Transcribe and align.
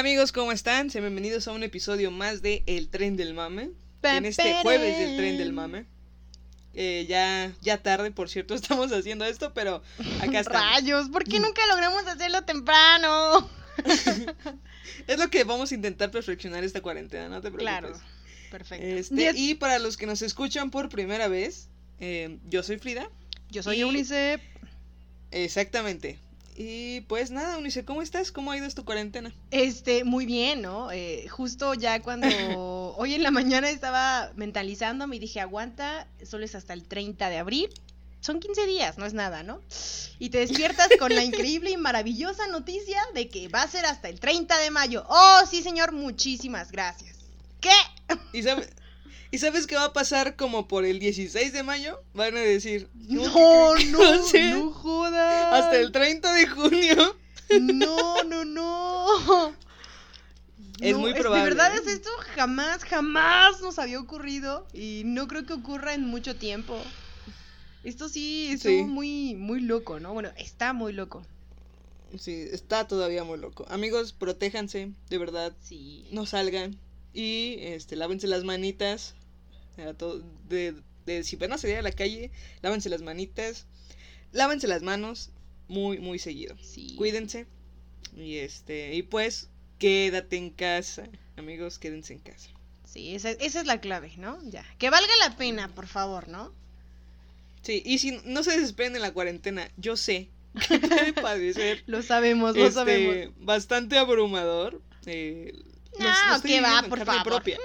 Hola 0.00 0.08
amigos, 0.08 0.32
¿cómo 0.32 0.50
están? 0.50 0.88
Sean 0.88 1.04
bienvenidos 1.04 1.46
a 1.46 1.52
un 1.52 1.62
episodio 1.62 2.10
más 2.10 2.40
de 2.40 2.62
El 2.64 2.88
Tren 2.88 3.18
del 3.18 3.34
Mame. 3.34 3.68
En 4.02 4.24
este 4.24 4.54
jueves 4.62 4.96
del 4.96 5.18
Tren 5.18 5.36
del 5.36 5.52
Mame. 5.52 5.84
Eh, 6.72 7.04
ya, 7.06 7.52
ya 7.60 7.82
tarde, 7.82 8.10
por 8.10 8.30
cierto, 8.30 8.54
estamos 8.54 8.90
haciendo 8.92 9.26
esto, 9.26 9.52
pero 9.52 9.82
acá 10.22 10.40
estamos. 10.40 10.70
Rayos, 10.72 11.10
¿por 11.10 11.24
qué 11.24 11.38
nunca 11.38 11.60
logramos 11.66 12.06
hacerlo 12.06 12.42
temprano? 12.44 13.46
Es 15.06 15.18
lo 15.18 15.28
que 15.28 15.44
vamos 15.44 15.70
a 15.70 15.74
intentar 15.74 16.10
perfeccionar 16.10 16.64
esta 16.64 16.80
cuarentena, 16.80 17.28
no 17.28 17.42
te 17.42 17.50
preocupes. 17.50 17.62
Claro, 17.64 18.00
perfecto. 18.50 18.86
Este, 18.86 19.32
y 19.36 19.54
para 19.56 19.78
los 19.78 19.98
que 19.98 20.06
nos 20.06 20.22
escuchan 20.22 20.70
por 20.70 20.88
primera 20.88 21.28
vez, 21.28 21.68
eh, 21.98 22.38
yo 22.48 22.62
soy 22.62 22.78
Frida. 22.78 23.10
Yo 23.50 23.62
soy 23.62 23.76
y- 23.76 23.80
Eunice. 23.82 24.40
Exactamente. 25.30 26.18
Y 26.62 27.00
pues 27.02 27.30
nada, 27.30 27.56
Unice, 27.56 27.86
¿cómo 27.86 28.02
estás? 28.02 28.32
¿Cómo 28.32 28.50
ha 28.50 28.56
ido 28.58 28.68
tu 28.68 28.84
cuarentena? 28.84 29.32
Este, 29.50 30.04
muy 30.04 30.26
bien, 30.26 30.60
¿no? 30.60 30.92
Eh, 30.92 31.26
justo 31.30 31.72
ya 31.72 32.02
cuando 32.02 32.26
hoy 32.98 33.14
en 33.14 33.22
la 33.22 33.30
mañana 33.30 33.70
estaba 33.70 34.30
mentalizándome 34.36 35.16
y 35.16 35.20
dije, 35.20 35.40
aguanta, 35.40 36.06
solo 36.22 36.44
es 36.44 36.54
hasta 36.54 36.74
el 36.74 36.84
30 36.84 37.30
de 37.30 37.38
abril. 37.38 37.70
Son 38.20 38.40
15 38.40 38.66
días, 38.66 38.98
no 38.98 39.06
es 39.06 39.14
nada, 39.14 39.42
¿no? 39.42 39.62
Y 40.18 40.28
te 40.28 40.36
despiertas 40.40 40.90
con 40.98 41.14
la 41.14 41.24
increíble 41.24 41.70
y 41.70 41.78
maravillosa 41.78 42.46
noticia 42.48 43.00
de 43.14 43.30
que 43.30 43.48
va 43.48 43.62
a 43.62 43.68
ser 43.68 43.86
hasta 43.86 44.10
el 44.10 44.20
30 44.20 44.58
de 44.58 44.70
mayo. 44.70 45.06
Oh, 45.08 45.40
sí, 45.50 45.62
señor, 45.62 45.92
muchísimas 45.92 46.70
gracias. 46.70 47.16
¿Qué? 47.62 47.70
¿Y, 48.34 48.42
sabe- 48.42 48.68
¿Y 49.32 49.38
sabes 49.38 49.66
qué 49.66 49.76
va 49.76 49.84
a 49.86 49.92
pasar 49.92 50.34
como 50.36 50.66
por 50.66 50.84
el 50.84 50.98
16 50.98 51.52
de 51.52 51.62
mayo? 51.62 52.02
Van 52.14 52.36
a 52.36 52.40
decir, 52.40 52.88
No, 52.94 53.22
¿qué- 53.76 53.84
qué 53.84 53.90
no, 54.50 54.56
no 54.66 54.70
jodas. 54.72 55.52
Hasta 55.64 55.78
el 55.78 55.92
30 55.92 56.32
de 56.32 56.46
junio. 56.48 57.16
No, 57.60 58.22
no, 58.24 58.44
no. 58.44 59.52
Es 60.80 60.92
No, 60.92 60.98
muy 61.00 61.12
De 61.12 61.20
probable, 61.20 61.44
verdad 61.44 61.74
¿eh? 61.76 61.80
es 61.82 61.86
esto 61.88 62.08
jamás, 62.34 62.84
jamás 62.84 63.60
nos 63.60 63.78
había 63.78 64.00
ocurrido 64.00 64.66
y 64.72 65.02
no 65.04 65.28
creo 65.28 65.44
que 65.44 65.52
ocurra 65.52 65.94
en 65.94 66.06
mucho 66.06 66.36
tiempo. 66.36 66.80
Esto 67.84 68.08
sí 68.08 68.48
estuvo 68.52 68.72
Sí. 68.78 68.84
muy, 68.84 69.34
muy 69.34 69.60
loco, 69.60 70.00
¿no? 70.00 70.12
Bueno, 70.14 70.30
está 70.36 70.72
muy 70.72 70.92
loco. 70.92 71.22
Sí, 72.18 72.32
está 72.50 72.86
todavía 72.88 73.24
muy 73.24 73.38
loco. 73.38 73.66
Amigos, 73.68 74.12
protéjanse, 74.12 74.90
de 75.08 75.18
verdad. 75.18 75.52
Sí. 75.62 76.06
No 76.12 76.24
salgan. 76.26 76.78
Y 77.12 77.56
este, 77.60 77.96
lávense 77.96 78.26
las 78.26 78.44
manitas. 78.44 79.14
A 79.78 79.92
de, 80.48 80.74
de- 81.06 81.24
si 81.24 81.36
van 81.36 81.52
a 81.52 81.58
salir 81.58 81.76
a 81.76 81.82
la 81.82 81.92
calle, 81.92 82.30
lávense 82.62 82.88
las 82.88 83.02
manitas. 83.02 83.66
Lávense 84.32 84.68
las 84.68 84.82
manos 84.82 85.30
muy, 85.68 85.98
muy 85.98 86.18
seguido. 86.18 86.56
Sí. 86.62 86.94
Cuídense. 86.96 87.46
Y 88.16 88.36
este, 88.36 88.94
y 88.94 89.02
pues, 89.02 89.48
quédate 89.78 90.36
en 90.36 90.50
casa. 90.50 91.08
Amigos, 91.36 91.78
quédense 91.78 92.12
en 92.12 92.20
casa. 92.20 92.50
Sí, 92.84 93.14
esa, 93.14 93.30
esa 93.30 93.60
es 93.60 93.66
la 93.66 93.80
clave, 93.80 94.12
¿no? 94.16 94.38
Ya. 94.50 94.64
Que 94.78 94.90
valga 94.90 95.12
la 95.20 95.36
pena, 95.36 95.68
por 95.74 95.86
favor, 95.86 96.28
¿no? 96.28 96.52
Sí, 97.62 97.82
y 97.84 97.98
si 97.98 98.20
no 98.24 98.42
se 98.42 98.52
desesperen 98.52 98.96
en 98.96 99.02
la 99.02 99.12
cuarentena, 99.12 99.70
yo 99.76 99.96
sé 99.96 100.28
que 100.68 100.78
puede 100.80 101.12
parecer 101.12 101.84
Lo 101.86 102.02
sabemos, 102.02 102.56
lo 102.56 102.62
este, 102.62 102.74
sabemos. 102.74 103.34
bastante 103.38 103.96
abrumador. 103.98 104.80
eh, 105.06 105.52
No, 105.98 106.42
¿qué 106.42 106.60
va? 106.60 106.82
Por 106.88 107.04
favor. 107.04 107.22
propia. 107.24 107.58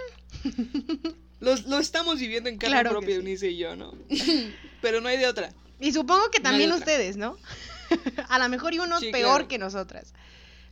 Los- 1.45 1.65
lo 1.65 1.77
estamos 1.79 2.19
viviendo 2.19 2.49
en 2.49 2.57
carne 2.57 2.73
Claro 2.73 2.89
propia, 2.89 3.09
sí. 3.09 3.15
Eunice 3.15 3.49
y 3.51 3.57
yo, 3.57 3.75
¿no? 3.75 3.93
Pero 4.81 4.99
no 4.99 5.07
hay 5.07 5.17
de 5.17 5.27
otra. 5.27 5.53
Y 5.79 5.93
supongo 5.93 6.29
que 6.31 6.39
también 6.39 6.71
ustedes, 6.71 7.15
¿no? 7.17 7.37
A 8.29 8.39
lo 8.39 8.49
mejor 8.49 8.73
y 8.73 8.79
unos 8.79 8.99
Sí, 8.99 9.11
peor 9.11 9.29
claro. 9.35 9.47
que 9.47 9.57
nosotras. 9.57 10.13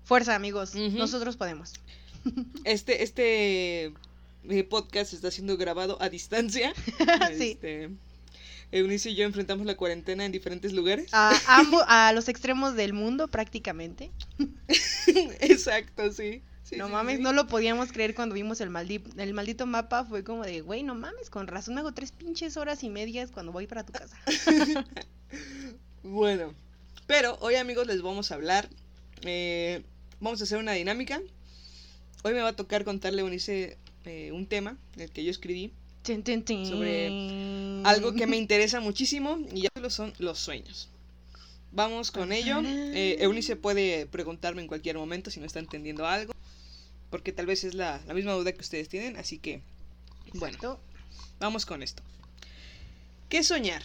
Fuerza, 0.04 0.36
amigos. 0.36 0.76
Nosotros 0.76 1.38
podemos. 1.38 1.74
Este, 2.64 3.04
este 3.04 3.94
eh, 4.50 4.64
podcast 4.70 5.12
está 5.14 5.30
siendo 5.30 5.58
grabado 5.58 6.02
a 6.02 6.08
distancia. 6.10 6.74
Sí. 7.38 7.52
Este, 7.52 7.90
Eunice 8.72 9.10
y 9.12 9.16
yo 9.16 9.26
enfrentamos 9.26 9.66
la 9.68 9.76
cuarentena 9.76 10.26
en 10.26 10.32
diferentes 10.32 10.72
lugares. 10.74 11.10
A, 11.14 11.34
ambos, 11.48 11.84
a 11.88 12.12
los 12.14 12.30
extremos 12.30 12.76
del 12.76 12.94
mundo, 12.94 13.28
prácticamente. 13.28 14.10
Exacto, 15.42 16.12
sí. 16.12 16.42
Sí, 16.64 16.78
no 16.78 16.88
sí, 16.88 16.94
mames, 16.94 17.18
sí. 17.18 17.22
no 17.24 17.34
lo 17.34 17.48
podíamos 17.48 17.92
creer 17.92 18.16
cuando 18.16 18.36
vimos 18.36 18.62
el, 18.62 18.70
maldi- 18.70 19.04
el 19.18 19.34
maldito 19.34 19.66
mapa. 19.66 20.06
Fue 20.06 20.24
como 20.24 20.44
de, 20.44 20.62
güey, 20.62 20.84
no 20.84 20.96
mames, 20.96 21.30
con 21.30 21.48
razón 21.48 21.76
me 21.76 21.82
hago 21.82 21.94
tres 21.94 22.12
pinches 22.12 22.56
horas 22.58 22.84
y 22.84 22.90
medias 22.90 23.32
cuando 23.32 23.52
voy 23.52 23.68
para 23.68 23.86
tu 23.86 23.92
casa. 23.94 24.18
Bueno, 26.04 26.54
pero 27.08 27.38
hoy 27.42 27.56
amigos 27.56 27.88
les 27.88 28.02
vamos 28.02 28.32
a 28.32 28.36
hablar. 28.36 28.70
eh, 29.24 29.84
vamos 30.20 30.42
a 30.42 30.44
hacer 30.44 30.58
una 30.58 30.74
dinámica. 30.74 31.22
Hoy 32.24 32.34
me 32.34 32.42
va 32.42 32.50
a 32.50 32.56
tocar 32.56 32.84
contarle 32.84 33.22
a 33.22 33.26
Eunice 33.26 33.78
eh, 34.06 34.32
un 34.34 34.46
tema, 34.48 34.78
el 34.98 35.10
que 35.12 35.24
yo 35.24 35.32
escribí. 35.32 35.72
Sobre 36.66 37.82
Algo 37.86 38.14
que 38.14 38.28
me 38.28 38.36
interesa 38.44 38.80
muchísimo 38.82 39.40
y 39.54 39.62
ya 39.62 39.70
solo 39.76 39.90
son 39.90 40.14
los 40.20 40.40
sueños. 40.40 40.90
Vamos 41.72 42.12
con 42.12 42.32
ello. 42.32 42.62
Eh, 42.64 43.18
Eunice 43.20 43.56
puede 43.56 44.06
preguntarme 44.06 44.62
en 44.62 44.68
cualquier 44.68 44.98
momento 44.98 45.32
si 45.32 45.40
no 45.40 45.46
está 45.46 45.60
entendiendo 45.60 46.06
algo. 46.06 46.34
Porque 47.14 47.32
tal 47.32 47.46
vez 47.46 47.64
es 47.64 47.76
la, 47.76 48.02
la 48.08 48.16
misma 48.16 48.32
duda 48.32 48.54
que 48.54 48.62
ustedes 48.62 48.90
tienen. 48.90 49.18
Así 49.18 49.38
que, 49.38 49.62
bueno, 50.34 50.80
vamos 51.40 51.64
con 51.64 51.84
esto. 51.84 52.02
¿Qué 53.30 53.38
es 53.38 53.50
soñar? 53.50 53.84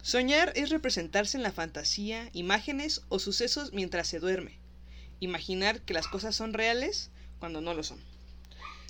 Soñar 0.00 0.52
es 0.54 0.70
representarse 0.70 1.36
en 1.36 1.42
la 1.42 1.50
fantasía 1.50 2.30
imágenes 2.34 3.02
o 3.08 3.18
sucesos 3.18 3.72
mientras 3.72 4.06
se 4.06 4.20
duerme. 4.20 4.58
Imaginar 5.18 5.80
que 5.80 5.92
las 5.92 6.06
cosas 6.06 6.36
son 6.36 6.52
reales 6.52 7.10
cuando 7.40 7.60
no 7.60 7.74
lo 7.74 7.82
son. 7.82 7.98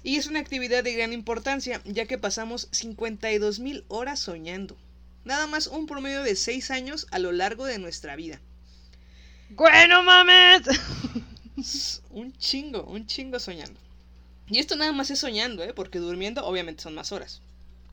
Y 0.03 0.17
es 0.17 0.27
una 0.27 0.41
actividad 0.41 0.85
de 0.85 0.93
gran 0.93 1.15
importancia, 1.15 1.81
ya 1.87 2.05
que 2.05 2.19
pasamos 2.19 2.69
52 2.73 3.59
mil 3.61 3.87
horas 3.89 4.21
soñando. 4.21 4.77
Nada 5.25 5.47
más 5.47 5.67
un 5.67 5.87
promedio 5.87 6.23
de 6.23 6.37
6 6.37 6.71
años 6.71 7.07
a 7.11 7.19
lo 7.19 7.33
largo 7.33 7.65
de 7.65 7.79
nuestra 7.79 8.17
vida. 8.17 8.39
¡Bueno, 9.49 10.03
mames! 10.03 10.61
Un 12.11 12.37
chingo, 12.39 12.85
un 12.85 13.07
chingo 13.07 13.39
soñando. 13.39 13.81
Y 14.49 14.59
esto 14.59 14.77
nada 14.77 14.93
más 14.93 15.11
es 15.11 15.19
soñando, 15.19 15.65
¿eh? 15.65 15.73
Porque 15.75 15.99
durmiendo 15.99 16.45
obviamente 16.45 16.83
son 16.83 16.95
más 16.95 17.13
horas. 17.13 17.41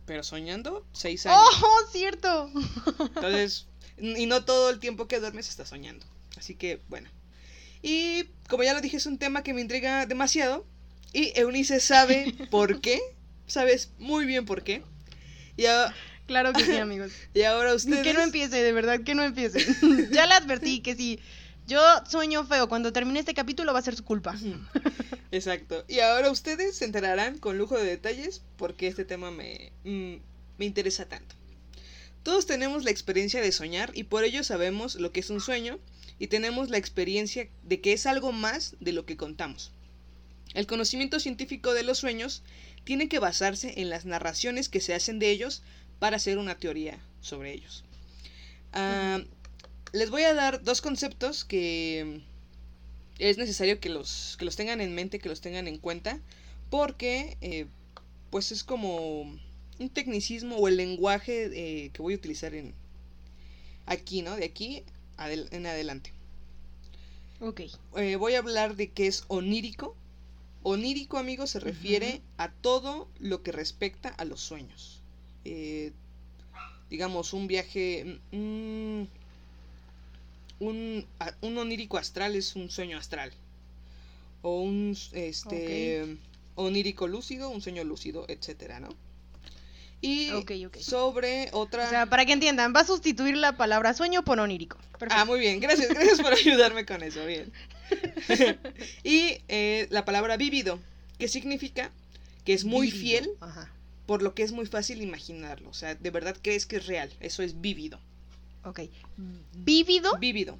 Pero 0.06 0.24
soñando, 0.24 0.86
6 0.94 1.26
años. 1.26 1.40
¡Oh, 1.64 1.80
cierto! 1.92 2.52
Entonces, 3.00 3.66
y 3.98 4.26
no 4.26 4.46
todo 4.46 4.70
el 4.70 4.80
tiempo 4.80 5.08
que 5.08 5.20
duermes 5.20 5.50
estás 5.50 5.70
soñando. 5.70 6.06
Así 6.38 6.56
que, 6.56 6.80
bueno. 6.90 7.10
Y 7.82 8.26
como 8.50 8.64
ya 8.64 8.74
lo 8.74 8.82
dije, 8.82 8.98
es 8.98 9.06
un 9.06 9.18
tema 9.18 9.44
que 9.44 9.54
me 9.54 9.62
intriga 9.62 10.06
demasiado. 10.06 10.66
Y 11.12 11.32
Eunice 11.40 11.80
sabe 11.80 12.34
por 12.52 12.82
qué. 12.82 13.02
Sabes 13.48 13.92
muy 13.98 14.26
bien 14.26 14.46
por 14.46 14.64
qué. 14.64 14.84
Y, 15.58 15.66
Claro 16.26 16.54
que 16.54 16.64
sí, 16.64 16.78
amigos. 16.78 17.12
y 17.34 17.44
ahora 17.44 17.74
ustedes... 17.74 18.02
Que 18.02 18.14
no 18.14 18.22
empiece, 18.22 18.62
de 18.64 18.72
verdad, 18.72 19.02
que 19.02 19.14
no 19.14 19.24
empiece. 19.24 19.60
ya 20.12 20.26
le 20.26 20.34
advertí 20.34 20.80
que 20.80 20.96
si 20.96 21.20
yo 21.68 21.82
sueño 22.10 22.46
feo 22.46 22.68
cuando 22.68 22.94
termine 22.94 23.20
este 23.20 23.34
capítulo 23.34 23.74
va 23.74 23.80
a 23.80 23.84
ser 23.84 23.96
su 23.96 24.04
culpa. 24.04 24.36
Exacto. 25.32 25.86
Y 25.88 26.00
ahora 26.00 26.30
ustedes 26.30 26.78
se 26.78 26.86
enterarán 26.86 27.40
con 27.40 27.58
lujo 27.58 27.78
de 27.78 27.86
detalles 27.86 28.42
por 28.58 28.76
qué 28.76 28.88
este 28.88 29.06
tema 29.06 29.32
me, 29.32 29.72
mm, 29.84 30.16
me 30.58 30.66
interesa 30.66 31.08
tanto. 31.08 31.36
Todos 32.24 32.46
tenemos 32.46 32.84
la 32.84 32.92
experiencia 32.92 33.42
de 33.42 33.52
soñar 33.52 33.92
y 33.94 34.04
por 34.04 34.24
ello 34.24 34.44
sabemos 34.44 34.96
lo 34.96 35.12
que 35.12 35.20
es 35.20 35.30
un 35.30 35.42
sueño 35.42 35.80
y 36.20 36.28
tenemos 36.28 36.70
la 36.70 36.78
experiencia 36.78 37.50
de 37.64 37.82
que 37.82 37.94
es 37.94 38.06
algo 38.06 38.32
más 38.32 38.76
de 38.80 38.94
lo 38.94 39.06
que 39.06 39.18
contamos. 39.18 39.72
El 40.54 40.68
conocimiento 40.68 41.20
científico 41.20 41.74
de 41.74 41.84
los 41.84 41.98
sueños 41.98 42.44
tiene 42.84 43.10
que 43.10 43.20
basarse 43.20 43.82
en 43.82 43.90
las 43.90 44.06
narraciones 44.06 44.70
que 44.70 44.82
se 44.82 44.94
hacen 44.94 45.20
de 45.20 45.32
ellos 45.32 45.64
para 46.00 46.18
hacer 46.18 46.38
una 46.38 46.56
teoría 46.56 47.00
sobre 47.22 47.54
ellos. 47.54 47.84
Ah, 48.72 49.22
les 49.94 50.10
voy 50.10 50.24
a 50.24 50.34
dar 50.34 50.64
dos 50.64 50.82
conceptos 50.82 51.46
que 51.46 52.22
es 53.20 53.38
necesario 53.38 53.80
que 53.80 53.90
los, 53.90 54.36
que 54.38 54.46
los 54.46 54.56
tengan 54.56 54.82
en 54.82 54.96
mente, 54.96 55.20
que 55.20 55.30
los 55.30 55.42
tengan 55.42 55.68
en 55.68 55.78
cuenta, 55.78 56.20
porque 56.70 57.38
eh, 57.42 57.68
pues 58.32 58.52
es 58.52 58.64
como 58.64 59.22
un 59.80 59.90
tecnicismo 59.94 60.58
o 60.58 60.68
el 60.68 60.78
lenguaje 60.78 61.86
eh, 61.86 61.90
que 61.92 62.02
voy 62.02 62.14
a 62.14 62.18
utilizar 62.18 62.54
en 62.56 62.74
aquí, 63.86 64.22
¿no? 64.22 64.36
De 64.36 64.46
aquí 64.46 64.84
adel- 65.18 65.48
en 65.52 65.66
adelante. 65.66 66.12
Ok. 67.40 67.62
Eh, 67.98 68.16
voy 68.16 68.34
a 68.36 68.40
hablar 68.40 68.76
de 68.76 68.90
qué 68.92 69.08
es 69.08 69.26
onírico. 69.28 69.96
Onírico, 70.64 71.18
amigos, 71.18 71.52
se 71.52 71.60
refiere 71.60 72.22
a 72.38 72.52
todo 72.52 73.10
lo 73.20 73.44
que 73.44 73.52
respecta 73.52 74.10
a 74.10 74.26
los 74.26 74.40
sueños. 74.42 75.02
Digamos, 76.90 77.34
un 77.34 77.48
viaje... 77.48 78.20
mm, 78.32 79.04
un, 80.64 81.58
onírico 81.58 81.98
astral 81.98 82.36
es 82.36 82.56
un 82.56 82.70
sueño 82.70 82.98
astral. 82.98 83.32
O 84.42 84.62
un 84.62 84.98
este 85.14 86.18
onírico 86.56 87.08
lúcido, 87.08 87.50
un 87.50 87.62
sueño 87.62 87.84
lúcido, 87.84 88.26
etcétera, 88.28 88.80
¿no? 88.80 88.90
Y 90.02 90.32
sobre 90.82 91.48
otra... 91.54 91.86
O 91.86 91.90
sea, 91.90 92.06
para 92.08 92.26
que 92.26 92.34
entiendan, 92.34 92.74
va 92.76 92.82
a 92.82 92.86
sustituir 92.86 93.38
la 93.38 93.56
palabra 93.56 93.94
sueño 93.94 94.26
por 94.26 94.38
onírico. 94.38 94.78
Perfecto. 95.00 95.16
Ah, 95.18 95.24
muy 95.24 95.40
bien, 95.40 95.62
gracias, 95.62 95.90
gracias 95.90 96.20
por 96.20 96.34
ayudarme 96.34 96.86
con 96.86 97.04
eso, 97.04 97.26
bien. 97.26 97.54
y 99.04 99.38
eh, 99.48 99.88
la 99.92 100.04
palabra 100.04 100.36
vívido, 100.36 100.78
que 101.20 101.30
significa 101.30 101.90
que 102.44 102.54
es 102.54 102.66
muy 102.66 102.88
Vívido. 102.88 103.02
fiel, 103.02 103.30
Ajá. 103.40 103.72
por 104.06 104.22
lo 104.22 104.34
que 104.36 104.44
es 104.44 104.52
muy 104.52 104.66
fácil 104.66 105.02
imaginarlo. 105.02 105.70
O 105.70 105.74
sea, 105.74 105.96
de 105.96 106.10
verdad 106.10 106.36
crees 106.42 106.66
que 106.66 106.78
es 106.78 106.86
real, 106.86 107.10
eso 107.22 107.42
es 107.42 107.62
vívido. 107.62 107.98
Ok. 108.64 108.82
Vívido. 109.54 110.18
Vívido. 110.18 110.58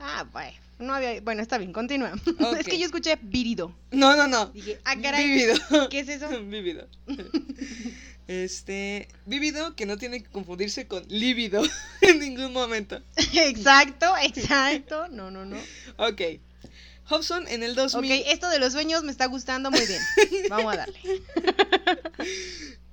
Ah, 0.00 0.26
bueno. 0.32 0.56
No 0.78 0.94
había... 0.94 1.20
Bueno, 1.20 1.42
está 1.42 1.58
bien, 1.58 1.72
continúa. 1.72 2.12
Es 2.58 2.66
que 2.66 2.78
yo 2.78 2.86
escuché 2.86 3.18
vírido. 3.20 3.74
No, 3.90 4.16
no, 4.16 4.28
no. 4.28 4.46
Dije, 4.46 4.80
ah, 4.84 4.94
caray. 5.00 5.28
Vívido. 5.28 5.56
¿Qué 5.90 6.00
es 6.00 6.08
eso? 6.08 6.28
vívido. 6.44 6.86
Este, 8.28 9.08
vívido 9.26 9.74
que 9.74 9.86
no 9.86 9.96
tiene 9.96 10.22
que 10.22 10.28
confundirse 10.28 10.86
con 10.86 11.02
lívido 11.08 11.62
en 12.02 12.20
ningún 12.20 12.52
momento. 12.52 13.02
exacto, 13.16 14.06
exacto. 14.22 15.08
No, 15.08 15.30
no, 15.30 15.44
no. 15.44 15.56
Ok. 15.96 16.22
Hobson 17.08 17.48
en 17.48 17.62
el 17.62 17.74
2000 17.74 18.12
Ok, 18.12 18.26
esto 18.26 18.50
de 18.50 18.58
los 18.58 18.74
sueños 18.74 19.02
me 19.02 19.10
está 19.10 19.26
gustando 19.26 19.70
muy 19.70 19.80
bien. 19.86 20.00
Vamos 20.50 20.74
a 20.74 20.76
darle. 20.76 21.00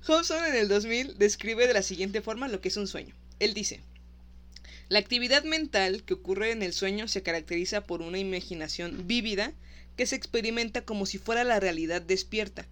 Hobson 0.06 0.42
en 0.46 0.54
el 0.54 0.68
2000 0.68 1.18
describe 1.18 1.66
de 1.66 1.74
la 1.74 1.82
siguiente 1.82 2.22
forma 2.22 2.48
lo 2.48 2.62
que 2.62 2.68
es 2.68 2.76
un 2.78 2.86
sueño. 2.86 3.14
Él 3.38 3.54
dice, 3.54 3.80
la 4.88 4.98
actividad 4.98 5.44
mental 5.44 6.04
que 6.04 6.14
ocurre 6.14 6.52
en 6.52 6.62
el 6.62 6.72
sueño 6.72 7.08
se 7.08 7.22
caracteriza 7.22 7.82
por 7.82 8.02
una 8.02 8.18
imaginación 8.18 9.06
vívida 9.06 9.52
que 9.96 10.06
se 10.06 10.14
experimenta 10.14 10.82
como 10.82 11.06
si 11.06 11.18
fuera 11.18 11.42
la 11.42 11.58
realidad 11.58 12.02
despierta, 12.02 12.66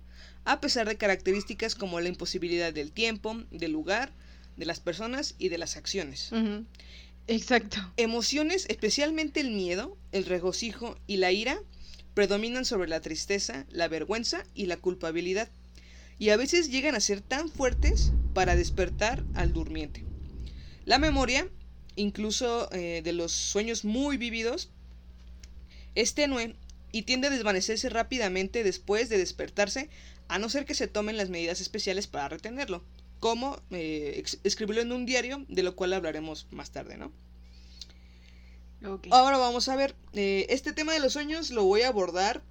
a 0.44 0.60
pesar 0.60 0.86
de 0.86 0.96
características 0.96 1.74
como 1.74 2.00
la 2.00 2.08
imposibilidad 2.08 2.72
del 2.72 2.92
tiempo, 2.92 3.42
del 3.50 3.72
lugar, 3.72 4.12
de 4.56 4.66
las 4.66 4.78
personas 4.78 5.34
y 5.38 5.48
de 5.48 5.58
las 5.58 5.76
acciones. 5.76 6.30
Exacto. 7.26 7.78
Emociones, 7.96 8.66
especialmente 8.68 9.40
el 9.40 9.50
miedo, 9.50 9.96
el 10.12 10.26
regocijo 10.26 10.96
y 11.06 11.16
la 11.16 11.32
ira, 11.32 11.58
predominan 12.12 12.64
sobre 12.64 12.88
la 12.88 13.00
tristeza, 13.00 13.66
la 13.70 13.88
vergüenza 13.88 14.44
y 14.54 14.66
la 14.66 14.76
culpabilidad, 14.76 15.48
y 16.18 16.28
a 16.28 16.36
veces 16.36 16.70
llegan 16.70 16.94
a 16.94 17.00
ser 17.00 17.20
tan 17.20 17.48
fuertes 17.48 18.12
para 18.34 18.54
despertar 18.54 19.24
al 19.34 19.52
durmiente. 19.52 20.04
La 20.84 20.98
memoria, 20.98 21.48
incluso 21.96 22.70
eh, 22.72 23.00
de 23.02 23.12
los 23.12 23.32
sueños 23.32 23.84
muy 23.84 24.16
vívidos, 24.16 24.70
es 25.94 26.14
tenue 26.14 26.56
y 26.92 27.02
tiende 27.02 27.28
a 27.28 27.30
desvanecerse 27.30 27.88
rápidamente 27.88 28.62
después 28.64 29.08
de 29.08 29.18
despertarse, 29.18 29.88
a 30.28 30.38
no 30.38 30.48
ser 30.48 30.64
que 30.64 30.74
se 30.74 30.88
tomen 30.88 31.16
las 31.16 31.28
medidas 31.30 31.60
especiales 31.60 32.06
para 32.06 32.28
retenerlo, 32.28 32.82
como 33.20 33.60
eh, 33.70 34.22
escribirlo 34.44 34.82
en 34.82 34.92
un 34.92 35.06
diario, 35.06 35.44
de 35.48 35.62
lo 35.62 35.74
cual 35.76 35.92
hablaremos 35.92 36.46
más 36.50 36.70
tarde, 36.70 36.96
¿no? 36.96 37.12
Ahora 39.10 39.38
vamos 39.38 39.68
a 39.68 39.76
ver, 39.76 39.94
eh, 40.12 40.46
este 40.50 40.72
tema 40.74 40.92
de 40.92 41.00
los 41.00 41.14
sueños 41.14 41.50
lo 41.50 41.64
voy 41.64 41.82
a 41.82 41.88
abordar 41.88 42.42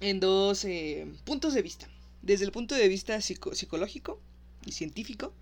en 0.00 0.18
dos 0.18 0.64
eh, 0.64 1.06
puntos 1.24 1.54
de 1.54 1.62
vista. 1.62 1.88
Desde 2.22 2.44
el 2.44 2.50
punto 2.52 2.74
de 2.74 2.88
vista 2.88 3.16
psico- 3.20 3.54
psicológico 3.54 4.20
y 4.66 4.72
científico 4.72 5.32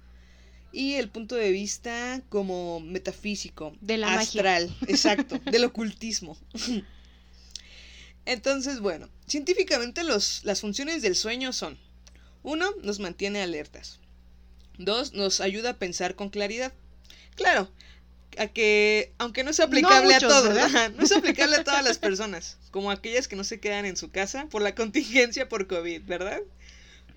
y 0.72 0.94
el 0.94 1.08
punto 1.10 1.34
de 1.36 1.50
vista 1.52 2.22
como 2.28 2.80
metafísico, 2.80 3.76
De 3.80 3.98
la 3.98 4.08
magia. 4.08 4.22
astral, 4.22 4.76
exacto, 4.88 5.38
del 5.50 5.64
ocultismo. 5.64 6.36
Entonces, 8.24 8.80
bueno, 8.80 9.08
científicamente 9.26 10.04
los, 10.04 10.44
las 10.44 10.60
funciones 10.60 11.02
del 11.02 11.16
sueño 11.16 11.52
son, 11.52 11.78
uno, 12.42 12.70
nos 12.82 13.00
mantiene 13.00 13.42
alertas. 13.42 13.98
Dos, 14.78 15.12
nos 15.12 15.40
ayuda 15.40 15.70
a 15.70 15.78
pensar 15.78 16.14
con 16.14 16.30
claridad. 16.30 16.72
Claro, 17.36 17.70
a 18.38 18.46
que, 18.48 19.12
aunque 19.18 19.44
no 19.44 19.50
es 19.50 19.60
aplicable 19.60 20.14
muchos, 20.14 20.24
a 20.24 20.28
todos, 20.28 20.94
no 20.96 21.02
es 21.02 21.12
aplicable 21.12 21.56
a 21.56 21.64
todas 21.64 21.84
las 21.84 21.98
personas, 21.98 22.58
como 22.70 22.90
aquellas 22.90 23.28
que 23.28 23.36
no 23.36 23.44
se 23.44 23.60
quedan 23.60 23.84
en 23.84 23.96
su 23.96 24.10
casa 24.10 24.46
por 24.50 24.62
la 24.62 24.74
contingencia 24.74 25.48
por 25.48 25.66
COVID, 25.66 26.02
¿verdad? 26.04 26.40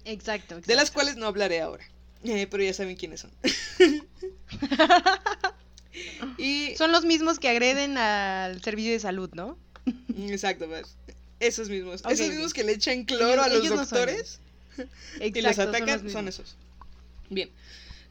Exacto, 0.06 0.56
De 0.56 0.76
las 0.76 0.84
exacto. 0.86 0.94
cuales 0.94 1.16
no 1.18 1.28
hablaré 1.28 1.62
ahora, 1.62 1.86
eh, 2.28 2.48
pero 2.50 2.64
ya 2.64 2.74
saben 2.74 2.96
quiénes 2.96 3.22
son. 3.22 3.32
y, 6.38 6.76
Son 6.76 6.92
los 6.92 7.06
mismos 7.06 7.40
que 7.40 7.50
agreden 7.50 7.98
al 7.98 8.62
servicio 8.62 8.92
de 8.92 9.00
salud, 9.00 9.30
¿no? 9.34 9.58
exacto, 10.18 10.68
pues, 10.68 10.96
esos 11.40 11.70
mismos, 11.70 12.02
esos 12.10 12.30
mismos 12.30 12.54
que 12.54 12.64
le 12.64 12.74
echan 12.74 13.06
cloro 13.06 13.44
a 13.44 13.50
los 13.50 13.70
no 13.70 13.76
doctores. 13.78 14.40
Exacto. 15.20 15.40
y 15.40 15.42
los 15.42 15.56
son 15.56 15.70
atacan 15.70 16.04
los 16.04 16.12
son, 16.12 16.28
esos. 16.28 16.56
Bien, 17.30 17.50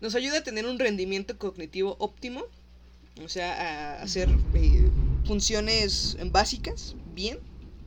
nos 0.01 0.15
ayuda 0.15 0.39
a 0.39 0.43
tener 0.43 0.67
un 0.67 0.79
rendimiento 0.79 1.39
cognitivo 1.39 1.97
óptimo, 1.99 2.45
o 3.23 3.29
sea, 3.29 3.99
a 3.99 4.03
hacer 4.03 4.29
eh, 4.55 4.91
funciones 5.27 6.17
básicas 6.31 6.95
bien. 7.15 7.39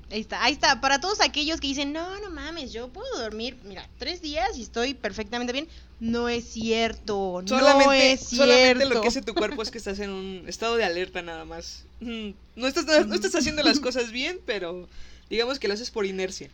Ahí 0.09 0.21
está, 0.21 0.44
ahí 0.44 0.54
está. 0.54 0.80
Para 0.80 1.00
todos 1.01 1.19
aquellos 1.21 1.59
que 1.59 1.68
dicen, 1.68 1.92
no, 1.92 2.19
no 2.21 2.30
mames, 2.31 2.71
yo 2.71 2.88
puedo 2.89 3.07
dormir, 3.19 3.57
mira, 3.63 3.88
tres 4.00 4.21
días 4.21 4.57
y 4.57 4.62
estoy 4.62 4.94
perfectamente 4.94 5.51
bien. 5.54 5.68
No 6.00 6.30
es 6.30 6.45
cierto, 6.54 7.42
no 7.42 7.48
Solamente, 7.48 8.12
es 8.13 8.21
solamente 8.21 8.75
cierto. 8.75 8.94
lo 8.94 9.01
que 9.01 9.07
hace 9.07 9.21
tu 9.21 9.33
cuerpo 9.33 9.62
es 9.63 9.71
que 9.71 9.80
estás 9.80 10.00
en 10.00 10.12
un 10.12 10.44
estado 10.48 10.75
de 10.77 10.83
alerta 10.86 11.21
nada 11.24 11.44
más. 11.44 11.83
Mm, 12.00 12.30
No 12.56 12.68
estás, 12.68 12.86
no, 12.86 13.04
no 13.06 13.15
estás 13.15 13.36
haciendo 13.36 13.63
las 13.63 13.80
cosas 13.81 14.12
bien, 14.12 14.39
pero 14.45 14.88
digamos 15.30 15.59
que 15.59 15.68
lo 15.68 15.74
haces 15.74 15.92
por 15.92 16.06
inercia. 16.06 16.50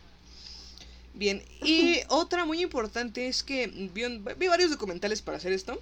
Bien, 1.12 1.42
y 1.64 2.00
otra 2.08 2.44
muy 2.44 2.60
importante 2.62 3.28
es 3.28 3.42
que 3.44 3.66
vi, 3.68 4.04
un- 4.04 4.24
vi 4.38 4.48
varios 4.48 4.70
documentales 4.70 5.22
para 5.22 5.36
hacer 5.36 5.52
esto 5.52 5.80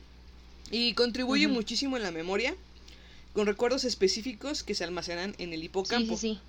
y 0.70 0.92
contribuye 0.94 1.48
muchísimo 1.48 1.96
en 1.96 2.02
la 2.02 2.10
memoria 2.10 2.55
con 3.32 3.46
recuerdos 3.46 3.84
específicos 3.84 4.62
que 4.62 4.74
se 4.74 4.84
almacenan 4.84 5.34
en 5.38 5.52
el 5.55 5.60
Sí, 5.60 5.67
hipocampo. 5.67 6.17
sí, 6.19 6.34
sí. 6.34 6.41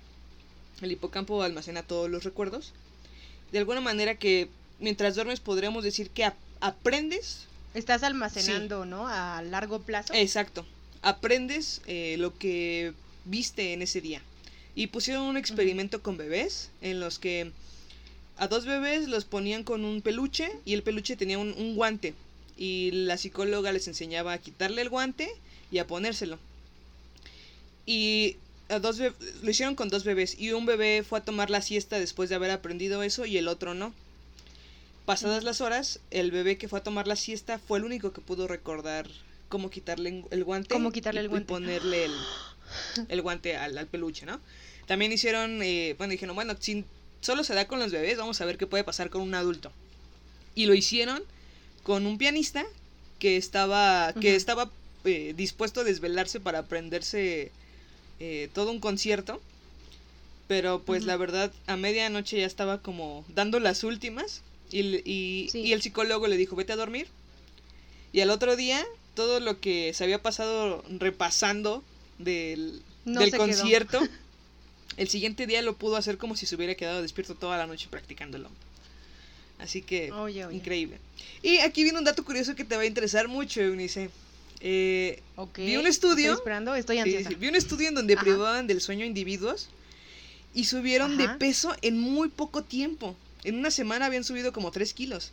El 0.82 0.92
hipocampo 0.92 1.42
almacena 1.42 1.82
todos 1.82 2.10
los 2.10 2.24
recuerdos. 2.24 2.72
De 3.52 3.58
alguna 3.58 3.80
manera 3.80 4.16
que 4.16 4.48
mientras 4.80 5.14
duermes 5.14 5.40
podríamos 5.40 5.84
decir 5.84 6.10
que 6.10 6.24
ap- 6.24 6.36
aprendes 6.60 7.46
Estás 7.74 8.04
almacenando, 8.04 8.84
¿no? 8.84 9.08
A 9.08 9.42
largo 9.42 9.80
plazo. 9.80 10.14
Exacto. 10.14 10.64
Aprendes 11.02 11.80
eh, 11.86 12.14
lo 12.18 12.36
que 12.38 12.92
viste 13.24 13.72
en 13.72 13.82
ese 13.82 14.00
día. 14.00 14.22
Y 14.76 14.86
pusieron 14.88 15.24
un 15.24 15.36
experimento 15.36 16.00
con 16.02 16.16
bebés 16.16 16.70
en 16.82 17.00
los 17.00 17.18
que 17.18 17.50
a 18.36 18.46
dos 18.48 18.64
bebés 18.64 19.08
los 19.08 19.24
ponían 19.24 19.64
con 19.64 19.84
un 19.84 20.02
peluche 20.02 20.50
y 20.64 20.74
el 20.74 20.82
peluche 20.84 21.16
tenía 21.16 21.38
un, 21.38 21.52
un 21.58 21.74
guante. 21.74 22.14
Y 22.56 22.90
la 22.92 23.16
psicóloga 23.16 23.72
les 23.72 23.88
enseñaba 23.88 24.32
a 24.32 24.38
quitarle 24.38 24.82
el 24.82 24.88
guante 24.88 25.28
y 25.72 25.78
a 25.78 25.86
ponérselo. 25.88 26.38
Y 27.86 28.36
a 28.68 28.78
dos 28.78 28.98
lo 28.98 29.50
hicieron 29.50 29.74
con 29.74 29.88
dos 29.88 30.04
bebés. 30.04 30.38
Y 30.38 30.52
un 30.52 30.66
bebé 30.66 31.04
fue 31.08 31.18
a 31.18 31.24
tomar 31.24 31.50
la 31.50 31.62
siesta 31.62 31.98
después 31.98 32.28
de 32.28 32.34
haber 32.36 32.50
aprendido 32.50 33.02
eso 33.02 33.26
y 33.26 33.36
el 33.36 33.48
otro 33.48 33.74
no. 33.74 33.92
Pasadas 35.04 35.44
las 35.44 35.60
horas, 35.60 36.00
el 36.10 36.30
bebé 36.30 36.56
que 36.56 36.68
fue 36.68 36.78
a 36.78 36.82
tomar 36.82 37.06
la 37.06 37.16
siesta 37.16 37.58
fue 37.58 37.78
el 37.78 37.84
único 37.84 38.12
que 38.12 38.22
pudo 38.22 38.48
recordar 38.48 39.06
cómo 39.50 39.68
quitarle 39.68 40.24
el 40.30 40.44
guante. 40.44 40.72
Cómo 40.74 40.92
quitarle 40.92 41.20
y- 41.20 41.24
el 41.24 41.28
guante. 41.28 41.52
Y 41.52 41.54
ponerle 41.54 42.04
el, 42.06 42.12
el 43.08 43.22
guante 43.22 43.56
al, 43.56 43.76
al 43.76 43.86
peluche, 43.86 44.24
¿no? 44.24 44.40
También 44.86 45.12
hicieron, 45.12 45.62
eh, 45.62 45.94
bueno, 45.98 46.12
dijeron, 46.12 46.34
bueno, 46.34 46.54
si 46.58 46.84
solo 47.20 47.44
se 47.44 47.54
da 47.54 47.66
con 47.66 47.78
los 47.80 47.92
bebés, 47.92 48.16
vamos 48.16 48.40
a 48.40 48.44
ver 48.46 48.56
qué 48.56 48.66
puede 48.66 48.84
pasar 48.84 49.10
con 49.10 49.20
un 49.20 49.34
adulto. 49.34 49.70
Y 50.54 50.66
lo 50.66 50.74
hicieron 50.74 51.22
con 51.82 52.06
un 52.06 52.16
pianista 52.16 52.64
que 53.18 53.36
estaba, 53.36 54.14
que 54.18 54.36
estaba 54.36 54.70
eh, 55.04 55.34
dispuesto 55.36 55.80
a 55.80 55.84
desvelarse 55.84 56.40
para 56.40 56.60
aprenderse 56.60 57.52
eh, 58.20 58.48
todo 58.52 58.70
un 58.70 58.80
concierto. 58.80 59.40
Pero 60.46 60.82
pues 60.82 61.04
la 61.04 61.16
verdad, 61.16 61.52
a 61.66 61.76
medianoche 61.76 62.38
ya 62.38 62.46
estaba 62.46 62.82
como 62.82 63.24
dando 63.28 63.60
las 63.60 63.82
últimas. 63.84 64.42
Y, 64.70 64.80
el- 64.80 65.02
y, 65.06 65.48
Sí. 65.50 65.60
y 65.60 65.72
el 65.72 65.80
psicólogo 65.82 66.26
le 66.26 66.36
dijo, 66.36 66.54
vete 66.56 66.72
a 66.72 66.76
dormir. 66.76 67.06
Y 68.12 68.20
al 68.20 68.30
otro 68.30 68.54
día, 68.56 68.84
todo 69.14 69.40
lo 69.40 69.60
que 69.60 69.92
se 69.94 70.04
había 70.04 70.20
pasado 70.22 70.84
repasando 70.88 71.82
del, 72.18 72.82
No 73.04 73.20
del 73.20 73.30
quedó. 73.30 73.40
concierto, 73.40 73.98
el 74.98 75.08
siguiente 75.08 75.46
día 75.46 75.62
lo 75.62 75.76
pudo 75.76 75.96
hacer 75.96 76.18
como 76.18 76.36
si 76.36 76.46
se 76.46 76.54
hubiera 76.56 76.74
quedado 76.74 77.00
despierto 77.02 77.34
toda 77.34 77.56
la 77.56 77.66
noche 77.66 77.88
practicándolo. 77.90 78.50
Así 79.58 79.80
que, 79.82 80.12
Oye, 80.12 80.44
oye. 80.44 80.56
increíble. 80.56 80.98
Y 81.42 81.58
aquí 81.58 81.84
viene 81.84 81.98
un 81.98 82.04
dato 82.04 82.24
curioso 82.24 82.54
que 82.54 82.64
te 82.64 82.76
va 82.76 82.82
a 82.82 82.86
interesar 82.86 83.28
mucho, 83.28 83.60
Eunice. 83.62 84.10
Eh. 84.60 85.22
Vi 85.56 85.76
un 85.76 85.86
estudio- 85.86 86.30
Estoy 86.32 86.38
esperando, 86.42 86.74
estoy 86.74 86.98
ansiosa. 86.98 87.28
vi 87.30 87.48
un 87.48 87.54
estudio 87.56 87.88
en 87.88 87.94
donde 87.94 88.14
Ajá. 88.14 88.22
privaban 88.22 88.66
del 88.66 88.80
sueño 88.80 89.04
a 89.04 89.06
individuos 89.06 89.68
y 90.54 90.64
subieron 90.64 91.16
de 91.18 91.28
peso 91.30 91.74
en 91.82 91.98
muy 91.98 92.28
poco 92.28 92.62
tiempo. 92.62 93.16
En 93.42 93.56
una 93.58 93.70
semana 93.70 94.06
habían 94.06 94.24
subido 94.24 94.52
como 94.52 94.70
3 94.70 94.94
kilos. 94.94 95.32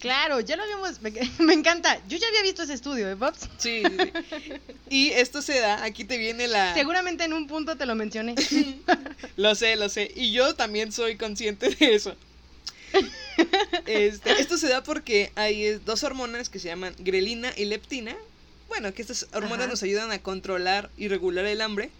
Claro, 0.00 0.40
ya 0.40 0.56
lo 0.56 0.62
habíamos. 0.64 1.00
Me, 1.00 1.10
me 1.38 1.54
encanta. 1.54 2.00
Yo 2.08 2.18
ya 2.18 2.26
había 2.28 2.42
visto 2.42 2.62
ese 2.62 2.74
estudio, 2.74 3.10
¿eh, 3.10 3.16
sí, 3.58 3.82
sí. 3.82 4.52
y 4.90 5.10
esto 5.10 5.40
se 5.40 5.58
da, 5.60 5.82
aquí 5.84 6.04
te 6.04 6.18
viene 6.18 6.48
la... 6.48 6.74
Seguramente 6.74 7.24
en 7.24 7.32
un 7.32 7.46
punto 7.46 7.76
te 7.76 7.86
lo 7.86 7.94
mencioné. 7.94 8.34
Lo 9.36 9.54
sé, 9.54 9.76
lo 9.76 9.88
sé. 9.88 10.10
Y 10.16 10.32
yo 10.32 10.54
también 10.54 10.92
soy 10.92 11.16
consciente 11.16 11.70
de 11.70 11.94
eso. 11.94 12.14
Este, 13.86 14.32
esto 14.40 14.58
se 14.58 14.68
da 14.68 14.82
porque 14.82 15.30
hay 15.36 15.64
eh, 15.64 15.78
dos 15.78 16.02
hormonas 16.02 16.48
que 16.48 16.58
se 16.58 16.68
llaman 16.68 16.94
grelina 16.98 17.52
y 17.56 17.66
leptina. 17.66 18.16
Bueno, 18.68 18.92
que 18.92 19.02
estas 19.02 19.26
hormonas 19.32 19.60
Ajá. 19.60 19.68
nos 19.68 19.82
ayudan 19.82 20.10
a 20.10 20.18
controlar 20.18 20.90
y 20.96 21.08
regular 21.08 21.46
el 21.46 21.60
hambre. 21.60 21.90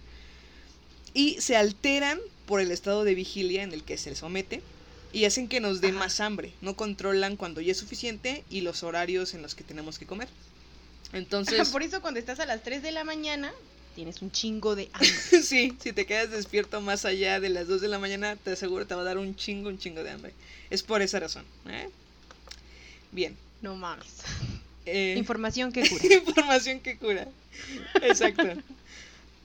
Y 1.14 1.40
se 1.40 1.56
alteran 1.56 2.18
por 2.46 2.60
el 2.60 2.70
estado 2.72 3.04
de 3.04 3.14
vigilia 3.14 3.62
en 3.62 3.72
el 3.72 3.84
que 3.84 3.98
se 3.98 4.14
somete. 4.14 4.62
Y 5.12 5.24
hacen 5.24 5.48
que 5.48 5.60
nos 5.60 5.80
dé 5.80 5.88
Ajá. 5.88 5.98
más 5.98 6.20
hambre. 6.20 6.52
No 6.60 6.74
controlan 6.74 7.36
cuando 7.36 7.60
ya 7.60 7.72
es 7.72 7.78
suficiente 7.78 8.44
y 8.50 8.62
los 8.62 8.82
horarios 8.82 9.34
en 9.34 9.42
los 9.42 9.54
que 9.54 9.64
tenemos 9.64 9.98
que 9.98 10.06
comer. 10.06 10.28
Entonces, 11.12 11.68
Por 11.70 11.82
eso 11.82 12.00
cuando 12.00 12.18
estás 12.20 12.40
a 12.40 12.46
las 12.46 12.62
3 12.62 12.82
de 12.82 12.90
la 12.90 13.04
mañana, 13.04 13.52
tienes 13.96 14.22
un 14.22 14.30
chingo 14.30 14.76
de 14.76 14.88
hambre. 14.92 15.10
sí, 15.42 15.76
si 15.82 15.92
te 15.92 16.06
quedas 16.06 16.30
despierto 16.30 16.80
más 16.80 17.04
allá 17.04 17.40
de 17.40 17.48
las 17.48 17.66
2 17.66 17.80
de 17.80 17.88
la 17.88 17.98
mañana, 17.98 18.36
te 18.36 18.52
aseguro 18.52 18.86
te 18.86 18.94
va 18.94 19.00
a 19.00 19.04
dar 19.04 19.18
un 19.18 19.34
chingo, 19.34 19.68
un 19.70 19.78
chingo 19.78 20.04
de 20.04 20.10
hambre. 20.10 20.32
Es 20.70 20.82
por 20.84 21.02
esa 21.02 21.18
razón. 21.18 21.44
¿eh? 21.68 21.88
Bien. 23.10 23.36
No 23.62 23.74
mames. 23.74 24.06
eh, 24.84 25.14
Información 25.16 25.72
que 25.72 25.82
cura. 25.88 26.04
información 26.14 26.80
que 26.80 26.96
cura. 26.98 27.26
Exacto. 28.02 28.44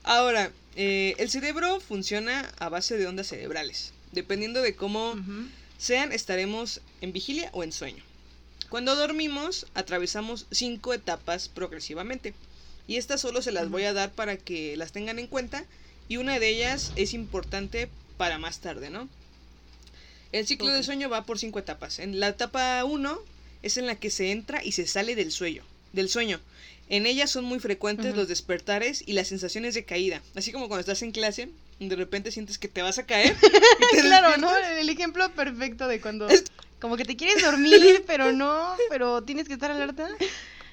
Ahora, 0.04 0.52
eh, 0.76 1.14
el 1.18 1.30
cerebro 1.30 1.80
funciona 1.80 2.52
a 2.58 2.68
base 2.68 2.96
de 2.98 3.06
ondas 3.06 3.28
cerebrales. 3.28 3.92
Dependiendo 4.12 4.60
de 4.60 4.76
cómo 4.76 5.14
sean, 5.78 6.12
estaremos 6.12 6.80
en 7.00 7.12
vigilia 7.12 7.48
o 7.54 7.64
en 7.64 7.72
sueño. 7.72 8.04
Cuando 8.68 8.94
dormimos, 8.96 9.66
atravesamos 9.74 10.46
cinco 10.50 10.92
etapas 10.92 11.48
progresivamente. 11.48 12.34
Y 12.86 12.96
estas 12.96 13.20
solo 13.20 13.42
se 13.42 13.52
las 13.52 13.70
voy 13.70 13.84
a 13.84 13.92
dar 13.92 14.12
para 14.12 14.36
que 14.36 14.76
las 14.76 14.92
tengan 14.92 15.18
en 15.18 15.26
cuenta. 15.26 15.64
Y 16.08 16.16
una 16.16 16.38
de 16.38 16.48
ellas 16.48 16.92
es 16.96 17.14
importante 17.14 17.88
para 18.16 18.38
más 18.38 18.60
tarde, 18.60 18.90
¿no? 18.90 19.08
El 20.32 20.46
ciclo 20.46 20.68
de 20.72 20.78
Ok. 20.78 20.84
sueño 20.84 21.08
va 21.10 21.24
por 21.24 21.38
cinco 21.38 21.58
etapas. 21.58 21.98
En 21.98 22.18
la 22.18 22.28
etapa 22.28 22.84
1 22.84 23.18
es 23.62 23.76
en 23.76 23.86
la 23.86 23.96
que 23.96 24.10
se 24.10 24.30
entra 24.30 24.64
y 24.64 24.72
se 24.72 24.86
sale 24.86 25.14
del 25.14 25.30
sueño. 25.30 25.62
Del 25.92 26.08
sueño. 26.08 26.40
En 26.88 27.06
ella 27.06 27.26
son 27.26 27.44
muy 27.44 27.60
frecuentes 27.60 28.16
los 28.16 28.28
despertares 28.28 29.02
y 29.06 29.12
las 29.12 29.28
sensaciones 29.28 29.74
de 29.74 29.84
caída. 29.84 30.22
Así 30.34 30.52
como 30.52 30.68
cuando 30.68 30.80
estás 30.80 31.02
en 31.02 31.12
clase, 31.12 31.48
de 31.78 31.96
repente 31.96 32.30
sientes 32.32 32.58
que 32.58 32.68
te 32.68 32.82
vas 32.82 32.98
a 32.98 33.06
caer. 33.06 33.36
y 33.42 33.96
te 33.96 34.02
Claro, 34.02 34.36
¿no? 34.38 34.54
El 34.56 34.88
ejemplo 34.88 35.30
perfecto 35.34 35.86
de 35.88 36.00
cuando 36.00 36.28
como 36.80 36.96
que 36.96 37.04
te 37.04 37.16
quieres 37.16 37.42
dormir, 37.42 38.02
pero 38.06 38.32
no, 38.32 38.74
pero 38.90 39.22
tienes 39.22 39.46
que 39.46 39.54
estar 39.54 39.70
alerta. 39.70 40.08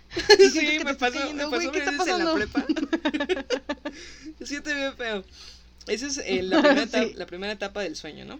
Sí, 0.51 0.59
que 0.59 0.77
te 0.79 0.83
me 0.85 0.95
pasó, 0.95 1.13
me 1.15 1.19
cayendo, 1.21 1.49
pasó 1.49 1.55
güey, 1.55 1.71
¿qué 1.71 1.79
está 1.79 1.91
varias 1.91 2.17
veces 2.17 2.19
en 2.19 2.25
la 2.25 2.33
prepa. 2.33 2.65
Siente 4.45 4.73
bien 4.73 4.95
feo. 4.95 5.23
Esa 5.87 6.07
es 6.07 6.17
eh, 6.19 6.41
la, 6.43 6.61
primera 6.61 6.81
Sí. 6.81 6.89
etapa, 6.89 7.11
la 7.17 7.25
primera 7.25 7.53
etapa 7.53 7.81
del 7.81 7.95
sueño, 7.95 8.25
¿no? 8.25 8.39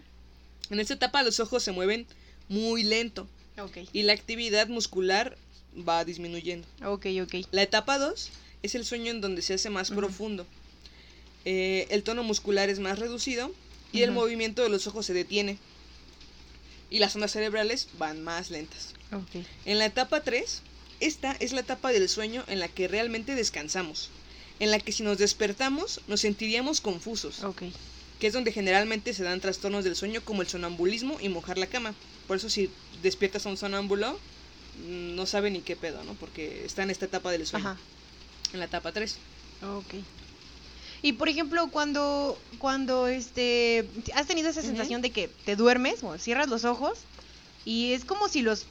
En 0.70 0.80
esta 0.80 0.94
etapa 0.94 1.22
los 1.22 1.40
ojos 1.40 1.62
se 1.62 1.72
mueven 1.72 2.06
muy 2.48 2.84
lento 2.84 3.28
Ok, 3.58 3.78
y 3.92 4.02
la 4.02 4.12
actividad 4.12 4.68
muscular 4.68 5.36
va 5.88 6.04
disminuyendo. 6.04 6.66
ok, 6.84 7.06
ok. 7.22 7.34
La 7.50 7.62
etapa 7.62 7.98
2 7.98 8.30
es 8.62 8.74
el 8.74 8.84
sueño 8.84 9.10
en 9.10 9.20
donde 9.20 9.42
se 9.42 9.54
hace 9.54 9.70
más 9.70 9.90
profundo. 9.90 10.46
Eh, 11.44 11.86
el 11.90 12.02
tono 12.02 12.22
muscular 12.22 12.68
es 12.68 12.78
más 12.80 12.98
reducido 12.98 13.52
y 13.92 14.02
el 14.02 14.10
movimiento 14.12 14.62
de 14.62 14.68
los 14.68 14.86
ojos 14.86 15.06
se 15.06 15.14
detiene. 15.14 15.58
Y 16.90 16.98
las 16.98 17.14
ondas 17.14 17.30
cerebrales 17.32 17.88
van 17.98 18.22
más 18.22 18.50
lentas. 18.50 18.94
Ok. 19.12 19.44
En 19.64 19.78
la 19.78 19.86
etapa 19.86 20.22
3, 20.22 20.62
esta 21.00 21.32
es 21.40 21.52
la 21.52 21.60
etapa 21.60 21.90
del 21.90 22.08
sueño 22.08 22.44
en 22.46 22.60
la 22.60 22.68
que 22.68 22.88
realmente 22.88 23.34
descansamos. 23.34 24.10
En 24.58 24.70
la 24.70 24.78
que 24.78 24.92
si 24.92 25.02
nos 25.02 25.18
despertamos 25.18 26.00
nos 26.06 26.20
sentiríamos 26.20 26.80
confusos, 26.80 27.42
Ok. 27.42 27.62
que 28.18 28.26
es 28.26 28.32
donde 28.34 28.52
generalmente 28.52 29.14
se 29.14 29.22
dan 29.24 29.40
trastornos 29.40 29.84
del 29.84 29.96
sueño 29.96 30.20
como 30.22 30.42
el 30.42 30.48
sonambulismo 30.48 31.16
y 31.20 31.28
mojar 31.30 31.56
la 31.56 31.66
cama. 31.66 31.94
Por 32.26 32.36
eso 32.36 32.50
si 32.50 32.70
despiertas 33.02 33.46
a 33.46 33.48
un 33.48 33.56
sonámbulo, 33.56 34.12
mm, 34.86 35.14
no 35.14 35.24
sabe 35.26 35.50
ni 35.50 35.60
qué 35.62 35.76
pedo, 35.76 36.04
¿no? 36.04 36.12
Porque 36.14 36.64
está 36.66 36.82
en 36.82 36.90
esta 36.90 37.06
etapa 37.06 37.30
del 37.32 37.46
sueño, 37.46 37.66
Ajá. 37.68 37.80
en 38.52 38.58
la 38.58 38.66
etapa 38.66 38.92
3. 38.92 39.16
Ok. 39.62 39.94
Y 41.02 41.14
por 41.14 41.30
ejemplo, 41.30 41.68
cuando, 41.70 42.38
cuando 42.58 43.06
este, 43.08 43.86
has 44.14 44.26
tenido 44.26 44.50
esa 44.50 44.60
sensación 44.60 45.00
de 45.00 45.10
que 45.10 45.28
te 45.46 45.56
duermes, 45.56 46.02
o 46.04 46.18
cierras 46.18 46.48
los 46.48 46.66
ojos 46.66 46.98
y 47.64 47.92
es 47.92 48.04
como 48.04 48.28
si 48.28 48.42
los 48.42 48.66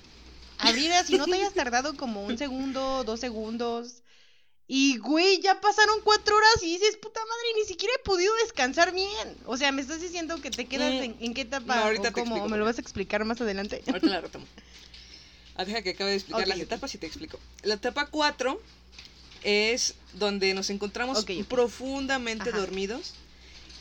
abrieras 0.60 1.10
y 1.10 1.18
no 1.18 1.26
te 1.26 1.36
hayas 1.36 1.54
tardado 1.54 1.96
como 1.96 2.26
un 2.26 2.38
segundo, 2.38 3.04
dos 3.04 3.20
segundos. 3.20 4.04
Y 4.68 4.98
güey, 5.00 5.42
ya 5.42 5.60
pasaron 5.60 6.00
cuatro 6.04 6.36
horas 6.36 6.62
y 6.62 6.68
dices, 6.74 6.96
puta 6.98 7.20
madre, 7.20 7.60
ni 7.60 7.66
siquiera 7.66 7.92
he 7.96 8.04
podido 8.04 8.32
descansar 8.44 8.94
bien. 8.94 9.36
O 9.46 9.58
sea, 9.58 9.72
me 9.72 9.82
estás 9.82 10.00
diciendo 10.00 10.40
que 10.42 10.52
te 10.52 10.66
quedas 10.68 10.94
Mm, 10.94 11.04
en, 11.04 11.18
en 11.22 11.34
qué 11.34 11.42
etapa 11.42 11.76
no, 11.76 11.82
ahorita 11.86 12.10
o 12.10 12.12
te 12.14 12.22
cómo, 12.22 12.36
explico 12.36 12.46
o 12.46 12.50
me 12.50 12.58
lo 12.58 12.66
vas 12.66 12.78
a 12.78 12.82
explicar 12.82 13.26
más 13.26 13.42
adelante. 13.42 13.82
Ahorita 13.88 14.08
la 14.08 14.22
retomo. 14.22 14.46
Ah, 15.56 15.66
deja 15.66 15.82
que 15.82 15.90
acabe 15.92 16.12
de 16.12 16.18
explicar 16.18 16.44
Ok, 16.44 16.50
las 16.50 16.58
ok. 16.58 16.64
etapas 16.64 16.94
y 16.94 16.98
te 17.00 17.08
explico. 17.08 17.40
La 17.64 17.74
etapa 17.74 18.06
4 18.06 18.62
es 19.44 19.96
donde 20.14 20.54
nos 20.54 20.70
encontramos 20.70 21.26
profundamente 21.48 22.52
Ajá. 22.52 22.60
dormidos 22.60 23.16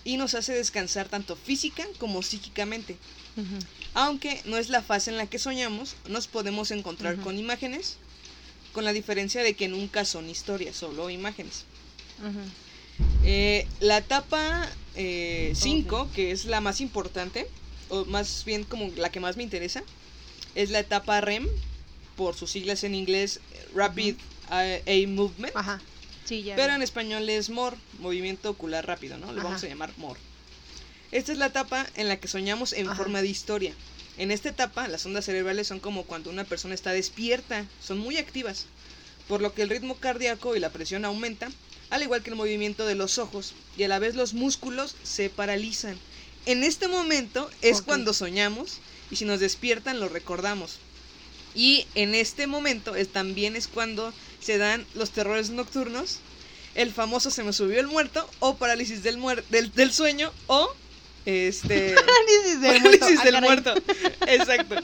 y 0.09 0.17
nos 0.17 0.35
hace 0.35 0.55
descansar 0.55 1.07
tanto 1.07 1.37
física 1.37 1.87
como 1.99 2.23
psíquicamente. 2.23 2.97
Aunque 3.93 4.41
no 4.47 4.57
es 4.57 4.71
la 4.71 4.81
fase 4.81 5.11
en 5.11 5.19
la 5.19 5.27
que 5.27 5.39
soñamos, 5.39 5.97
nos 6.09 6.29
podemos 6.29 6.71
encontrar 6.71 7.17
con 7.17 7.39
imágenes, 7.39 7.99
con 8.73 8.87
la 8.87 8.95
diferencia 8.95 9.43
de 9.43 9.53
que 9.53 9.69
nunca 9.69 10.07
son 10.07 10.31
historias, 10.31 10.77
solo 10.77 11.11
imágenes. 11.11 11.67
Eh, 13.23 13.67
la 13.81 13.99
etapa 13.99 14.71
5, 14.97 16.09
que 16.15 16.31
es 16.31 16.47
la 16.47 16.63
más 16.63 16.81
importante, 16.81 17.47
o 17.91 18.07
más 18.07 18.47
bien 18.47 18.65
como 18.65 18.91
la 18.97 19.11
que 19.11 19.21
más 19.21 19.37
me 19.37 19.43
interesa, 19.43 19.83
es 20.55 20.71
la 20.71 20.79
etapa 20.79 21.21
REM, 21.21 21.47
por 22.17 22.35
sus 22.35 22.51
siglas 22.51 22.83
en 22.83 22.95
inglés, 22.95 23.41
Rapid 23.75 24.15
Eye 24.87 25.07
Movement, 25.07 25.55
Ajá. 25.55 25.83
Sí, 26.29 26.43
ya. 26.43 26.57
pero 26.57 26.75
en 26.75 26.83
español 26.83 27.29
es 27.31 27.49
MOR, 27.49 27.75
movimiento 28.01 28.51
ocular 28.51 28.87
rápido, 28.87 29.17
¿no? 29.17 29.33
Lo 29.33 29.43
vamos 29.43 29.65
a 29.65 29.67
llamar 29.67 29.91
MOR. 29.97 30.19
Esta 31.11 31.33
es 31.33 31.39
la 31.39 31.47
etapa 31.47 31.87
en 31.95 32.09
la 32.09 32.19
que 32.19 32.29
soñamos 32.29 32.75
en 32.75 32.87
Ajá. 32.87 32.97
forma 32.97 33.23
de 33.23 33.29
historia. 33.29 33.73
En 34.19 34.31
esta 34.31 34.51
etapa, 34.51 34.89
las 34.89 35.07
ondas 35.07 35.25
cerebrales 35.25 35.69
son 35.69 35.81
como 35.81 36.03
cuando 36.05 36.29
una 36.29 36.45
persona 36.45 36.75
está 36.75 36.93
despierta, 36.93 37.65
son 37.81 37.99
muy 37.99 38.19
activas, 38.19 38.67
por 39.27 39.41
lo 39.41 39.55
que 39.55 39.63
el 39.63 39.71
ritmo 39.71 39.95
cardíaco 39.95 40.55
y 40.55 40.61
la 40.61 40.71
presión 40.71 41.07
aumenta, 41.07 41.49
al 41.89 42.03
igual 42.03 42.23
que 42.23 42.31
el 42.31 42.37
movimiento 42.37 42.85
de 42.85 42.95
los 42.95 43.17
ojos, 43.17 43.55
y 43.79 43.85
a 43.85 43.89
la 43.89 43.99
vez 43.99 44.15
los 44.15 44.35
músculos 44.35 44.97
se 45.03 45.31
paralizan. 45.31 45.99
En 46.45 46.63
este 46.63 46.89
momento 46.89 47.49
es 47.63 47.81
cuando 47.81 48.13
soñamos, 48.13 48.81
y 49.11 49.17
si 49.17 49.25
nos 49.25 49.41
despiertan 49.41 50.01
lo 50.01 50.09
recordamos. 50.09 50.79
Y 51.55 51.87
en 51.95 52.15
este 52.15 52.47
momento 52.47 52.95
es, 52.95 53.09
también 53.09 53.57
es 53.57 53.69
cuando 53.69 54.13
se 54.49 54.57
dan 54.57 54.87
los 54.95 55.11
terrores 55.11 55.51
nocturnos, 55.51 56.21
el 56.75 56.91
famoso 56.91 57.31
se 57.31 57.43
me 57.43 57.53
subió 57.53 57.79
el 57.81 57.87
muerto, 57.87 58.27
o 58.39 58.57
parálisis 58.57 59.03
del, 59.03 59.19
muer- 59.19 59.45
del, 59.51 59.71
del 59.75 59.93
sueño, 59.93 60.33
o 60.47 60.73
este... 61.27 61.95
Parálisis 62.07 62.63
del 62.63 62.83
Ah, 63.19 63.25
del 63.25 63.41
muerto. 63.43 63.75
Exacto. 64.27 64.77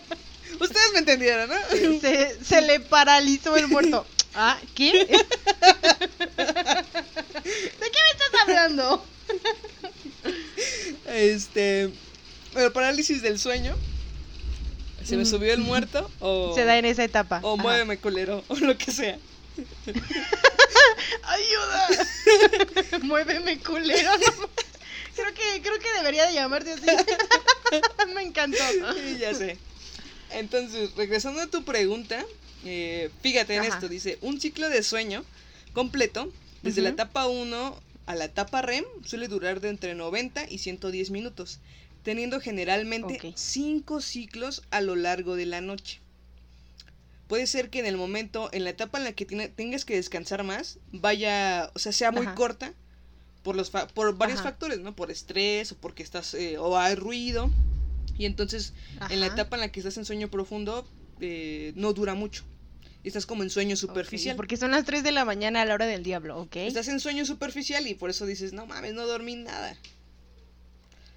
Ustedes 0.60 0.92
me 0.92 0.98
entendieron, 0.98 1.48
¿no? 1.48 1.56
Se, 2.02 2.36
se 2.44 2.60
le 2.60 2.80
paralizó 2.80 3.56
el 3.56 3.68
muerto. 3.68 4.06
Ah, 4.34 4.58
¿qué? 4.74 4.92
¿De 5.06 5.06
qué 6.36 8.00
me 8.02 8.10
estás 8.12 8.40
hablando? 8.42 9.02
Este. 11.06 11.90
Bueno, 12.52 12.70
parálisis 12.72 13.22
del 13.22 13.38
sueño. 13.38 13.74
Se 15.04 15.16
me 15.16 15.22
Mm. 15.22 15.26
subió 15.26 15.52
el 15.54 15.60
muerto, 15.60 16.10
o. 16.20 16.52
Se 16.54 16.64
da 16.64 16.76
en 16.78 16.84
esa 16.84 17.04
etapa. 17.04 17.40
O 17.42 17.54
Ajá. 17.54 17.62
muéveme 17.62 17.96
culero, 17.98 18.44
o 18.48 18.56
lo 18.56 18.76
que 18.76 18.90
sea. 18.92 19.18
¡Ayuda! 21.22 21.88
Muéveme, 23.02 23.58
culero. 23.60 24.10
no 24.18 24.48
Creo 25.14 25.32
que, 25.32 25.62
creo 25.62 25.78
que 25.78 25.92
debería 25.96 26.26
de 26.26 26.34
llamarse 26.34 26.72
así. 26.72 26.86
Me 28.14 28.22
encantó. 28.22 28.58
Sí, 28.94 29.18
ya 29.18 29.32
sé. 29.34 29.56
Entonces, 30.30 30.94
regresando 30.96 31.40
a 31.40 31.46
tu 31.46 31.64
pregunta, 31.64 32.24
eh, 32.64 33.10
fíjate 33.22 33.54
en 33.54 33.62
Ajá. 33.62 33.74
esto, 33.74 33.88
dice, 33.88 34.18
un 34.22 34.40
ciclo 34.40 34.68
de 34.68 34.82
sueño 34.82 35.24
completo, 35.72 36.32
desde 36.62 36.82
la 36.82 36.88
etapa 36.90 37.26
1 37.26 37.80
a 38.06 38.14
la 38.16 38.24
etapa 38.24 38.60
REM, 38.62 38.84
suele 39.04 39.28
durar 39.28 39.60
de 39.60 39.68
entre 39.68 39.94
90 39.94 40.46
y 40.50 40.58
110 40.58 41.10
minutos. 41.10 41.60
teniendo 42.02 42.38
generalmente 42.38 43.14
Ok. 43.16 43.34
cinco 43.34 44.02
ciclos 44.02 44.62
a 44.70 44.82
lo 44.82 44.94
largo 44.94 45.36
de 45.36 45.46
la 45.46 45.62
noche. 45.62 46.00
Puede 47.34 47.48
ser 47.48 47.68
que 47.68 47.80
en 47.80 47.86
el 47.86 47.96
momento, 47.96 48.48
en 48.52 48.62
la 48.62 48.70
etapa 48.70 48.96
en 48.98 49.02
la 49.02 49.10
que 49.12 49.26
tiene- 49.26 49.48
tengas 49.48 49.84
que 49.84 49.96
descansar 49.96 50.44
más, 50.44 50.78
vaya, 50.92 51.68
o 51.74 51.80
sea, 51.80 51.90
sea 51.90 52.12
muy 52.12 52.26
Ajá. 52.26 52.36
corta 52.36 52.72
por 53.42 53.56
los 53.56 53.72
fa- 53.72 53.88
por 53.88 54.16
varios 54.16 54.38
Ajá. 54.38 54.50
factores, 54.50 54.78
¿no? 54.78 54.94
Por 54.94 55.10
estrés 55.10 55.72
o 55.72 55.76
porque 55.76 56.04
estás 56.04 56.32
eh, 56.34 56.58
o 56.58 56.78
hay 56.78 56.94
ruido 56.94 57.50
y 58.16 58.26
entonces 58.26 58.72
en 59.10 59.18
la 59.18 59.26
etapa 59.26 59.56
en 59.56 59.62
la 59.62 59.72
que 59.72 59.80
estás 59.80 59.96
en 59.96 60.04
sueño 60.04 60.28
profundo 60.28 60.86
eh, 61.18 61.72
no 61.74 61.92
dura 61.92 62.14
mucho. 62.14 62.44
Estás 63.02 63.26
como 63.26 63.42
en 63.42 63.50
sueño 63.50 63.74
superficial. 63.74 64.36
porque 64.36 64.56
son 64.56 64.70
las 64.70 64.84
3 64.84 65.02
de 65.02 65.10
la 65.10 65.24
mañana 65.24 65.62
a 65.62 65.64
la 65.64 65.74
hora 65.74 65.86
del 65.86 66.04
diablo, 66.04 66.38
¿ok? 66.38 66.54
Estás 66.58 66.86
en 66.86 67.00
sueño 67.00 67.26
superficial 67.26 67.84
y 67.88 67.94
por 67.96 68.10
eso 68.10 68.26
dices, 68.26 68.52
no 68.52 68.64
mames, 68.66 68.94
no 68.94 69.08
dormí 69.08 69.34
nada. 69.34 69.76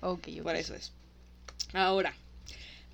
Ok, 0.01 0.29
ok. 0.37 0.41
Por 0.41 0.55
eso 0.55 0.73
es. 0.73 0.93
Ahora, 1.73 2.15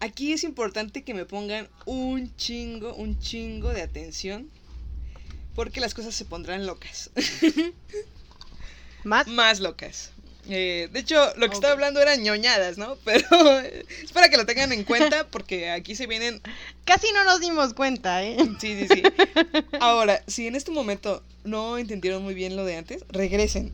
aquí 0.03 0.33
es 0.33 0.43
importante 0.43 1.03
que 1.03 1.13
me 1.13 1.25
pongan 1.25 1.69
un 1.86 2.36
chingo, 2.36 2.93
un 2.93 3.19
chingo 3.19 3.69
de 3.69 3.81
atención. 3.81 4.50
Porque 5.55 5.79
las 5.79 5.93
cosas 5.93 6.15
se 6.15 6.25
pondrán 6.25 6.65
locas. 6.65 7.12
¿Más? 9.03 9.27
Más 9.27 9.60
locas. 9.60 10.12
Eh, 10.50 10.89
de 10.91 11.00
hecho, 11.00 11.15
lo 11.38 11.48
que 11.48 11.53
estaba 11.53 11.74
hablando 11.74 12.01
eran 12.01 12.22
ñoñadas, 12.22 12.77
¿no? 12.77 12.98
Pero 13.05 13.60
es 13.60 14.12
para 14.12 14.29
que 14.29 14.38
lo 14.38 14.45
tengan 14.45 14.72
en 14.74 14.83
cuenta 14.83 15.27
porque 15.31 15.69
aquí 15.69 15.95
se 15.95 16.07
vienen... 16.07 16.41
Casi 16.86 17.12
no 17.13 17.24
nos 17.24 17.39
dimos 17.39 17.74
cuenta, 17.74 18.24
¿eh? 18.24 18.36
Sí, 18.60 18.77
sí, 18.79 18.88
sí. 18.88 19.03
Ahora, 19.79 20.22
si 20.27 20.48
en 20.48 20.55
este 20.55 20.72
momento 20.72 21.24
no 21.43 21.77
entendieron 21.77 22.24
muy 22.24 22.33
bien 22.33 22.55
lo 22.55 22.65
de 22.65 22.75
antes, 22.77 23.05
regresen. 23.10 23.74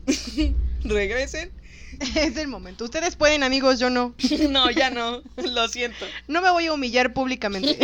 regresen. 0.84 1.50
es 2.16 2.36
el 2.36 2.48
momento. 2.48 2.84
Ustedes 2.84 3.16
pueden, 3.16 3.42
amigos, 3.42 3.78
yo 3.78 3.90
no. 3.90 4.14
no, 4.48 4.70
ya 4.70 4.90
no. 4.90 5.22
Lo 5.36 5.68
siento. 5.68 6.06
No 6.28 6.42
me 6.42 6.50
voy 6.50 6.66
a 6.66 6.72
humillar 6.72 7.12
públicamente. 7.12 7.78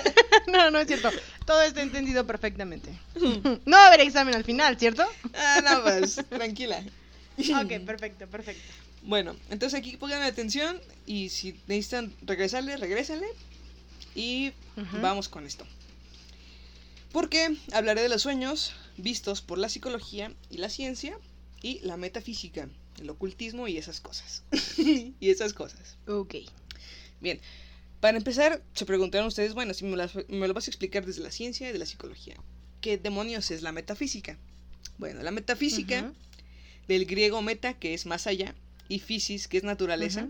no, 0.48 0.70
no 0.70 0.78
es 0.78 0.86
cierto. 0.86 1.10
Todo 1.46 1.62
está 1.62 1.82
entendido 1.82 2.26
perfectamente. 2.26 2.90
no 3.64 3.76
va 3.76 3.84
a 3.84 3.88
haber 3.88 4.00
examen 4.00 4.34
al 4.34 4.44
final, 4.44 4.78
¿cierto? 4.78 5.04
Ah, 5.34 5.60
no, 5.62 5.82
pues, 5.82 6.20
tranquila. 6.28 6.82
Ok, 7.38 7.84
perfecto, 7.84 8.26
perfecto. 8.26 8.72
Bueno, 9.02 9.34
entonces 9.50 9.78
aquí 9.78 9.96
pongan 9.96 10.22
atención 10.22 10.80
y 11.06 11.30
si 11.30 11.58
necesitan 11.66 12.12
regresarle, 12.22 12.76
regrésenle. 12.76 13.26
Y 14.14 14.52
vamos 15.00 15.28
con 15.28 15.46
esto. 15.46 15.66
Porque 17.12 17.56
hablaré 17.72 18.02
de 18.02 18.08
los 18.08 18.22
sueños 18.22 18.74
vistos 18.96 19.42
por 19.42 19.58
la 19.58 19.68
psicología 19.68 20.32
y 20.50 20.58
la 20.58 20.68
ciencia 20.68 21.16
y 21.62 21.80
la 21.80 21.96
metafísica, 21.96 22.68
el 23.00 23.10
ocultismo 23.10 23.68
y 23.68 23.78
esas 23.78 24.00
cosas. 24.00 24.42
y 24.78 25.30
esas 25.30 25.52
cosas. 25.52 25.96
Ok. 26.06 26.36
Bien, 27.20 27.40
para 28.00 28.18
empezar, 28.18 28.62
se 28.74 28.84
preguntarán 28.86 29.26
ustedes, 29.26 29.54
bueno, 29.54 29.74
si 29.74 29.84
me, 29.84 29.96
las- 29.96 30.14
me 30.28 30.48
lo 30.48 30.54
vas 30.54 30.66
a 30.66 30.70
explicar 30.70 31.06
desde 31.06 31.22
la 31.22 31.30
ciencia 31.30 31.68
y 31.68 31.72
de 31.72 31.78
la 31.78 31.86
psicología, 31.86 32.36
¿qué 32.80 32.98
demonios 32.98 33.50
es 33.50 33.62
la 33.62 33.72
metafísica? 33.72 34.38
Bueno, 34.98 35.22
la 35.22 35.30
metafísica 35.30 36.12
del 36.88 37.06
griego 37.06 37.42
meta, 37.42 37.74
que 37.74 37.94
es 37.94 38.06
más 38.06 38.26
allá, 38.26 38.54
y 38.88 38.98
physis, 38.98 39.46
que 39.48 39.58
es 39.58 39.64
naturaleza, 39.64 40.28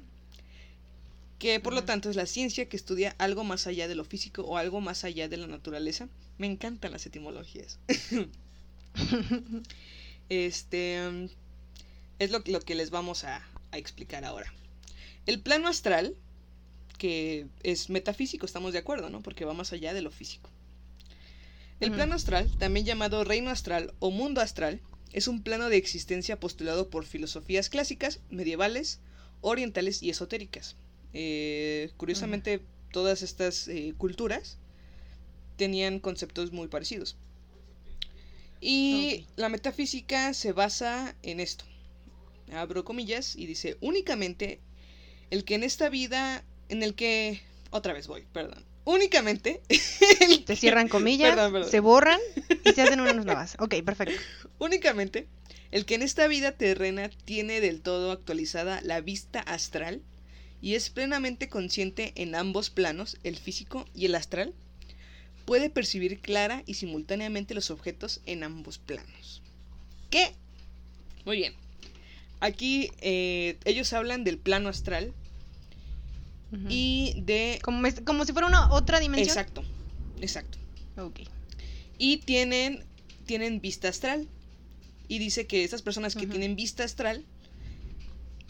que 1.39 1.59
por 1.61 1.73
lo 1.73 1.85
tanto 1.85 2.11
es 2.11 2.17
la 2.17 2.27
ciencia 2.27 2.69
que 2.69 2.77
estudia 2.77 3.17
algo 3.19 3.43
más 3.43 3.67
allá 3.67 3.89
de 3.89 3.95
lo 3.97 4.05
físico 4.05 4.43
o 4.43 4.59
algo 4.59 4.81
más 4.81 5.03
allá 5.05 5.29
de 5.29 5.39
la 5.39 5.47
naturaleza. 5.49 6.09
Me 6.39 6.47
encantan 6.47 6.93
las 6.93 7.05
etimologías. 7.07 7.79
este 10.29 11.29
es 12.19 12.31
lo, 12.31 12.43
lo 12.47 12.61
que 12.61 12.75
les 12.75 12.91
vamos 12.91 13.25
a, 13.25 13.47
a 13.71 13.79
explicar 13.79 14.25
ahora. 14.25 14.53
El 15.27 15.41
plano 15.41 15.69
astral, 15.69 16.15
que 16.99 17.47
es 17.63 17.91
metafísico, 17.91 18.47
estamos 18.47 18.73
de 18.73 18.79
acuerdo, 18.79 19.11
¿no? 19.11 19.23
Porque 19.23 19.45
va 19.45 19.55
más 19.55 19.73
allá 19.73 19.95
de 19.95 20.03
lo 20.03 20.11
físico. 20.11 20.51
El 21.81 21.91
plano 21.91 22.15
astral, 22.15 22.49
también 22.59 22.87
llamado 22.87 23.25
reino 23.25 23.51
astral 23.51 23.93
o 23.99 24.13
mundo 24.13 24.41
astral, 24.41 24.81
es 25.13 25.27
un 25.27 25.43
plano 25.43 25.69
de 25.69 25.77
existencia 25.79 26.39
postulado 26.39 26.91
por 26.91 27.05
filosofías 27.05 27.69
clásicas, 27.69 28.21
medievales, 28.31 29.01
orientales 29.41 30.01
y 30.01 30.11
esotéricas. 30.11 30.77
Eh, 31.13 31.91
curiosamente, 31.97 32.61
todas 32.93 33.23
estas 33.23 33.67
eh, 33.67 33.95
culturas 33.99 34.59
tenían 35.57 35.99
conceptos 35.99 36.53
muy 36.53 36.69
parecidos. 36.69 37.17
Y 38.61 39.27
la 39.35 39.49
metafísica 39.49 40.35
se 40.35 40.53
basa 40.53 41.17
en 41.23 41.41
esto. 41.41 41.65
Abro 42.53 42.85
comillas 42.85 43.37
y 43.37 43.47
dice, 43.47 43.77
únicamente 43.81 44.61
el 45.31 45.45
que 45.45 45.55
en 45.55 45.63
esta 45.63 45.89
vida, 45.89 46.45
en 46.69 46.83
el 46.83 46.95
que... 46.95 47.41
Otra 47.71 47.93
vez 47.95 48.07
voy, 48.07 48.25
perdón. 48.33 48.65
Únicamente... 48.85 49.63
el 50.21 50.45
Se 50.47 50.57
cierran 50.57 50.89
comillas, 50.89 51.31
Perdón, 51.31 51.53
perdón. 51.53 51.71
se 51.71 51.81
borran 51.81 52.21
y 52.65 52.73
se 52.73 52.83
hacen 52.83 53.01
unas 53.01 53.25
nuevas. 53.25 53.57
Ok, 53.59 53.77
perfecto. 53.85 54.21
Únicamente, 54.59 55.27
el 55.71 55.87
que 55.87 55.95
en 55.95 56.03
esta 56.03 56.27
vida 56.29 56.53
terrena 56.53 57.11
tiene 57.25 57.61
del 57.61 57.81
todo 57.81 58.13
actualizada 58.13 58.81
la 58.83 59.01
vista 59.01 59.41
astral 59.41 60.03
y 60.61 60.75
es 60.75 60.91
plenamente 60.91 61.49
consciente 61.49 62.13
en 62.15 62.35
ambos 62.35 62.71
planos, 62.71 63.19
el 63.25 63.37
físico 63.37 63.87
y 63.95 64.05
el 64.07 64.15
astral, 64.15 64.55
puede 65.45 65.71
percibir 65.71 66.21
clara 66.21 66.63
y 66.67 66.75
simultáneamente 66.75 67.55
los 67.55 67.71
objetos 67.71 68.21
en 68.27 68.45
ambos 68.45 68.79
planos. 68.79 69.43
¿Qué? 70.11 70.35
Muy 71.25 71.37
bien. 71.37 71.55
Aquí 72.43 72.91
eh, 73.01 73.57
ellos 73.65 73.93
hablan 73.93 74.25
del 74.25 74.37
plano 74.39 74.69
astral 74.69 75.13
y 76.69 77.15
de... 77.17 77.61
Como, 77.63 77.87
es- 77.87 78.01
como 78.05 78.25
si 78.25 78.33
fuera 78.33 78.47
una 78.49 78.71
otra 78.73 78.99
dimensión. 79.01 79.29
Exacto, 79.29 79.65
exacto. 80.21 80.59
Ok. 80.97 81.21
y 81.99 82.19
tienen, 82.19 82.85
tienen 83.27 83.61
vista 83.61 83.89
astral. 83.89 84.27
Y 85.09 85.19
dice 85.19 85.47
que 85.47 85.63
esas 85.65 85.83
personas 85.83 86.15
que 86.15 86.27
tienen 86.27 86.57
vista 86.57 86.85
astral 86.85 87.25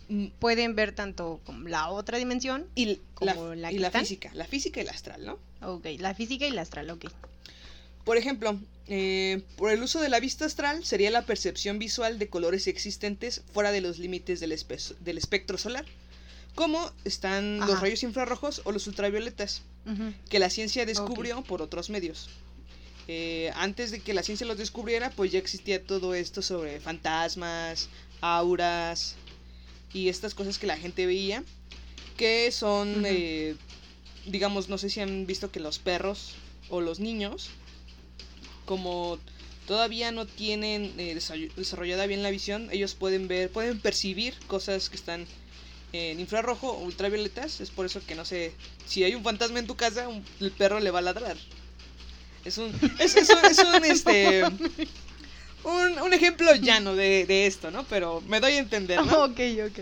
mm, 0.09 0.28
Pueden 0.38 0.74
ver 0.74 0.92
tanto 0.94 1.40
como 1.44 1.68
la 1.68 1.88
otra 1.90 2.18
dimensión. 2.18 2.66
y 2.74 2.87
la, 2.87 2.96
Como 3.14 3.55
la 3.55 3.70
y 3.70 3.74
que 3.76 3.81
la 3.81 3.90
física, 3.90 4.31
la 4.35 4.46
física 4.46 4.81
y 4.81 4.85
la 4.85 4.92
astral, 4.92 5.24
¿no? 5.24 5.38
Ok, 5.61 5.87
la 5.98 6.14
física 6.14 6.46
y 6.46 6.50
la 6.50 6.62
astral, 6.62 6.90
ok. 6.90 7.05
Por 8.05 8.17
ejemplo, 8.17 8.59
eh, 8.88 9.43
por 9.57 9.71
el 9.71 9.83
uso 9.83 10.01
de 10.01 10.09
la 10.09 10.19
vista 10.21 10.45
astral 10.45 10.85
sería 10.85 11.11
la 11.11 11.23
percepción 11.25 11.79
visual 11.79 12.19
de 12.19 12.29
colores 12.29 12.67
existentes 12.67 13.43
fuera 13.53 13.71
de 13.73 13.81
los 13.81 13.99
límites 13.99 14.41
del, 14.41 14.53
espe- 14.53 14.97
del 14.99 15.19
espectro 15.19 15.57
solar, 15.59 15.85
como 16.55 16.91
están 17.05 17.61
los 17.61 17.81
rayos 17.81 18.03
infrarrojos 18.03 18.61
o 18.65 18.73
los 18.73 18.87
ultravioletas. 18.87 19.62
Que 20.29 20.38
la 20.38 20.49
ciencia 20.51 20.87
descubrió 20.87 21.43
por 21.43 21.61
otros 21.62 21.91
medios. 21.91 22.29
Eh, 23.09 23.51
antes 23.57 23.91
de 23.91 23.99
que 24.01 24.15
la 24.15 24.23
ciencia 24.23 24.47
los 24.47 24.59
descubriera, 24.59 25.11
pues 25.11 25.33
ya 25.33 25.38
existía 25.41 25.83
todo 25.83 26.15
esto 26.15 26.41
sobre 26.41 26.79
fantasmas, 26.81 27.88
auras 28.21 29.17
y 29.93 30.09
estas 30.09 30.35
cosas 30.35 30.59
que 30.59 30.69
la 30.69 30.77
gente 30.77 31.05
veía, 31.07 31.43
que 32.17 32.51
son, 32.53 33.03
eh, 33.07 33.57
digamos, 34.27 34.69
no 34.69 34.79
sé 34.79 34.88
si 34.88 35.01
han 35.01 35.27
visto 35.27 35.51
que 35.51 35.59
los 35.61 35.79
perros 35.81 36.35
o 36.69 36.81
los 36.81 37.01
niños, 37.01 37.51
como 38.72 39.18
todavía 39.66 40.12
no 40.12 40.24
tienen 40.24 40.94
eh, 40.98 41.14
desa- 41.14 41.52
desarrollada 41.56 42.06
bien 42.06 42.22
la 42.22 42.30
visión, 42.30 42.70
ellos 42.72 42.94
pueden 42.94 43.28
ver, 43.28 43.50
pueden 43.50 43.78
percibir 43.78 44.32
cosas 44.46 44.88
que 44.88 44.96
están 44.96 45.26
en 45.92 46.18
infrarrojo 46.20 46.70
o 46.72 46.78
ultravioletas. 46.85 47.61
Es 47.61 47.68
por 47.70 47.85
eso 47.85 48.00
que 48.06 48.14
no 48.14 48.24
sé, 48.24 48.52
si 48.87 49.04
hay 49.04 49.14
un 49.14 49.22
fantasma 49.22 49.58
en 49.58 49.66
tu 49.66 49.74
casa, 49.76 50.08
un- 50.08 50.24
el 50.40 50.52
perro 50.52 50.80
le 50.80 50.90
va 50.90 51.00
a 51.00 51.02
ladrar. 51.02 51.37
Es 52.46 52.56
un, 52.56 52.72
es, 52.98 53.14
es 53.14 53.28
un, 53.28 53.44
es 53.44 53.58
un, 53.58 53.85
este, 53.85 54.42
un, 55.64 55.98
un 56.02 56.12
ejemplo 56.14 56.54
llano 56.54 56.94
de, 56.96 57.26
de 57.26 57.46
esto, 57.46 57.70
¿no? 57.70 57.85
Pero 57.85 58.22
me 58.22 58.40
doy 58.40 58.52
a 58.54 58.58
entender, 58.58 59.04
¿no? 59.04 59.24
Ok, 59.24 59.40
ok. 59.68 59.78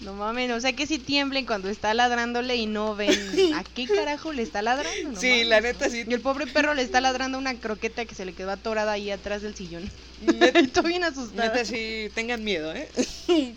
No 0.00 0.12
mames, 0.12 0.50
o 0.50 0.60
sea 0.60 0.72
que 0.74 0.86
si 0.86 0.98
tiemblen 0.98 1.46
cuando 1.46 1.68
está 1.70 1.94
ladrándole 1.94 2.56
y 2.56 2.66
no 2.66 2.94
ven 2.96 3.10
a 3.54 3.62
qué 3.64 3.86
carajo 3.86 4.32
le 4.32 4.42
está 4.42 4.60
ladrando. 4.60 5.12
No 5.12 5.20
Sí, 5.20 5.28
mames. 5.30 5.46
la 5.46 5.60
neta 5.60 5.88
sí. 5.88 6.04
Y 6.06 6.12
el 6.12 6.20
pobre 6.20 6.46
perro 6.46 6.74
le 6.74 6.82
está 6.82 7.00
ladrando 7.00 7.38
a 7.38 7.40
una 7.40 7.54
croqueta 7.58 8.04
que 8.04 8.14
se 8.14 8.24
le 8.24 8.32
quedó 8.34 8.50
atorada 8.50 8.92
ahí 8.92 9.10
atrás 9.10 9.42
del 9.42 9.54
sillón. 9.54 9.88
Estoy 10.54 10.88
bien 10.88 11.04
asustada. 11.04 11.48
neta 11.48 11.64
sí, 11.64 12.10
tengan 12.14 12.42
miedo, 12.44 12.74
¿eh? 12.74 12.88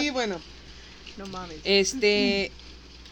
y 0.00 0.10
bueno, 0.10 0.40
No 1.16 1.26
mames. 1.26 1.58
Este. 1.64 2.50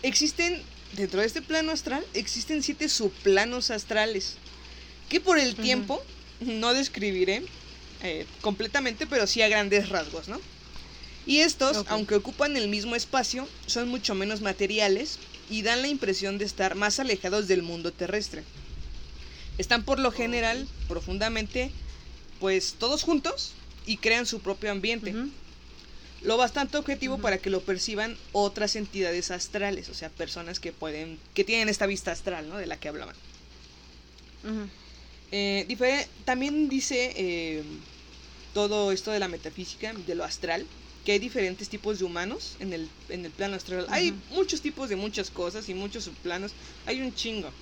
Existen. 0.03 0.63
Dentro 0.93 1.21
de 1.21 1.27
este 1.27 1.41
plano 1.43 1.73
astral. 1.73 2.05
Existen 2.15 2.63
siete 2.63 2.89
subplanos 2.89 3.71
astrales. 3.71 4.37
Que 5.09 5.21
por 5.21 5.39
el 5.39 5.55
tiempo. 5.57 6.03
No 6.41 6.75
describiré. 6.75 7.43
eh, 8.03 8.27
completamente. 8.41 9.07
Pero 9.07 9.27
sí 9.27 9.41
a 9.43 9.49
grandes 9.49 9.89
rasgos, 9.89 10.29
¿no? 10.29 10.41
Y 11.31 11.43
estos, 11.43 11.85
aunque 11.87 12.17
ocupan 12.17 12.57
el 12.57 12.67
mismo 12.67 12.97
espacio. 12.97 13.47
Son 13.67 13.89
mucho 13.89 14.17
menos 14.17 14.41
materiales. 14.41 15.21
Y 15.49 15.63
dan 15.63 15.81
la 15.81 15.87
impresión 15.87 16.39
de 16.39 16.45
estar 16.45 16.75
más 16.75 16.99
alejados 16.99 17.47
del 17.47 17.63
mundo 17.63 17.93
terrestre. 17.93 18.43
Están 19.57 19.85
por 19.85 20.01
lo 20.01 20.11
general. 20.11 20.67
Profundamente. 20.89 21.71
Pues 22.41 22.75
todos 22.81 23.05
juntos. 23.05 23.53
Y 23.87 23.99
crean 23.99 24.27
su 24.27 24.41
propio 24.41 24.73
ambiente. 24.73 25.15
Lo 26.23 26.37
bastante 26.37 26.79
objetivo 26.79 27.19
para 27.19 27.39
que 27.39 27.49
lo 27.49 27.61
perciban 27.61 28.17
otras 28.33 28.75
entidades 28.75 29.31
astrales, 29.31 29.89
o 29.89 29.95
sea, 29.95 30.11
personas 30.11 30.59
que 30.59 30.73
pueden, 30.73 31.19
que 31.33 31.45
tienen 31.45 31.69
esta 31.69 31.87
vista 31.87 32.11
astral, 32.11 32.49
¿no? 32.49 32.59
De 32.59 32.67
la 32.67 32.77
que 32.77 32.89
hablaban. 32.89 33.15
Eh, 35.31 36.09
también 36.27 36.69
dice 36.69 37.15
eh, 37.17 37.63
todo 38.53 38.91
esto 38.93 39.13
de 39.13 39.21
la 39.21 39.29
metafísica, 39.29 39.95
de 39.95 40.15
lo 40.15 40.25
astral, 40.25 40.67
que 41.05 41.13
hay 41.13 41.19
diferentes 41.19 41.69
tipos 41.69 41.99
de 41.99 42.05
humanos 42.05 42.57
en 42.61 42.73
el, 42.73 42.91
en 43.09 43.25
el 43.25 43.33
plano 43.33 43.57
astral. 43.57 43.87
Hay 43.91 44.23
muchos 44.29 44.63
tipos 44.63 44.89
de 44.89 44.97
muchas 44.97 45.31
cosas 45.31 45.69
y 45.69 45.75
muchos 45.75 46.05
subplanos, 46.05 46.57
hay 46.87 47.01
un 47.01 47.15
chingo. 47.15 47.55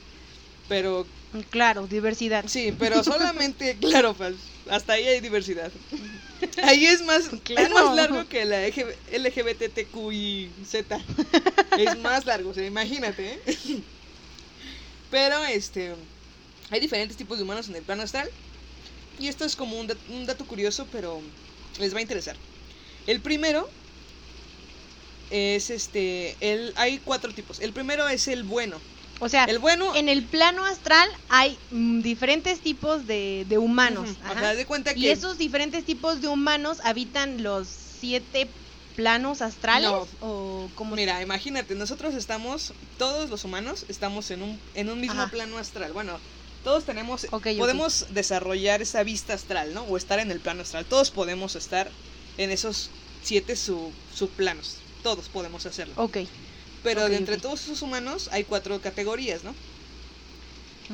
Pero 0.69 1.09
Claro, 1.51 1.87
diversidad. 1.87 2.45
sí, 2.47 2.73
pero 2.79 3.05
solamente, 3.05 3.79
claro, 3.79 4.17
hasta 4.69 4.95
ahí 4.95 5.07
hay 5.07 5.21
diversidad. 5.21 5.73
Ahí 6.63 6.87
es 6.87 7.03
más, 7.03 7.31
es 7.55 7.71
más 7.71 7.91
largo 7.91 8.29
que 8.29 8.45
la 8.45 8.67
LG 8.67 8.87
LGBTQIZ. 9.07 10.75
Es 11.75 11.97
más 11.97 12.27
largo, 12.27 12.51
o 12.51 12.55
sea, 12.55 12.67
imagínate. 12.67 13.35
¿eh? 13.35 13.43
Pero 15.09 15.45
este 15.45 15.97
hay 16.71 16.81
diferentes 16.81 17.17
tipos 17.17 17.39
de 17.39 17.45
humanos 17.45 17.69
en 17.69 17.77
el 17.77 17.85
plano 17.85 18.03
astral. 18.03 18.31
Y 19.19 19.29
esto 19.29 19.45
es 19.47 19.57
como 19.57 19.79
un, 19.79 19.89
dat- 19.89 20.03
un 20.09 20.27
dato 20.27 20.47
curioso, 20.47 20.91
pero 20.91 21.23
les 21.79 21.95
va 21.95 21.99
a 21.99 22.03
interesar. 22.03 22.39
El 23.09 23.21
primero 23.23 23.67
es 25.31 25.71
este. 25.71 26.37
El, 26.41 26.75
hay 26.77 26.99
cuatro 26.99 27.33
tipos. 27.33 27.59
El 27.59 27.73
primero 27.73 28.07
es 28.07 28.29
el 28.29 28.43
bueno. 28.43 28.77
O 29.21 29.31
sea, 29.31 29.47
El 29.47 29.59
bueno. 29.59 29.97
en 29.97 30.11
el 30.11 30.23
plano 30.25 30.65
astral 30.67 31.09
hay 31.31 31.59
mm, 31.71 32.03
diferentes 32.03 32.61
tipos 32.61 33.07
de, 33.07 33.47
de 33.49 33.57
humanos. 33.57 34.11
Ajá. 34.25 34.55
de 34.55 34.67
cuenta 34.67 34.93
que. 34.93 35.01
Y 35.01 35.09
esos 35.09 35.39
diferentes 35.39 35.85
tipos 35.85 36.21
de 36.21 36.29
humanos 36.29 36.81
habitan 36.85 37.43
los 37.43 37.67
siete 37.67 38.47
planos 38.95 39.41
astrales 39.41 39.89
No. 39.91 40.07
o 40.21 40.69
como 40.75 40.95
Mira, 40.95 41.23
imagínate, 41.23 41.75
nosotros 41.77 42.15
estamos, 42.15 42.75
todos 42.99 43.31
los 43.31 43.45
humanos 43.45 43.87
estamos 43.89 44.31
en 44.33 44.43
un, 44.43 44.61
en 44.75 44.91
un 44.91 45.01
mismo 45.01 45.23
Ajá. 45.23 45.31
plano 45.31 45.57
astral. 45.57 45.95
Bueno, 45.95 46.19
todos 46.63 46.85
tenemos, 46.85 47.27
podemos 47.31 48.07
desarrollar 48.11 48.83
esa 48.83 49.03
vista 49.03 49.33
astral, 49.33 49.73
¿no? 49.73 49.85
O 49.85 49.97
estar 49.97 50.19
en 50.19 50.31
el 50.31 50.41
plano 50.41 50.61
astral. 50.61 50.85
Todos 50.85 51.11
podemos 51.11 51.57
estar 51.57 51.89
en 52.39 52.51
esos 52.51 52.89
siete 53.23 53.57
sub, 53.57 53.93
subplanos. 54.15 54.77
Todos 55.03 55.29
podemos 55.29 55.67
hacerlo. 55.67 55.95
Ok. 55.97 56.19
Pero 56.83 57.09
de 57.09 57.17
entre 57.17 57.37
todos 57.39 57.63
esos 57.65 57.83
humanos 57.83 58.31
hay 58.33 58.45
cuatro 58.45 58.81
categorías, 58.81 59.45
¿no? 59.45 59.55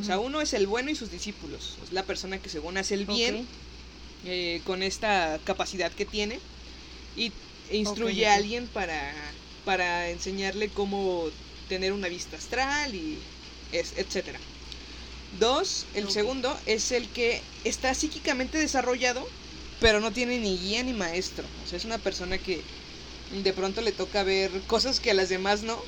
O 0.00 0.02
sea, 0.02 0.18
uno 0.18 0.40
es 0.40 0.54
el 0.54 0.66
bueno 0.66 0.90
y 0.90 0.96
sus 0.96 1.10
discípulos. 1.12 1.76
Es 1.84 1.92
la 1.92 2.02
persona 2.02 2.38
que 2.38 2.48
según 2.48 2.76
hace 2.76 2.94
el 2.94 3.06
bien, 3.06 3.46
eh, 4.24 4.60
con 4.64 4.82
esta 4.82 5.38
capacidad 5.44 5.92
que 5.92 6.04
tiene 6.04 6.40
y 7.16 7.30
e 7.70 7.76
instruye 7.76 8.26
a 8.26 8.34
alguien 8.34 8.66
para, 8.66 9.14
para 9.64 10.10
enseñarle 10.10 10.68
cómo 10.68 11.28
tener 11.68 11.92
una 11.92 12.08
vista 12.08 12.36
astral 12.36 12.94
y 12.94 13.18
es, 13.72 13.94
etcétera. 13.96 14.40
Dos, 15.38 15.86
el 15.94 16.10
segundo 16.10 16.56
es 16.66 16.92
el 16.92 17.08
que 17.08 17.42
está 17.64 17.94
psíquicamente 17.94 18.58
desarrollado, 18.58 19.28
pero 19.80 20.00
no 20.00 20.12
tiene 20.12 20.38
ni 20.38 20.56
guía 20.58 20.82
ni 20.82 20.92
maestro. 20.92 21.44
O 21.64 21.68
sea, 21.68 21.76
es 21.76 21.84
una 21.84 21.98
persona 21.98 22.38
que 22.38 22.60
de 23.30 23.52
pronto 23.52 23.80
le 23.80 23.92
toca 23.92 24.22
ver 24.22 24.50
cosas 24.66 25.00
que 25.00 25.10
a 25.10 25.14
las 25.14 25.28
demás 25.28 25.62
no. 25.62 25.80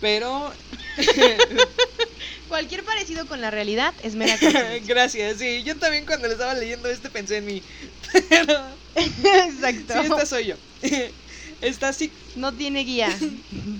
Pero 0.00 0.52
Cualquier 2.48 2.84
parecido 2.84 3.26
con 3.26 3.40
la 3.40 3.50
realidad 3.50 3.94
es 4.02 4.14
mera 4.14 4.36
gracias, 4.86 5.38
sí, 5.38 5.62
yo 5.64 5.78
también 5.78 6.04
cuando 6.04 6.26
le 6.26 6.34
estaba 6.34 6.54
leyendo 6.54 6.88
este 6.88 7.08
pensé 7.08 7.38
en 7.38 7.46
mí. 7.46 7.62
Pero 8.28 8.58
Exacto. 8.94 9.94
sí, 9.94 10.00
esta 10.00 10.26
soy 10.26 10.46
yo. 10.46 10.56
Está 11.62 11.88
así 11.88 12.10
No 12.36 12.52
tiene 12.52 12.84
guía. 12.84 13.08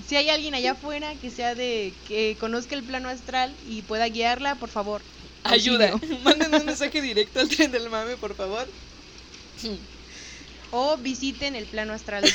Si 0.07 0.15
hay 0.15 0.29
alguien 0.29 0.55
allá 0.55 0.71
afuera 0.71 1.13
que 1.21 1.29
sea 1.29 1.53
de 1.53 1.93
que 2.07 2.35
conozca 2.39 2.75
el 2.75 2.83
plano 2.83 3.09
astral 3.09 3.53
y 3.67 3.81
pueda 3.83 4.07
guiarla, 4.07 4.55
por 4.55 4.69
favor. 4.69 5.01
Ayuda. 5.43 5.99
Manden 6.23 6.55
un 6.55 6.65
mensaje 6.65 7.01
directo 7.01 7.41
al 7.41 7.49
tren 7.49 7.71
del 7.71 7.89
mame, 7.89 8.15
por 8.17 8.33
favor. 8.33 8.65
O 10.75 10.97
visiten 10.97 11.55
el 11.55 11.67
plano 11.67 11.93
astral. 11.93 12.23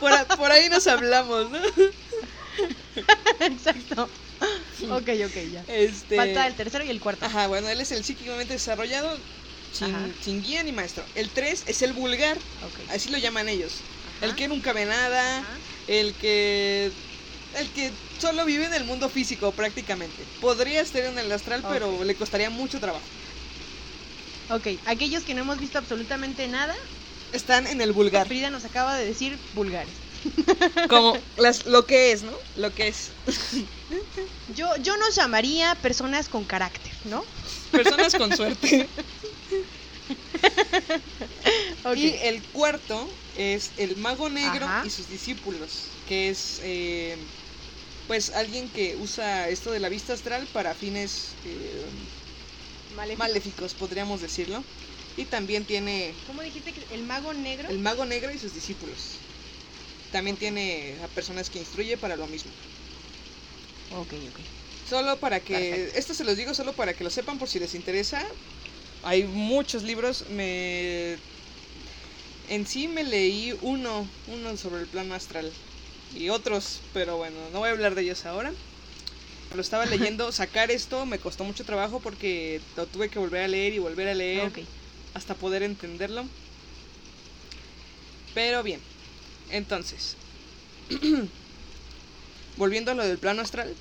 Por, 0.00 0.12
por 0.36 0.52
ahí 0.52 0.68
nos 0.68 0.86
hablamos, 0.86 1.50
¿no? 1.50 1.58
Exacto. 3.40 4.08
Ok, 4.90 5.08
ok, 5.26 5.36
ya. 5.52 5.64
Este... 5.68 6.16
Falta 6.16 6.46
el 6.46 6.54
tercero 6.54 6.84
y 6.84 6.90
el 6.90 7.00
cuarto. 7.00 7.26
Ajá, 7.26 7.46
bueno, 7.48 7.68
él 7.68 7.80
es 7.80 7.90
el 7.92 8.04
psíquicamente 8.04 8.52
desarrollado, 8.54 9.18
sin, 9.72 10.42
guía 10.42 10.62
ni 10.62 10.72
maestro. 10.72 11.04
El 11.14 11.28
3 11.28 11.64
es 11.66 11.82
el 11.82 11.92
vulgar, 11.92 12.36
Ok. 12.62 12.80
así 12.90 13.10
lo 13.10 13.18
llaman 13.18 13.48
ellos. 13.48 13.72
El 14.20 14.34
que 14.34 14.48
nunca 14.48 14.72
ve 14.72 14.84
nada, 14.84 15.38
Ajá. 15.38 15.58
el 15.86 16.14
que... 16.14 16.90
El 17.54 17.66
que 17.68 17.90
solo 18.20 18.44
vive 18.44 18.66
en 18.66 18.74
el 18.74 18.84
mundo 18.84 19.08
físico 19.08 19.50
prácticamente. 19.52 20.22
Podría 20.40 20.82
estar 20.82 21.02
en 21.02 21.18
el 21.18 21.32
astral, 21.32 21.64
pero 21.68 22.04
le 22.04 22.14
costaría 22.14 22.50
mucho 22.50 22.78
trabajo. 22.78 23.06
Ok, 24.50 24.66
aquellos 24.86 25.24
que 25.24 25.34
no 25.34 25.42
hemos 25.42 25.58
visto 25.58 25.78
absolutamente 25.78 26.48
nada, 26.48 26.74
Están 27.32 27.66
en 27.66 27.80
el 27.80 27.92
vulgar. 27.92 28.26
Frida 28.26 28.50
nos 28.50 28.64
acaba 28.64 28.96
de 28.96 29.04
decir 29.04 29.38
vulgares. 29.52 30.00
Como 30.88 31.14
las, 31.36 31.66
lo 31.66 31.86
que 31.86 32.12
es, 32.12 32.22
¿no? 32.22 32.38
Lo 32.54 32.74
que 32.74 32.88
es. 32.88 33.12
Yo, 34.46 34.66
yo 34.80 34.96
nos 34.96 35.14
llamaría 35.14 35.74
personas 35.82 36.28
con 36.28 36.46
carácter, 36.46 36.94
¿no? 37.04 37.24
Personas 37.70 38.14
con 38.14 38.34
suerte. 38.34 38.90
Y 41.94 42.14
el 42.22 42.44
cuarto 42.44 43.18
es 43.34 43.72
el 43.76 43.96
mago 43.96 44.28
negro 44.28 44.66
Ajá. 44.66 44.82
y 44.86 44.90
sus 44.90 45.08
discípulos, 45.08 45.98
que 46.06 46.28
es 46.28 46.60
eh, 46.62 47.28
pues 48.06 48.30
alguien 48.30 48.70
que 48.70 48.96
usa 48.96 49.48
esto 49.48 49.70
de 49.70 49.80
la 49.80 49.88
vista 49.88 50.12
astral 50.14 50.48
para 50.48 50.74
fines 50.74 51.38
eh, 51.44 51.84
Maléfico. 52.98 53.18
maléficos, 53.18 53.74
podríamos 53.74 54.20
decirlo. 54.20 54.62
Y 55.16 55.24
también 55.24 55.64
tiene 55.64 56.14
¿Cómo 56.26 56.42
dijiste 56.42 56.72
que 56.72 56.94
el 56.94 57.02
mago 57.04 57.32
negro? 57.32 57.68
el 57.70 57.78
mago 57.78 58.04
negro 58.04 58.32
y 58.32 58.38
sus 58.38 58.54
discípulos. 58.54 59.16
También 60.12 60.36
tiene 60.36 60.96
a 61.02 61.08
personas 61.08 61.50
que 61.50 61.58
instruye 61.58 61.96
para 61.96 62.16
lo 62.16 62.26
mismo. 62.26 62.50
Ok, 63.92 64.12
ok. 64.12 64.40
Solo 64.88 65.16
para 65.18 65.40
que, 65.40 65.54
Perfecto. 65.54 65.98
esto 65.98 66.14
se 66.14 66.24
los 66.24 66.36
digo 66.36 66.54
solo 66.54 66.72
para 66.72 66.92
que 66.94 67.04
lo 67.04 67.10
sepan 67.10 67.38
por 67.38 67.48
si 67.48 67.58
les 67.58 67.74
interesa. 67.74 68.24
Hay 69.02 69.24
muchos 69.24 69.82
libros, 69.82 70.24
me 70.30 71.16
en 72.48 72.66
sí 72.66 72.88
me 72.88 73.04
leí 73.04 73.54
uno, 73.60 74.08
uno 74.28 74.56
sobre 74.56 74.80
el 74.80 74.86
plano 74.86 75.14
astral 75.14 75.52
y 76.14 76.30
otros, 76.30 76.80
pero 76.94 77.16
bueno, 77.16 77.36
no 77.52 77.58
voy 77.60 77.68
a 77.68 77.72
hablar 77.72 77.94
de 77.94 78.02
ellos 78.02 78.24
ahora. 78.24 78.52
Lo 79.54 79.60
estaba 79.60 79.86
leyendo, 79.86 80.30
sacar 80.32 80.70
esto 80.70 81.06
me 81.06 81.18
costó 81.20 81.44
mucho 81.44 81.64
trabajo 81.64 82.00
porque 82.00 82.60
lo 82.76 82.86
tuve 82.86 83.10
que 83.10 83.18
volver 83.18 83.42
a 83.44 83.48
leer 83.48 83.72
y 83.72 83.78
volver 83.78 84.08
a 84.08 84.14
leer 84.14 84.52
hasta 85.14 85.34
poder 85.38 85.62
entenderlo. 85.62 86.28
Pero 88.34 88.62
bien, 88.62 88.80
entonces, 89.48 90.16
volviendo 92.56 92.90
a 92.92 92.94
lo 92.94 93.04
del 93.06 93.18
plano 93.18 93.42
astral, 93.42 93.76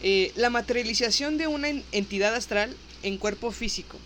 eh, 0.00 0.32
la 0.36 0.50
materialización 0.50 1.38
de 1.38 1.46
una 1.46 1.68
en- 1.68 1.84
entidad 1.92 2.34
astral 2.34 2.76
en 3.02 3.18
cuerpo 3.18 3.52
físico. 3.52 3.98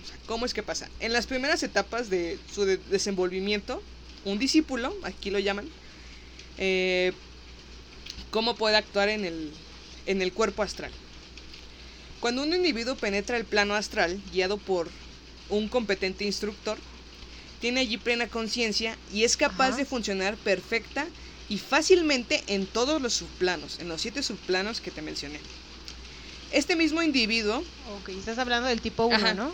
O 0.00 0.04
sea, 0.06 0.18
¿Cómo 0.26 0.44
es 0.46 0.54
que 0.54 0.62
pasa? 0.62 0.90
En 1.00 1.12
las 1.12 1.26
primeras 1.26 1.62
etapas 1.62 2.10
de 2.10 2.38
su 2.46 2.64
de- 2.64 2.78
desenvolvimiento, 2.78 3.82
un 4.24 4.38
discípulo, 4.38 4.94
aquí 5.02 5.30
lo 5.30 5.38
llaman, 5.38 5.70
eh, 6.58 7.12
¿cómo 8.30 8.56
puede 8.56 8.76
actuar 8.76 9.08
en 9.08 9.24
el, 9.24 9.52
en 10.06 10.22
el 10.22 10.32
cuerpo 10.32 10.62
astral? 10.62 10.90
Cuando 12.20 12.42
un 12.42 12.54
individuo 12.54 12.94
penetra 12.96 13.36
el 13.36 13.44
plano 13.44 13.74
astral, 13.74 14.18
guiado 14.32 14.56
por 14.56 14.88
un 15.50 15.68
competente 15.68 16.24
instructor, 16.24 16.78
tiene 17.60 17.80
allí 17.80 17.96
plena 17.96 18.28
conciencia 18.28 18.96
y 19.12 19.24
es 19.24 19.36
capaz 19.36 19.68
Ajá. 19.68 19.76
de 19.76 19.84
funcionar 19.84 20.36
perfecta 20.36 21.06
y 21.48 21.58
fácilmente 21.58 22.42
en 22.48 22.66
todos 22.66 23.00
los 23.02 23.14
subplanos, 23.14 23.78
en 23.78 23.88
los 23.88 24.00
siete 24.00 24.22
subplanos 24.22 24.80
que 24.80 24.90
te 24.90 25.02
mencioné. 25.02 25.38
Este 26.52 26.76
mismo 26.76 27.02
individuo, 27.02 27.62
Ok, 28.00 28.10
estás 28.10 28.38
hablando 28.38 28.68
del 28.68 28.80
tipo 28.80 29.04
1, 29.06 29.16
Ajá. 29.16 29.34
¿no? 29.34 29.52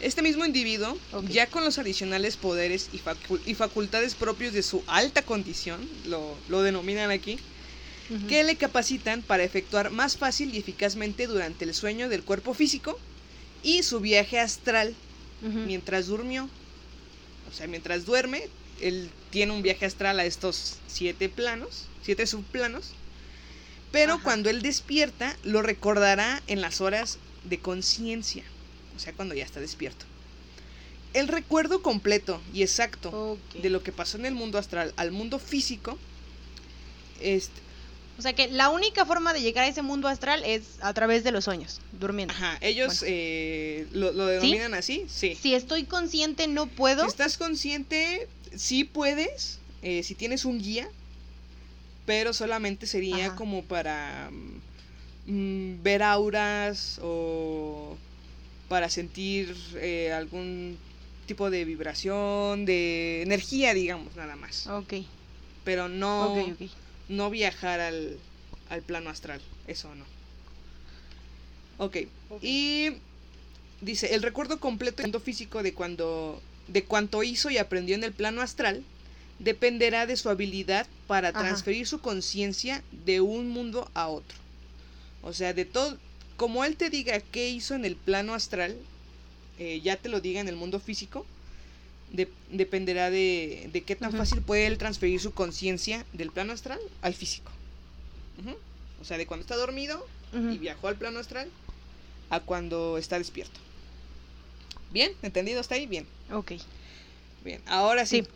este 0.00 0.20
mismo 0.20 0.44
individuo, 0.44 0.98
ya 1.28 1.46
con 1.46 1.62
los 1.64 1.78
adicionales 1.78 2.36
poderes 2.36 2.88
y, 2.92 2.98
facu- 2.98 3.40
y 3.46 3.54
facultades 3.54 4.14
propios 4.16 4.52
de 4.52 4.64
su 4.64 4.82
alta 4.88 5.22
condición, 5.22 5.88
lo, 6.08 6.36
lo 6.48 6.62
denominan 6.62 7.12
aquí, 7.12 7.38
Que 8.28 8.44
le 8.44 8.56
capacitan 8.56 9.22
para 9.22 9.42
efectuar 9.44 9.90
más 9.90 10.16
fácil 10.16 10.54
y 10.54 10.58
eficazmente 10.58 11.26
durante 11.26 11.64
el 11.64 11.72
sueño 11.74 12.08
del 12.08 12.22
cuerpo 12.22 12.52
físico 12.54 12.98
y 13.62 13.82
su 13.84 14.00
viaje 14.00 14.38
astral 14.38 14.94
mientras 15.66 16.06
durmió. 16.06 16.48
O 17.50 17.54
sea, 17.54 17.66
mientras 17.66 18.04
duerme, 18.04 18.48
él 18.80 19.10
tiene 19.30 19.52
un 19.52 19.62
viaje 19.62 19.86
astral 19.86 20.18
a 20.20 20.24
estos 20.24 20.76
siete 20.86 21.28
planos, 21.28 21.86
siete 22.02 22.26
subplanos. 22.26 22.90
Pero 23.92 24.14
Ajá. 24.14 24.22
cuando 24.22 24.50
él 24.50 24.62
despierta, 24.62 25.36
lo 25.44 25.62
recordará 25.62 26.42
en 26.46 26.60
las 26.60 26.80
horas 26.80 27.18
de 27.44 27.58
conciencia. 27.58 28.42
O 28.96 28.98
sea, 28.98 29.12
cuando 29.12 29.34
ya 29.34 29.44
está 29.44 29.60
despierto. 29.60 30.04
el 31.14 31.28
recuerdo 31.28 31.82
completo 31.82 32.40
y 32.54 32.62
exacto 32.62 33.38
de 33.60 33.68
lo 33.68 33.82
que 33.82 33.92
pasó 33.92 34.16
en 34.16 34.24
el 34.24 34.34
mundo 34.34 34.56
astral 34.58 34.94
al 34.96 35.12
mundo 35.12 35.38
físico, 35.38 35.98
este, 37.20 37.60
O 38.18 38.22
sea 38.22 38.34
que 38.34 38.48
la 38.48 38.68
única 38.68 39.06
forma 39.06 39.32
de 39.32 39.40
llegar 39.40 39.64
a 39.64 39.68
ese 39.68 39.82
mundo 39.82 40.06
astral 40.08 40.42
es 40.44 40.78
a 40.80 40.92
través 40.92 41.24
de 41.24 41.32
los 41.32 41.44
sueños, 41.44 41.80
durmiendo. 41.92 42.34
ajá, 42.34 42.58
ellos 42.60 43.00
Bueno. 43.00 43.02
eh, 43.06 43.88
lo, 43.92 44.12
lo 44.12 44.26
denominan 44.26 44.74
así, 44.74 45.06
sí. 45.08 45.34
Si 45.34 45.54
estoy 45.54 45.84
consciente, 45.84 46.46
no 46.46 46.68
puedo. 46.68 47.02
Si 47.02 47.08
estás 47.08 47.36
consciente, 47.38 48.28
sí 48.54 48.84
puedes, 48.84 49.60
eh, 49.80 50.02
si 50.02 50.14
tienes 50.14 50.44
un 50.44 50.58
guía, 50.58 50.88
pero 52.04 52.32
solamente 52.32 52.86
sería 52.86 53.26
Ajá. 53.28 53.36
como 53.36 53.64
para 53.64 54.30
mm, 54.30 55.82
ver 55.82 56.02
auras 56.02 57.00
o 57.02 57.96
para 58.68 58.88
sentir 58.88 59.54
eh, 59.76 60.12
algún 60.12 60.78
tipo 61.26 61.50
de 61.50 61.64
vibración, 61.64 62.66
de 62.66 63.22
energía, 63.22 63.74
digamos, 63.74 64.14
nada 64.16 64.36
más. 64.36 64.66
Ok, 64.66 64.94
Pero 65.64 65.88
no, 65.88 66.26
ok, 66.26 66.38
ok. 66.54 66.81
No 67.12 67.30
viajar 67.30 67.80
al, 67.80 68.18
al 68.68 68.82
plano 68.82 69.10
astral, 69.10 69.40
eso 69.66 69.94
no. 69.94 70.04
Ok, 71.78 71.96
Ok. 72.30 72.42
y 72.42 72.90
dice, 73.80 74.14
el 74.14 74.22
recuerdo 74.22 74.58
completo 74.60 74.98
del 74.98 75.06
mundo 75.06 75.20
físico 75.20 75.62
de 75.62 75.72
cuando 75.74 76.40
de 76.68 76.84
cuanto 76.84 77.22
hizo 77.22 77.50
y 77.50 77.58
aprendió 77.58 77.94
en 77.96 78.04
el 78.04 78.12
plano 78.12 78.40
astral 78.40 78.82
dependerá 79.40 80.06
de 80.06 80.16
su 80.16 80.30
habilidad 80.30 80.86
para 81.08 81.28
Ajá. 81.28 81.40
transferir 81.40 81.86
su 81.86 81.98
conciencia 82.00 82.82
de 83.04 83.20
un 83.20 83.48
mundo 83.48 83.90
a 83.94 84.08
otro. 84.08 84.38
O 85.22 85.32
sea, 85.32 85.52
de 85.52 85.64
todo, 85.64 85.98
como 86.36 86.64
él 86.64 86.76
te 86.76 86.88
diga 86.90 87.18
qué 87.20 87.50
hizo 87.50 87.74
en 87.74 87.84
el 87.84 87.96
plano 87.96 88.34
astral, 88.34 88.76
eh, 89.58 89.80
ya 89.82 89.96
te 89.96 90.08
lo 90.08 90.20
diga 90.20 90.40
en 90.40 90.48
el 90.48 90.54
mundo 90.56 90.78
físico, 90.78 91.26
de- 92.12 92.28
dependerá 92.50 93.10
de, 93.10 93.68
de 93.72 93.82
qué 93.82 93.96
tan 93.96 94.12
fácil 94.12 94.40
puede 94.42 94.66
él 94.66 94.78
transferir 94.78 95.20
su 95.20 95.32
conciencia 95.32 96.04
del 96.12 96.30
plano 96.30 96.52
astral 96.52 96.78
al 97.00 97.14
físico. 97.14 97.50
O 99.00 99.04
sea, 99.04 99.18
de 99.18 99.26
cuando 99.26 99.42
está 99.42 99.56
dormido 99.56 100.06
y 100.32 100.58
viajó 100.58 100.88
al 100.88 100.96
plano 100.96 101.18
astral 101.18 101.48
a 102.30 102.40
cuando 102.40 102.96
está 102.98 103.18
despierto. 103.18 103.58
¿Bien? 104.92 105.12
¿Entendido 105.22 105.60
hasta 105.60 105.74
ahí? 105.74 105.86
Bien. 105.86 106.06
Ok, 106.32 106.52
Bien. 107.44 107.60
Ahora 107.66 108.06
sí. 108.06 108.18
sí, 108.18 108.22
¿De 108.22 108.28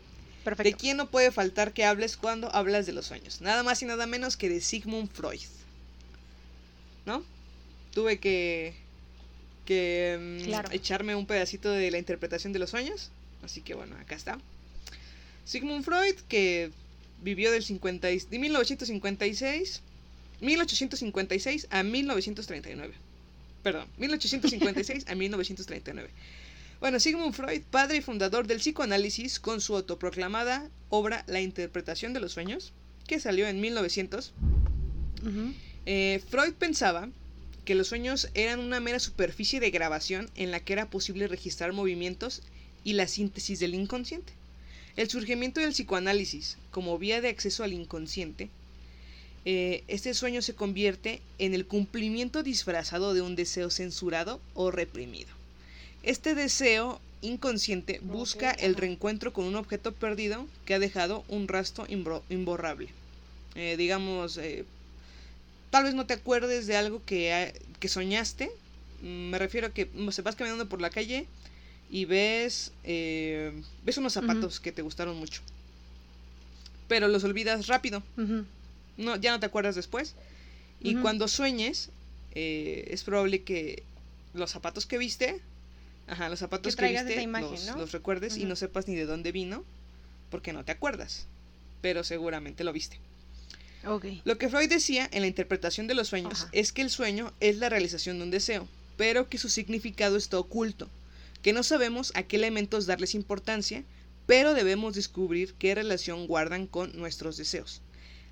perfecto. 0.42 0.78
quién 0.80 0.96
no 0.96 1.08
puede 1.10 1.30
faltar 1.30 1.72
que 1.72 1.84
hables 1.84 2.16
cuando 2.16 2.52
hablas 2.54 2.86
de 2.86 2.92
los 2.92 3.06
sueños? 3.06 3.40
Nada 3.40 3.62
más 3.62 3.80
y 3.82 3.84
nada 3.86 4.06
menos 4.06 4.36
que 4.36 4.48
de 4.48 4.60
Sigmund 4.60 5.10
Freud. 5.12 5.40
¿No? 7.04 7.22
Tuve 7.94 8.18
que, 8.18 8.74
que 9.64 10.42
mm, 10.44 10.72
echarme 10.72 11.14
un 11.14 11.26
pedacito 11.26 11.70
de 11.70 11.90
la 11.90 11.98
interpretación 11.98 12.52
de 12.52 12.58
los 12.58 12.70
sueños. 12.70 13.10
Así 13.46 13.62
que 13.62 13.74
bueno, 13.74 13.96
acá 13.96 14.14
está. 14.16 14.38
Sigmund 15.44 15.84
Freud, 15.84 16.16
que 16.28 16.70
vivió 17.22 17.50
del 17.52 17.62
50 17.62 18.10
y- 18.10 18.18
de 18.18 18.38
1956, 18.38 19.80
1856 20.40 21.68
a 21.70 21.82
1939. 21.82 22.92
Perdón, 23.62 23.88
1856 23.98 25.06
a 25.08 25.14
1939. 25.14 26.10
Bueno, 26.80 27.00
Sigmund 27.00 27.32
Freud, 27.34 27.62
padre 27.70 27.98
y 27.98 28.00
fundador 28.02 28.46
del 28.46 28.58
psicoanálisis, 28.58 29.40
con 29.40 29.60
su 29.60 29.74
autoproclamada 29.76 30.68
obra 30.90 31.24
La 31.26 31.40
interpretación 31.40 32.12
de 32.12 32.20
los 32.20 32.32
sueños, 32.32 32.72
que 33.06 33.18
salió 33.20 33.46
en 33.48 33.60
1900, 33.60 34.32
Ujú. 35.22 35.54
eh, 35.86 36.20
Freud 36.28 36.52
pensaba 36.54 37.08
que 37.64 37.74
los 37.74 37.88
sueños 37.88 38.28
eran 38.34 38.60
una 38.60 38.78
mera 38.80 38.98
superficie 39.00 39.58
de 39.58 39.70
grabación 39.70 40.30
en 40.36 40.50
la 40.50 40.60
que 40.60 40.72
era 40.74 40.90
posible 40.90 41.26
registrar 41.28 41.72
movimientos 41.72 42.42
y 42.86 42.92
la 42.92 43.08
síntesis 43.08 43.58
del 43.58 43.74
inconsciente. 43.74 44.32
El 44.94 45.10
surgimiento 45.10 45.60
del 45.60 45.72
psicoanálisis 45.72 46.56
como 46.70 46.98
vía 46.98 47.20
de 47.20 47.28
acceso 47.28 47.64
al 47.64 47.72
inconsciente, 47.72 48.48
eh, 49.44 49.82
este 49.88 50.14
sueño 50.14 50.40
se 50.40 50.54
convierte 50.54 51.20
en 51.40 51.52
el 51.52 51.66
cumplimiento 51.66 52.44
disfrazado 52.44 53.12
de 53.12 53.22
un 53.22 53.34
deseo 53.34 53.70
censurado 53.70 54.40
o 54.54 54.70
reprimido. 54.70 55.28
Este 56.04 56.36
deseo 56.36 57.00
inconsciente 57.22 57.98
busca 58.04 58.52
el 58.52 58.76
reencuentro 58.76 59.32
con 59.32 59.46
un 59.46 59.56
objeto 59.56 59.90
perdido 59.92 60.46
que 60.64 60.74
ha 60.74 60.78
dejado 60.78 61.24
un 61.26 61.48
rastro 61.48 61.88
imborrable. 61.88 62.88
Eh, 63.56 63.74
digamos, 63.76 64.36
eh, 64.36 64.64
tal 65.70 65.82
vez 65.84 65.94
no 65.94 66.06
te 66.06 66.14
acuerdes 66.14 66.68
de 66.68 66.76
algo 66.76 67.02
que, 67.04 67.52
que 67.80 67.88
soñaste. 67.88 68.48
Mm, 69.02 69.30
Me 69.30 69.38
refiero 69.40 69.66
a 69.66 69.70
que 69.70 69.88
no 69.92 70.12
sé, 70.12 70.22
vas 70.22 70.36
caminando 70.36 70.68
por 70.68 70.80
la 70.80 70.90
calle 70.90 71.26
y 71.90 72.04
ves, 72.04 72.72
eh, 72.84 73.52
ves 73.84 73.98
unos 73.98 74.12
zapatos 74.12 74.60
que 74.60 74.72
te 74.72 74.82
gustaron 74.82 75.16
mucho. 75.16 75.42
Pero 76.88 77.08
los 77.08 77.24
olvidas 77.24 77.66
rápido. 77.66 78.02
No, 78.96 79.16
ya 79.16 79.32
no 79.32 79.40
te 79.40 79.46
acuerdas 79.46 79.74
después. 79.74 80.14
Y 80.80 80.96
cuando 80.96 81.28
sueñes, 81.28 81.90
eh, 82.34 82.88
es 82.90 83.02
probable 83.02 83.42
que 83.42 83.82
los 84.34 84.50
zapatos 84.50 84.86
que 84.86 84.98
viste, 84.98 85.40
ajá, 86.06 86.28
los 86.28 86.38
zapatos 86.38 86.76
que, 86.76 86.88
viste, 86.88 87.22
imagen, 87.22 87.50
los, 87.50 87.66
¿no? 87.66 87.76
los 87.76 87.92
recuerdes 87.92 88.36
y 88.36 88.44
no 88.44 88.56
sepas 88.56 88.88
ni 88.88 88.94
de 88.94 89.06
dónde 89.06 89.32
vino, 89.32 89.64
porque 90.30 90.52
no 90.52 90.64
te 90.64 90.72
acuerdas. 90.72 91.26
Pero 91.80 92.04
seguramente 92.04 92.64
lo 92.64 92.72
viste. 92.72 92.98
Lo 94.24 94.36
que 94.36 94.48
Freud 94.48 94.68
decía 94.68 95.08
en 95.12 95.20
la 95.20 95.28
interpretación 95.28 95.86
de 95.86 95.94
los 95.94 96.08
sueños 96.08 96.42
Ajá. 96.42 96.48
es 96.52 96.72
que 96.72 96.82
el 96.82 96.90
sueño 96.90 97.32
es 97.38 97.58
la 97.58 97.68
realización 97.68 98.18
de 98.18 98.24
un 98.24 98.30
deseo, 98.30 98.66
pero 98.96 99.28
que 99.28 99.38
su 99.38 99.48
significado 99.48 100.16
está 100.16 100.38
oculto, 100.38 100.88
que 101.46 101.52
no 101.52 101.62
sabemos 101.62 102.10
a 102.16 102.24
qué 102.24 102.34
elementos 102.34 102.86
darles 102.86 103.14
importancia, 103.14 103.84
pero 104.26 104.52
debemos 104.52 104.96
descubrir 104.96 105.54
qué 105.54 105.76
relación 105.76 106.26
guardan 106.26 106.66
con 106.66 106.98
nuestros 106.98 107.36
deseos. 107.36 107.82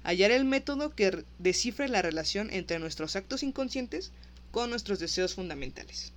Hallar 0.02 0.32
el 0.32 0.44
método 0.44 0.96
que 0.96 1.24
descifre 1.38 1.88
la 1.88 2.02
relación 2.02 2.50
entre 2.52 2.80
nuestros 2.80 3.14
actos 3.14 3.44
inconscientes 3.44 4.10
con 4.50 4.68
nuestros 4.68 4.98
deseos 4.98 5.36
fundamentales. 5.36 6.12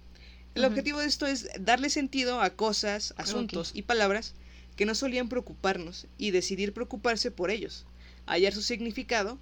El 0.55 0.65
objetivo 0.65 0.97
de 0.97 1.05
esto 1.05 1.27
es 1.27 1.49
darle 1.59 1.91
sentido 1.91 2.41
a 2.41 2.49
cosas, 2.55 3.13
asuntos 3.17 3.73
y 3.75 3.83
palabras 3.83 4.33
que 4.75 4.87
no 4.87 4.95
solían 4.95 5.29
preocuparnos 5.29 6.07
y 6.17 6.31
decidir 6.31 6.73
preocuparse 6.73 7.29
por 7.29 7.51
ellos. 7.51 7.85
Hallar 8.25 8.53
su 8.53 8.63
significado 8.63 9.37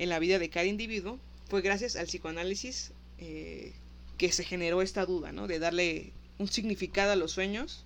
en 0.00 0.08
la 0.08 0.18
vida 0.18 0.40
de 0.40 0.50
cada 0.50 0.66
individuo 0.66 1.20
fue 1.48 1.62
gracias 1.62 1.94
al 1.94 2.06
psicoanálisis 2.06 2.90
eh, 3.18 3.72
que 4.18 4.32
se 4.32 4.42
generó 4.42 4.82
esta 4.82 5.06
duda, 5.06 5.30
¿no? 5.30 5.46
De 5.46 5.60
darle 5.60 6.12
un 6.42 6.48
significado 6.48 7.12
a 7.12 7.16
los 7.16 7.32
sueños 7.32 7.84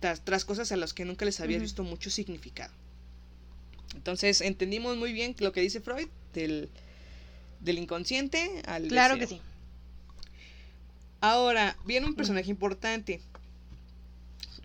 tras, 0.00 0.24
tras 0.24 0.44
cosas 0.44 0.72
a 0.72 0.76
las 0.76 0.94
que 0.94 1.04
nunca 1.04 1.24
les 1.24 1.40
había 1.40 1.58
visto 1.58 1.84
mucho 1.84 2.10
significado. 2.10 2.72
Entonces 3.94 4.40
entendimos 4.40 4.96
muy 4.96 5.12
bien 5.12 5.34
lo 5.38 5.52
que 5.52 5.60
dice 5.60 5.80
Freud 5.80 6.08
del, 6.32 6.70
del 7.60 7.78
inconsciente 7.78 8.62
al 8.66 8.88
Claro 8.88 9.18
que 9.18 9.26
sí. 9.26 9.40
Ahora, 11.20 11.76
viene 11.84 12.06
un 12.06 12.14
personaje 12.14 12.50
importante. 12.50 13.20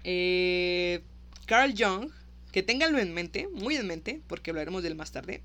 Eh, 0.04 1.04
Carl 1.46 1.74
Jung, 1.78 2.10
que 2.52 2.64
ténganlo 2.64 2.98
en 2.98 3.14
mente, 3.14 3.48
muy 3.54 3.76
en 3.76 3.86
mente, 3.86 4.22
porque 4.28 4.50
hablaremos 4.50 4.82
del 4.82 4.96
más 4.96 5.12
tarde. 5.12 5.42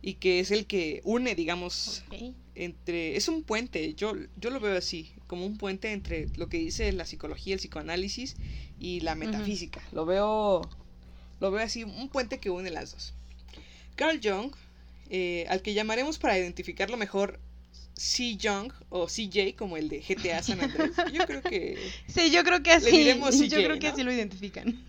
Y 0.00 0.14
que 0.14 0.40
es 0.40 0.50
el 0.50 0.66
que 0.66 1.02
une, 1.04 1.34
digamos. 1.34 2.02
Entre. 2.56 3.16
Es 3.16 3.28
un 3.28 3.42
puente, 3.42 3.94
yo, 3.94 4.14
yo 4.36 4.50
lo 4.50 4.60
veo 4.60 4.76
así, 4.76 5.12
como 5.26 5.46
un 5.46 5.56
puente 5.58 5.92
entre 5.92 6.28
lo 6.36 6.48
que 6.48 6.58
dice 6.58 6.92
la 6.92 7.04
psicología, 7.04 7.54
el 7.54 7.60
psicoanálisis 7.60 8.36
y 8.80 9.00
la 9.00 9.14
metafísica. 9.14 9.82
Lo 9.92 10.06
veo. 10.06 10.68
Lo 11.40 11.50
veo 11.50 11.62
así, 11.62 11.84
un 11.84 12.08
puente 12.08 12.38
que 12.38 12.50
une 12.50 12.70
las 12.70 12.92
dos. 12.92 13.12
Carl 13.94 14.20
Jung, 14.22 14.52
eh, 15.10 15.46
al 15.48 15.62
que 15.62 15.74
llamaremos 15.74 16.18
para 16.18 16.38
identificarlo 16.38 16.96
mejor 16.96 17.38
C. 17.94 18.36
Jung 18.40 18.72
o 18.90 19.06
CJ, 19.06 19.54
como 19.56 19.76
el 19.76 19.88
de 19.88 20.00
GTA 20.00 20.42
San 20.42 20.60
Andrés. 20.60 20.92
Yo 21.12 21.26
creo 21.26 21.42
que. 21.42 21.78
Sí, 22.06 22.30
yo 22.30 22.44
creo 22.44 22.62
que 22.62 22.72
así. 22.72 22.90
diremos 22.90 23.38
yo 23.38 23.46
CJ, 23.46 23.64
creo 23.64 23.78
que 23.78 23.88
¿no? 23.88 23.92
así 23.94 24.02
lo 24.02 24.12
identifican. 24.12 24.84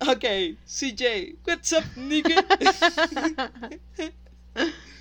Ok, 0.00 0.24
CJ, 0.64 1.36
what's 1.46 1.72
up, 1.72 1.82
nigga? 1.96 2.46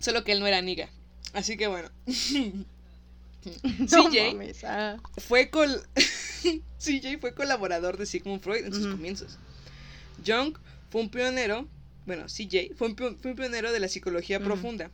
Solo 0.00 0.24
que 0.24 0.32
él 0.32 0.40
no 0.40 0.46
era 0.46 0.62
nigga. 0.62 0.88
Así 1.32 1.56
que 1.56 1.66
bueno. 1.66 1.90
No 3.78 4.08
CJ 4.08 4.32
mames, 4.32 4.64
ah. 4.64 4.96
fue 5.18 5.50
col 5.50 5.80
CJ 6.78 7.18
fue 7.20 7.32
colaborador 7.32 7.96
de 7.96 8.06
Sigmund 8.06 8.40
Freud 8.40 8.64
en 8.64 8.74
sus 8.74 8.88
comienzos. 8.88 9.38
Jung 10.26 10.56
fue 10.90 11.02
un 11.02 11.10
pionero, 11.10 11.68
bueno, 12.06 12.26
CJ 12.26 12.74
fue 12.76 12.88
un, 12.88 12.96
fue 12.96 13.30
un 13.30 13.36
pionero 13.36 13.72
de 13.72 13.80
la 13.80 13.88
psicología 13.88 14.40
profunda. 14.40 14.90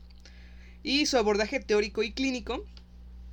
Y 0.83 1.07
su 1.07 1.17
abordaje 1.17 1.61
teórico 1.61 2.03
y 2.03 2.13
clínico 2.13 2.65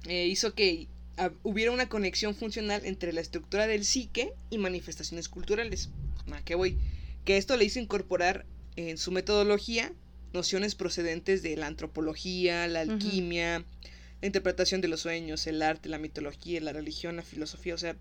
eh, 0.07 0.27
hizo 0.27 0.53
que 0.53 0.87
ah, 1.17 1.31
hubiera 1.43 1.71
una 1.71 1.89
conexión 1.89 2.35
funcional 2.35 2.85
entre 2.85 3.11
la 3.11 3.21
estructura 3.21 3.67
del 3.67 3.85
psique 3.85 4.33
y 4.49 4.57
manifestaciones 4.57 5.27
culturales. 5.29 5.89
¿A 6.31 6.43
qué 6.43 6.55
voy? 6.55 6.77
Que 7.25 7.37
esto 7.37 7.57
le 7.57 7.65
hizo 7.65 7.79
incorporar 7.79 8.45
en 8.75 8.97
su 8.97 9.11
metodología 9.11 9.91
nociones 10.33 10.75
procedentes 10.75 11.41
de 11.43 11.55
la 11.57 11.67
antropología, 11.67 12.67
la 12.67 12.81
alquimia, 12.81 13.63
la 14.21 14.25
interpretación 14.25 14.81
de 14.81 14.87
los 14.87 15.01
sueños, 15.01 15.47
el 15.47 15.61
arte, 15.61 15.89
la 15.89 15.97
mitología, 15.97 16.59
la 16.61 16.73
religión, 16.73 17.15
la 17.15 17.21
filosofía. 17.23 17.73
O 17.75 17.77
sea, 17.77 17.95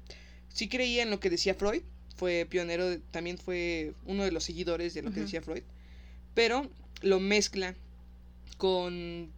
sí 0.48 0.68
creía 0.68 1.02
en 1.02 1.10
lo 1.10 1.20
que 1.20 1.30
decía 1.30 1.54
Freud. 1.54 1.82
Fue 2.16 2.46
pionero, 2.50 2.88
de- 2.88 2.98
también 2.98 3.38
fue 3.38 3.92
uno 4.04 4.24
de 4.24 4.32
los 4.32 4.44
seguidores 4.44 4.92
de 4.94 5.02
lo 5.02 5.12
que 5.12 5.20
decía 5.20 5.40
Freud. 5.42 5.62
Pero 6.34 6.68
lo 7.02 7.20
mezcla 7.20 7.74
con 8.56 9.30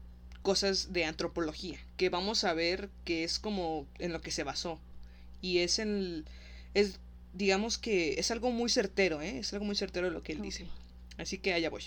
cosas 0.42 0.92
de 0.92 1.04
antropología, 1.04 1.78
que 1.98 2.08
vamos 2.08 2.44
a 2.44 2.54
ver 2.54 2.88
que 3.04 3.24
es 3.24 3.38
como 3.38 3.86
en 3.98 4.12
lo 4.12 4.20
que 4.22 4.30
se 4.30 4.42
basó. 4.44 4.80
Y 5.42 5.58
es 5.58 5.78
en... 5.78 6.24
Es, 6.74 6.98
digamos 7.34 7.76
que 7.78 8.18
es 8.18 8.30
algo 8.30 8.50
muy 8.50 8.70
certero, 8.70 9.20
¿eh? 9.20 9.38
Es 9.38 9.52
algo 9.52 9.64
muy 9.66 9.76
certero 9.76 10.08
lo 10.10 10.22
que 10.22 10.32
él 10.32 10.40
dice. 10.42 10.66
Así 11.18 11.36
que 11.38 11.52
allá 11.52 11.68
voy. 11.68 11.82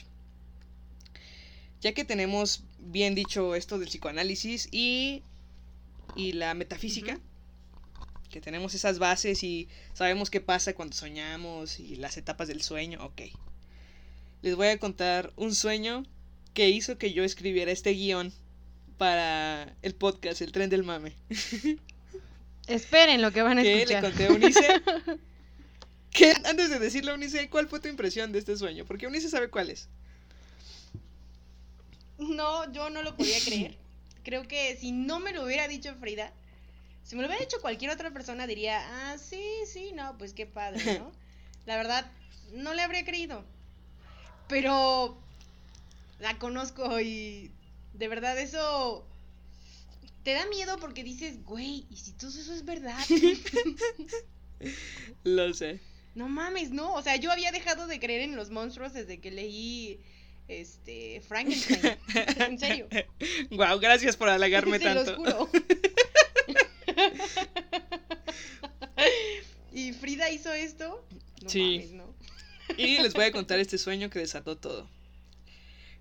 Ya 1.83 1.91
que 1.93 2.05
tenemos 2.05 2.63
bien 2.79 3.13
dicho 3.13 3.55
esto 3.55 3.77
del 3.77 3.89
psicoanálisis 3.89 4.69
y, 4.71 5.21
y 6.15 6.31
la 6.31 6.53
metafísica, 6.53 7.19
que 8.29 8.39
tenemos 8.39 8.73
esas 8.73 8.99
bases 8.99 9.43
y 9.43 9.67
sabemos 9.93 10.29
qué 10.29 10.39
pasa 10.39 10.75
cuando 10.75 10.95
soñamos 10.95 11.81
y 11.81 11.97
las 11.97 12.15
etapas 12.15 12.47
del 12.47 12.61
sueño, 12.61 13.03
ok. 13.03 13.23
Les 14.41 14.55
voy 14.55 14.67
a 14.67 14.79
contar 14.79 15.33
un 15.35 15.53
sueño 15.53 16.05
que 16.53 16.69
hizo 16.69 16.97
que 16.97 17.11
yo 17.11 17.25
escribiera 17.25 17.73
este 17.73 17.91
guion 17.91 18.31
para 18.97 19.75
el 19.81 19.93
podcast, 19.93 20.41
El 20.41 20.53
Tren 20.53 20.69
del 20.69 20.83
Mame. 20.83 21.13
Esperen 22.67 23.21
lo 23.21 23.33
que 23.33 23.41
van 23.41 23.59
a 23.59 23.61
que 23.61 23.75
le 23.75 23.81
escuchar. 23.81 24.03
conté 24.03 24.27
a 24.27 24.31
Unice. 24.31 24.81
que 26.11 26.33
antes 26.45 26.69
de 26.69 26.79
decirle 26.79 27.11
a 27.11 27.15
Unice, 27.15 27.49
¿cuál 27.49 27.67
fue 27.67 27.81
tu 27.81 27.89
impresión 27.89 28.31
de 28.31 28.39
este 28.39 28.55
sueño? 28.55 28.85
Porque 28.85 29.05
Unice 29.05 29.27
sabe 29.27 29.49
cuál 29.49 29.69
es. 29.69 29.89
No, 32.17 32.71
yo 32.71 32.89
no 32.89 33.01
lo 33.01 33.15
podía 33.15 33.39
creer. 33.43 33.77
Creo 34.23 34.47
que 34.47 34.77
si 34.77 34.91
no 34.91 35.19
me 35.19 35.33
lo 35.33 35.43
hubiera 35.43 35.67
dicho 35.67 35.93
Frida, 35.95 36.31
si 37.03 37.15
me 37.15 37.21
lo 37.21 37.27
hubiera 37.27 37.43
dicho 37.43 37.61
cualquier 37.61 37.91
otra 37.91 38.11
persona 38.11 38.47
diría, 38.47 38.81
ah, 38.81 39.17
sí, 39.17 39.43
sí, 39.65 39.91
no, 39.93 40.17
pues 40.17 40.33
qué 40.33 40.45
padre, 40.45 40.99
¿no? 40.99 41.11
La 41.65 41.75
verdad, 41.75 42.09
no 42.53 42.73
le 42.73 42.81
habría 42.81 43.03
creído. 43.03 43.43
Pero 44.47 45.17
la 46.19 46.37
conozco 46.39 46.99
y 46.99 47.51
de 47.93 48.07
verdad 48.07 48.37
eso 48.37 49.05
te 50.23 50.33
da 50.33 50.45
miedo 50.47 50.77
porque 50.77 51.03
dices, 51.03 51.43
güey, 51.43 51.85
¿y 51.89 51.97
si 51.97 52.13
todo 52.13 52.29
eso 52.29 52.53
es 52.53 52.65
verdad? 52.65 52.97
Lo 55.23 55.53
sé. 55.53 55.81
No 56.15 56.29
mames, 56.29 56.71
no. 56.71 56.93
O 56.93 57.01
sea, 57.01 57.17
yo 57.17 57.31
había 57.31 57.51
dejado 57.51 57.87
de 57.87 57.99
creer 57.99 58.21
en 58.21 58.35
los 58.35 58.49
monstruos 58.49 58.93
desde 58.93 59.19
que 59.19 59.31
leí 59.31 59.99
este 60.47 61.21
Frankenstein. 61.27 61.97
en 62.39 62.59
serio. 62.59 62.87
Wow, 63.51 63.79
gracias 63.79 64.15
por 64.17 64.29
halagarme 64.29 64.77
Se 64.79 64.83
tanto. 64.85 65.11
los 65.17 65.17
juro. 65.17 65.49
y 69.73 69.93
Frida 69.93 70.29
hizo 70.29 70.51
esto. 70.53 71.05
No 71.41 71.49
Sí. 71.49 71.75
mames, 71.77 71.91
¿no? 71.93 72.13
Y 72.77 72.99
les 72.99 73.13
voy 73.13 73.25
a 73.25 73.31
contar 73.31 73.59
este 73.59 73.77
sueño 73.77 74.09
que 74.09 74.19
desató 74.19 74.57
todo. 74.57 74.89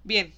Bien. 0.05 0.33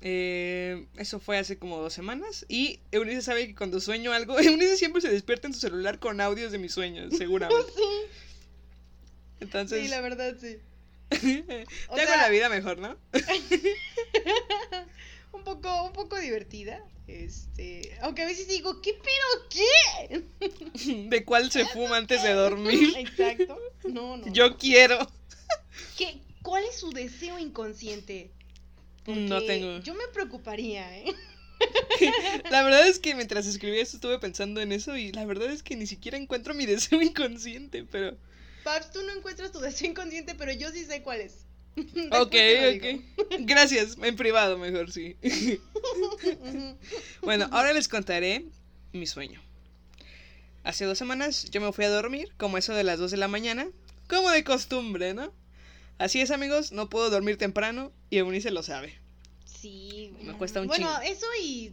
eh, 0.00 0.86
eso 0.96 1.18
fue 1.18 1.38
hace 1.38 1.58
como 1.58 1.78
dos 1.78 1.92
semanas. 1.92 2.46
Y 2.48 2.80
Eunice 2.92 3.22
sabe 3.22 3.48
que 3.48 3.54
cuando 3.54 3.80
sueño 3.80 4.12
algo, 4.12 4.38
Eunice 4.38 4.76
siempre 4.76 5.02
se 5.02 5.10
despierta 5.10 5.48
en 5.48 5.54
su 5.54 5.60
celular 5.60 5.98
con 5.98 6.20
audios 6.20 6.52
de 6.52 6.58
mis 6.58 6.72
sueños, 6.72 7.14
seguramente. 7.16 7.64
Sí, 7.74 7.82
Entonces, 9.40 9.82
sí, 9.82 9.88
la 9.88 10.00
verdad, 10.00 10.36
sí. 10.40 10.58
Te 11.08 11.64
O 11.88 11.94
hago 11.94 12.06
sea- 12.06 12.16
la 12.16 12.28
vida 12.28 12.48
mejor, 12.48 12.78
¿no? 12.78 12.96
Un 15.32 15.44
poco, 15.44 15.84
un 15.84 15.92
poco 15.92 16.18
divertida. 16.18 16.82
Este. 17.06 17.96
Aunque 18.02 18.22
a 18.22 18.26
veces 18.26 18.48
digo, 18.48 18.80
¿qué 18.82 18.94
pero 18.94 19.48
qué? 19.50 20.24
De 21.08 21.24
cuál 21.24 21.50
se 21.50 21.64
fuma 21.66 21.96
antes 21.96 22.22
de 22.22 22.32
dormir. 22.32 22.94
Exacto. 22.98 23.58
No, 23.84 24.16
no. 24.18 24.32
Yo 24.32 24.56
quiero. 24.58 24.98
¿Qué, 25.96 26.18
¿Cuál 26.42 26.64
es 26.64 26.78
su 26.78 26.90
deseo 26.90 27.38
inconsciente? 27.38 28.30
No 29.06 29.42
tengo. 29.42 29.78
Yo 29.80 29.94
me 29.94 30.06
preocuparía, 30.12 30.98
¿eh? 30.98 31.14
La 32.50 32.62
verdad 32.62 32.86
es 32.86 32.98
que 32.98 33.14
mientras 33.14 33.46
escribía 33.46 33.82
esto 33.82 33.96
estuve 33.96 34.18
pensando 34.18 34.60
en 34.60 34.72
eso 34.72 34.96
y 34.96 35.12
la 35.12 35.24
verdad 35.24 35.50
es 35.50 35.62
que 35.62 35.76
ni 35.76 35.86
siquiera 35.86 36.18
encuentro 36.18 36.54
mi 36.54 36.66
deseo 36.66 37.00
inconsciente, 37.02 37.84
pero... 37.84 38.16
Paps, 38.68 38.90
tú 38.92 39.00
no 39.02 39.12
encuentras 39.16 39.50
tu 39.50 39.60
deseo 39.60 39.88
inconsciente, 39.90 40.34
pero 40.34 40.52
yo 40.52 40.70
sí 40.70 40.84
sé 40.84 41.00
cuál 41.02 41.22
es. 41.22 41.46
Ok, 42.10 42.34
ok. 42.76 43.38
Gracias, 43.40 43.96
en 44.02 44.14
privado 44.16 44.58
mejor, 44.58 44.92
sí. 44.92 45.16
Bueno, 47.22 47.48
ahora 47.50 47.72
les 47.72 47.88
contaré 47.88 48.44
mi 48.92 49.06
sueño. 49.06 49.40
Hace 50.64 50.84
dos 50.84 50.98
semanas 50.98 51.50
yo 51.50 51.62
me 51.62 51.72
fui 51.72 51.86
a 51.86 51.88
dormir, 51.88 52.30
como 52.36 52.58
eso 52.58 52.74
de 52.74 52.84
las 52.84 52.98
2 52.98 53.10
de 53.12 53.16
la 53.16 53.28
mañana, 53.28 53.66
como 54.06 54.28
de 54.30 54.44
costumbre, 54.44 55.14
¿no? 55.14 55.32
Así 55.96 56.20
es, 56.20 56.30
amigos, 56.30 56.72
no 56.72 56.90
puedo 56.90 57.08
dormir 57.08 57.38
temprano 57.38 57.90
y 58.10 58.18
Eunice 58.18 58.50
lo 58.50 58.62
sabe. 58.62 58.98
Sí. 59.46 60.12
Me 60.22 60.34
cuesta 60.34 60.60
un 60.60 60.66
Bueno, 60.66 60.88
chingo. 60.88 61.14
eso 61.14 61.26
y 61.42 61.72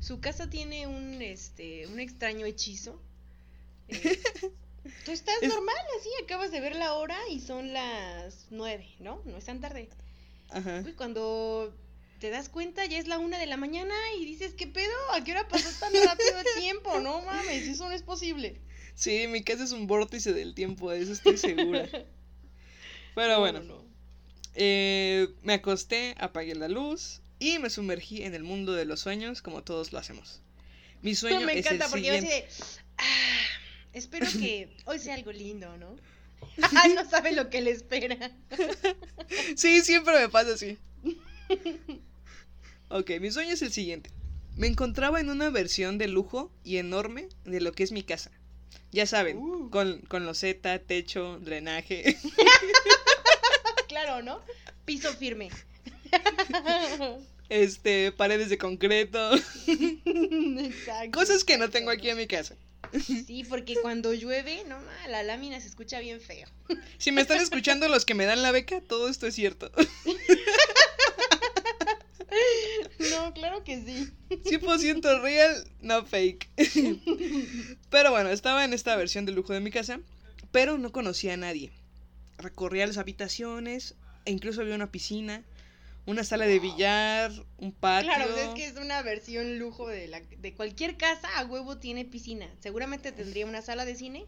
su 0.00 0.20
casa 0.20 0.50
tiene 0.50 0.86
un 0.86 1.22
este 1.22 1.86
un 1.86 1.98
extraño 1.98 2.44
hechizo. 2.44 3.00
Eh, 3.88 4.20
Tú 5.04 5.12
estás 5.12 5.36
Es- 5.42 5.48
normal, 5.48 5.76
así, 5.98 6.08
acabas 6.24 6.50
de 6.50 6.60
ver 6.60 6.76
la 6.76 6.94
hora 6.94 7.18
y 7.30 7.40
son 7.40 7.72
las 7.72 8.46
nueve, 8.50 8.86
¿no? 9.00 9.20
No 9.24 9.36
es 9.38 9.44
tan 9.44 9.60
tarde. 9.60 9.88
Ajá. 10.50 10.82
Uy, 10.84 10.92
cuando 10.92 11.74
te 12.20 12.30
das 12.30 12.48
cuenta 12.48 12.84
ya 12.86 12.98
es 12.98 13.06
la 13.08 13.18
una 13.18 13.38
de 13.38 13.46
la 13.46 13.56
mañana 13.56 13.94
y 14.18 14.24
dices, 14.24 14.54
¿qué 14.54 14.66
pedo? 14.66 14.92
¿A 15.12 15.22
qué 15.24 15.32
hora 15.32 15.46
pasó 15.48 15.68
tan 15.80 15.92
rápido 15.92 16.38
el 16.38 16.60
tiempo? 16.62 17.00
No 17.00 17.22
mames, 17.22 17.66
eso 17.68 17.84
no 17.88 17.92
es 17.94 18.02
posible. 18.02 18.60
Sí, 18.94 19.26
mi 19.28 19.42
casa 19.42 19.64
es 19.64 19.72
un 19.72 19.86
vórtice 19.86 20.32
del 20.32 20.54
tiempo, 20.54 20.90
de 20.90 21.02
eso 21.02 21.12
estoy 21.12 21.36
segura. 21.36 21.86
Pero 23.14 23.34
No, 23.34 23.40
bueno, 23.40 23.60
no, 23.60 23.74
no. 23.76 23.84
eh, 24.54 25.28
me 25.42 25.54
acosté, 25.54 26.14
apagué 26.18 26.54
la 26.54 26.68
luz 26.68 27.20
y 27.38 27.58
me 27.58 27.68
sumergí 27.70 28.22
en 28.22 28.34
el 28.34 28.42
mundo 28.42 28.72
de 28.72 28.84
los 28.86 29.00
sueños 29.00 29.42
como 29.42 29.62
todos 29.62 29.92
lo 29.92 29.98
hacemos. 29.98 30.40
Mi 31.02 31.14
sueño 31.14 31.40
me 31.46 31.52
es 31.58 31.66
encanta 31.66 31.84
el 31.86 31.90
porque 31.90 32.06
yo 32.06 32.12
así 32.14 32.20
siguiente. 32.22 32.46
de, 32.48 32.82
"Ah, 32.98 33.45
espero 33.96 34.26
que 34.38 34.68
hoy 34.86 34.98
sea 34.98 35.14
algo 35.14 35.32
lindo, 35.32 35.76
¿no? 35.76 35.96
No 36.94 37.08
sabe 37.08 37.32
lo 37.32 37.50
que 37.50 37.60
le 37.62 37.70
espera. 37.72 38.30
Sí, 39.56 39.80
siempre 39.82 40.18
me 40.20 40.28
pasa 40.28 40.52
así. 40.54 40.78
Ok, 42.88 43.10
mi 43.20 43.30
sueño 43.32 43.52
es 43.54 43.62
el 43.62 43.72
siguiente. 43.72 44.10
Me 44.54 44.66
encontraba 44.68 45.18
en 45.20 45.30
una 45.30 45.50
versión 45.50 45.98
de 45.98 46.06
lujo 46.08 46.52
y 46.62 46.76
enorme 46.76 47.28
de 47.44 47.60
lo 47.60 47.72
que 47.72 47.82
es 47.82 47.90
mi 47.92 48.02
casa. 48.04 48.30
Ya 48.92 49.04
saben, 49.06 49.38
Uh. 49.38 49.70
con, 49.70 50.00
con 50.02 50.24
loseta, 50.24 50.78
techo, 50.78 51.38
drenaje. 51.40 52.16
Claro, 53.88 54.22
¿no? 54.22 54.40
Piso 54.84 55.12
firme. 55.14 55.50
este, 57.48 58.12
paredes 58.12 58.48
de 58.48 58.58
concreto. 58.58 59.30
Exacto. 59.66 61.18
Cosas 61.18 61.44
que 61.44 61.58
no 61.58 61.70
tengo 61.70 61.90
aquí 61.90 62.08
en 62.10 62.16
mi 62.18 62.26
casa. 62.26 62.56
Sí, 63.26 63.44
porque 63.48 63.76
cuando 63.80 64.12
llueve, 64.12 64.64
no, 64.66 64.78
ma, 64.78 65.08
la 65.08 65.22
lámina 65.22 65.60
se 65.60 65.68
escucha 65.68 66.00
bien 66.00 66.20
feo. 66.20 66.48
Si 66.98 67.12
me 67.12 67.20
están 67.20 67.40
escuchando 67.40 67.88
los 67.88 68.04
que 68.04 68.14
me 68.14 68.26
dan 68.26 68.42
la 68.42 68.52
beca, 68.52 68.80
todo 68.80 69.08
esto 69.08 69.26
es 69.26 69.34
cierto. 69.34 69.70
No, 73.10 73.32
claro 73.32 73.64
que 73.64 73.80
sí. 73.82 74.10
100% 74.28 75.22
real, 75.22 75.64
no 75.80 76.04
fake. 76.04 76.48
Pero 77.90 78.10
bueno, 78.10 78.30
estaba 78.30 78.64
en 78.64 78.72
esta 78.74 78.96
versión 78.96 79.24
de 79.24 79.32
lujo 79.32 79.52
de 79.52 79.60
mi 79.60 79.70
casa, 79.70 80.00
pero 80.50 80.76
no 80.76 80.92
conocía 80.92 81.34
a 81.34 81.38
nadie. 81.38 81.72
Recorría 82.38 82.86
las 82.86 82.98
habitaciones, 82.98 83.94
e 84.24 84.32
incluso 84.32 84.60
había 84.60 84.74
una 84.74 84.90
piscina, 84.90 85.44
una 86.06 86.24
sala 86.24 86.46
de 86.46 86.58
billar, 86.60 87.32
un 87.58 87.72
patio. 87.72 88.10
Claro, 88.12 88.36
es 88.36 88.48
que 88.54 88.66
es 88.66 88.76
una 88.76 89.02
versión 89.02 89.58
lujo 89.58 89.88
de, 89.88 90.06
la, 90.08 90.20
de 90.20 90.54
cualquier 90.54 90.96
casa, 90.96 91.28
a 91.38 91.44
huevo 91.44 91.78
tiene 91.78 92.04
piscina. 92.04 92.48
Seguramente 92.60 93.12
tendría 93.12 93.46
una 93.46 93.62
sala 93.62 93.84
de 93.84 93.96
cine. 93.96 94.26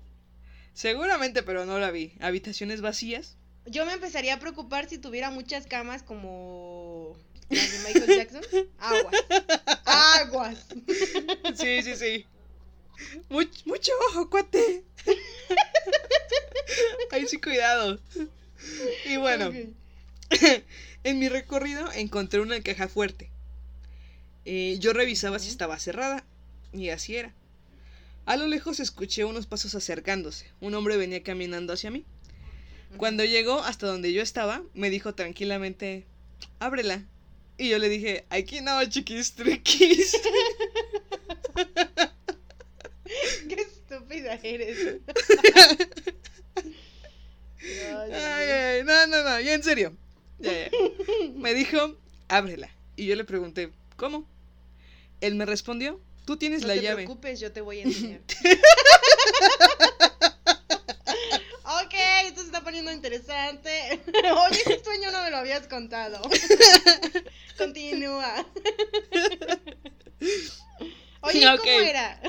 Seguramente, 0.75 1.43
pero 1.43 1.65
no 1.67 1.79
la 1.79 1.91
vi. 1.91 2.15
Habitaciones 2.21 2.81
vacías. 2.81 3.37
Yo 3.67 3.85
me 3.87 3.93
empezaría 3.93 4.35
a 4.35 4.39
preocupar 4.39 4.89
si 4.89 4.99
tuviera 4.99 5.31
muchas 5.31 5.67
camas 5.67 6.03
como 6.03 7.17
las 7.51 7.73
de 7.73 7.79
Michael 7.89 8.17
Jackson. 8.19 8.43
Aguas. 8.79 9.15
Aguas. 9.85 10.67
Sí, 11.55 11.83
sí, 11.83 11.97
sí. 11.97 12.27
Much- 13.31 13.65
mucho 13.67 13.93
ojo, 14.11 14.29
cuate. 14.31 14.85
Ahí 17.11 17.27
sí, 17.27 17.41
cuidado. 17.41 17.99
Y 19.07 19.17
bueno. 19.17 19.53
En 21.05 21.19
mi 21.19 21.29
recorrido 21.29 21.91
encontré 21.93 22.41
una 22.41 22.61
caja 22.63 22.89
fuerte. 22.89 23.31
Eh, 24.45 24.77
yo 24.81 24.93
revisaba 24.93 25.39
si 25.39 25.49
estaba 25.49 25.79
cerrada, 25.79 26.25
y 26.73 26.89
así 26.91 27.17
era. 27.17 27.35
A 28.27 28.37
lo 28.37 28.47
lejos 28.47 28.81
escuché 28.81 29.25
unos 29.25 29.47
pasos 29.47 29.75
acercándose. 29.75 30.51
Un 30.61 30.75
hombre 30.75 30.97
venía 30.97 31.23
caminando 31.23 31.73
hacia 31.73 31.91
mí. 31.91 32.05
Cuando 32.97 33.25
llegó 33.25 33.61
hasta 33.61 33.87
donde 33.87 34.13
yo 34.13 34.23
estaba, 34.23 34.63
me 34.75 34.91
dijo 34.91 35.15
tranquilamente, 35.15 36.07
ábrela. 36.59 37.05
Y 37.57 37.69
yo 37.71 37.79
le 37.79 37.89
dije, 37.89 38.25
aquí 38.31 38.61
no, 38.61 38.85
chiquis 38.85 39.33
triquis. 39.33 40.17
estúpida 43.89 44.39
eres. 44.43 45.01
Ay, 47.61 48.13
ay, 48.13 48.85
no, 48.85 49.07
no, 49.09 49.25
no, 49.25 49.41
ya 49.41 49.53
en 49.53 49.63
serio. 49.63 49.95
Ya, 50.39 50.53
ya. 50.53 50.71
Me 51.35 51.55
dijo, 51.55 51.97
ábrela. 52.29 52.71
Y 52.97 53.07
yo 53.07 53.17
le 53.17 53.25
pregunté, 53.25 53.71
¿cómo? 53.97 54.27
Él 55.21 55.35
me 55.35 55.47
respondió, 55.47 56.01
tú 56.25 56.37
tienes 56.37 56.63
No 56.63 56.69
la 56.69 56.75
te 56.75 56.83
llave. 56.83 57.05
preocupes, 57.05 57.41
yo 57.41 57.53
te 57.53 57.61
voy 57.61 57.81
a 57.81 57.83
enseñar. 57.85 58.21
ok, 61.65 61.95
esto 62.25 62.41
se 62.41 62.47
está 62.47 62.63
poniendo 62.63 62.93
interesante. 62.93 64.01
Oye, 64.07 64.61
ese 64.67 64.83
sueño 64.85 65.11
no 65.11 65.23
me 65.23 65.31
lo 65.31 65.39
habías 65.39 65.67
contado. 65.67 66.21
Continúa. 67.59 68.47
Oye. 71.21 71.45
¿cómo 71.59 71.81
era? 71.81 72.21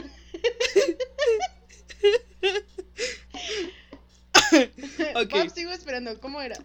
Ok. 5.15 5.31
Bob, 5.31 5.49
sigo 5.53 5.71
esperando. 5.71 6.19
¿Cómo 6.19 6.41
era? 6.41 6.55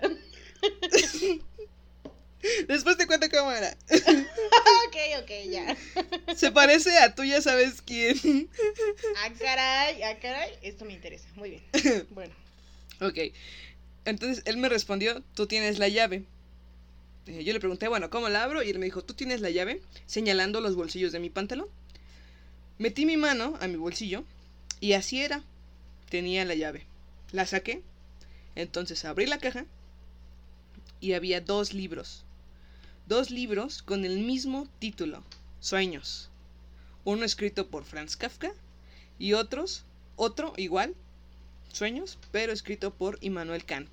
Después 2.69 2.99
te 2.99 3.07
cuento 3.07 3.29
cómo 3.31 3.53
era. 3.53 3.75
ok, 3.91 4.97
ok, 5.23 5.31
ya. 5.51 5.77
Se 6.35 6.53
parece 6.53 6.99
a 6.99 7.15
tú 7.15 7.25
ya 7.25 7.41
sabes 7.41 7.81
quién. 7.81 8.51
Ah, 9.19 9.33
caray, 9.39 10.03
ah, 10.03 10.19
caray. 10.21 10.53
Esto 10.63 10.85
me 10.85 10.93
interesa. 10.93 11.27
Muy 11.37 11.51
bien. 11.51 11.63
Bueno. 12.11 12.35
Ok. 13.01 13.19
Entonces 14.05 14.43
él 14.47 14.59
me 14.59 14.69
respondió, 14.69 15.23
tú 15.35 15.47
tienes 15.47 15.79
la 15.79 15.89
llave. 15.89 16.25
Eh, 17.27 17.43
yo 17.43 17.55
le 17.55 17.61
pregunté, 17.61 17.89
bueno, 17.89 18.11
¿cómo 18.11 18.29
la 18.29 18.43
abro? 18.43 18.63
Y 18.63 18.69
él 18.69 18.79
me 18.79 18.85
dijo, 18.85 19.03
tú 19.03 19.15
tienes 19.15 19.41
la 19.41 19.49
llave, 19.51 19.81
señalando 20.07 20.61
los 20.61 20.77
bolsillos 20.77 21.13
de 21.13 21.21
mi 21.21 21.31
pantalón. 21.31 21.69
Metí 22.79 23.07
mi 23.07 23.17
mano 23.17 23.57
a 23.61 23.69
mi 23.69 23.77
bolsillo 23.77 24.25
y 24.81 24.93
así 24.93 25.23
era. 25.23 25.43
Tenía 26.11 26.45
la 26.45 26.55
llave. 26.55 26.87
La 27.33 27.47
saqué. 27.47 27.83
Entonces 28.55 29.05
abrí 29.05 29.27
la 29.27 29.39
caja 29.39 29.65
y 31.05 31.13
había 31.13 31.43
dos 31.43 31.75
libros. 31.75 32.25
Dos 33.07 33.31
libros 33.31 33.83
con 33.83 34.07
el 34.07 34.19
mismo 34.21 34.67
título, 34.79 35.23
Sueños. 35.61 36.31
Uno 37.05 37.27
escrito 37.27 37.67
por 37.69 37.85
Franz 37.85 38.17
Kafka 38.17 38.53
y 39.19 39.35
otros, 39.35 39.85
otro 40.17 40.55
igual, 40.57 40.95
Sueños, 41.71 42.19
pero 42.33 42.53
escrito 42.55 42.95
por 42.95 43.19
Immanuel 43.21 43.67
Kant. 43.67 43.91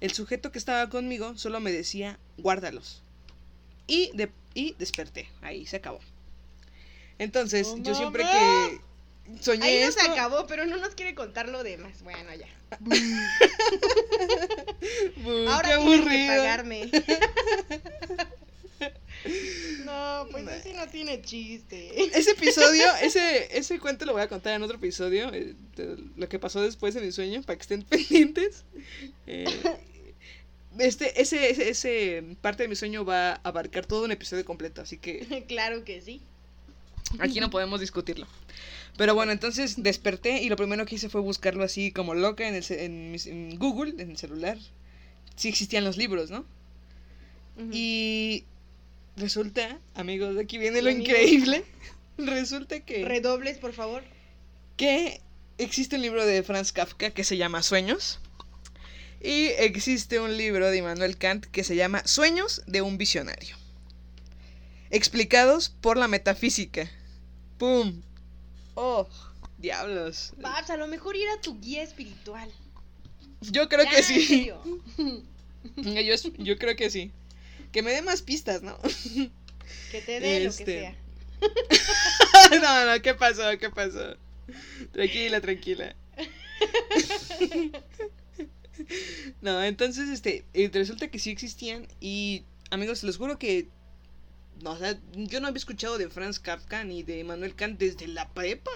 El 0.00 0.12
sujeto 0.12 0.52
que 0.52 0.58
estaba 0.60 0.88
conmigo 0.90 1.36
solo 1.36 1.58
me 1.58 1.72
decía, 1.72 2.20
guárdalos. 2.38 3.02
Y, 3.88 4.12
de- 4.14 4.30
y 4.54 4.74
desperté. 4.78 5.28
Ahí 5.42 5.66
se 5.66 5.76
acabó. 5.78 5.98
Entonces, 7.18 7.66
¡Oh, 7.72 7.78
yo 7.78 7.94
siempre 7.96 8.22
que 8.22 8.80
soñé 9.40 9.64
Ahí 9.66 9.80
no 9.80 9.88
esto... 9.88 10.04
se 10.04 10.10
acabó, 10.10 10.46
pero 10.46 10.66
no 10.66 10.76
nos 10.76 10.94
quiere 10.94 11.16
contar 11.16 11.48
lo 11.48 11.64
demás. 11.64 12.02
Bueno, 12.02 12.30
ya. 12.34 12.46
¡Bu, 15.16 15.30
Ahora 15.48 15.62
qué 15.62 15.68
que 15.68 15.74
aburrido! 15.82 16.26
pagarme. 16.36 16.90
no, 19.84 20.26
pues 20.30 20.46
ese 20.48 20.74
no 20.74 20.86
tiene 20.88 21.22
chiste. 21.22 21.90
Ese 22.16 22.32
episodio, 22.32 22.84
ese, 23.02 23.56
ese 23.56 23.78
cuento 23.78 24.04
lo 24.04 24.12
voy 24.12 24.22
a 24.22 24.28
contar 24.28 24.54
en 24.54 24.62
otro 24.62 24.76
episodio. 24.76 25.32
eh, 25.32 25.54
de 25.76 25.96
lo 26.16 26.28
que 26.28 26.38
pasó 26.38 26.62
después 26.62 26.94
de 26.94 27.00
mi 27.00 27.12
sueño, 27.12 27.42
para 27.42 27.56
que 27.56 27.62
estén 27.62 27.82
pendientes. 27.82 28.64
Eh, 29.26 29.44
este, 30.78 31.20
ese, 31.20 31.50
ese, 31.50 31.70
ese 31.70 32.24
parte 32.40 32.64
de 32.64 32.68
mi 32.68 32.76
sueño 32.76 33.04
va 33.04 33.32
a 33.32 33.40
abarcar 33.44 33.86
todo 33.86 34.04
un 34.04 34.12
episodio 34.12 34.44
completo, 34.44 34.82
así 34.82 34.98
que 34.98 35.44
claro 35.48 35.84
que 35.84 36.00
sí. 36.00 36.20
Aquí 37.18 37.40
no 37.40 37.50
podemos 37.50 37.80
discutirlo. 37.80 38.26
Pero 38.96 39.14
bueno, 39.14 39.32
entonces 39.32 39.82
desperté 39.82 40.42
y 40.42 40.48
lo 40.48 40.56
primero 40.56 40.86
que 40.86 40.94
hice 40.94 41.08
fue 41.08 41.20
buscarlo 41.20 41.62
así 41.64 41.92
como 41.92 42.14
loca 42.14 42.48
en, 42.48 42.54
el, 42.54 42.64
ce- 42.64 42.84
en, 42.84 43.12
mis- 43.12 43.26
en 43.26 43.58
Google, 43.58 43.94
en 44.02 44.10
el 44.10 44.16
celular. 44.16 44.58
Sí 45.36 45.48
existían 45.48 45.84
los 45.84 45.96
libros, 45.98 46.30
¿no? 46.30 46.44
Y 47.72 48.44
resulta, 49.16 49.78
amigos, 49.94 50.36
aquí 50.38 50.58
viene 50.58 50.82
lo 50.82 50.90
Amigos. 50.90 51.08
increíble. 51.08 51.64
Resulta 52.18 52.80
que... 52.80 53.04
Redobles, 53.04 53.58
por 53.58 53.72
favor. 53.74 54.02
que 54.76 55.20
existe 55.58 55.96
un 55.96 56.02
libro 56.02 56.24
de 56.26 56.42
Franz 56.42 56.72
Kafka 56.72 57.10
que 57.10 57.24
se 57.24 57.36
llama 57.36 57.62
Sueños. 57.62 58.20
Y 59.22 59.46
existe 59.58 60.20
un 60.20 60.36
libro 60.36 60.70
de 60.70 60.76
Immanuel 60.78 61.16
Kant 61.16 61.46
que 61.46 61.64
se 61.64 61.76
llama 61.76 62.06
Sueños 62.06 62.62
de 62.66 62.82
un 62.82 62.96
visionario. 62.98 63.56
Explicados 64.96 65.68
por 65.68 65.98
la 65.98 66.08
metafísica. 66.08 66.90
¡Pum! 67.58 68.00
¡Oh! 68.74 69.06
¡Diablos! 69.58 70.32
Babs, 70.38 70.70
a 70.70 70.78
lo 70.78 70.86
mejor 70.86 71.16
ir 71.16 71.28
a 71.28 71.40
tu 71.42 71.60
guía 71.60 71.82
espiritual. 71.82 72.50
Yo 73.42 73.68
creo 73.68 73.84
Ya, 73.84 73.90
que 73.90 74.02
sí. 74.02 74.50
Yo, 76.38 76.56
creo 76.58 76.76
que 76.76 76.88
sí. 76.88 77.12
Que 77.72 77.82
me 77.82 77.90
dé 77.92 78.00
más 78.00 78.22
pistas, 78.22 78.62
¿no? 78.62 78.78
Que 79.90 80.00
te 80.00 80.18
dé 80.20 80.40
lo 80.40 80.48
Este. 80.48 80.64
que 80.64 80.80
sea. 80.80 80.96
no, 82.62 82.86
no, 82.94 83.02
¿qué 83.02 83.12
pasó? 83.12 83.42
¿Qué 83.60 83.68
pasó? 83.68 84.16
Tranquila, 84.92 85.40
tranquila. 85.42 85.94
No, 89.40 89.62
entonces, 89.62 90.08
este, 90.10 90.44
eh, 90.54 90.70
resulta 90.72 91.08
que 91.08 91.18
sí 91.18 91.30
existían 91.30 91.88
y, 92.00 92.44
amigos, 92.70 93.02
les 93.04 93.16
juro 93.16 93.38
que, 93.38 93.68
no, 94.62 94.72
o 94.72 94.76
sea, 94.76 94.98
yo 95.14 95.40
no 95.40 95.48
había 95.48 95.58
escuchado 95.58 95.98
de 95.98 96.08
Franz 96.08 96.38
Kafka 96.38 96.84
ni 96.84 97.02
de 97.02 97.22
Manuel 97.24 97.54
Kant 97.54 97.78
desde 97.78 98.08
la 98.08 98.28
prepa. 98.32 98.70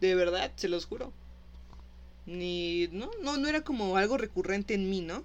De 0.00 0.14
verdad, 0.14 0.52
se 0.56 0.68
los 0.68 0.86
juro. 0.86 1.12
Ni, 2.26 2.88
no, 2.92 3.10
no, 3.22 3.36
no 3.36 3.48
era 3.48 3.62
como 3.62 3.96
algo 3.96 4.16
recurrente 4.16 4.74
en 4.74 4.88
mí, 4.88 5.00
¿no? 5.00 5.24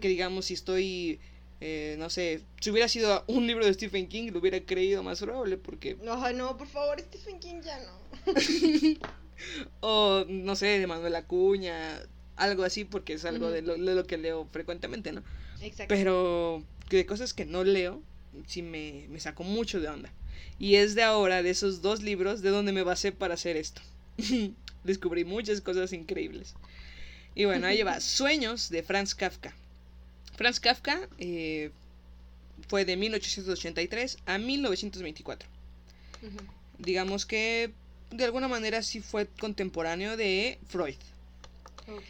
Que 0.00 0.08
digamos 0.08 0.46
si 0.46 0.54
estoy 0.54 1.20
eh, 1.60 1.96
no 1.98 2.08
sé 2.08 2.40
si 2.60 2.70
hubiera 2.70 2.88
sido 2.88 3.22
un 3.26 3.46
libro 3.46 3.66
de 3.66 3.74
Stephen 3.74 4.08
King 4.08 4.30
lo 4.32 4.40
hubiera 4.40 4.60
creído 4.60 5.02
más 5.02 5.20
probable 5.20 5.58
porque 5.58 5.94
No, 6.02 6.32
no, 6.32 6.56
por 6.56 6.66
favor, 6.66 6.98
Stephen 6.98 7.38
King 7.38 7.60
ya 7.62 7.78
no. 7.80 8.00
o 9.80 10.24
no 10.26 10.56
sé 10.56 10.78
de 10.78 10.86
Manuel 10.86 11.14
Acuña 11.16 12.00
algo 12.36 12.64
así 12.64 12.84
porque 12.84 13.12
es 13.12 13.26
algo 13.26 13.50
de, 13.50 13.60
lo, 13.60 13.74
de 13.76 13.94
lo 13.94 14.06
que 14.06 14.16
leo 14.16 14.48
frecuentemente 14.50 15.12
no 15.12 15.22
Exacto. 15.60 15.86
pero 15.88 16.64
de 16.88 17.04
cosas 17.04 17.34
que 17.34 17.44
no 17.44 17.62
leo 17.62 18.02
sí 18.46 18.62
me, 18.62 19.06
me 19.08 19.20
sacó 19.20 19.42
mucho 19.44 19.80
de 19.80 19.88
onda. 19.88 20.12
Y 20.58 20.76
es 20.76 20.94
de 20.94 21.02
ahora 21.02 21.42
de 21.42 21.50
esos 21.50 21.82
dos 21.82 22.02
libros 22.02 22.42
de 22.42 22.50
donde 22.50 22.72
me 22.72 22.82
basé 22.82 23.12
para 23.12 23.34
hacer 23.34 23.56
esto. 23.56 23.82
Descubrí 24.84 25.24
muchas 25.24 25.60
cosas 25.60 25.92
increíbles. 25.92 26.54
Y 27.34 27.44
bueno 27.44 27.66
ahí 27.66 27.82
va. 27.82 28.00
Sueños 28.00 28.68
de 28.70 28.82
Franz 28.82 29.14
Kafka. 29.14 29.54
Franz 30.36 30.60
Kafka 30.60 31.08
eh, 31.18 31.70
fue 32.68 32.84
de 32.84 32.96
1883 32.96 34.18
a 34.26 34.38
1924 34.38 35.48
Ujú. 36.22 36.36
digamos 36.78 37.26
que 37.26 37.72
de 38.10 38.24
alguna 38.24 38.48
manera 38.48 38.82
sí 38.82 39.00
fue 39.00 39.26
contemporáneo 39.26 40.16
de 40.16 40.58
Freud. 40.68 40.96
Ok. 41.88 42.02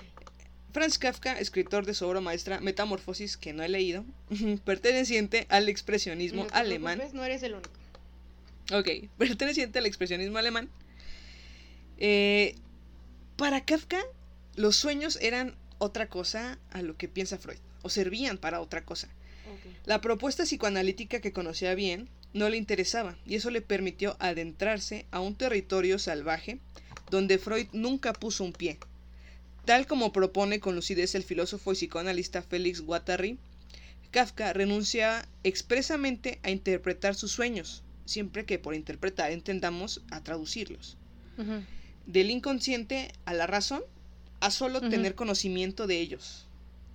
Franz 0.72 0.98
Kafka, 0.98 1.38
escritor 1.38 1.84
de 1.86 1.94
su 1.94 2.06
obra 2.06 2.20
maestra 2.20 2.60
Metamorfosis, 2.60 3.36
que 3.36 3.52
no 3.52 3.62
he 3.62 3.68
leído, 3.68 4.04
perteneciente 4.64 5.46
al 5.48 5.68
expresionismo 5.68 6.44
No 6.44 6.50
alemán. 6.52 7.00
no 7.12 7.24
eres 7.24 7.42
el 7.42 7.54
único. 7.54 7.70
Ok, 8.72 8.88
perteneciente 9.18 9.78
al 9.78 9.86
expresionismo 9.86 10.38
alemán. 10.38 10.68
Eh, 11.98 12.54
para 13.36 13.64
Kafka, 13.64 14.02
los 14.56 14.76
sueños 14.76 15.18
eran 15.20 15.54
otra 15.78 16.08
cosa 16.08 16.58
a 16.70 16.82
lo 16.82 16.96
que 16.96 17.08
piensa 17.08 17.38
Freud, 17.38 17.58
o 17.82 17.88
servían 17.88 18.38
para 18.38 18.60
otra 18.60 18.84
cosa. 18.84 19.08
La 19.84 20.00
propuesta 20.00 20.44
psicoanalítica 20.44 21.20
que 21.20 21.32
conocía 21.32 21.74
bien 21.74 22.08
no 22.32 22.48
le 22.48 22.56
interesaba, 22.56 23.16
y 23.26 23.34
eso 23.34 23.50
le 23.50 23.60
permitió 23.62 24.16
adentrarse 24.20 25.06
a 25.10 25.20
un 25.20 25.34
territorio 25.34 25.98
salvaje 25.98 26.60
donde 27.10 27.38
Freud 27.38 27.66
nunca 27.72 28.12
puso 28.12 28.44
un 28.44 28.52
pie. 28.52 28.78
Tal 29.64 29.86
como 29.86 30.12
propone 30.12 30.61
con 30.61 30.74
lucidez 30.74 31.14
el 31.14 31.22
filósofo 31.22 31.72
y 31.72 31.74
psicoanalista 31.76 32.42
Félix 32.42 32.80
Guattari, 32.80 33.38
Kafka 34.11 34.52
renuncia 34.52 35.28
expresamente 35.44 36.40
a 36.42 36.50
interpretar 36.50 37.14
sus 37.14 37.30
sueños, 37.30 37.82
siempre 38.06 38.44
que 38.44 38.58
por 38.58 38.74
interpretar 38.74 39.30
entendamos 39.30 40.02
a 40.11 40.22
traducirlos. 40.22 40.96
Del 42.06 42.30
inconsciente 42.30 43.12
a 43.24 43.34
la 43.34 43.46
razón, 43.46 43.82
a 44.40 44.50
solo 44.50 44.80
tener 44.80 45.14
conocimiento 45.14 45.86
de 45.86 46.00
ellos, 46.00 46.46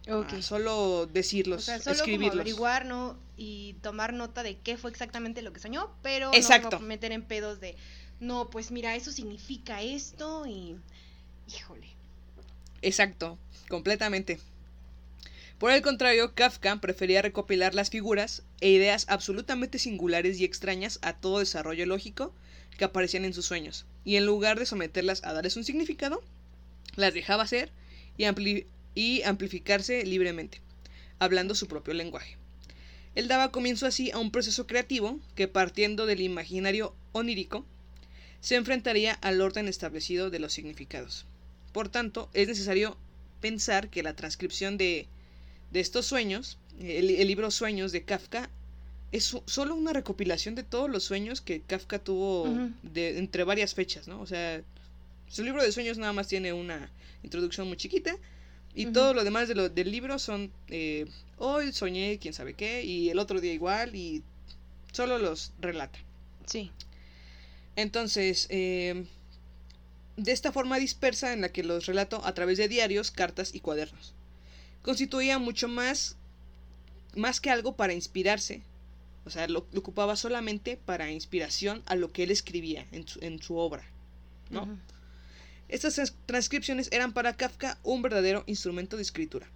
a 0.07 0.41
solo 0.41 0.99
O 1.01 1.05
decirlos, 1.07 1.63
sea, 1.63 1.79
solo 1.79 1.99
como 1.99 1.99
escribirlos. 1.99 2.41
averiguar, 2.41 2.85
¿no? 2.85 3.17
Y 3.37 3.75
tomar 3.81 4.13
nota 4.13 4.43
de 4.43 4.57
qué 4.57 4.77
fue 4.77 4.91
exactamente 4.91 5.41
lo 5.41 5.53
que 5.53 5.59
soñó, 5.59 5.95
pero 6.01 6.31
Exacto. 6.33 6.79
no 6.79 6.85
meter 6.85 7.11
en 7.11 7.23
pedos 7.23 7.59
de, 7.59 7.75
no, 8.19 8.49
pues 8.49 8.71
mira, 8.71 8.95
eso 8.95 9.11
significa 9.11 9.81
esto 9.81 10.45
y... 10.45 10.77
Híjole. 11.47 11.94
Exacto, 12.85 13.39
completamente. 13.67 14.37
Por 15.57 15.71
el 15.71 15.81
contrario, 15.81 16.35
Kafka 16.35 16.79
prefería 16.79 17.23
recopilar 17.23 17.73
las 17.73 17.89
figuras 17.89 18.43
e 18.61 18.69
ideas 18.69 19.07
absolutamente 19.09 19.79
singulares 19.79 20.39
y 20.39 20.45
extrañas 20.45 20.99
a 21.01 21.13
todo 21.13 21.39
desarrollo 21.39 21.87
lógico 21.87 22.31
que 22.77 22.85
aparecían 22.85 23.25
en 23.25 23.33
sus 23.33 23.47
sueños. 23.47 23.87
y 24.03 24.17
en 24.17 24.27
lugar 24.27 24.59
de 24.59 24.67
someterlas 24.67 25.23
a 25.23 25.33
darles 25.33 25.57
un 25.57 25.63
significado, 25.63 26.21
las 26.95 27.15
dejaba 27.15 27.41
hacer 27.41 27.71
y, 28.19 28.67
y 28.93 29.23
amplificarse 29.23 30.05
libremente, 30.05 30.61
hablando 31.17 31.55
su 31.55 31.67
propio 31.67 31.95
lenguaje. 31.95 32.37
Él 33.15 33.27
daba 33.27 33.51
comienzo 33.51 33.87
así 33.87 34.11
a 34.11 34.19
un 34.19 34.29
proceso 34.29 34.67
creativo 34.67 35.19
que 35.33 35.47
partiendo 35.47 36.05
del 36.05 36.21
imaginario 36.21 36.93
onírico, 37.13 37.65
se 38.41 38.57
enfrentaría 38.57 39.13
al 39.13 39.41
orden 39.41 39.67
establecido 39.67 40.29
de 40.29 40.37
los 40.37 40.53
significados. 40.53 41.25
Por 41.75 41.89
tanto, 41.89 42.29
es 42.33 42.47
necesario 42.47 42.97
pensar 43.41 43.89
que 43.89 44.01
la 44.07 44.15
transcripción 44.15 44.77
de, 44.77 45.07
de 45.73 45.79
estos 45.85 46.05
sueños, 46.05 46.57
el, 46.79 47.07
el 47.21 47.27
libro 47.27 47.51
Sueños 47.51 47.91
de 47.91 48.03
Kafka, 48.09 48.49
es 49.11 49.25
so- 49.25 49.43
solo 49.45 49.75
una 49.75 49.93
recopilación 49.93 50.55
de 50.55 50.63
todos 50.63 50.89
los 50.89 51.03
sueños 51.03 51.41
que 51.41 51.61
Kafka 51.61 51.99
tuvo 51.99 52.33
de, 52.95 53.17
entre 53.23 53.43
varias 53.43 53.73
fechas, 53.73 54.07
¿no? 54.07 54.21
O 54.21 54.25
sea, 54.25 54.61
su 55.27 55.43
libro 55.43 55.61
de 55.63 55.71
sueños 55.71 55.97
nada 55.97 56.13
más 56.13 56.27
tiene 56.27 56.53
una 56.53 56.79
introducción 57.23 57.67
muy 57.67 57.77
chiquita 57.77 58.15
y 58.73 58.87
todo 58.87 59.13
lo 59.13 59.23
demás 59.23 59.47
de 59.49 59.55
lo, 59.55 59.69
del 59.69 59.91
libro 59.91 60.19
son 60.19 60.51
eh, 60.69 61.05
hoy 61.37 61.73
soñé 61.73 62.19
quién 62.19 62.33
sabe 62.33 62.53
qué 62.53 62.83
y 62.83 63.09
el 63.09 63.19
otro 63.19 63.41
día 63.41 63.53
igual 63.53 63.95
y 63.95 64.23
solo 64.93 65.17
los 65.19 65.51
relata. 65.59 65.99
Sí. 66.45 66.71
Entonces, 67.75 68.47
eh, 68.49 69.05
de 70.17 70.31
esta 70.31 70.51
forma 70.51 70.77
dispersa 70.77 71.33
en 71.33 71.41
la 71.41 71.49
que 71.49 71.63
los 71.63 71.85
relato 71.85 72.25
a 72.25 72.33
través 72.33 72.57
de 72.57 72.67
diarios, 72.67 73.11
cartas 73.11 73.53
y 73.53 73.59
cuadernos, 73.59 74.13
constituía 74.81 75.39
mucho 75.39 75.67
más, 75.67 76.15
más 77.15 77.41
que 77.41 77.49
algo 77.49 77.75
para 77.75 77.93
inspirarse. 77.93 78.61
O 79.25 79.29
sea, 79.29 79.47
lo, 79.47 79.65
lo 79.71 79.79
ocupaba 79.79 80.15
solamente 80.15 80.77
para 80.77 81.11
inspiración 81.11 81.81
a 81.87 81.95
lo 81.95 82.11
que 82.11 82.23
él 82.23 82.31
escribía 82.31 82.85
en 82.91 83.07
su, 83.07 83.19
en 83.23 83.41
su 83.41 83.57
obra. 83.57 83.83
¿no? 84.51 84.67
Estas 85.67 85.95
trans- 85.95 86.13
transcripciones 86.27 86.89
eran 86.91 87.11
para 87.11 87.35
Kafka 87.35 87.79
un 87.83 88.03
verdadero 88.03 88.43
instrumento 88.45 88.97
de 88.97 89.01
escritura. 89.01 89.47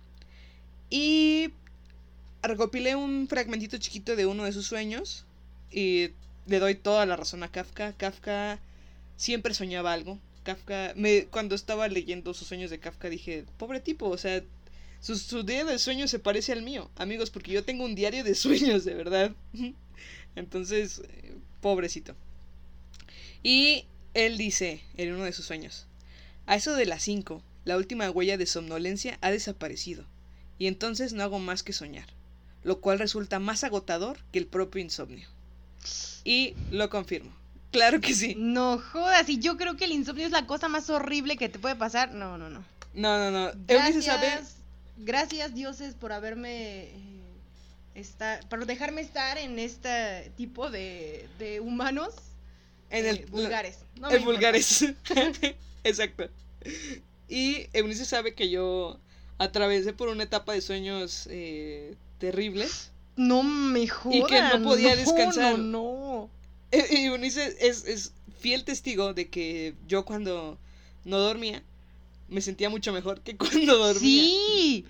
Y 0.89 1.53
recopilé 2.41 2.95
un 2.95 3.27
fragmentito 3.27 3.77
chiquito 3.77 4.15
de 4.15 4.25
uno 4.25 4.45
de 4.45 4.53
sus 4.53 4.65
sueños 4.65 5.25
y 5.71 6.09
le 6.47 6.57
doy 6.57 6.73
toda 6.73 7.05
la 7.05 7.15
razón 7.15 7.43
a 7.43 7.51
Kafka. 7.51 7.93
Kafka 7.93 8.59
siempre 9.17 9.53
soñaba 9.53 9.93
algo. 9.93 10.17
Kafka, 10.49 10.95
cuando 11.29 11.53
estaba 11.53 11.87
leyendo 11.87 12.33
sus 12.33 12.47
sueños 12.47 12.71
de 12.71 12.79
Kafka 12.79 13.07
dije, 13.07 13.45
pobre 13.57 13.79
tipo, 13.79 14.09
o 14.09 14.17
sea, 14.17 14.41
su, 14.99 15.15
su 15.15 15.43
día 15.43 15.63
de 15.63 15.77
sueños 15.77 16.09
se 16.09 16.17
parece 16.17 16.53
al 16.53 16.63
mío, 16.63 16.89
amigos, 16.95 17.29
porque 17.29 17.51
yo 17.51 17.63
tengo 17.63 17.85
un 17.85 17.93
diario 17.93 18.23
de 18.23 18.33
sueños, 18.45 18.83
de 18.83 18.95
verdad. 18.95 19.31
Entonces, 20.35 21.03
eh, 21.07 21.35
pobrecito. 21.61 22.15
Y 23.43 23.85
él 24.15 24.39
dice 24.39 24.81
en 24.97 25.13
uno 25.13 25.25
de 25.25 25.33
sus 25.33 25.45
sueños, 25.45 25.85
a 26.47 26.55
eso 26.55 26.73
de 26.73 26.87
las 26.87 27.03
5, 27.03 27.43
la 27.63 27.77
última 27.77 28.09
huella 28.09 28.35
de 28.35 28.47
somnolencia 28.47 29.19
ha 29.21 29.29
desaparecido, 29.29 30.05
y 30.57 30.65
entonces 30.65 31.13
no 31.13 31.21
hago 31.21 31.37
más 31.37 31.61
que 31.61 31.73
soñar, 31.73 32.07
lo 32.63 32.81
cual 32.81 32.97
resulta 32.97 33.37
más 33.37 33.63
agotador 33.63 34.17
que 34.31 34.39
el 34.39 34.47
propio 34.47 34.81
insomnio. 34.81 35.29
Y 36.23 36.55
lo 36.71 36.89
confirmo. 36.89 37.38
Claro 37.71 38.01
que 38.01 38.13
sí. 38.13 38.35
No 38.37 38.79
jodas, 38.79 39.29
y 39.29 39.39
yo 39.39 39.57
creo 39.57 39.77
que 39.77 39.85
el 39.85 39.91
insomnio 39.91 40.25
es 40.25 40.31
la 40.31 40.47
cosa 40.47 40.67
más 40.69 40.89
horrible 40.89 41.37
que 41.37 41.49
te 41.49 41.59
puede 41.59 41.75
pasar. 41.75 42.13
No, 42.13 42.37
no, 42.37 42.49
no. 42.49 42.63
No, 42.93 43.17
no, 43.17 43.31
no. 43.31 43.51
Eunice 43.67 44.01
sabe. 44.01 44.27
Gracias, 44.27 44.55
gracias 44.97 45.53
dioses 45.53 45.93
por 45.93 46.11
haberme 46.11 46.83
eh, 46.85 47.21
esta- 47.95 48.39
por 48.49 48.65
dejarme 48.65 49.01
estar 49.01 49.37
en 49.37 49.59
este 49.59 50.31
tipo 50.35 50.71
de, 50.71 51.27
de 51.37 51.59
humanos 51.59 52.15
En 52.89 53.05
eh, 53.05 53.09
el 53.09 53.25
vulgares. 53.27 53.77
No 53.99 54.09
en 54.11 54.25
vulgares. 54.25 54.85
Exacto. 55.83 56.29
Y 57.27 57.67
Eunice 57.73 58.05
sabe 58.05 58.33
que 58.33 58.49
yo 58.49 58.99
atravesé 59.37 59.93
por 59.93 60.09
una 60.09 60.23
etapa 60.23 60.53
de 60.53 60.61
sueños 60.61 61.27
eh, 61.29 61.95
terribles. 62.17 62.91
No 63.15 63.43
me 63.43 63.87
jodas. 63.87 64.17
Y 64.17 64.23
que 64.25 64.41
no 64.41 64.63
podía 64.63 64.95
descansar. 64.95 65.59
No, 65.59 65.97
no. 65.97 65.98
Y 66.91 67.05
Eunice 67.05 67.55
es, 67.59 67.85
es 67.85 68.13
fiel 68.39 68.63
testigo 68.63 69.13
de 69.13 69.29
que 69.29 69.75
yo 69.87 70.05
cuando 70.05 70.57
no 71.05 71.17
dormía 71.19 71.63
me 72.29 72.41
sentía 72.41 72.69
mucho 72.69 72.93
mejor 72.93 73.21
que 73.21 73.35
cuando 73.37 73.77
dormía. 73.77 74.23
Sí. 74.23 74.85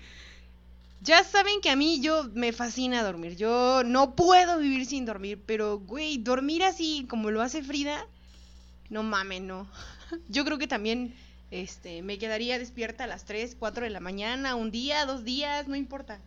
Ya 1.02 1.24
saben 1.24 1.62
que 1.62 1.70
a 1.70 1.76
mí 1.76 2.00
yo 2.02 2.28
me 2.34 2.52
fascina 2.52 3.02
dormir. 3.02 3.36
Yo 3.36 3.82
no 3.84 4.14
puedo 4.14 4.58
vivir 4.58 4.84
sin 4.84 5.06
dormir, 5.06 5.40
pero 5.46 5.78
güey, 5.78 6.18
dormir 6.18 6.62
así 6.62 7.06
como 7.08 7.30
lo 7.30 7.40
hace 7.40 7.62
Frida, 7.62 8.06
no 8.90 9.02
mames, 9.02 9.40
no. 9.40 9.66
Yo 10.28 10.44
creo 10.44 10.58
que 10.58 10.66
también 10.66 11.14
este 11.50 12.02
me 12.02 12.18
quedaría 12.18 12.58
despierta 12.58 13.04
a 13.04 13.06
las 13.06 13.24
3, 13.24 13.56
4 13.58 13.84
de 13.84 13.90
la 13.90 14.00
mañana, 14.00 14.56
un 14.56 14.70
día, 14.70 15.06
dos 15.06 15.24
días, 15.24 15.68
no 15.68 15.76
importa. 15.76 16.20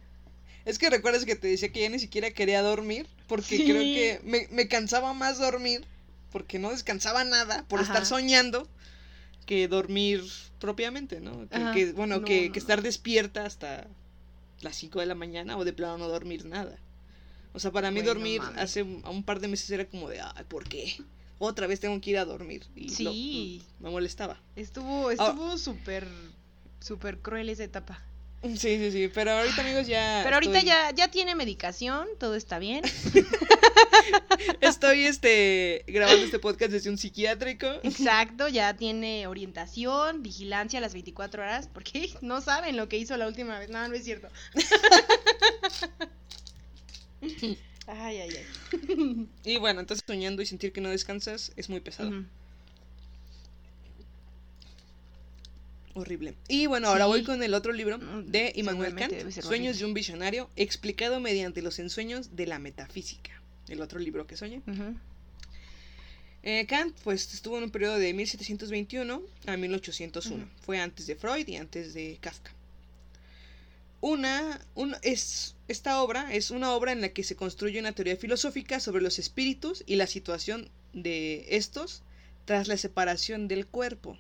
Es 0.66 0.80
que 0.80 0.90
recuerdas 0.90 1.26
que 1.26 1.36
te 1.36 1.48
decía 1.48 1.72
que 1.72 1.82
ya 1.82 1.90
ni 1.90 2.00
siquiera 2.00 2.32
quería 2.32 2.62
dormir 2.62 3.08
porque 3.28 3.58
Sí. 3.58 3.64
creo 3.66 3.82
que 3.82 4.22
me, 4.24 4.48
me 4.52 4.68
cansaba 4.68 5.14
más 5.14 5.38
dormir 5.40 5.86
porque 6.32 6.58
no 6.60 6.72
descansaba 6.72 7.24
nada 7.24 7.66
por 7.68 7.82
estar 7.82 8.06
soñando 8.06 8.68
que 9.46 9.68
dormir 9.68 10.24
propiamente, 10.60 11.20
¿no? 11.20 11.48
Que, 11.74 11.92
bueno, 11.92 12.20
No, 12.20 12.26
que, 12.26 12.48
no, 12.48 12.54
que 12.54 12.60
estar 12.60 12.82
despierta 12.82 13.46
hasta 13.46 13.88
las 14.62 14.76
5 14.78 15.00
de 15.02 15.06
la 15.06 15.16
mañana 15.16 15.58
o 15.58 15.66
de 15.66 15.74
plano 15.74 15.98
no 15.98 16.08
dormir 16.08 16.46
nada. 16.46 16.78
O 17.52 17.60
sea, 17.60 17.72
para 17.72 17.92
mí 17.92 18.02
dormir 18.02 18.42
hace 18.56 18.82
un, 18.84 19.24
par 19.24 19.40
de 19.42 19.48
meses 19.50 19.70
era 19.70 19.86
como 19.86 20.10
de, 20.10 20.22
ay, 20.22 20.46
¿por 20.48 20.68
qué? 20.68 20.96
Otra 21.40 21.68
vez 21.68 21.80
tengo 21.82 22.00
que 22.00 22.12
ir 22.12 22.18
a 22.18 22.26
dormir. 22.26 22.66
Y 22.76 22.84
lo- 23.04 23.12
Sí. 23.12 23.62
me 23.80 23.90
molestaba. 23.90 24.42
Estuvo 24.56 25.12
estuvo 25.12 25.58
súper 25.58 26.08
súper 26.80 27.20
cruel 27.20 27.50
esa 27.50 27.64
etapa. 27.66 28.02
Sí, 28.44 28.78
sí, 28.78 28.92
sí. 28.92 29.10
Pero 29.14 29.32
ahorita, 29.32 29.62
amigos, 29.62 29.88
ya. 29.88 30.22
Pero 30.24 30.36
ahorita 30.36 30.58
estoy- 30.60 30.68
ya 30.68 30.92
ya 30.92 31.08
tiene 31.10 31.34
medicación, 31.36 32.08
todo 32.20 32.36
está 32.36 32.60
bien. 32.60 32.84
Estoy 34.62 35.06
este, 35.06 35.86
grabando 35.88 36.26
este 36.26 36.40
podcast 36.40 36.72
desde 36.72 36.90
un 36.90 36.98
psiquiátrico. 36.98 37.68
Exacto, 37.84 38.48
ya 38.50 38.74
tiene 38.76 39.28
orientación, 39.28 40.24
vigilancia 40.24 40.80
a 40.80 40.82
las 40.82 40.94
24 40.94 41.42
horas, 41.44 41.70
porque 41.74 42.12
no 42.22 42.42
saben 42.42 42.76
lo 42.76 42.90
que 42.90 42.98
hizo 42.98 43.16
la 43.18 43.28
última 43.28 43.60
vez. 43.60 43.70
No, 43.70 43.88
no 43.88 43.94
es 43.96 44.04
cierto. 44.04 44.28
Ay, 47.88 48.18
ay, 48.20 48.30
ay. 48.38 49.28
Y 49.44 49.58
bueno, 49.58 49.82
entonces 49.82 50.04
soñando 50.08 50.42
y 50.42 50.46
sentir 50.46 50.72
que 50.72 50.80
no 50.82 50.90
descansas 50.90 51.52
es 51.58 51.70
muy 51.70 51.82
pesado. 51.82 52.24
Horrible. 55.96 56.34
Y 56.48 56.66
bueno, 56.66 56.88
ahora 56.88 57.06
voy 57.06 57.24
con 57.24 57.44
el 57.44 57.54
otro 57.54 57.72
libro 57.72 58.00
Mm, 58.00 58.26
de 58.26 58.52
Immanuel 58.56 58.96
Kant, 58.96 59.12
Sueños 59.48 59.78
de 59.80 59.86
un 59.86 59.94
visionario, 59.94 60.50
explicado 60.56 61.20
mediante 61.20 61.62
los 61.62 61.78
ensueños 61.80 62.36
de 62.36 62.48
la 62.48 62.58
metafísica. 62.60 63.32
El 63.68 63.80
otro 63.82 64.00
libro 64.00 64.26
que 64.28 64.36
soñé. 64.36 64.62
Eh, 66.46 66.66
Kant, 66.68 66.96
pues, 67.04 67.34
estuvo 67.34 67.58
en 67.58 67.66
un 67.66 67.70
periodo 67.72 67.98
de 67.98 68.12
1721 68.14 69.22
a 69.46 69.56
1801. 69.58 70.44
Ujú. 70.44 70.52
Fue 70.66 70.80
antes 70.80 71.08
de 71.08 71.16
Freud 71.16 71.48
y 71.48 71.56
antes 71.56 71.94
de 71.94 72.18
Kafka. 72.20 72.52
Una, 74.02 74.60
un- 74.76 74.96
es, 75.02 75.56
esta 75.70 76.02
obra 76.02 76.34
es 76.34 76.52
una 76.52 76.74
obra 76.74 76.92
en 76.92 77.00
la 77.00 77.10
que 77.10 77.24
se 77.24 77.38
construye 77.38 77.80
una 77.80 77.94
teoría 77.94 78.18
filosófica 78.18 78.82
sobre 78.82 79.02
los 79.02 79.18
espíritus 79.20 79.84
y 79.86 79.96
la 79.96 80.08
situación 80.08 80.68
de 80.92 81.46
estos 81.56 82.02
tras 82.44 82.68
la 82.68 82.76
separación 82.76 83.48
del 83.48 83.66
cuerpo. 83.66 84.18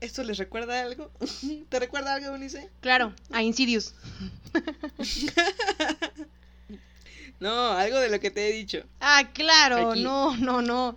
¿Esto 0.00 0.22
les 0.22 0.38
recuerda 0.38 0.82
algo? 0.82 1.10
¿Te 1.68 1.78
recuerda 1.78 2.14
algo, 2.14 2.32
Unice? 2.32 2.68
Claro, 2.80 3.14
a 3.30 3.42
Insidious. 3.42 3.94
No, 7.38 7.72
algo 7.72 7.98
de 7.98 8.08
lo 8.08 8.18
que 8.18 8.30
te 8.30 8.48
he 8.48 8.52
dicho. 8.52 8.82
Ah, 8.98 9.28
claro, 9.34 9.90
Aquí. 9.90 10.02
no, 10.02 10.34
no, 10.38 10.62
no. 10.62 10.96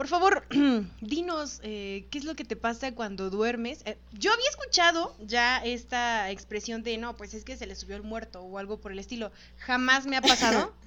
Por 0.00 0.08
favor, 0.08 0.46
dinos 1.02 1.60
eh, 1.62 2.06
qué 2.10 2.16
es 2.16 2.24
lo 2.24 2.34
que 2.34 2.46
te 2.46 2.56
pasa 2.56 2.94
cuando 2.94 3.28
duermes. 3.28 3.82
Eh, 3.84 3.98
yo 4.14 4.32
había 4.32 4.48
escuchado 4.48 5.14
ya 5.20 5.58
esta 5.58 6.30
expresión 6.30 6.82
de 6.82 6.96
no, 6.96 7.18
pues 7.18 7.34
es 7.34 7.44
que 7.44 7.54
se 7.58 7.66
le 7.66 7.74
subió 7.74 7.96
el 7.96 8.02
muerto 8.02 8.40
o 8.40 8.56
algo 8.56 8.80
por 8.80 8.92
el 8.92 8.98
estilo. 8.98 9.30
Jamás 9.58 10.06
me 10.06 10.16
ha 10.16 10.22
pasado. 10.22 10.74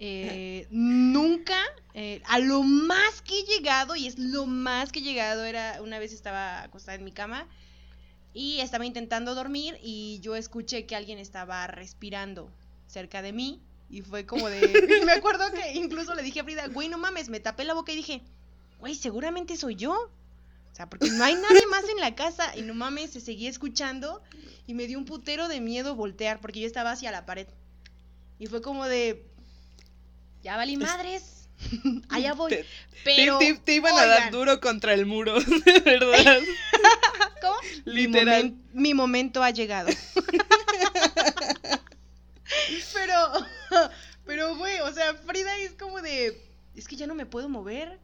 Eh, 0.00 0.66
nunca. 0.70 1.56
eh, 1.94 2.20
a 2.26 2.40
lo 2.40 2.64
más 2.64 3.22
que 3.22 3.38
he 3.38 3.44
llegado, 3.44 3.94
y 3.94 4.08
es 4.08 4.18
lo 4.18 4.44
más 4.46 4.90
que 4.90 4.98
he 4.98 5.02
llegado, 5.02 5.44
era 5.44 5.80
una 5.80 6.00
vez 6.00 6.12
estaba 6.12 6.62
acostada 6.62 6.96
en 6.96 7.04
mi 7.04 7.12
cama 7.12 7.46
y 8.34 8.58
estaba 8.58 8.86
intentando 8.86 9.36
dormir 9.36 9.78
y 9.84 10.18
yo 10.20 10.34
escuché 10.34 10.84
que 10.84 10.96
alguien 10.96 11.20
estaba 11.20 11.64
respirando 11.68 12.50
cerca 12.88 13.22
de 13.22 13.32
mí 13.32 13.62
y 13.88 14.02
fue 14.02 14.26
como 14.26 14.48
de... 14.48 14.60
me 15.06 15.12
acuerdo 15.12 15.44
que 15.52 15.74
incluso 15.74 16.14
le 16.16 16.22
dije 16.22 16.40
a 16.40 16.44
Frida, 16.44 16.66
güey, 16.66 16.88
no 16.88 16.98
mames, 16.98 17.28
me 17.28 17.38
tapé 17.38 17.64
la 17.64 17.74
boca 17.74 17.92
y 17.92 17.96
dije, 17.96 18.22
güey, 18.78 18.94
seguramente 18.94 19.56
soy 19.56 19.74
yo. 19.76 19.92
O 19.92 20.74
sea, 20.78 20.88
porque 20.88 21.10
no 21.10 21.24
hay 21.24 21.34
nadie 21.34 21.66
más 21.70 21.84
en 21.88 21.98
la 22.00 22.14
casa 22.14 22.56
y 22.56 22.62
no 22.62 22.72
mames, 22.74 23.10
se 23.10 23.20
seguía 23.20 23.50
escuchando 23.50 24.22
y 24.66 24.74
me 24.74 24.86
dio 24.86 24.98
un 24.98 25.04
putero 25.04 25.48
de 25.48 25.60
miedo 25.60 25.94
voltear 25.96 26.40
porque 26.40 26.60
yo 26.60 26.66
estaba 26.66 26.92
hacia 26.92 27.10
la 27.10 27.26
pared. 27.26 27.48
Y 28.38 28.46
fue 28.46 28.62
como 28.62 28.84
de... 28.86 29.24
Ya 30.42 30.56
valí 30.56 30.74
Es- 30.74 30.78
madres. 30.80 31.34
Allá 32.10 32.34
voy. 32.34 32.50
Te- 32.50 32.64
pero. 33.02 33.38
te, 33.38 33.54
te- 33.54 33.58
te 33.60 33.74
iban 33.74 33.98
a 33.98 34.06
dar 34.06 34.30
duro 34.30 34.60
contra 34.60 34.94
el 34.94 35.06
muro, 35.06 35.40
de 35.64 35.80
verdad. 35.80 36.38
¿Cómo? 37.42 37.56
Mi, 37.86 37.92
Literal. 38.06 38.44
momen- 38.52 38.62
mi 38.72 38.94
momento 38.94 39.42
ha 39.42 39.50
llegado. 39.50 39.88
pero, 42.94 43.32
pero, 44.24 44.56
güey, 44.56 44.78
o 44.80 44.92
sea, 44.92 45.14
Frida 45.14 45.56
es 45.58 45.72
como 45.72 46.00
de, 46.00 46.40
es 46.76 46.86
que 46.86 46.96
ya 46.96 47.06
no 47.08 47.14
me 47.16 47.26
puedo 47.26 47.48
mover. 47.48 47.98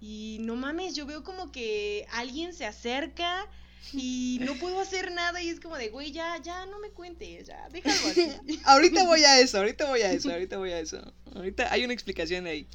Y 0.00 0.38
no 0.40 0.56
mames, 0.56 0.94
yo 0.94 1.06
veo 1.06 1.24
como 1.24 1.50
que 1.52 2.06
alguien 2.12 2.52
se 2.52 2.66
acerca 2.66 3.48
y 3.92 4.38
no 4.42 4.54
puedo 4.54 4.80
hacer 4.80 5.12
nada 5.12 5.40
y 5.40 5.48
es 5.48 5.60
como 5.60 5.76
de, 5.76 5.88
güey, 5.88 6.12
ya, 6.12 6.36
ya 6.42 6.66
no 6.66 6.78
me 6.80 6.90
cuentes, 6.90 7.46
ya, 7.46 7.68
déjalo 7.70 8.08
así. 8.08 8.60
ahorita 8.64 9.04
voy 9.04 9.24
a 9.24 9.40
eso, 9.40 9.58
ahorita 9.58 9.88
voy 9.88 10.02
a 10.02 10.12
eso, 10.12 10.30
ahorita 10.30 10.58
voy 10.58 10.72
a 10.72 10.80
eso. 10.80 11.12
Ahorita 11.34 11.72
hay 11.72 11.84
una 11.84 11.94
explicación 11.94 12.46
ahí. 12.46 12.66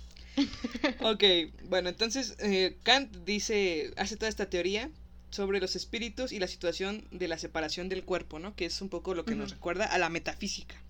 Ok, 1.01 1.23
bueno, 1.65 1.89
entonces 1.89 2.35
eh, 2.39 2.77
Kant 2.83 3.15
dice, 3.25 3.91
hace 3.97 4.15
toda 4.15 4.29
esta 4.29 4.49
teoría 4.49 4.89
sobre 5.29 5.59
los 5.59 5.75
espíritus 5.75 6.31
y 6.31 6.39
la 6.39 6.47
situación 6.47 7.05
de 7.11 7.27
la 7.27 7.37
separación 7.37 7.89
del 7.89 8.03
cuerpo, 8.03 8.39
¿no? 8.39 8.55
Que 8.55 8.65
es 8.65 8.81
un 8.81 8.89
poco 8.89 9.13
lo 9.13 9.25
que 9.25 9.35
nos 9.35 9.51
recuerda 9.51 9.85
a 9.85 9.97
la 9.97 10.09
metafísica. 10.09 10.80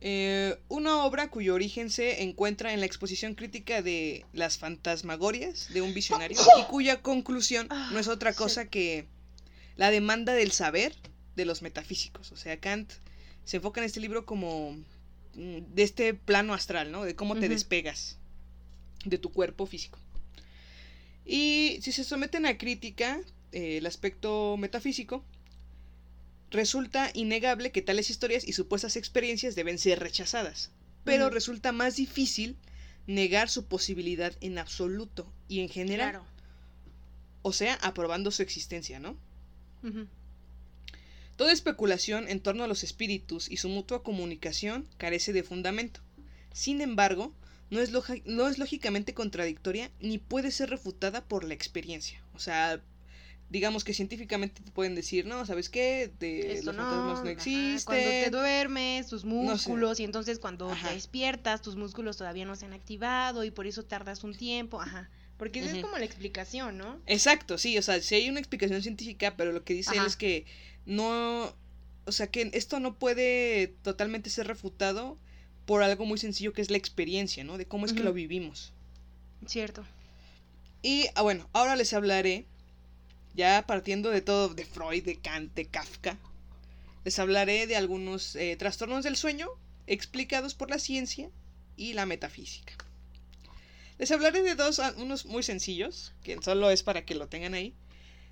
Eh, 0.00 0.56
una 0.68 1.04
obra 1.04 1.28
cuyo 1.28 1.54
origen 1.54 1.90
se 1.90 2.22
encuentra 2.22 2.72
en 2.72 2.80
la 2.80 2.86
exposición 2.86 3.34
crítica 3.34 3.82
de 3.82 4.24
las 4.32 4.56
fantasmagorias 4.56 5.72
de 5.72 5.82
un 5.82 5.92
visionario 5.92 6.38
y 6.60 6.62
cuya 6.64 7.02
conclusión 7.02 7.68
no 7.92 7.98
es 7.98 8.06
otra 8.06 8.30
Ah, 8.30 8.34
cosa 8.34 8.68
que 8.68 9.06
la 9.76 9.90
demanda 9.90 10.34
del 10.34 10.52
saber 10.52 10.94
de 11.34 11.44
los 11.44 11.62
metafísicos. 11.62 12.30
O 12.30 12.36
sea, 12.36 12.60
Kant 12.60 12.92
se 13.44 13.56
enfoca 13.56 13.80
en 13.80 13.86
este 13.86 14.00
libro 14.00 14.24
como 14.24 14.72
mm, 15.34 15.58
de 15.74 15.82
este 15.82 16.14
plano 16.14 16.54
astral, 16.54 16.92
¿no? 16.92 17.04
De 17.04 17.16
cómo 17.16 17.36
te 17.36 17.48
despegas 17.48 18.18
de 19.04 19.18
tu 19.18 19.32
cuerpo 19.32 19.66
físico. 19.66 19.98
Y 21.24 21.78
si 21.82 21.92
se 21.92 22.04
someten 22.04 22.46
a 22.46 22.56
crítica, 22.56 23.20
eh, 23.52 23.78
el 23.78 23.86
aspecto 23.86 24.56
metafísico, 24.58 25.24
resulta 26.50 27.10
innegable 27.14 27.72
que 27.72 27.82
tales 27.82 28.10
historias 28.10 28.46
y 28.46 28.52
supuestas 28.52 28.96
experiencias 28.96 29.54
deben 29.54 29.78
ser 29.78 29.98
rechazadas, 30.00 30.70
pero 31.04 31.30
resulta 31.30 31.72
más 31.72 31.96
difícil 31.96 32.56
negar 33.06 33.48
su 33.48 33.66
posibilidad 33.66 34.34
en 34.40 34.58
absoluto 34.58 35.32
y 35.48 35.60
en 35.60 35.68
general, 35.68 36.10
Claro. 36.10 36.26
o 37.42 37.52
sea, 37.52 37.74
aprobando 37.74 38.30
su 38.30 38.42
existencia, 38.42 38.98
¿no? 38.98 39.16
Toda 41.36 41.52
especulación 41.52 42.28
en 42.28 42.40
torno 42.40 42.64
a 42.64 42.66
los 42.66 42.82
espíritus 42.82 43.48
y 43.50 43.58
su 43.58 43.68
mutua 43.68 44.02
comunicación 44.02 44.88
carece 44.96 45.32
de 45.32 45.44
fundamento. 45.44 46.00
Sin 46.52 46.80
embargo, 46.80 47.32
no 47.70 47.80
es, 47.80 47.90
no 48.24 48.48
es 48.48 48.58
lógicamente 48.58 49.14
contradictoria 49.14 49.90
ni 50.00 50.18
puede 50.18 50.50
ser 50.50 50.70
refutada 50.70 51.24
por 51.24 51.44
la 51.44 51.54
experiencia. 51.54 52.20
O 52.34 52.40
sea, 52.40 52.82
digamos 53.50 53.84
que 53.84 53.94
científicamente 53.94 54.62
te 54.62 54.70
pueden 54.70 54.94
decir, 54.94 55.26
no, 55.26 55.46
¿sabes 55.46 55.68
qué? 55.68 56.10
De, 56.18 56.60
los 56.62 56.76
fantasmas 56.76 57.22
no 57.22 57.30
ajá, 57.30 57.32
existen. 57.32 57.84
Cuando 57.84 58.10
te 58.10 58.30
duermes, 58.30 59.06
tus 59.06 59.22
sé. 59.22 59.26
músculos, 59.26 60.00
y 60.00 60.04
entonces 60.04 60.38
cuando 60.38 60.70
Ajá. 60.70 60.88
te 60.88 60.94
despiertas, 60.94 61.62
tus 61.62 61.76
músculos 61.76 62.16
todavía 62.16 62.44
no 62.44 62.56
se 62.56 62.66
han 62.66 62.74
activado 62.74 63.44
y 63.44 63.50
por 63.50 63.66
eso 63.66 63.84
tardas 63.84 64.24
un 64.24 64.34
tiempo, 64.34 64.80
ajá. 64.80 65.08
Porque 65.38 65.60
esa 65.60 65.76
es 65.76 65.84
como 65.84 65.96
la 65.96 66.04
explicación, 66.04 66.78
¿no? 66.78 67.00
Exacto, 67.06 67.58
sí, 67.58 67.78
o 67.78 67.82
sea, 67.82 68.00
sí 68.02 68.16
hay 68.16 68.28
una 68.28 68.40
explicación 68.40 68.82
científica, 68.82 69.36
pero 69.36 69.52
lo 69.52 69.62
que 69.62 69.72
dice 69.72 69.96
él 69.96 70.04
es 70.04 70.16
que 70.16 70.46
no, 70.84 71.54
o 72.06 72.12
sea, 72.12 72.26
que 72.26 72.50
esto 72.54 72.80
no 72.80 72.98
puede 72.98 73.68
totalmente 73.82 74.30
ser 74.30 74.48
refutado 74.48 75.16
por 75.64 75.82
algo 75.82 76.06
muy 76.06 76.18
sencillo 76.18 76.52
que 76.52 76.60
es 76.60 76.70
la 76.70 76.76
experiencia, 76.76 77.44
¿no? 77.44 77.56
De 77.56 77.66
cómo 77.66 77.86
es 77.86 77.92
que 77.92 78.02
lo 78.02 78.12
vivimos. 78.12 78.72
Cierto. 79.46 79.84
Y, 80.82 81.06
ah, 81.14 81.22
bueno, 81.22 81.48
ahora 81.52 81.76
les 81.76 81.92
hablaré, 81.92 82.46
ya 83.38 83.64
partiendo 83.66 84.10
de 84.10 84.20
todo, 84.20 84.48
de 84.52 84.66
Freud, 84.66 85.04
de 85.04 85.16
Kant, 85.16 85.54
de 85.54 85.64
Kafka, 85.64 86.18
les 87.04 87.18
hablaré 87.18 87.66
de 87.66 87.76
algunos 87.76 88.34
eh, 88.36 88.56
trastornos 88.58 89.04
del 89.04 89.16
sueño 89.16 89.48
explicados 89.86 90.54
por 90.54 90.68
la 90.68 90.78
ciencia 90.78 91.30
y 91.76 91.94
la 91.94 92.04
metafísica. 92.04 92.74
Les 93.98 94.10
hablaré 94.10 94.42
de 94.42 94.54
dos, 94.56 94.78
ah, 94.80 94.92
unos 94.98 95.24
muy 95.24 95.42
sencillos, 95.42 96.12
que 96.22 96.36
solo 96.42 96.70
es 96.70 96.82
para 96.82 97.04
que 97.04 97.14
lo 97.14 97.28
tengan 97.28 97.54
ahí. 97.54 97.74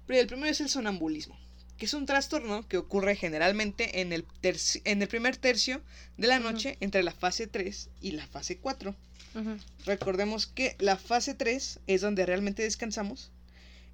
Pero 0.07 0.21
el 0.21 0.27
primero 0.27 0.51
es 0.51 0.61
el 0.61 0.69
sonambulismo, 0.69 1.37
que 1.79 1.87
es 1.87 1.95
un 1.95 2.07
trastorno 2.07 2.67
que 2.69 2.77
ocurre 2.77 3.17
generalmente 3.17 4.01
en 4.01 4.13
el, 4.13 4.27
terci- 4.43 4.83
en 4.85 5.03
el 5.03 5.09
primer 5.09 5.37
tercio 5.37 5.81
de 6.17 6.27
la 6.29 6.39
noche 6.41 6.77
entre 6.81 7.03
la 7.03 7.13
fase 7.13 7.47
3 7.47 7.91
y 8.01 8.13
la 8.13 8.27
fase 8.27 8.59
4. 8.59 8.95
Ujú. 9.37 9.57
Recordemos 9.85 10.47
que 10.47 10.77
la 10.79 10.97
fase 10.97 11.35
3 11.35 11.81
es 11.87 12.01
donde 12.01 12.27
realmente 12.27 12.63
descansamos 12.63 13.31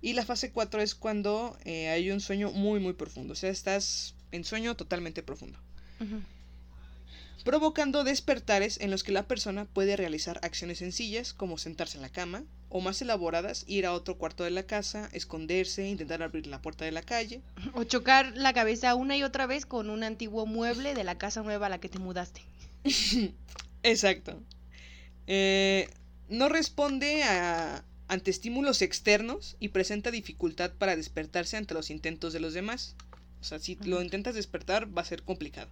y 0.03 0.13
la 0.13 0.27
fase 0.27 0.51
4 0.51 0.83
es 0.83 0.95
cuando 0.95 1.57
eh, 1.65 1.89
hay 1.89 2.11
un 2.11 2.21
sueño 2.21 2.51
muy 2.51 2.81
muy 2.81 2.93
profundo, 2.93 3.33
o 3.33 3.37
sea, 3.37 3.51
estás 3.51 4.15
en 4.33 4.45
sueño 4.45 4.77
totalmente 4.77 5.23
profundo, 5.23 5.59
provocando 7.45 8.05
despertares 8.05 8.81
en 8.81 8.91
los 8.91 9.05
que 9.05 9.13
la 9.13 9.27
persona 9.27 9.65
puede 9.65 9.97
realizar 9.97 10.41
acciones 10.43 10.79
sencillas 10.79 11.33
como 11.33 11.57
sentarse 11.57 11.97
en 11.97 12.03
la 12.03 12.09
cama 12.09 12.45
o 12.69 12.81
más 12.81 13.03
elaboradas, 13.03 13.65
ir 13.69 13.85
a 13.85 13.93
otro 13.93 14.17
cuarto 14.17 14.45
de 14.45 14.51
la 14.51 14.63
casa, 14.63 15.09
esconderse, 15.13 15.87
intentar 15.87 16.23
abrir 16.23 16.47
la 16.47 16.63
puerta 16.63 16.87
de 16.87 16.93
la 16.93 17.03
calle. 17.03 17.43
O 17.75 17.85
chocar 17.85 18.33
la 18.35 18.55
cabeza 18.55 18.95
una 18.95 19.15
y 19.15 19.23
otra 19.23 19.47
vez 19.47 19.67
con 19.67 19.91
un 19.91 20.03
antiguo 20.03 20.47
mueble 20.47 20.95
de 20.95 21.05
la 21.05 21.19
casa 21.19 21.43
nueva 21.43 21.67
a 21.67 21.69
la 21.69 21.79
que 21.79 21.91
te 21.91 21.99
mudaste. 21.99 22.41
Exacto. 23.83 24.43
Eh, 25.27 25.91
no 26.31 26.49
responde 26.49 27.23
a, 27.25 27.85
ante 28.13 28.31
estímulos 28.31 28.83
externos 28.83 29.57
y 29.59 29.69
presenta 29.69 30.11
dificultad 30.11 30.73
para 30.73 30.97
despertarse 30.97 31.57
ante 31.57 31.73
los 31.73 31.89
intentos 31.89 32.35
de 32.35 32.41
los 32.41 32.53
demás. 32.53 32.95
O 33.41 33.45
sea, 33.45 33.59
si 33.59 33.77
lo 33.87 34.03
intentas 34.03 34.35
despertar 34.35 34.87
va 34.95 35.01
a 35.01 35.07
ser 35.07 35.23
complicado. 35.23 35.71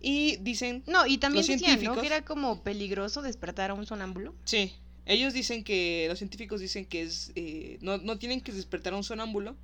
Y 0.00 0.36
dicen, 0.36 0.84
No, 0.86 1.06
y 1.06 1.18
también 1.18 1.44
decían, 1.44 1.82
¿no? 1.82 2.00
Que 2.00 2.06
era 2.06 2.24
como 2.24 2.62
peligroso 2.62 3.20
despertar 3.20 3.72
a 3.72 3.74
un 3.74 3.84
sonámbulo. 3.84 4.32
sí, 4.44 4.72
ellos 5.06 5.34
dicen 5.34 5.64
que, 5.64 6.06
los 6.08 6.18
científicos 6.18 6.60
dicen 6.60 6.84
que 6.84 7.02
es, 7.02 7.32
eh, 7.34 7.78
no, 7.80 7.98
no 7.98 8.16
tienen 8.16 8.40
que 8.42 8.52
despertar 8.52 8.92
a 8.92 8.96
un 8.96 9.02
sonámbulo, 9.02 9.56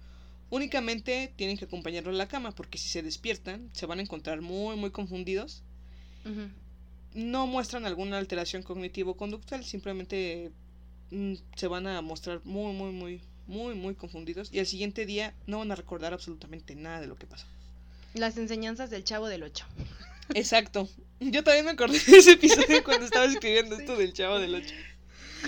únicamente 0.51 1.33
tienen 1.37 1.57
que 1.57 1.67
acompañarlo 1.67 2.11
a 2.11 2.15
la 2.15 2.27
cama, 2.27 2.51
porque 2.51 2.79
si 2.79 2.89
se 2.89 3.03
despiertan 3.03 3.71
se 3.73 3.87
van 3.87 4.01
a 4.01 4.03
encontrar 4.03 4.41
muy, 4.41 4.75
muy 4.75 4.91
confundidos 4.91 5.63
no 7.15 7.47
muestran 7.47 7.87
alguna 7.87 8.19
alteración 8.19 8.63
cognitivo-conductual, 8.63 9.65
simplemente 9.65 10.53
se 11.11 11.67
van 11.69 11.87
a 11.87 12.01
mostrar 12.03 12.41
muy, 12.45 12.73
muy, 12.75 12.93
muy, 12.93 13.23
muy, 13.47 13.75
muy 13.75 13.95
confundidos 13.95 14.51
y 14.53 14.59
al 14.59 14.67
siguiente 14.67 15.07
día 15.07 15.35
no 15.47 15.59
van 15.59 15.71
a 15.73 15.77
recordar 15.77 16.13
absolutamente 16.13 16.75
nada 16.75 17.01
de 17.01 17.07
lo 17.07 17.17
que 17.17 17.27
pasó. 17.27 17.47
Las 18.15 18.37
enseñanzas 18.39 18.91
del 18.91 19.05
chavo 19.05 19.29
del 19.29 19.43
8. 19.43 19.67
Exacto. 20.35 20.89
Yo 21.21 21.45
también 21.45 21.65
me 21.67 21.71
acordé 21.73 21.99
de 21.99 22.17
ese 22.19 22.33
episodio 22.33 22.83
cuando 22.85 23.07
estaba 23.07 23.27
escribiendo 23.27 23.77
esto 23.77 23.97
del 23.97 24.13
chavo 24.13 24.39
del 24.39 24.55
8. 24.55 24.75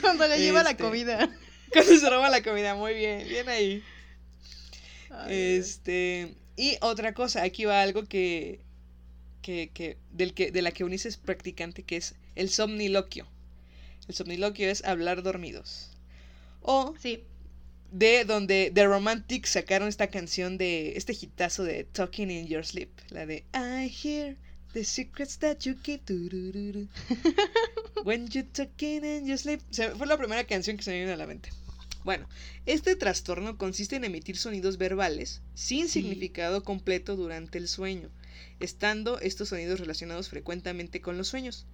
Cuando 0.00 0.28
le 0.28 0.38
lleva 0.38 0.62
la 0.62 0.70
Este, 0.70 0.82
comida. 0.84 1.30
Cuando 1.72 1.96
se 1.96 2.08
roba 2.10 2.30
la 2.30 2.42
comida, 2.42 2.74
muy 2.74 2.94
bien, 2.94 3.28
bien 3.28 3.48
ahí. 3.48 3.82
Ay, 5.10 5.56
Este, 5.58 6.34
y 6.56 6.76
otra 6.80 7.14
cosa, 7.14 7.42
aquí 7.42 7.64
va 7.64 7.82
algo 7.82 8.04
que, 8.06 8.60
que, 9.42 9.70
que, 9.72 9.98
del 10.12 10.34
que, 10.34 10.50
de 10.52 10.62
la 10.62 10.72
que 10.72 10.82
Eunice 10.84 11.08
es 11.08 11.16
practicante, 11.16 11.82
que 11.84 11.96
es 11.96 12.14
el 12.34 12.48
somniloquio. 12.50 13.26
El 14.08 14.14
somniloquio 14.14 14.68
es 14.70 14.84
hablar 14.84 15.22
dormidos. 15.22 15.90
O 16.62 16.94
Sí. 17.00 17.22
de 17.92 18.24
donde 18.24 18.70
The 18.74 18.86
Romantics 18.86 19.50
sacaron 19.50 19.88
esta 19.88 20.08
canción 20.08 20.58
de 20.58 20.96
este 20.96 21.12
hitazo 21.12 21.62
de 21.64 21.84
Talking 21.84 22.30
in 22.30 22.46
Your 22.46 22.64
Sleep, 22.66 22.90
la 23.10 23.24
de 23.26 23.44
I 23.54 23.88
hear 23.88 24.36
the 24.72 24.84
secrets 24.84 25.38
that 25.38 25.58
you 25.60 25.74
keep. 25.82 26.02
When 28.04 28.28
you 28.28 28.44
talking 28.44 29.04
in 29.04 29.26
your 29.26 29.38
sleep. 29.38 29.60
Se- 29.70 29.90
fue 29.92 30.06
la 30.06 30.16
primera 30.18 30.44
canción 30.44 30.76
que 30.76 30.82
se 30.82 30.90
me 30.90 31.00
vino 31.00 31.12
a 31.12 31.16
la 31.16 31.26
mente. 31.26 31.50
Bueno, 32.04 32.28
este 32.64 32.94
trastorno 32.96 33.58
consiste 33.58 33.96
en 33.96 34.04
emitir 34.04 34.36
sonidos 34.36 34.78
verbales 34.78 35.42
sin 35.54 35.88
Sí. 35.88 36.00
significado 36.02 36.62
completo 36.62 37.16
durante 37.16 37.58
el 37.58 37.68
sueño, 37.68 38.08
estando 38.60 39.18
estos 39.20 39.48
sonidos 39.48 39.80
relacionados 39.80 40.28
frecuentemente 40.28 41.00
con 41.00 41.18
los 41.18 41.28
sueños. 41.28 41.66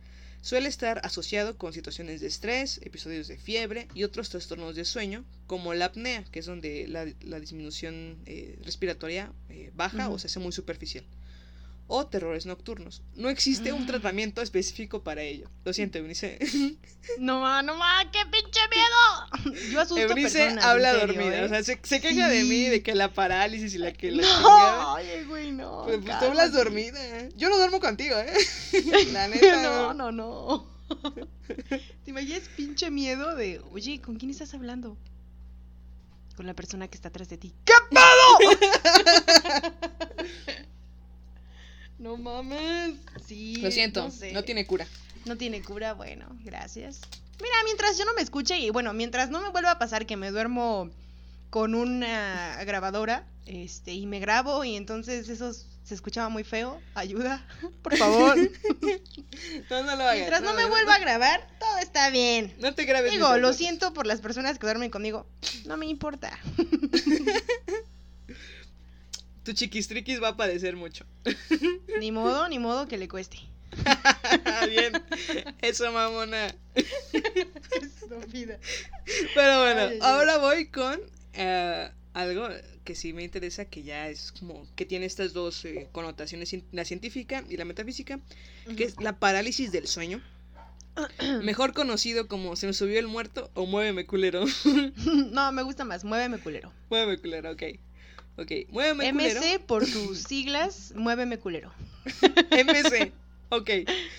Suele 0.44 0.68
estar 0.68 1.00
asociado 1.04 1.56
con 1.56 1.72
situaciones 1.72 2.20
de 2.20 2.26
estrés, 2.26 2.78
episodios 2.82 3.28
de 3.28 3.38
fiebre 3.38 3.88
y 3.94 4.04
otros 4.04 4.28
trastornos 4.28 4.76
de 4.76 4.84
sueño, 4.84 5.24
como 5.46 5.72
la 5.72 5.86
apnea, 5.86 6.22
que 6.24 6.40
es 6.40 6.44
donde 6.44 6.86
la, 6.86 7.06
la 7.22 7.40
disminución 7.40 8.18
eh, 8.26 8.58
respiratoria 8.62 9.32
eh, 9.48 9.70
baja 9.74 10.10
o 10.10 10.18
se 10.18 10.26
hace 10.26 10.40
muy 10.40 10.52
superficial, 10.52 11.02
o 11.86 12.06
terrores 12.06 12.46
nocturnos. 12.46 13.02
No 13.14 13.28
existe 13.28 13.72
un 13.72 13.82
Ah. 13.82 13.86
tratamiento 13.86 14.40
específico 14.40 15.02
para 15.04 15.22
ello. 15.22 15.50
Lo 15.64 15.72
siento, 15.72 15.98
Eunice. 15.98 16.38
No 17.18 17.40
ma, 17.40 17.62
no 17.62 17.76
ma, 17.76 18.10
qué 18.10 18.20
pinche 18.32 18.60
miedo. 18.72 19.62
Yo 19.70 19.80
asusto 19.82 20.00
Eunice 20.02 20.38
personas, 20.38 20.64
habla 20.64 20.92
serio, 20.92 21.06
dormida, 21.08 21.38
¿eh? 21.40 21.44
o 21.44 21.48
sea, 21.50 21.62
se, 21.62 21.78
se 21.82 22.00
queja 22.00 22.28
de 22.28 22.44
mí, 22.44 22.64
Sí. 22.64 22.70
de 22.70 22.82
que 22.82 22.94
la 22.94 23.12
parálisis 23.12 23.74
y 23.74 23.78
la 23.78 23.92
que 23.92 24.10
la. 24.10 24.22
No, 24.22 24.94
oye, 24.94 25.24
güey, 25.24 25.52
no. 25.52 25.82
Pues, 25.84 25.98
pues 26.02 26.18
tú 26.18 26.24
hablas 26.24 26.52
dormida. 26.52 26.98
¿eh? 27.18 27.28
Yo 27.36 27.50
no 27.50 27.58
duermo 27.58 27.78
contigo, 27.80 28.16
¿eh? 28.18 28.32
La 29.12 29.28
neta. 29.28 29.62
No, 29.62 29.92
no, 29.92 30.12
no. 30.12 30.66
¿Te 32.04 32.10
imaginas 32.10 32.48
pinche 32.56 32.90
miedo 32.90 33.34
de, 33.34 33.60
oye, 33.72 34.00
¿con 34.00 34.16
quién 34.16 34.30
estás 34.30 34.54
hablando? 34.54 34.96
Con 36.36 36.46
la 36.46 36.54
persona 36.54 36.88
que 36.88 36.96
está 36.96 37.08
atrás 37.08 37.28
de 37.28 37.36
ti. 37.36 37.54
¿Qué 37.66 37.74
pedo? 37.90 38.38
No 41.98 42.16
mames. 42.16 42.94
Sí. 43.26 43.56
Lo 43.56 43.70
siento, 43.70 44.02
no 44.02 44.10
sé. 44.10 44.32
no 44.32 44.42
tiene 44.44 44.66
cura. 44.66 44.86
No 45.24 45.36
tiene 45.36 45.62
cura, 45.62 45.94
bueno, 45.94 46.26
gracias. 46.44 47.00
Mira, 47.40 47.54
mientras 47.64 47.98
yo 47.98 48.04
no 48.04 48.14
me 48.14 48.22
escuche 48.22 48.58
y 48.58 48.70
bueno, 48.70 48.92
mientras 48.92 49.30
no 49.30 49.40
me 49.40 49.48
vuelva 49.48 49.72
a 49.72 49.78
pasar 49.78 50.06
que 50.06 50.16
me 50.16 50.30
duermo 50.30 50.90
con 51.50 51.74
una 51.74 52.62
grabadora, 52.64 53.26
este, 53.46 53.92
y 53.92 54.06
me 54.06 54.20
grabo 54.20 54.64
y 54.64 54.76
entonces 54.76 55.28
eso 55.28 55.52
se 55.52 55.94
escuchaba 55.94 56.28
muy 56.28 56.44
feo, 56.44 56.80
ayuda, 56.94 57.46
por 57.82 57.96
favor. 57.96 58.36
No, 59.68 59.82
no 59.82 59.96
lo 59.96 60.04
hagas. 60.04 60.14
mientras 60.14 60.42
no 60.42 60.54
me 60.54 60.62
no, 60.62 60.68
vuelva 60.68 60.94
a 60.94 60.98
grabar, 60.98 61.46
todo 61.58 61.78
está 61.78 62.08
bien. 62.10 62.54
No 62.60 62.74
te 62.74 62.84
grabes. 62.84 63.10
Digo, 63.10 63.36
lo 63.36 63.52
siento 63.52 63.92
por 63.92 64.06
las 64.06 64.20
personas 64.20 64.58
que 64.58 64.66
duermen 64.66 64.90
conmigo, 64.90 65.26
no 65.64 65.76
me 65.76 65.86
importa. 65.86 66.38
Tu 69.44 69.52
chiquistriquis 69.52 70.22
va 70.22 70.28
a 70.28 70.36
padecer 70.36 70.74
mucho. 70.76 71.04
Ni 72.00 72.10
modo, 72.12 72.48
ni 72.48 72.58
modo 72.58 72.88
que 72.88 72.96
le 72.98 73.08
cueste. 73.08 73.38
Bien. 74.70 74.92
Eso, 75.60 75.90
mamona. 75.92 76.54
Estúpida. 76.74 78.58
Pero 79.34 79.60
bueno, 79.60 79.80
Ay, 79.80 79.86
ay, 79.88 79.92
ay. 79.94 79.98
ahora 80.02 80.38
voy 80.38 80.66
con 80.68 80.98
eh, 81.34 81.90
algo 82.14 82.48
que 82.84 82.94
sí 82.94 83.12
me 83.12 83.22
interesa, 83.24 83.64
que 83.64 83.82
ya 83.82 84.08
es 84.08 84.32
como 84.32 84.66
que 84.76 84.84
tiene 84.86 85.06
estas 85.06 85.32
dos 85.32 85.64
eh, 85.64 85.88
connotaciones, 85.92 86.54
la 86.72 86.84
científica 86.84 87.42
y 87.48 87.56
la 87.56 87.64
metafísica, 87.64 88.20
que 88.76 88.84
es 88.84 89.00
la 89.00 89.18
parálisis 89.18 89.72
del 89.72 89.86
sueño. 89.88 90.22
Mejor 91.42 91.72
conocido 91.72 92.28
como 92.28 92.54
se 92.56 92.66
me 92.68 92.72
subió 92.72 92.98
el 93.00 93.08
muerto 93.08 93.50
o 93.54 93.66
muéveme 93.66 94.06
culero. 94.06 94.44
No, 95.32 95.50
me 95.52 95.62
gusta 95.62 95.84
más, 95.84 96.04
muéveme 96.04 96.38
culero. 96.38 96.72
muéveme 96.90 97.18
culero, 97.18 97.50
ok. 97.50 97.62
Ok, 98.36 98.50
muéveme 98.70 99.12
culero. 99.12 99.40
MC 99.40 99.60
por 99.60 99.86
sus 99.86 100.18
siglas, 100.18 100.92
muéveme 100.96 101.38
culero. 101.38 101.72
MC. 102.50 103.12
Ok. 103.50 103.70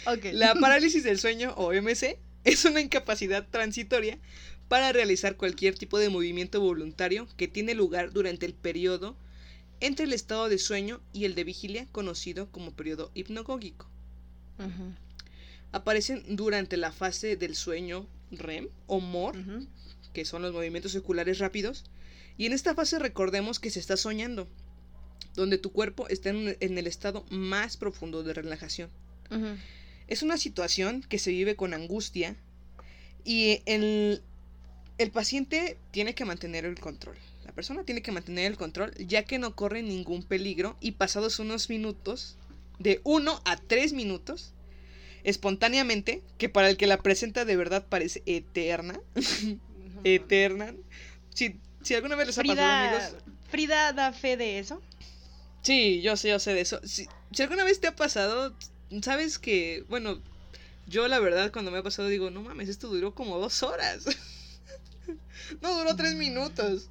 Ok. 0.08 0.26
La 0.32 0.56
parálisis 0.56 1.04
del 1.04 1.20
sueño 1.20 1.54
o 1.58 1.74
MC 1.74 2.18
es 2.46 2.64
una 2.66 2.80
incapacidad 2.80 3.46
transitoria 3.50 4.18
para 4.68 4.92
realizar 4.92 5.36
cualquier 5.36 5.76
tipo 5.76 6.00
de 6.00 6.10
movimiento 6.10 6.62
voluntario 6.62 7.28
que 7.38 7.48
tiene 7.48 7.74
lugar 7.76 8.14
durante 8.14 8.46
el 8.46 8.54
periodo 8.54 9.16
entre 9.80 10.06
el 10.06 10.14
estado 10.14 10.48
de 10.50 10.58
sueño 10.58 11.02
y 11.14 11.26
el 11.26 11.36
de 11.36 11.44
vigilia 11.44 11.88
conocido 11.92 12.50
como 12.52 12.72
periodo 12.72 13.12
hipnagógico. 13.14 13.88
Ujú, 14.58 14.94
Aparecen 15.72 16.24
durante 16.38 16.78
la 16.78 16.92
fase 16.92 17.36
del 17.36 17.56
sueño 17.56 18.08
REM 18.32 18.70
o 18.88 19.02
MOR, 19.02 19.36
que 20.14 20.24
son 20.24 20.42
los 20.42 20.54
movimientos 20.54 20.96
oculares 20.96 21.40
rápidos, 21.40 21.84
y 22.38 22.46
en 22.46 22.54
esta 22.54 22.76
fase 22.76 23.00
recordemos 23.00 23.60
que 23.60 23.70
se 23.70 23.80
está 23.80 23.98
soñando, 23.98 24.48
donde 25.36 25.58
tu 25.58 25.72
cuerpo 25.72 26.08
está 26.08 26.30
en, 26.30 26.58
en 26.60 26.78
el 26.78 26.88
estado 26.88 27.26
más 27.30 27.78
profundo 27.78 28.24
de 28.24 28.34
relajación. 28.34 28.90
Es 30.08 30.22
una 30.22 30.38
situación 30.38 31.02
que 31.02 31.18
se 31.18 31.32
vive 31.32 31.56
con 31.56 31.74
angustia 31.74 32.36
y 33.24 33.62
el, 33.66 34.22
el 34.98 35.12
paciente 35.12 35.78
tiene 35.92 36.14
que 36.14 36.26
mantener 36.26 36.66
el 36.66 36.80
control. 36.80 37.18
La 37.44 37.52
persona 37.52 37.84
tiene 37.84 38.02
que 38.02 38.12
mantener 38.12 38.46
el 38.52 38.58
control 38.58 38.94
ya 38.98 39.24
que 39.24 39.40
no 39.40 39.56
corre 39.56 39.82
ningún 39.82 40.24
peligro 40.24 40.78
y 40.80 40.92
pasados 40.92 41.40
unos 41.40 41.70
minutos, 41.70 42.38
de 42.80 43.02
1 43.04 43.42
a 43.46 43.58
3 43.58 43.94
minutos, 43.94 44.54
espontáneamente, 45.24 46.22
que 46.38 46.50
para 46.50 46.70
el 46.70 46.78
que 46.78 46.88
la 46.88 46.98
presenta 46.98 47.46
de 47.46 47.56
verdad 47.56 47.86
parece 47.88 48.22
eterna, 48.26 49.00
eterna. 50.04 50.74
Si, 51.34 51.60
si 51.86 51.94
alguna 51.96 52.16
vez 52.16 52.28
les 52.28 52.38
ha 52.38 52.44
pasado, 52.44 52.98
amigos, 52.98 53.24
Frida 53.50 53.94
da 53.94 54.12
fe 54.12 54.36
de 54.38 54.60
eso. 54.60 54.82
Sí, 55.62 56.02
yo 56.02 56.18
sé, 56.18 56.30
yo 56.30 56.40
sé 56.40 56.54
de 56.54 56.62
eso. 56.62 56.80
Si, 56.84 57.08
si 57.32 57.42
alguna 57.44 57.64
vez 57.64 57.80
te 57.80 57.88
ha 57.88 57.96
pasado, 57.96 58.56
sabes 59.02 59.40
que, 59.40 59.86
bueno, 59.90 60.22
yo 60.88 61.08
la 61.08 61.20
verdad 61.20 61.52
cuando 61.52 61.72
me 61.72 61.78
ha 61.80 61.84
pasado 61.84 62.08
digo, 62.08 62.30
no 62.30 62.42
mames, 62.42 62.70
esto 62.70 62.88
duró 62.90 63.16
como 63.16 63.40
dos 63.40 63.64
horas. 63.64 64.06
no 65.62 65.78
duró 65.78 65.96
tres 65.96 66.16
minutos. 66.16 66.90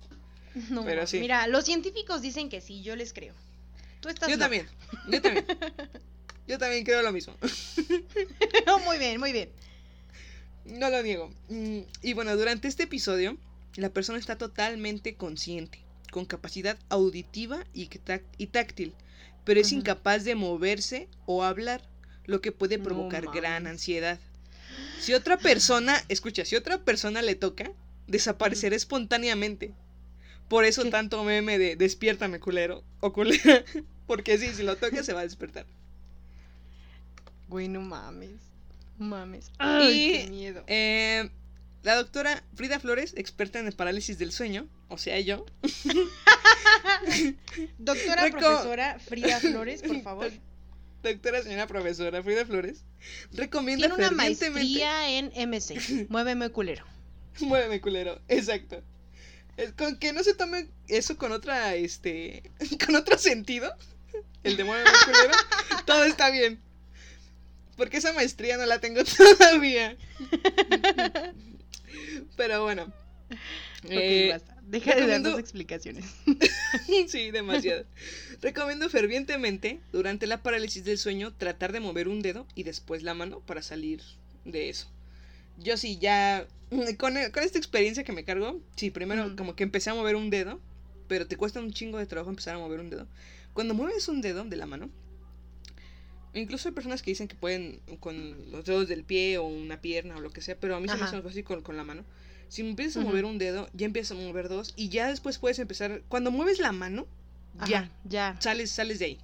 No, 0.70 0.84
Pero 0.84 1.06
sí. 1.06 1.18
Mira, 1.18 1.46
los 1.48 1.64
científicos 1.64 2.22
dicen 2.22 2.48
que 2.48 2.60
sí, 2.60 2.82
yo 2.82 2.94
les 2.96 3.12
creo. 3.12 3.34
Tú 4.00 4.08
estás 4.08 4.28
Yo 4.28 4.36
loca. 4.36 4.44
también, 4.44 4.68
yo 5.08 5.20
también. 5.22 5.46
Yo 6.46 6.58
también 6.58 6.84
creo 6.84 7.00
lo 7.00 7.10
mismo. 7.10 7.34
muy 8.84 8.98
bien, 8.98 9.18
muy 9.18 9.32
bien. 9.32 9.48
No 10.66 10.90
lo 10.90 11.02
niego. 11.02 11.30
Mm, 11.48 11.80
Y 12.02 12.12
bueno, 12.12 12.36
durante 12.36 12.68
este 12.68 12.82
episodio, 12.82 13.38
la 13.76 13.90
persona 13.90 14.18
está 14.18 14.36
totalmente 14.36 15.14
consciente, 15.14 15.80
con 16.10 16.24
capacidad 16.24 16.78
auditiva 16.88 17.64
y, 17.72 17.86
táctil, 18.46 18.94
pero 19.44 19.60
es 19.60 19.72
incapaz 19.72 20.24
de 20.24 20.34
moverse 20.34 21.08
o 21.26 21.42
hablar, 21.42 21.82
lo 22.26 22.40
que 22.40 22.52
puede 22.52 22.78
No 22.78 22.84
provocar 22.84 23.26
gran 23.32 23.66
ansiedad. 23.66 24.18
Si 25.00 25.12
otra 25.12 25.36
persona, 25.36 26.02
escucha, 26.08 26.44
si 26.44 26.56
otra 26.56 26.78
persona 26.78 27.20
le 27.20 27.34
toca, 27.34 27.72
desaparecerá 28.06 28.76
espontáneamente. 28.76 29.72
Por 30.48 30.64
eso 30.64 30.82
¿Qué? 30.82 30.90
tanto 30.90 31.24
meme 31.24 31.58
de 31.58 31.76
despiértame 31.76 32.38
culero 32.38 32.84
o 33.00 33.12
culera, 33.12 33.64
porque 34.06 34.38
sí, 34.38 34.54
si 34.54 34.62
lo 34.62 34.76
toca 34.76 35.02
se 35.02 35.12
va 35.12 35.20
a 35.20 35.24
despertar. 35.24 35.66
Güey, 37.48 37.68
no 37.68 37.80
mames. 37.80 38.30
Mames. 38.98 39.50
Ay, 39.58 39.92
Y, 39.92 40.24
qué 40.24 40.30
miedo. 40.30 40.64
Eh, 40.66 41.30
la 41.84 41.94
doctora 41.96 42.42
Frida 42.54 42.80
Flores, 42.80 43.12
experta 43.16 43.58
en 43.58 43.66
el 43.66 43.74
parálisis 43.74 44.18
del 44.18 44.32
sueño, 44.32 44.66
o 44.88 44.96
sea, 44.98 45.20
yo, 45.20 45.44
Doctora 47.78 48.30
profesora 48.30 48.98
Frida 48.98 49.38
Flores, 49.38 49.82
por 49.82 50.00
favor. 50.02 50.32
doctora 51.02 51.42
señora 51.42 51.66
profesora 51.66 52.22
Frida 52.22 52.46
Flores, 52.46 52.84
recomienda 53.32 53.88
Tiene 53.88 54.06
una 54.06 54.16
maestría 54.16 55.10
en 55.10 55.26
MC. 55.48 56.06
Muéveme 56.08 56.48
culero. 56.48 56.86
Muéveme, 57.40 57.80
culero, 57.82 58.20
exacto. 58.28 58.82
Con 59.76 59.98
que 59.98 60.12
no 60.12 60.24
se 60.24 60.34
tome 60.34 60.68
eso 60.88 61.16
con 61.18 61.32
otra, 61.32 61.74
este, 61.74 62.50
con 62.84 62.96
otro 62.96 63.18
sentido, 63.18 63.72
el 64.42 64.56
de 64.56 64.64
muéveme, 64.64 64.90
culero, 65.04 65.34
todo 65.84 66.04
está 66.04 66.30
bien. 66.30 66.60
Porque 67.76 67.98
esa 67.98 68.12
maestría 68.14 68.56
no 68.56 68.64
la 68.66 68.80
tengo 68.80 69.02
todavía. 69.38 69.96
Pero 72.36 72.62
bueno. 72.64 72.92
Eh, 73.88 74.28
basta. 74.32 74.56
Deja 74.66 74.94
de 74.94 75.00
dar 75.00 75.08
recomiendo- 75.08 75.30
tus 75.32 75.40
explicaciones. 75.40 76.04
sí, 77.08 77.30
demasiado. 77.30 77.84
Recomiendo 78.40 78.88
fervientemente, 78.88 79.80
durante 79.92 80.26
la 80.26 80.42
parálisis 80.42 80.84
del 80.84 80.98
sueño, 80.98 81.34
tratar 81.34 81.72
de 81.72 81.80
mover 81.80 82.08
un 82.08 82.22
dedo 82.22 82.46
y 82.54 82.62
después 82.62 83.02
la 83.02 83.14
mano 83.14 83.40
para 83.40 83.62
salir 83.62 84.00
de 84.44 84.68
eso. 84.70 84.88
Yo 85.58 85.76
sí, 85.76 85.98
ya. 85.98 86.46
Con, 86.98 87.14
con 87.32 87.42
esta 87.44 87.58
experiencia 87.58 88.04
que 88.04 88.12
me 88.12 88.24
cargo, 88.24 88.60
sí, 88.76 88.90
primero 88.90 89.26
Ujú. 89.26 89.36
como 89.36 89.54
que 89.56 89.62
empecé 89.64 89.90
a 89.90 89.94
mover 89.94 90.16
un 90.16 90.30
dedo, 90.30 90.60
pero 91.06 91.26
te 91.26 91.36
cuesta 91.36 91.60
un 91.60 91.72
chingo 91.72 91.98
de 91.98 92.06
trabajo 92.06 92.30
empezar 92.30 92.54
a 92.54 92.58
mover 92.58 92.80
un 92.80 92.90
dedo. 92.90 93.06
Cuando 93.52 93.74
mueves 93.74 94.08
un 94.08 94.20
dedo 94.22 94.44
de 94.44 94.56
la 94.56 94.66
mano, 94.66 94.90
incluso 96.34 96.68
hay 96.68 96.74
personas 96.74 97.02
que 97.02 97.10
dicen 97.10 97.28
que 97.28 97.34
pueden 97.36 97.80
con 98.00 98.50
los 98.50 98.64
dedos 98.64 98.88
del 98.88 99.04
pie 99.04 99.38
o 99.38 99.44
una 99.44 99.80
pierna 99.80 100.16
o 100.16 100.20
lo 100.20 100.30
que 100.30 100.40
sea, 100.40 100.56
pero 100.58 100.76
a 100.76 100.80
mí 100.80 100.88
se 100.88 100.94
me 100.94 101.00
Ajá. 101.00 101.06
hace 101.08 101.16
más 101.16 101.24
fácil 101.24 101.44
con, 101.44 101.62
con 101.62 101.76
la 101.76 101.84
mano. 101.84 102.04
Si 102.48 102.62
empiezas 102.62 102.98
a 102.98 103.00
mover 103.06 103.24
un 103.24 103.38
dedo, 103.38 103.68
ya 103.72 103.86
empiezas 103.86 104.16
a 104.16 104.20
mover 104.20 104.48
dos 104.48 104.74
y 104.76 104.88
ya 104.88 105.08
después 105.08 105.38
puedes 105.38 105.58
empezar. 105.58 106.02
Cuando 106.08 106.30
mueves 106.30 106.58
la 106.60 106.72
mano, 106.72 107.06
ya, 107.66 107.78
Ajá, 107.78 107.90
ya. 108.04 108.36
sales, 108.40 108.70
sales 108.70 108.98
de 108.98 109.04
ahí. 109.06 109.18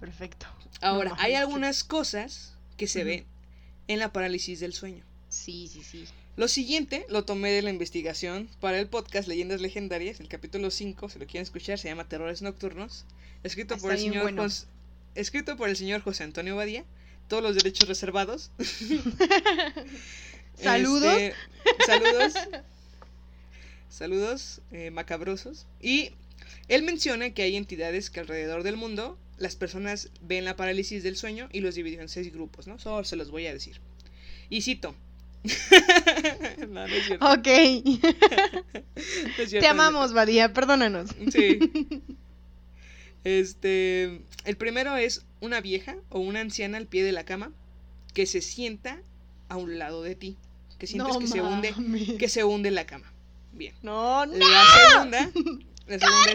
Perfecto. 0.00 0.46
Ahora, 0.80 1.10
No 1.10 1.16
hay 1.18 1.34
algunas 1.34 1.84
cosas 1.84 2.54
que 2.76 2.86
se 2.86 3.04
ven 3.04 3.24
en 3.88 3.98
la 3.98 4.12
parálisis 4.12 4.60
del 4.60 4.72
sueño. 4.72 5.04
Sí, 5.28 5.68
sí, 5.72 5.82
sí. 5.82 6.04
Lo 6.36 6.48
siguiente 6.48 7.06
lo 7.08 7.24
tomé 7.24 7.50
de 7.50 7.62
la 7.62 7.70
investigación 7.70 8.48
para 8.60 8.78
el 8.78 8.88
podcast 8.88 9.26
Leyendas 9.26 9.62
Legendarias, 9.62 10.20
el 10.20 10.28
capítulo 10.28 10.70
5, 10.70 11.08
si 11.08 11.18
lo 11.18 11.24
quieren 11.26 11.42
escuchar, 11.44 11.78
se 11.78 11.88
llama 11.88 12.08
Terrores 12.08 12.42
Nocturnos, 12.42 13.06
escrito 13.42 13.74
Ah, 13.74 13.78
por 13.80 13.92
el 13.92 13.98
señor 13.98 14.22
bueno. 14.22 14.42
Escrito 15.16 15.56
por 15.56 15.68
el 15.68 15.76
señor 15.76 16.00
José 16.02 16.24
Antonio 16.24 16.56
Badía, 16.56 16.84
todos 17.28 17.42
los 17.42 17.54
derechos 17.56 17.88
reservados. 17.88 18.50
Saludos. 20.62 21.18
Este, 21.18 21.34
saludos. 21.84 22.34
Saludos 23.88 24.60
eh, 24.72 24.90
macabrosos. 24.90 25.66
Y 25.80 26.12
él 26.68 26.82
menciona 26.82 27.30
que 27.30 27.42
hay 27.42 27.56
entidades 27.56 28.10
que 28.10 28.20
alrededor 28.20 28.62
del 28.62 28.76
mundo 28.76 29.18
las 29.38 29.54
personas 29.56 30.10
ven 30.22 30.44
la 30.44 30.56
parálisis 30.56 31.02
del 31.02 31.16
sueño 31.16 31.48
y 31.52 31.60
los 31.60 31.74
dividió 31.74 32.00
en 32.00 32.08
seis 32.08 32.32
grupos, 32.32 32.66
¿no? 32.66 32.78
Solo 32.78 33.04
se 33.04 33.16
los 33.16 33.30
voy 33.30 33.46
a 33.46 33.52
decir. 33.52 33.80
Y 34.48 34.62
cito. 34.62 34.94
No, 36.68 36.86
no 36.86 36.94
es 36.94 37.06
cierto, 37.06 37.26
Ok. 37.26 37.46
no 37.46 38.08
es 38.96 39.04
cierto, 39.04 39.32
no 39.36 39.42
es 39.42 39.50
Te 39.50 39.66
amamos, 39.66 40.12
Badía, 40.12 40.52
perdónanos. 40.52 41.10
Sí. 41.30 41.58
Este, 43.26 44.22
el 44.44 44.56
primero 44.56 44.96
es 44.96 45.24
una 45.40 45.60
vieja 45.60 45.96
o 46.10 46.20
una 46.20 46.38
anciana 46.40 46.78
al 46.78 46.86
pie 46.86 47.02
de 47.02 47.10
la 47.10 47.24
cama, 47.24 47.50
que 48.14 48.24
se 48.24 48.40
sienta 48.40 49.00
a 49.48 49.56
un 49.56 49.78
lado 49.80 50.04
de 50.04 50.14
ti. 50.14 50.36
Que 50.78 50.86
sientes 50.86 51.12
No 51.14 51.18
que 51.18 51.26
se 51.26 51.40
hunde, 51.42 51.74
que 52.18 52.28
se 52.28 52.44
hunde 52.44 52.70
la 52.70 52.86
cama. 52.86 53.12
Bien. 53.52 53.74
No, 53.82 54.26
no. 54.26 54.32
La 54.36 54.64
segunda, 54.92 55.30
la 55.88 55.98
segunda, 55.98 56.32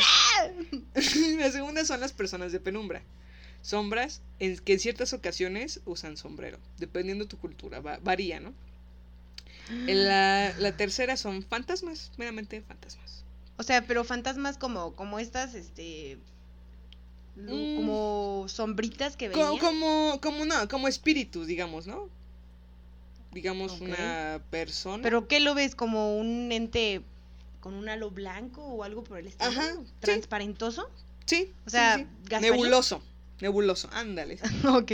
es- 0.96 1.16
la 1.38 1.52
segunda 1.52 1.86
son 1.86 2.02
las 2.02 2.12
personas 2.12 2.52
de 2.52 2.60
penumbra. 2.60 3.02
Sombras 3.62 4.22
en, 4.40 4.58
que 4.58 4.74
en 4.74 4.80
ciertas 4.80 5.14
ocasiones 5.14 5.80
usan 5.86 6.18
sombrero, 6.18 6.60
dependiendo 6.78 7.24
de 7.24 7.30
tu 7.30 7.38
cultura, 7.38 7.80
va- 7.80 8.00
varía, 8.04 8.42
¿no? 8.42 8.54
La, 9.88 10.54
la 10.60 10.76
tercera 10.76 11.16
son 11.16 11.44
fantasmas, 11.44 12.12
meramente 12.18 12.62
fantasmas. 12.62 13.24
O 13.58 13.64
sea, 13.64 13.86
pero 13.88 14.04
fantasmas 14.04 14.58
como, 14.58 14.94
como 14.96 15.20
estas, 15.20 15.54
este. 15.56 16.18
Mm. 17.48 17.76
Como 17.76 18.46
sombritas 18.48 19.18
que 19.18 19.30
venían. 19.30 19.58
como, 19.58 20.20
como, 20.22 20.46
no, 20.46 20.68
como 20.68 20.88
espíritus, 20.88 21.48
digamos, 21.48 21.88
¿no? 21.88 22.10
Digamos, 23.32 23.80
una 23.80 24.42
persona. 24.50 25.02
¿Pero 25.04 25.28
qué 25.28 25.40
lo 25.40 25.56
ves? 25.56 25.76
¿Como 25.76 26.18
un 26.18 26.52
ente 26.52 27.02
con 27.62 27.74
un 27.76 27.88
halo 27.88 28.12
blanco 28.12 28.62
o 28.62 28.84
algo 28.84 29.04
por 29.04 29.20
el 29.20 29.28
estilo? 29.28 29.52
Ajá. 29.52 29.78
¿Transparentoso? 30.00 30.90
sí, 31.26 31.52
O 31.66 31.70
sea, 31.70 31.98
sí. 31.98 32.06
Nebuloso, 32.42 33.02
nebuloso, 33.40 33.90
ándale. 33.94 34.38
ok. 34.68 34.92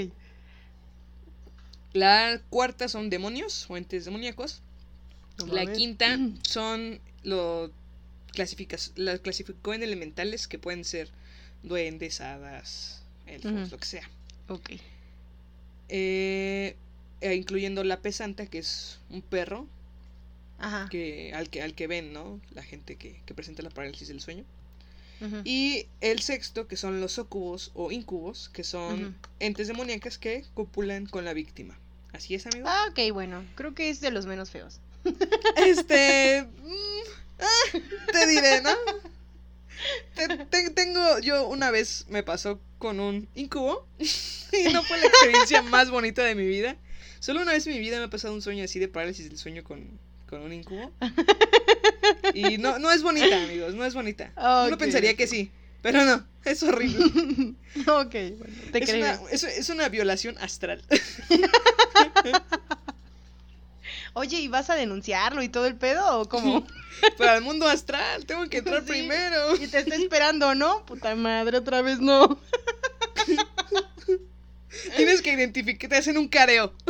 La 1.93 2.39
cuarta 2.49 2.87
son 2.89 3.09
demonios 3.09 3.65
o 3.69 3.77
entes 3.77 4.05
demoníacos. 4.05 4.61
No 5.39 5.53
La 5.53 5.71
quinta 5.71 6.19
son 6.43 6.99
lo 7.23 7.71
clasificas, 8.31 8.91
las 8.95 9.19
clasificó 9.19 9.73
en 9.73 9.81
elementales 9.81 10.47
que 10.47 10.59
pueden 10.59 10.85
ser 10.85 11.09
duendes, 11.63 12.21
hadas, 12.21 13.01
elfos, 13.25 13.71
lo 13.71 13.77
que 13.77 13.85
sea. 13.85 14.09
Ok. 14.47 14.71
Eh, 15.89 16.75
e 17.21 17.35
incluyendo 17.35 17.83
la 17.83 18.01
pesanta, 18.01 18.45
que 18.45 18.59
es 18.59 18.99
un 19.09 19.21
perro 19.21 19.67
Ajá. 20.59 20.87
que, 20.89 21.33
al, 21.33 21.49
que, 21.49 21.61
al 21.61 21.73
que 21.73 21.87
ven, 21.87 22.13
¿no? 22.13 22.39
La 22.53 22.63
gente 22.63 22.95
que, 22.95 23.19
que 23.25 23.33
presenta 23.33 23.63
la 23.63 23.69
parálisis 23.69 24.07
del 24.07 24.21
sueño. 24.21 24.43
Y 25.43 25.87
el 25.99 26.19
sexto, 26.21 26.67
que 26.67 26.77
son 26.77 27.01
los 27.01 27.17
ocubos 27.17 27.71
o 27.73 27.91
incubos, 27.91 28.49
que 28.49 28.63
son 28.63 29.15
entes 29.39 29.67
demoníacas 29.67 30.19
que 30.19 30.45
copulan 30.53 31.07
con 31.07 31.25
la 31.25 31.33
víctima. 31.33 31.75
Así 32.13 32.35
es, 32.35 32.45
amigo. 32.45 32.67
Ah, 32.69 32.85
ok, 32.91 33.13
bueno. 33.13 33.43
Creo 33.55 33.73
que 33.73 33.89
es 33.89 33.99
de 33.99 34.11
los 34.11 34.27
menos 34.27 34.51
feos. 34.51 34.79
Este. 35.55 36.43
mm, 36.43 37.39
ah, 37.39 37.79
te 38.11 38.27
diré, 38.27 38.61
¿no? 38.61 38.69
Te- 40.15 40.27
te- 40.45 40.69
tengo. 40.71 41.19
Yo 41.19 41.47
una 41.47 41.71
vez 41.71 42.05
me 42.09 42.23
pasó 42.23 42.59
con 42.79 42.99
un 42.99 43.27
incubo. 43.35 43.87
y 43.99 44.73
no 44.73 44.83
fue 44.83 44.97
la 44.99 45.05
experiencia 45.07 45.61
más 45.63 45.89
bonita 45.89 46.23
de 46.23 46.35
mi 46.35 46.45
vida. 46.45 46.75
Solo 47.19 47.41
una 47.41 47.51
vez 47.53 47.65
en 47.67 47.73
mi 47.73 47.79
vida 47.79 47.97
me 47.97 48.05
ha 48.05 48.09
pasado 48.09 48.33
un 48.33 48.41
sueño 48.41 48.63
así 48.63 48.79
de 48.79 48.87
parálisis 48.87 49.27
del 49.29 49.37
sueño 49.37 49.63
con, 49.63 49.87
con 50.29 50.41
un 50.41 50.53
incubo. 50.53 50.91
Y 52.33 52.57
no, 52.57 52.79
no 52.79 52.91
es 52.91 53.01
bonita, 53.03 53.43
amigos, 53.43 53.73
no 53.73 53.83
es 53.85 53.93
bonita. 53.93 54.31
Uno 54.37 54.73
Ok, 54.75 54.77
pensaría 54.77 55.15
que 55.15 55.25
sí, 55.27 55.49
pero 55.81 56.05
no, 56.05 56.25
es 56.45 56.61
horrible. 56.63 57.05
ok, 57.87 58.13
bueno. 58.37 58.53
Te 58.71 58.83
es, 58.83 58.89
creo. 58.89 58.97
una, 58.97 59.19
es, 59.31 59.43
es 59.43 59.69
una 59.69 59.89
violación 59.89 60.37
astral. 60.37 60.83
Oye, 64.17 64.39
¿y 64.39 64.47
vas 64.47 64.69
a 64.69 64.75
denunciarlo 64.75 65.43
y 65.43 65.49
todo 65.49 65.65
el 65.67 65.75
pedo 65.75 66.19
o 66.19 66.27
cómo? 66.27 66.65
Para 67.17 67.35
el 67.37 67.43
mundo 67.43 67.67
astral, 67.67 68.25
tengo 68.25 68.47
que 68.49 68.57
entrar 68.57 68.81
Sí. 68.81 68.87
primero. 68.89 69.55
Y 69.55 69.67
te 69.67 69.79
está 69.79 69.95
esperando, 69.95 70.55
¿no? 70.55 70.85
Puta 70.85 71.15
madre, 71.15 71.57
otra 71.57 71.81
vez 71.83 71.99
no. 71.99 72.39
Tienes 74.95 75.21
que 75.21 75.33
identificar, 75.33 75.89
te 75.89 75.97
hacen 75.97 76.17
un 76.17 76.27
careo. 76.27 76.73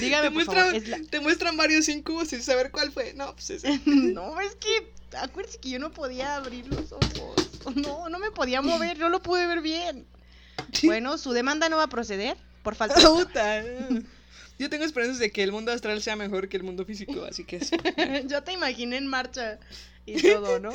Dígame, 0.00 0.28
Te 0.28 0.34
por 0.34 0.44
favor, 0.44 0.70
muestran, 0.70 0.74
es 0.76 0.88
la- 0.88 1.00
te 1.10 1.20
muestran 1.20 1.56
varios 1.56 1.88
incubos 1.88 2.28
sin 2.28 2.42
saber 2.42 2.70
cuál 2.70 2.92
fue. 2.92 3.14
No, 3.14 3.32
pues 3.34 3.50
ese. 3.50 3.80
No, 3.86 4.38
es 4.40 4.54
que 4.56 4.92
acuérdese 5.18 5.58
que 5.58 5.70
yo 5.70 5.78
no 5.78 5.90
podía 5.90 6.36
abrir 6.36 6.66
los 6.66 6.92
ojos. 6.92 7.62
No, 7.74 8.08
no 8.08 8.18
me 8.18 8.30
podía 8.30 8.60
mover, 8.62 8.98
no 8.98 9.08
lo 9.08 9.22
pude 9.22 9.46
ver 9.46 9.62
bien. 9.62 10.06
Bueno, 10.82 11.16
su 11.16 11.32
demanda 11.32 11.68
no 11.68 11.76
va 11.78 11.84
a 11.84 11.88
proceder 11.88 12.36
por 12.62 12.74
falta 12.74 13.00
de. 13.62 14.02
Yo 14.58 14.70
tengo 14.70 14.84
esperanzas 14.84 15.18
de 15.18 15.30
que 15.30 15.42
el 15.42 15.52
mundo 15.52 15.72
astral 15.72 16.00
sea 16.02 16.16
mejor 16.16 16.48
que 16.48 16.56
el 16.56 16.62
mundo 16.62 16.84
físico, 16.84 17.24
así 17.24 17.44
que 17.44 17.56
es. 17.56 17.70
Yo 18.28 18.42
te 18.42 18.52
imaginé 18.52 18.96
en 18.96 19.06
marcha 19.06 19.58
y 20.06 20.20
todo, 20.22 20.58
¿no? 20.60 20.72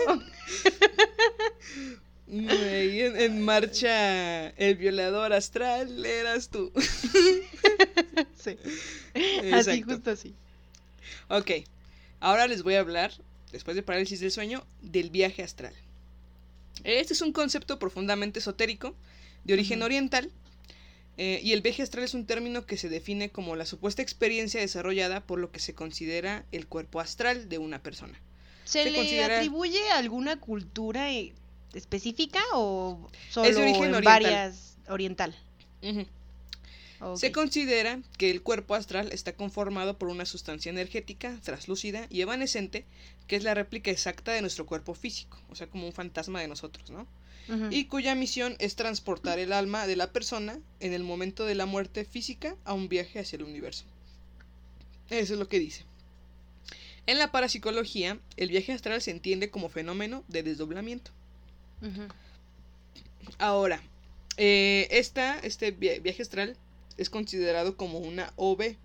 En, 2.27 3.17
en 3.17 3.41
marcha 3.41 4.49
el 4.49 4.75
violador 4.75 5.33
astral 5.33 6.05
eras 6.05 6.49
tú. 6.49 6.71
Sí. 8.35 8.57
Así, 9.53 9.83
justo 9.83 10.09
así. 10.09 10.33
Ok, 11.27 11.51
ahora 12.19 12.47
les 12.47 12.63
voy 12.63 12.73
a 12.73 12.79
hablar, 12.79 13.11
después 13.51 13.75
de 13.75 13.83
parálisis 13.83 14.19
del 14.19 14.31
sueño, 14.31 14.65
del 14.81 15.11
viaje 15.11 15.43
astral. 15.43 15.73
Este 16.83 17.13
es 17.13 17.21
un 17.21 17.33
concepto 17.33 17.77
profundamente 17.77 18.39
esotérico, 18.39 18.95
de 19.43 19.53
origen 19.53 19.83
oriental, 19.83 20.31
eh, 21.17 21.39
y 21.43 21.51
el 21.51 21.61
viaje 21.61 21.83
astral 21.83 22.03
es 22.03 22.13
un 22.13 22.25
término 22.25 22.65
que 22.65 22.77
se 22.77 22.89
define 22.89 23.29
como 23.29 23.55
la 23.55 23.65
supuesta 23.65 24.01
experiencia 24.01 24.59
desarrollada 24.61 25.21
por 25.21 25.39
lo 25.39 25.51
que 25.51 25.59
se 25.59 25.73
considera 25.75 26.45
el 26.51 26.67
cuerpo 26.67 26.99
astral 26.99 27.49
de 27.49 27.57
una 27.57 27.81
persona. 27.83 28.19
¿Se, 28.65 28.83
Se 28.83 28.91
le 28.91 28.97
considera- 28.97 29.37
atribuye 29.37 29.89
alguna 29.91 30.39
cultura 30.39 31.11
eh, 31.11 31.33
específica 31.73 32.39
o 32.53 33.09
solo 33.29 33.49
Es 33.49 33.55
de 33.55 33.61
origen 33.61 33.83
en 33.85 33.95
oriental. 33.95 34.23
varias 34.23 34.77
oriental? 34.87 35.35
Se 37.15 37.31
considera 37.31 37.99
que 38.19 38.29
el 38.29 38.43
cuerpo 38.43 38.75
astral 38.75 39.11
está 39.11 39.33
conformado 39.33 39.97
por 39.97 40.09
una 40.09 40.25
sustancia 40.25 40.69
energética, 40.69 41.35
translúcida 41.43 42.05
y 42.11 42.21
evanescente, 42.21 42.85
que 43.27 43.35
es 43.35 43.43
la 43.43 43.55
réplica 43.55 43.89
exacta 43.89 44.31
de 44.33 44.41
nuestro 44.41 44.67
cuerpo 44.67 44.93
físico, 44.93 45.39
o 45.49 45.55
sea, 45.55 45.65
como 45.67 45.87
un 45.87 45.93
fantasma 45.93 46.39
de 46.41 46.47
nosotros, 46.47 46.91
¿no? 46.91 47.07
Y 47.71 47.85
cuya 47.85 48.15
misión 48.15 48.55
es 48.59 48.75
transportar 48.75 49.37
el 49.39 49.51
alma 49.51 49.85
de 49.87 49.95
la 49.95 50.11
persona 50.13 50.59
en 50.79 50.93
el 50.93 51.03
momento 51.03 51.45
de 51.45 51.55
la 51.55 51.65
muerte 51.65 52.05
física 52.05 52.55
a 52.65 52.73
un 52.73 52.87
viaje 52.87 53.19
hacia 53.19 53.37
el 53.37 53.43
universo. 53.43 53.83
Eso 55.09 55.33
es 55.33 55.39
lo 55.39 55.47
que 55.49 55.59
dice. 55.59 55.83
En 57.07 57.17
la 57.17 57.31
parapsicología, 57.31 58.19
el 58.37 58.49
viaje 58.49 58.71
astral 58.73 59.01
se 59.01 59.11
entiende 59.11 59.49
como 59.49 59.69
fenómeno 59.69 60.23
de 60.27 60.43
desdoblamiento. 60.43 61.11
Ahora, 63.39 63.81
eh, 64.37 64.87
esta, 64.91 65.39
este 65.39 65.71
via- 65.71 65.99
viaje 65.99 66.21
astral 66.21 66.55
es 66.97 67.09
considerado 67.09 67.75
como 67.75 67.99
una 67.99 68.31
OB. 68.35 68.75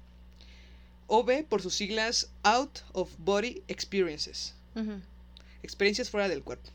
OB 1.09 1.45
por 1.45 1.63
sus 1.63 1.75
siglas 1.75 2.31
Out 2.43 2.81
of 2.93 3.11
Body 3.19 3.63
Experiences. 3.69 4.55
Experiencias 5.63 6.11
fuera 6.11 6.29
del 6.29 6.43
cuerpo. 6.43 6.71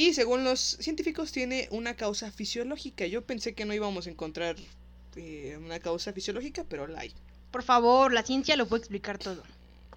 Y 0.00 0.14
según 0.14 0.44
los 0.44 0.78
científicos 0.80 1.30
tiene 1.30 1.68
una 1.70 1.94
causa 1.94 2.32
fisiológica. 2.32 3.04
Yo 3.04 3.20
pensé 3.20 3.52
que 3.52 3.66
no 3.66 3.74
íbamos 3.74 4.06
a 4.06 4.10
encontrar 4.10 4.56
eh, 5.14 5.58
una 5.62 5.78
causa 5.78 6.14
fisiológica, 6.14 6.64
pero 6.64 6.86
la 6.86 7.00
hay. 7.00 7.12
Por 7.50 7.62
favor, 7.62 8.10
la 8.10 8.22
ciencia 8.22 8.56
lo 8.56 8.66
puede 8.66 8.80
explicar 8.80 9.18
todo. 9.18 9.42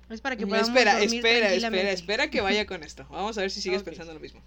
Es 0.09 0.19
para 0.19 0.35
que 0.35 0.41
No, 0.41 0.49
podamos 0.49 0.67
espera, 0.67 0.99
dormir 0.99 1.25
espera, 1.25 1.53
espera, 1.53 1.91
espera 1.91 2.29
que 2.29 2.41
vaya 2.41 2.65
con 2.65 2.83
esto. 2.83 3.07
Vamos 3.09 3.37
a 3.37 3.41
ver 3.41 3.49
si 3.49 3.61
sigues 3.61 3.81
pensando 3.81 4.13
lo 4.13 4.19
mismo. 4.19 4.41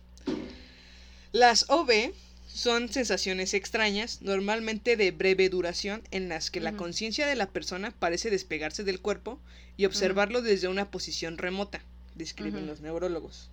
Las 1.33 1.71
OB 1.71 2.13
son 2.47 2.93
sensaciones 2.93 3.55
extrañas, 3.55 4.21
normalmente 4.21 4.99
de 4.99 5.11
breve 5.11 5.49
duración, 5.49 6.03
en 6.11 6.29
las 6.29 6.51
que 6.51 6.61
la 6.61 6.73
conciencia 6.77 7.27
de 7.27 7.35
la 7.35 7.49
persona 7.49 7.93
parece 7.93 8.29
despegarse 8.29 8.85
del 8.85 9.01
cuerpo 9.01 9.41
y 9.79 9.87
observarlo 9.87 10.43
desde 10.43 10.69
una 10.69 10.91
posición 10.91 11.39
remota, 11.39 11.81
describen 12.15 12.67
los 12.67 12.83
neurólogos. 12.83 13.49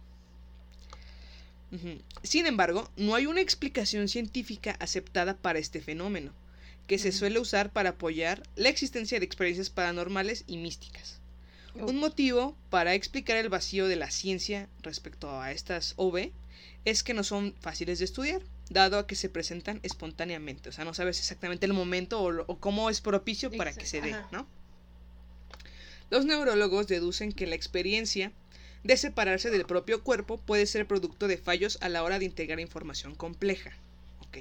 Sin 2.24 2.46
embargo, 2.46 2.90
no 2.98 3.16
hay 3.16 3.26
una 3.26 3.42
explicación 3.42 4.08
científica 4.08 4.76
aceptada 4.80 5.36
para 5.36 5.60
este 5.60 5.82
fenómeno, 5.82 6.32
que 6.88 7.00
se 7.00 7.12
suele 7.12 7.40
usar 7.40 7.72
para 7.72 7.92
apoyar 7.92 8.44
la 8.56 8.70
existencia 8.70 9.20
de 9.20 9.26
experiencias 9.26 9.70
paranormales 9.70 10.44
y 10.48 10.58
místicas. 10.58 11.20
Un 11.76 11.98
motivo 11.98 12.56
para 12.70 12.94
explicar 12.94 13.38
el 13.38 13.50
vacío 13.50 13.88
de 13.88 13.96
la 13.96 14.12
ciencia 14.12 14.70
respecto 14.84 15.42
a 15.42 15.52
estas 15.52 15.94
OV 15.98 16.30
es 16.86 17.02
que 17.02 17.16
no 17.16 17.24
son 17.24 17.56
fáciles 17.62 17.98
de 18.00 18.06
estudiar, 18.06 18.42
dado 18.70 19.00
a 19.00 19.08
que 19.08 19.16
se 19.16 19.30
presentan 19.30 19.80
espontáneamente. 19.82 20.70
O 20.70 20.72
sea, 20.72 20.86
no 20.86 20.94
sabes 20.94 21.18
exactamente 21.18 21.66
el 21.66 21.74
momento 21.74 22.22
o, 22.22 22.30
lo- 22.30 22.46
o 22.48 22.58
cómo 22.60 22.90
es 22.92 23.02
propicio 23.02 23.50
para 23.58 23.74
que 23.74 23.86
se 23.88 24.02
dé. 24.02 24.12
¿no? 24.32 24.46
Los 26.12 26.26
neurólogos 26.26 26.88
deducen 26.88 27.32
que 27.32 27.48
la 27.48 27.56
experiencia 27.56 28.32
de 28.84 28.98
separarse 28.98 29.50
del 29.50 29.66
propio 29.66 30.04
cuerpo 30.04 30.38
puede 30.38 30.66
ser 30.66 30.88
producto 30.88 31.28
de 31.28 31.38
fallos 31.38 31.78
a 31.82 31.90
la 31.90 32.04
hora 32.04 32.20
de 32.20 32.26
integrar 32.26 32.60
información 32.60 33.16
compleja, 33.16 33.74
¿ok? 34.28 34.38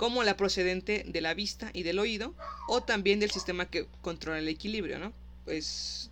como 0.00 0.24
la 0.24 0.34
procedente 0.34 1.04
de 1.06 1.20
la 1.20 1.34
vista 1.34 1.68
y 1.74 1.82
del 1.82 1.98
oído, 1.98 2.34
o 2.68 2.82
también 2.82 3.20
del 3.20 3.30
sistema 3.30 3.66
que 3.66 3.86
controla 4.00 4.38
el 4.38 4.48
equilibrio, 4.48 4.98
¿no? 4.98 5.12
Pues 5.44 6.10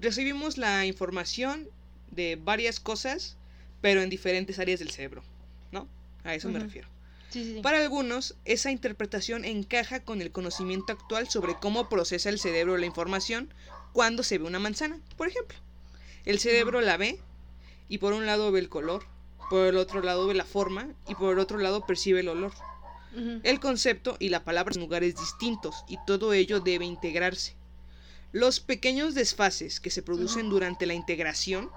recibimos 0.00 0.58
la 0.58 0.86
información 0.86 1.68
de 2.12 2.36
varias 2.36 2.78
cosas, 2.78 3.36
pero 3.80 4.00
en 4.00 4.10
diferentes 4.10 4.60
áreas 4.60 4.78
del 4.78 4.92
cerebro, 4.92 5.24
¿no? 5.72 5.88
A 6.22 6.36
eso 6.36 6.50
me 6.50 6.60
refiero. 6.60 6.86
Sí, 7.30 7.42
sí, 7.42 7.54
sí. 7.54 7.60
Para 7.62 7.82
algunos, 7.82 8.36
esa 8.44 8.70
interpretación 8.70 9.44
encaja 9.44 10.04
con 10.04 10.22
el 10.22 10.30
conocimiento 10.30 10.92
actual 10.92 11.28
sobre 11.28 11.56
cómo 11.56 11.88
procesa 11.88 12.28
el 12.28 12.38
cerebro 12.38 12.76
la 12.76 12.86
información 12.86 13.52
cuando 13.92 14.22
se 14.22 14.38
ve 14.38 14.44
una 14.44 14.60
manzana, 14.60 15.00
por 15.16 15.26
ejemplo. 15.26 15.58
El 16.24 16.38
cerebro 16.38 16.80
la 16.80 16.96
ve 16.96 17.18
y 17.88 17.98
por 17.98 18.12
un 18.12 18.26
lado 18.26 18.52
ve 18.52 18.60
el 18.60 18.68
color, 18.68 19.04
por 19.48 19.66
el 19.66 19.76
otro 19.76 20.02
lado 20.02 20.26
ve 20.26 20.34
la 20.34 20.44
forma 20.44 20.88
y 21.06 21.14
por 21.14 21.32
el 21.32 21.38
otro 21.38 21.58
lado 21.58 21.84
percibe 21.86 22.20
el 22.20 22.28
olor. 22.28 22.52
El 23.42 23.58
concepto 23.58 24.16
y 24.20 24.28
la 24.28 24.44
palabra 24.44 24.74
son 24.74 24.82
lugares 24.82 25.16
distintos 25.16 25.84
y 25.88 25.96
todo 25.98 26.32
ello 26.32 26.60
debe 26.60 26.84
integrarse. 26.84 27.54
Los 28.32 28.60
pequeños 28.60 29.14
desfases 29.14 29.80
que 29.80 29.90
se 29.90 30.02
producen 30.02 30.48
durante 30.50 30.86
la 30.86 30.94
integración 30.94 31.70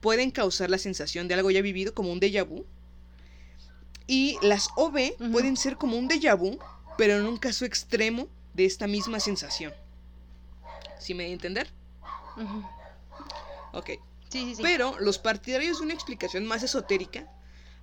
pueden 0.00 0.30
causar 0.30 0.70
la 0.70 0.78
sensación 0.78 1.28
de 1.28 1.34
algo 1.34 1.50
ya 1.50 1.60
vivido 1.62 1.94
como 1.94 2.12
un 2.12 2.20
déjà 2.20 2.46
vu. 2.46 2.64
Y 4.06 4.38
las 4.40 4.70
OV 4.74 5.16
Ujú. 5.18 5.32
pueden 5.32 5.56
ser 5.56 5.76
como 5.76 5.98
un 5.98 6.08
déjà 6.08 6.38
vu, 6.38 6.58
pero 6.96 7.18
en 7.18 7.26
un 7.26 7.36
caso 7.38 7.64
extremo 7.64 8.28
de 8.54 8.64
esta 8.64 8.86
misma 8.86 9.20
sensación. 9.20 9.74
¿Sí 10.98 11.12
me 11.12 11.24
di 11.24 11.30
a 11.30 11.34
entender? 11.34 11.68
Ok. 13.74 13.90
Sí, 14.28 14.40
sí, 14.46 14.54
sí. 14.56 14.62
Pero 14.62 14.98
los 15.00 15.18
partidarios 15.18 15.78
de 15.78 15.84
una 15.84 15.94
explicación 15.94 16.46
más 16.46 16.62
esotérica 16.62 17.28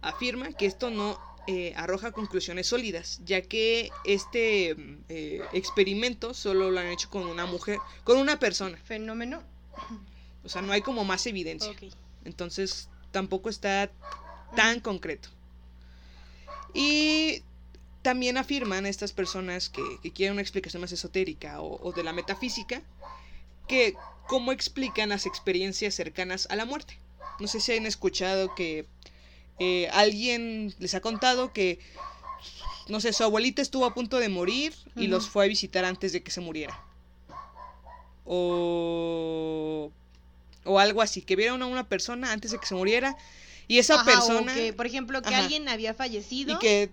afirman 0.02 0.54
que 0.54 0.66
esto 0.66 0.90
no 0.90 1.20
eh, 1.48 1.74
arroja 1.76 2.12
conclusiones 2.12 2.68
sólidas, 2.68 3.20
ya 3.26 3.42
que 3.42 3.90
este 4.06 4.76
eh, 5.10 5.42
experimento 5.54 6.34
solo 6.34 6.70
lo 6.70 6.80
han 6.80 6.88
hecho 6.88 7.10
con 7.10 7.26
una 7.26 7.46
mujer, 7.46 7.80
con 8.04 8.18
una 8.18 8.40
persona. 8.40 8.78
Fenómeno. 8.78 9.42
O 10.44 10.50
sea, 10.50 10.62
no 10.62 10.72
hay 10.72 10.82
como 10.82 11.04
más 11.04 11.26
evidencia. 11.26 11.74
Entonces 12.26 12.90
tampoco 13.12 13.50
está 13.50 13.92
tan 14.56 14.80
concreto. 14.82 15.30
Y 16.74 17.44
también 18.02 18.38
afirman 18.38 18.86
estas 18.86 19.12
personas 19.12 19.70
que, 19.70 19.84
que 20.02 20.12
quieren 20.12 20.34
una 20.34 20.42
explicación 20.42 20.82
más 20.82 20.92
esotérica 20.92 21.62
o, 21.62 21.82
o 21.82 21.92
de 21.92 22.04
la 22.04 22.14
metafísica, 22.14 22.82
que 23.72 23.96
cómo 24.28 24.52
explican 24.52 25.10
las 25.10 25.26
experiencias 25.26 25.96
cercanas 25.96 26.46
a 26.52 26.58
la 26.58 26.66
muerte. 26.66 26.98
No 27.40 27.48
sé 27.48 27.62
si 27.62 27.72
han 27.72 27.86
escuchado 27.86 28.54
que 28.54 28.86
eh, 29.60 29.88
alguien 29.94 30.76
les 30.78 30.94
ha 30.94 31.00
contado 31.00 31.54
que, 31.54 31.80
no 32.90 33.00
sé, 33.00 33.14
su 33.14 33.24
abuelita 33.24 33.62
estuvo 33.62 33.86
a 33.86 33.94
punto 33.94 34.20
de 34.20 34.28
morir 34.28 34.74
y 34.98 35.08
los 35.08 35.30
fue 35.30 35.46
a 35.46 35.48
visitar 35.48 35.86
antes 35.86 36.12
de 36.12 36.22
que 36.22 36.32
se 36.32 36.42
muriera. 36.42 36.78
O, 38.26 39.90
o 40.66 40.80
algo 40.80 41.02
así, 41.02 41.22
que 41.22 41.38
vieron 41.38 41.64
a 41.64 41.68
una 41.68 41.88
persona 41.88 42.34
antes 42.34 42.52
de 42.52 42.58
que 42.58 42.68
se 42.68 42.76
muriera 42.76 43.16
y 43.70 43.80
esa 43.80 43.96
Ajá, 43.96 44.04
o 44.04 44.06
persona... 44.06 44.54
que, 44.54 44.74
por 44.74 44.86
ejemplo, 44.86 45.22
que 45.22 45.30
Ajá. 45.30 45.46
alguien 45.46 45.70
había 45.70 45.94
fallecido 45.94 46.56
y 46.56 46.60
que 46.60 46.92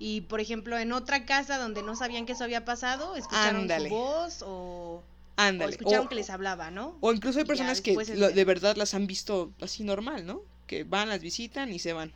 y, 0.00 0.22
por 0.22 0.40
ejemplo, 0.40 0.76
en 0.76 0.92
otra 0.92 1.24
casa 1.24 1.58
donde 1.58 1.82
no 1.82 1.94
sabían 1.94 2.26
que 2.26 2.32
eso 2.32 2.42
había 2.42 2.64
pasado, 2.64 3.14
escucharon 3.14 3.62
Ándale. 3.62 3.88
su 3.88 3.94
voz 3.94 4.42
o, 4.42 5.02
o 5.36 5.40
ándale 5.42 5.72
escucharon 5.72 6.06
o, 6.06 6.08
que 6.08 6.14
les 6.14 6.30
hablaba, 6.30 6.70
¿no? 6.70 6.96
o 7.00 7.12
incluso 7.12 7.38
hay 7.38 7.44
personas 7.44 7.80
que 7.80 7.94
lo- 8.14 8.30
de- 8.30 8.44
verdad 8.44 8.76
las 8.76 8.94
han 8.94 9.06
visto 9.06 9.52
así 9.60 9.82
normal 9.84 10.26
no 10.26 10.42
que 10.66 10.84
van 10.84 11.08
las 11.08 11.20
visitan 11.20 11.72
y 11.72 11.78
se 11.78 11.92
van 11.92 12.12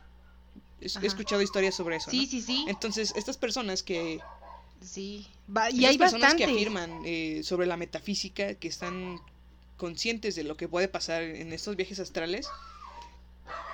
Es- 0.81 0.95
he 1.01 1.05
escuchado 1.05 1.41
historias 1.41 1.75
sobre 1.75 1.97
eso 1.97 2.09
Sí, 2.11 2.21
¿no? 2.21 2.25
sí, 2.27 2.41
sí. 2.41 2.65
entonces 2.69 3.13
estas 3.15 3.37
personas 3.37 3.83
que 3.83 4.19
Sí. 4.81 5.27
Va- 5.55 5.69
y 5.69 5.83
hay 5.85 5.97
personas 5.97 6.31
bastantes. 6.31 6.47
que 6.47 6.53
afirman 6.53 7.01
eh, 7.03 7.41
sobre 7.43 7.67
la 7.67 7.75
metafísica 7.75 8.53
que 8.55 8.69
están 8.69 9.19
conscientes 9.75 10.35
de 10.35 10.43
lo 10.43 10.55
que 10.55 10.69
puede 10.69 10.87
pasar 10.87 11.21
en 11.23 11.51
estos 11.51 11.75
viajes 11.75 11.99
astrales 11.99 12.47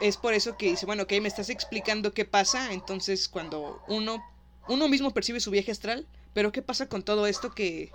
es 0.02 0.18
por 0.18 0.34
eso 0.34 0.58
que 0.58 0.68
dice 0.70 0.86
bueno 0.86 1.04
ok 1.04 1.14
me 1.22 1.28
estás 1.28 1.50
explicando 1.50 2.14
qué 2.14 2.26
pasa 2.26 2.74
entonces 2.74 3.28
cuando 3.30 3.80
uno 3.88 4.22
uno 4.68 4.90
mismo 4.90 5.12
percibe 5.12 5.40
su 5.40 5.52
viaje 5.52 5.72
astral 5.72 6.06
pero 6.34 6.52
qué 6.52 6.62
pasa 6.62 6.88
con 6.90 7.04
todo 7.04 7.28
esto 7.28 7.52
que 7.52 7.92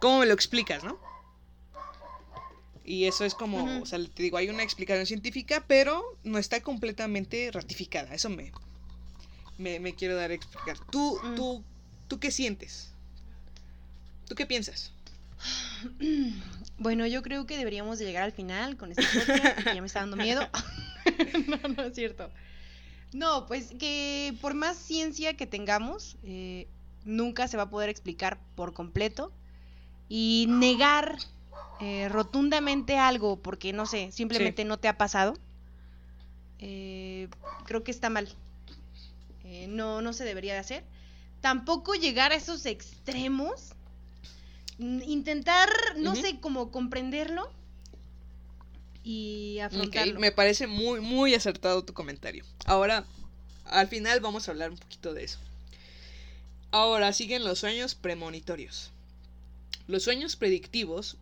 cómo 0.00 0.20
me 0.20 0.26
lo 0.26 0.34
explicas 0.34 0.84
no 0.84 0.98
y 2.84 3.04
eso 3.04 3.24
es 3.24 3.34
como 3.34 3.82
o 3.82 3.86
sea 3.86 3.98
te 3.98 4.22
digo 4.22 4.36
hay 4.38 4.48
una 4.48 4.62
explicación 4.62 5.06
científica 5.06 5.64
pero 5.66 6.02
no 6.24 6.38
está 6.38 6.62
completamente 6.62 7.50
ratificada 7.52 8.14
eso 8.14 8.30
me 8.30 8.52
me, 9.58 9.80
me 9.80 9.94
quiero 9.94 10.16
dar 10.16 10.30
a 10.30 10.34
explicar 10.34 10.78
tú 10.90 11.18
Mm. 11.22 11.34
tú 11.34 11.64
tú 12.08 12.18
qué 12.20 12.30
sientes 12.30 12.92
tú 14.26 14.34
qué 14.34 14.46
piensas 14.46 14.92
Bueno, 16.78 17.06
yo 17.06 17.22
creo 17.22 17.44
que 17.44 17.56
deberíamos 17.56 17.98
de 17.98 18.04
llegar 18.04 18.22
al 18.22 18.30
final 18.32 18.76
con 18.76 18.92
este 18.92 19.02
podcast, 19.02 19.54
porque 19.56 19.74
ya 19.74 19.80
me 19.80 19.86
está 19.88 19.98
dando 20.00 20.16
miedo. 20.16 20.48
no, 21.48 21.68
no 21.76 21.82
es 21.82 21.94
cierto. 21.94 22.30
No, 23.12 23.46
pues 23.46 23.72
que 23.80 24.36
por 24.40 24.54
más 24.54 24.76
ciencia 24.76 25.36
que 25.36 25.46
tengamos, 25.46 26.16
eh, 26.22 26.68
nunca 27.04 27.48
se 27.48 27.56
va 27.56 27.64
a 27.64 27.70
poder 27.70 27.88
explicar 27.88 28.38
por 28.54 28.74
completo. 28.74 29.32
Y 30.08 30.46
negar 30.48 31.18
eh, 31.80 32.08
rotundamente 32.08 32.98
algo 32.98 33.36
porque, 33.36 33.72
no 33.72 33.86
sé, 33.86 34.10
simplemente 34.12 34.64
no 34.64 34.78
te 34.78 34.88
ha 34.88 34.96
pasado, 34.96 35.34
eh, 36.58 37.28
creo 37.64 37.84
que 37.84 37.90
está 37.90 38.10
mal. 38.10 38.28
Eh, 39.44 39.66
no, 39.68 40.02
no 40.02 40.12
se 40.12 40.24
debería 40.24 40.54
de 40.54 40.60
hacer. 40.60 40.84
Tampoco 41.40 41.94
llegar 41.94 42.32
a 42.32 42.34
esos 42.34 42.66
extremos. 42.66 43.74
Intentar, 44.78 45.68
no 45.96 46.14
sé, 46.14 46.38
como 46.40 46.70
comprenderlo 46.70 47.50
y 49.02 49.58
afrontarlo. 49.60 50.20
me 50.20 50.30
parece 50.32 50.66
muy, 50.66 51.00
muy 51.00 51.34
acertado 51.34 51.82
tu 51.84 51.94
comentario. 51.94 52.44
Ahora, 52.64 53.04
al 53.64 53.88
final 53.88 54.20
vamos 54.20 54.46
a 54.46 54.52
hablar 54.52 54.70
un 54.70 54.76
poquito 54.76 55.14
de 55.14 55.24
eso. 55.24 55.38
Ahora 56.70 57.12
siguen 57.12 57.44
los 57.44 57.60
sueños 57.60 57.94
premonitorios. 57.94 58.92
Los 59.88 60.02
sueños 60.04 60.36
predictivos 60.36 61.16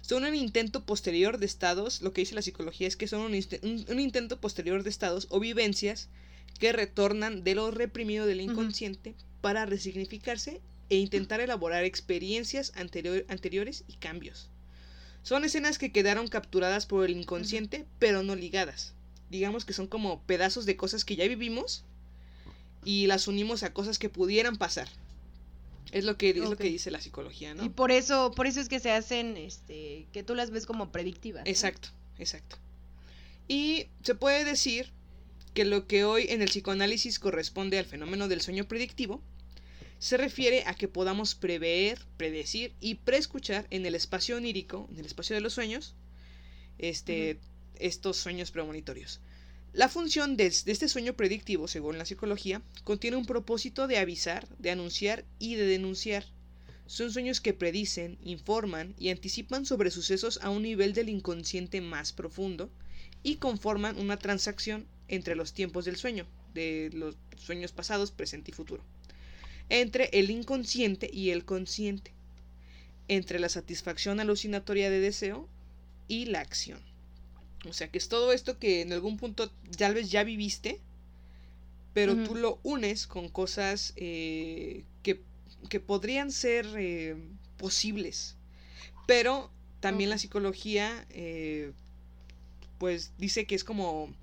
son 0.00 0.24
un 0.24 0.34
intento 0.34 0.84
posterior 0.84 1.36
de 1.38 1.44
estados, 1.46 2.00
lo 2.00 2.12
que 2.12 2.22
dice 2.22 2.34
la 2.34 2.42
psicología 2.42 2.88
es 2.88 2.96
que 2.96 3.06
son 3.06 3.20
un, 3.20 3.32
inste- 3.34 3.60
un- 3.62 3.84
un 3.92 4.00
intento 4.00 4.40
posterior 4.40 4.82
de 4.82 4.88
estados 4.90 5.26
o 5.30 5.38
vivencias 5.38 6.08
que 6.58 6.72
retornan 6.72 7.44
de 7.44 7.54
lo 7.54 7.70
reprimido 7.70 8.24
del 8.26 8.40
inconsciente 8.40 9.14
para 9.42 9.66
resignificarse 9.66 10.60
e 10.88 10.96
intentar 10.96 11.40
elaborar 11.40 11.84
experiencias 11.84 12.72
anterior- 12.76 13.26
anteriores 13.28 13.84
y 13.86 13.92
cambios. 13.96 14.48
Son 15.22 15.44
escenas 15.44 15.76
que 15.76 15.92
quedaron 15.92 16.28
capturadas 16.28 16.86
por 16.86 17.04
el 17.04 17.14
inconsciente, 17.14 17.84
pero 17.98 18.22
no 18.22 18.34
ligadas. 18.34 18.94
Digamos 19.30 19.66
que 19.66 19.74
son 19.74 19.86
como 19.86 20.22
pedazos 20.22 20.64
de 20.64 20.76
cosas 20.78 21.04
que 21.04 21.16
ya 21.16 21.28
vivimos 21.28 21.84
y 22.84 23.06
las 23.06 23.28
unimos 23.28 23.62
a 23.62 23.74
cosas 23.74 23.98
que 23.98 24.08
pudieran 24.08 24.56
pasar. 24.56 24.88
Es 25.92 26.04
lo 26.04 26.16
que, 26.16 26.30
es 26.30 26.36
lo 26.36 26.56
que 26.56 26.68
dice 26.68 26.90
la 26.90 27.00
psicología, 27.00 27.54
¿no? 27.54 27.64
Y 27.64 27.68
por 27.70 27.90
eso, 27.90 28.32
por 28.32 28.46
eso 28.46 28.60
es 28.60 28.68
que 28.68 28.80
se 28.80 28.90
hacen, 28.90 29.36
este, 29.36 30.06
que 30.12 30.22
tú 30.22 30.34
las 30.34 30.50
ves 30.50 30.66
como 30.66 30.92
predictivas. 30.92 31.44
¿no? 31.44 31.50
Exacto, 31.50 31.88
exacto. 32.18 32.58
Y 33.48 33.86
se 34.02 34.14
puede 34.14 34.44
decir 34.44 34.92
que 35.54 35.64
lo 35.64 35.86
que 35.86 36.04
hoy 36.04 36.26
en 36.28 36.42
el 36.42 36.48
psicoanálisis 36.48 37.18
corresponde 37.18 37.78
al 37.78 37.86
fenómeno 37.86 38.28
del 38.28 38.40
sueño 38.42 38.68
predictivo 38.68 39.22
se 39.98 40.16
refiere 40.16 40.62
a 40.66 40.74
que 40.74 40.86
podamos 40.86 41.34
prever, 41.34 41.98
predecir 42.16 42.74
y 42.80 42.96
preescuchar 42.96 43.66
en 43.70 43.84
el 43.84 43.94
espacio 43.94 44.36
onírico, 44.36 44.88
en 44.92 44.98
el 44.98 45.06
espacio 45.06 45.34
de 45.34 45.40
los 45.40 45.54
sueños, 45.54 45.94
este, 46.78 47.40
estos 47.80 48.16
sueños 48.16 48.50
premonitorios. 48.50 49.20
La 49.78 49.88
función 49.88 50.36
de, 50.36 50.46
este 50.46 50.88
sueño 50.88 51.14
predictivo, 51.14 51.68
según 51.68 51.98
la 51.98 52.04
psicología, 52.04 52.62
contiene 52.82 53.16
un 53.16 53.26
propósito 53.26 53.86
de 53.86 53.98
avisar, 53.98 54.48
de 54.58 54.72
anunciar 54.72 55.24
y 55.38 55.54
de 55.54 55.66
denunciar. 55.66 56.24
Son 56.86 57.12
sueños 57.12 57.40
que 57.40 57.54
predicen, 57.54 58.18
informan 58.24 58.96
y 58.98 59.10
anticipan 59.10 59.64
sobre 59.64 59.92
sucesos 59.92 60.40
a 60.42 60.50
un 60.50 60.62
nivel 60.62 60.94
del 60.94 61.08
inconsciente 61.08 61.80
más 61.80 62.12
profundo 62.12 62.72
y 63.22 63.36
conforman 63.36 64.00
una 64.00 64.16
transacción 64.16 64.88
entre 65.06 65.36
los 65.36 65.52
tiempos 65.52 65.84
del 65.84 65.94
sueño, 65.94 66.26
de 66.54 66.90
los 66.92 67.16
sueños 67.36 67.70
pasados, 67.70 68.10
presente 68.10 68.50
y 68.50 68.54
futuro, 68.54 68.82
entre 69.68 70.10
el 70.12 70.32
inconsciente 70.32 71.08
y 71.12 71.30
el 71.30 71.44
consciente, 71.44 72.14
entre 73.06 73.38
la 73.38 73.48
satisfacción 73.48 74.18
alucinatoria 74.18 74.90
de 74.90 74.98
deseo 74.98 75.48
y 76.08 76.24
la 76.24 76.40
acción. 76.40 76.80
O 77.66 77.72
sea 77.72 77.88
que 77.88 77.98
es 77.98 78.08
todo 78.08 78.32
esto 78.32 78.58
que 78.58 78.82
en 78.82 78.92
algún 78.92 79.16
punto 79.16 79.50
tal 79.76 79.94
vez 79.94 80.10
ya 80.10 80.22
viviste, 80.22 80.80
pero 81.94 82.14
tú 82.22 82.36
lo 82.36 82.60
unes 82.62 83.08
con 83.08 83.28
cosas 83.28 83.92
eh, 83.96 84.84
que, 85.02 85.20
que 85.68 85.80
podrían 85.80 86.30
ser 86.30 86.66
eh, 86.76 87.16
posibles. 87.56 88.36
Pero 89.06 89.50
también 89.80 90.10
la 90.10 90.18
psicología, 90.18 91.06
eh, 91.10 91.72
pues 92.78 93.12
dice 93.18 93.46
que 93.46 93.56
es 93.56 93.64
como, 93.64 94.14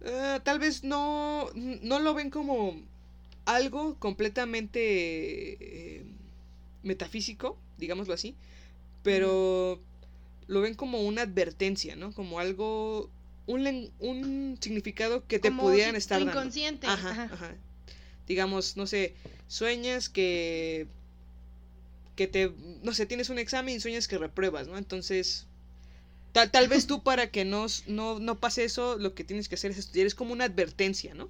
eh, 0.00 0.40
tal 0.42 0.58
vez 0.58 0.82
no, 0.82 1.48
no 1.54 2.00
lo 2.00 2.14
ven 2.14 2.30
como 2.30 2.82
algo 3.44 3.96
completamente 4.00 6.04
metafísico, 6.82 7.56
digámoslo 7.76 8.14
así, 8.14 8.34
pero 9.04 9.80
lo 10.48 10.60
ven 10.62 10.74
como 10.74 11.02
una 11.02 11.22
advertencia, 11.22 11.96
¿no? 11.96 12.12
Como 12.12 12.40
algo 12.40 13.10
un, 13.46 13.92
un 14.00 14.58
significado 14.60 15.26
que 15.26 15.38
te 15.38 15.50
Como 15.50 15.64
pudieran 15.64 15.96
estar 15.96 16.18
tu 16.18 16.26
dando. 16.26 16.40
inconsciente, 16.40 16.86
Ajá, 16.86 17.24
ajá. 17.32 17.54
Digamos, 18.26 18.76
no 18.76 18.86
sé, 18.86 19.14
sueñas 19.48 20.08
que 20.08 20.86
que 22.16 22.26
te, 22.26 22.50
no 22.82 22.92
sé, 22.92 23.06
tienes 23.06 23.30
un 23.30 23.38
examen 23.38 23.76
y 23.76 23.80
sueñas 23.80 24.08
que 24.08 24.18
repruebas, 24.18 24.66
¿no? 24.66 24.76
Entonces, 24.76 25.46
tal, 26.32 26.50
tal 26.50 26.68
vez 26.68 26.86
tú 26.86 27.02
para 27.02 27.28
que 27.30 27.44
no, 27.44 27.66
no, 27.86 28.18
no 28.18 28.40
pase 28.40 28.64
eso, 28.64 28.98
lo 28.98 29.14
que 29.14 29.24
tienes 29.24 29.48
que 29.48 29.54
hacer 29.56 29.70
es 29.70 29.78
estudiar, 29.78 30.06
es 30.06 30.14
como 30.14 30.32
una 30.32 30.44
advertencia, 30.44 31.14
¿no? 31.14 31.28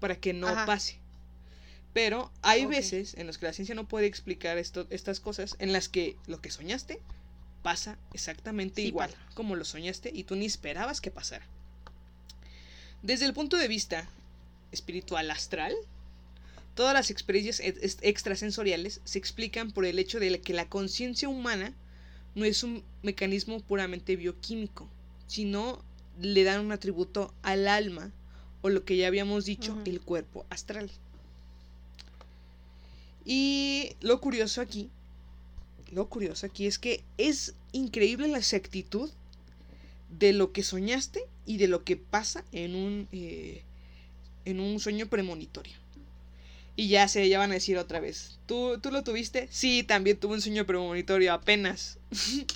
Para 0.00 0.16
que 0.16 0.32
no 0.32 0.48
Ajá. 0.48 0.66
pase. 0.66 0.98
Pero 1.92 2.30
hay 2.42 2.66
veces 2.66 3.14
en 3.14 3.26
las 3.26 3.38
que 3.38 3.46
la 3.46 3.52
ciencia 3.52 3.74
no 3.74 3.88
puede 3.88 4.06
explicar 4.06 4.58
esto, 4.58 4.86
estas 4.90 5.20
cosas, 5.20 5.56
en 5.58 5.72
las 5.72 5.88
que 5.88 6.16
lo 6.26 6.40
que 6.40 6.50
soñaste 6.50 7.00
pasa 7.66 7.98
exactamente 8.12 8.80
Sí 8.82 8.88
igual 8.88 9.10
pasa. 9.10 9.34
como 9.34 9.56
lo 9.56 9.64
soñaste 9.64 10.10
y 10.14 10.22
tú 10.24 10.36
ni 10.36 10.46
esperabas 10.46 11.00
que 11.00 11.10
pasara. 11.10 11.44
Desde 13.02 13.26
el 13.26 13.32
punto 13.34 13.56
de 13.56 13.66
vista 13.66 14.08
espiritual 14.70 15.28
astral, 15.32 15.74
todas 16.76 16.94
las 16.94 17.10
experiencias 17.10 17.58
ex- 17.60 17.82
ex- 17.82 17.98
extrasensoriales 18.02 19.00
se 19.04 19.18
explican 19.18 19.72
por 19.72 19.84
el 19.84 19.98
hecho 19.98 20.20
de 20.20 20.40
que 20.40 20.52
la 20.52 20.68
conciencia 20.68 21.28
humana 21.28 21.74
no 22.36 22.44
es 22.44 22.62
un 22.62 22.84
mecanismo 23.02 23.58
puramente 23.60 24.14
bioquímico, 24.14 24.88
sino 25.26 25.82
le 26.20 26.44
dan 26.44 26.60
un 26.66 26.70
atributo 26.72 27.34
al 27.42 27.66
alma 27.66 28.12
o 28.62 28.68
lo 28.68 28.84
que 28.84 28.96
ya 28.96 29.08
habíamos 29.08 29.44
dicho, 29.44 29.76
el 29.86 30.00
cuerpo 30.00 30.46
astral. 30.50 30.88
Y 33.24 33.96
lo 34.00 34.20
curioso 34.20 34.60
aquí, 34.60 34.88
lo 35.92 36.08
curioso 36.08 36.46
aquí 36.46 36.66
es 36.66 36.78
que 36.78 37.02
es 37.18 37.54
increíble 37.72 38.28
la 38.28 38.38
exactitud 38.38 39.10
de 40.10 40.32
lo 40.32 40.52
que 40.52 40.62
soñaste 40.62 41.22
y 41.46 41.58
de 41.58 41.68
lo 41.68 41.84
que 41.84 41.96
pasa 41.96 42.44
en 42.52 42.74
un 42.74 43.08
eh, 43.12 43.62
en 44.44 44.60
un 44.60 44.80
sueño 44.80 45.06
premonitorio. 45.06 45.74
Y 46.76 46.88
ya 46.88 47.08
se 47.08 47.28
ya 47.28 47.38
van 47.38 47.50
a 47.50 47.54
decir 47.54 47.78
otra 47.78 48.00
vez. 48.00 48.38
¿Tú, 48.46 48.78
¿Tú 48.82 48.90
lo 48.90 49.02
tuviste? 49.02 49.48
Sí, 49.50 49.82
también 49.82 50.18
tuve 50.18 50.34
un 50.34 50.42
sueño 50.42 50.66
premonitorio 50.66 51.32
apenas. 51.32 51.98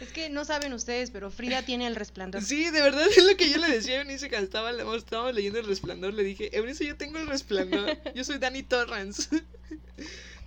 Es 0.00 0.08
que 0.12 0.30
no 0.30 0.46
saben 0.46 0.72
ustedes, 0.72 1.10
pero 1.10 1.30
Frida 1.30 1.62
tiene 1.62 1.86
el 1.86 1.94
resplandor. 1.94 2.42
Sí, 2.42 2.70
de 2.70 2.80
verdad 2.80 3.06
es 3.14 3.22
lo 3.22 3.36
que 3.36 3.50
yo 3.50 3.58
le 3.58 3.68
decía 3.68 3.98
a 3.98 4.00
Eunice 4.00 4.30
cuando 4.30 4.46
estaba, 4.46 4.70
estábamos 4.96 5.34
leyendo 5.34 5.58
el 5.58 5.66
resplandor. 5.66 6.14
Le 6.14 6.22
dije, 6.22 6.56
Eunice, 6.56 6.86
yo 6.86 6.96
tengo 6.96 7.18
el 7.18 7.26
resplandor. 7.26 7.98
Yo 8.14 8.24
soy 8.24 8.38
Dani 8.38 8.62
Torrance. 8.62 9.28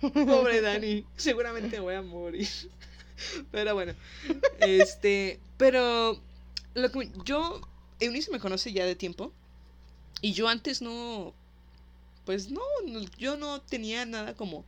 Pobre 0.00 0.60
Dani. 0.60 1.04
Seguramente 1.16 1.80
voy 1.80 1.94
a 1.94 2.02
morir. 2.02 2.48
Pero 3.50 3.74
bueno. 3.74 3.94
Este. 4.60 5.40
Pero. 5.56 6.20
Lo 6.74 6.90
que 6.90 7.10
yo. 7.24 7.60
Eunice 8.00 8.30
me 8.30 8.40
conoce 8.40 8.72
ya 8.72 8.84
de 8.84 8.96
tiempo. 8.96 9.32
Y 10.20 10.32
yo 10.32 10.48
antes 10.48 10.82
no. 10.82 11.34
Pues 12.24 12.50
no, 12.50 12.62
no, 12.86 13.00
yo 13.18 13.36
no 13.36 13.60
tenía 13.60 14.06
nada 14.06 14.34
como 14.34 14.64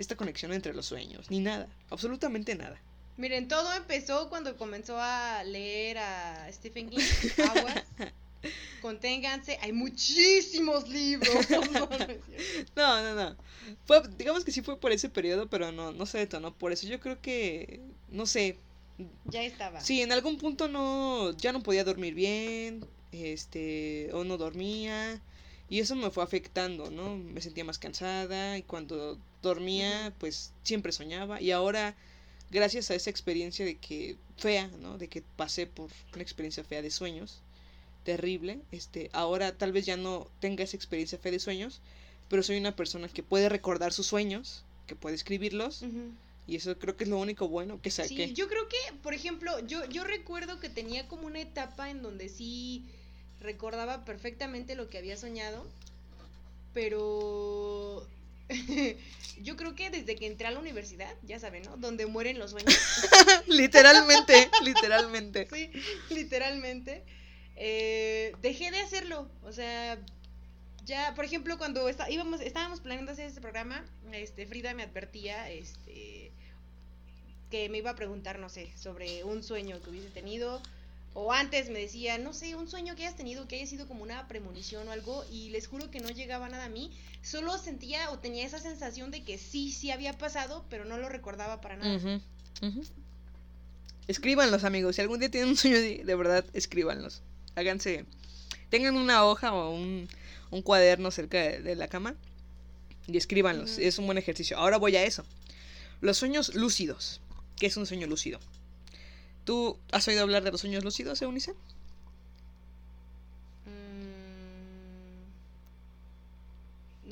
esta 0.00 0.16
conexión 0.16 0.52
entre 0.52 0.74
los 0.74 0.86
sueños, 0.86 1.30
ni 1.30 1.40
nada, 1.40 1.68
absolutamente 1.90 2.54
nada. 2.54 2.80
Miren, 3.16 3.48
todo 3.48 3.72
empezó 3.74 4.30
cuando 4.30 4.56
comenzó 4.56 4.98
a 4.98 5.44
leer 5.44 5.98
a 5.98 6.50
Stephen 6.52 6.88
King. 6.88 6.98
Aguas. 7.54 7.84
Conténganse, 8.80 9.58
hay 9.60 9.72
muchísimos 9.72 10.88
libros. 10.88 11.46
No, 12.76 13.02
no. 13.02 13.14
No. 13.14 13.36
Fue, 13.84 14.02
digamos 14.16 14.44
que 14.44 14.52
sí 14.52 14.62
fue 14.62 14.78
por 14.78 14.92
ese 14.92 15.08
periodo, 15.08 15.48
pero 15.48 15.72
no, 15.72 15.92
no 15.92 16.06
se 16.06 16.18
detonó 16.18 16.54
por 16.54 16.72
eso. 16.72 16.86
Yo 16.86 16.98
creo 17.00 17.20
que, 17.20 17.80
no 18.10 18.26
sé, 18.26 18.56
ya 19.26 19.42
estaba. 19.42 19.80
sí, 19.80 20.02
en 20.02 20.12
algún 20.12 20.38
punto 20.38 20.68
no, 20.68 21.36
ya 21.36 21.52
no 21.52 21.62
podía 21.62 21.84
dormir 21.84 22.14
bien, 22.14 22.86
este, 23.12 24.10
o 24.12 24.24
no 24.24 24.36
dormía, 24.36 25.20
y 25.68 25.80
eso 25.80 25.94
me 25.94 26.10
fue 26.10 26.24
afectando, 26.24 26.90
¿no? 26.90 27.16
Me 27.16 27.40
sentía 27.40 27.64
más 27.64 27.78
cansada, 27.78 28.58
y 28.58 28.62
cuando 28.62 29.18
dormía, 29.42 30.12
pues 30.18 30.52
siempre 30.62 30.92
soñaba, 30.92 31.40
y 31.40 31.50
ahora, 31.50 31.96
gracias 32.50 32.90
a 32.90 32.94
esa 32.94 33.10
experiencia 33.10 33.64
de 33.64 33.76
que, 33.76 34.16
fea, 34.36 34.68
¿no? 34.80 34.98
De 34.98 35.08
que 35.08 35.22
pasé 35.36 35.66
por 35.66 35.90
una 36.12 36.22
experiencia 36.22 36.64
fea 36.64 36.82
de 36.82 36.90
sueños, 36.90 37.42
terrible, 38.04 38.60
este, 38.72 39.10
ahora 39.12 39.56
tal 39.56 39.72
vez 39.72 39.86
ya 39.86 39.96
no 39.96 40.28
tenga 40.40 40.64
esa 40.64 40.76
experiencia 40.76 41.18
fea 41.18 41.32
de 41.32 41.38
sueños, 41.38 41.80
pero 42.28 42.42
soy 42.42 42.58
una 42.58 42.76
persona 42.76 43.08
que 43.08 43.22
puede 43.22 43.48
recordar 43.48 43.92
sus 43.92 44.06
sueños, 44.06 44.64
que 44.86 44.96
puede 44.96 45.16
escribirlos, 45.16 45.84
y 46.46 46.56
eso 46.56 46.78
creo 46.78 46.96
que 46.96 47.04
es 47.04 47.10
lo 47.10 47.18
único 47.18 47.48
bueno 47.48 47.80
que 47.80 47.90
saqué. 47.90 48.28
Sí, 48.28 48.32
yo 48.32 48.48
creo 48.48 48.68
que, 48.68 48.76
por 49.02 49.14
ejemplo, 49.14 49.58
yo, 49.66 49.84
yo 49.86 50.04
recuerdo 50.04 50.60
que 50.60 50.68
tenía 50.68 51.06
como 51.08 51.26
una 51.26 51.40
etapa 51.40 51.90
en 51.90 52.02
donde 52.02 52.28
sí 52.28 52.84
recordaba 53.40 54.04
perfectamente 54.04 54.74
lo 54.74 54.88
que 54.88 54.98
había 54.98 55.16
soñado, 55.16 55.66
pero 56.74 58.06
yo 59.42 59.56
creo 59.56 59.74
que 59.74 59.90
desde 59.90 60.16
que 60.16 60.26
entré 60.26 60.46
a 60.46 60.50
la 60.50 60.58
universidad, 60.58 61.12
ya 61.22 61.38
saben, 61.38 61.62
¿no? 61.62 61.76
Donde 61.76 62.06
mueren 62.06 62.38
los 62.38 62.50
sueños. 62.50 62.74
literalmente, 63.46 64.50
literalmente. 64.62 65.48
sí, 65.52 65.70
literalmente. 66.10 67.04
Eh, 67.62 68.34
dejé 68.40 68.70
de 68.70 68.80
hacerlo. 68.80 69.28
O 69.44 69.52
sea, 69.52 69.98
ya, 70.86 71.14
por 71.14 71.26
ejemplo, 71.26 71.58
cuando 71.58 71.86
íbamos, 72.08 72.40
estábamos 72.40 72.80
planeando 72.80 73.12
hacer 73.12 73.26
este 73.26 73.42
programa, 73.42 73.84
este, 74.12 74.46
Frida 74.46 74.72
me 74.72 74.82
advertía, 74.82 75.50
este, 75.50 76.32
que 77.50 77.68
me 77.68 77.78
iba 77.78 77.90
a 77.90 77.96
preguntar, 77.96 78.38
no 78.38 78.48
sé, 78.48 78.72
sobre 78.76 79.24
un 79.24 79.42
sueño 79.42 79.80
que 79.82 79.90
hubiese 79.90 80.08
tenido. 80.08 80.60
O 81.12 81.32
antes 81.32 81.68
me 81.70 81.80
decía, 81.80 82.18
no 82.18 82.32
sé, 82.32 82.54
un 82.54 82.68
sueño 82.68 82.94
que 82.94 83.02
hayas 83.02 83.16
tenido, 83.16 83.46
que 83.46 83.56
haya 83.56 83.66
sido 83.66 83.86
como 83.88 84.04
una 84.04 84.26
premonición 84.26 84.88
o 84.88 84.92
algo, 84.92 85.24
y 85.30 85.50
les 85.50 85.66
juro 85.66 85.90
que 85.90 86.00
no 86.00 86.08
llegaba 86.08 86.48
nada 86.48 86.66
a 86.66 86.68
mí. 86.68 86.90
Solo 87.22 87.58
sentía 87.58 88.10
o 88.10 88.20
tenía 88.20 88.46
esa 88.46 88.60
sensación 88.60 89.10
de 89.10 89.22
que 89.22 89.36
sí, 89.36 89.70
sí 89.70 89.90
había 89.90 90.16
pasado, 90.16 90.64
pero 90.70 90.86
no 90.86 90.96
lo 90.96 91.08
recordaba 91.08 91.60
para 91.60 91.76
nada. 91.76 91.94
Ujú, 91.94 92.20
ujú. 92.66 92.82
Escríbanlos, 94.06 94.64
amigos. 94.64 94.96
Si 94.96 95.02
algún 95.02 95.20
día 95.20 95.30
tienen 95.30 95.50
un 95.50 95.56
sueño 95.56 95.76
de, 95.76 96.04
de 96.04 96.14
verdad, 96.14 96.44
escríbanlos. 96.54 97.22
Háganse. 97.60 98.06
Tengan 98.70 98.96
una 98.96 99.24
hoja 99.24 99.52
o 99.52 99.74
un, 99.74 100.08
un 100.50 100.62
cuaderno 100.62 101.10
cerca 101.10 101.38
de, 101.38 101.60
de 101.60 101.76
la 101.76 101.88
cama 101.88 102.14
y 103.06 103.16
escríbanlos. 103.16 103.78
Es 103.78 103.98
un 103.98 104.06
buen 104.06 104.18
ejercicio. 104.18 104.56
Ahora 104.56 104.78
voy 104.78 104.96
a 104.96 105.04
eso. 105.04 105.24
Los 106.00 106.16
sueños 106.18 106.54
lúcidos. 106.54 107.20
¿Qué 107.56 107.66
es 107.66 107.76
un 107.76 107.86
sueño 107.86 108.06
lúcido? 108.06 108.40
¿Tú 109.44 109.78
has 109.92 110.08
oído 110.08 110.22
hablar 110.22 110.42
de 110.42 110.52
los 110.52 110.60
sueños 110.60 110.84
lúcidos, 110.84 111.20
Eunice? 111.20 111.54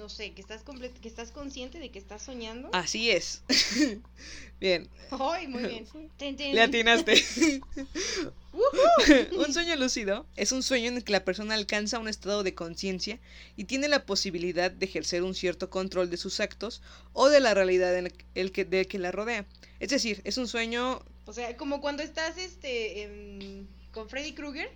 No 0.08 0.14
sé, 0.14 0.32
que 0.32 0.40
estás 0.40 0.62
que 1.02 1.08
estás 1.08 1.32
consciente 1.32 1.78
de 1.78 1.90
que 1.90 1.98
estás 1.98 2.22
soñando. 2.22 2.70
Así 2.72 3.10
es. 3.10 3.42
Bien, 4.58 4.88
Ay, 5.10 5.46
muy 5.48 5.62
bien. 5.64 5.86
Le 6.54 6.62
atinaste. 6.62 7.22
un 9.36 9.52
sueño 9.52 9.76
lúcido 9.76 10.24
es 10.34 10.50
un 10.50 10.62
sueño 10.62 10.88
en 10.88 10.96
el 10.96 11.04
que 11.04 11.12
la 11.12 11.26
persona 11.26 11.52
alcanza 11.52 11.98
un 11.98 12.08
estado 12.08 12.42
de 12.42 12.54
conciencia 12.54 13.20
y 13.54 13.64
tiene 13.64 13.86
la 13.86 14.06
posibilidad 14.06 14.70
de 14.70 14.86
ejercer 14.86 15.22
un 15.22 15.34
cierto 15.34 15.68
control 15.68 16.08
de 16.08 16.16
sus 16.16 16.40
actos 16.40 16.80
o 17.12 17.28
de 17.28 17.40
la 17.40 17.52
realidad 17.52 17.94
en 17.96 18.10
el 18.34 18.50
que, 18.50 18.64
de 18.64 18.86
que 18.86 18.98
la 18.98 19.12
rodea. 19.12 19.44
Es 19.78 19.90
decir, 19.90 20.22
es 20.24 20.38
un 20.38 20.48
sueño... 20.48 21.02
O 21.26 21.34
sea, 21.34 21.54
como 21.58 21.82
cuando 21.82 22.02
estás 22.02 22.38
este 22.38 23.02
en- 23.02 23.68
con 23.92 24.08
Freddy 24.08 24.32
Krueger 24.32 24.70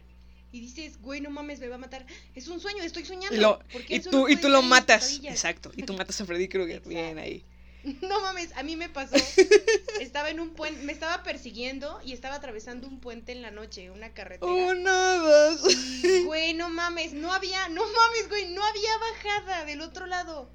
y 0.53 0.61
dices, 0.61 1.01
güey, 1.01 1.21
no 1.21 1.31
mames, 1.31 1.59
me 1.61 1.69
va 1.69 1.77
a 1.77 1.79
matar. 1.79 2.07
Es 2.35 2.47
un 2.49 2.61
sueño, 2.61 2.83
estoy 2.83 3.05
soñando. 3.05 3.41
lo- 3.41 3.61
y, 3.89 4.01
tú, 4.01 4.29
y 4.29 4.37
tú 4.37 4.49
lo 4.49 4.63
matas. 4.63 5.19
Exacto. 5.25 5.73
Y 5.75 5.83
tú 5.83 5.95
matas 5.95 6.21
a 6.21 6.27
Freddy 6.27 6.49
Krueger. 6.49 6.83
Bien 6.87 7.19
ahí. 7.19 7.45
No 8.01 8.21
mames, 8.21 8.53
a 8.55 8.63
mí 8.63 8.77
me 8.77 8.89
pasó. 8.89 9.17
Estaba 10.01 10.31
en 10.31 10.39
un 10.39 10.51
puente, 10.51 10.81
me 10.85 10.93
estaba 10.93 11.25
persiguiendo 11.25 12.01
y 12.05 12.13
estaba 12.13 12.37
atravesando 12.37 12.87
un 12.87 13.01
puente 13.01 13.33
en 13.33 13.43
la 13.43 13.51
noche, 13.51 13.91
una 13.91 14.15
carretera. 14.15 14.53
Uno, 14.53 15.19
dos. 15.19 15.63
Y, 16.05 16.23
Güey, 16.25 16.55
no 16.55 16.69
mames, 16.69 17.13
no 17.13 17.33
había, 17.33 17.69
no 17.71 17.83
mames, 17.83 18.29
güey, 18.29 18.53
no 18.55 18.63
había 18.65 18.91
bajada 18.99 19.65
del 19.65 19.81
otro 19.81 20.07
lado. 20.07 20.49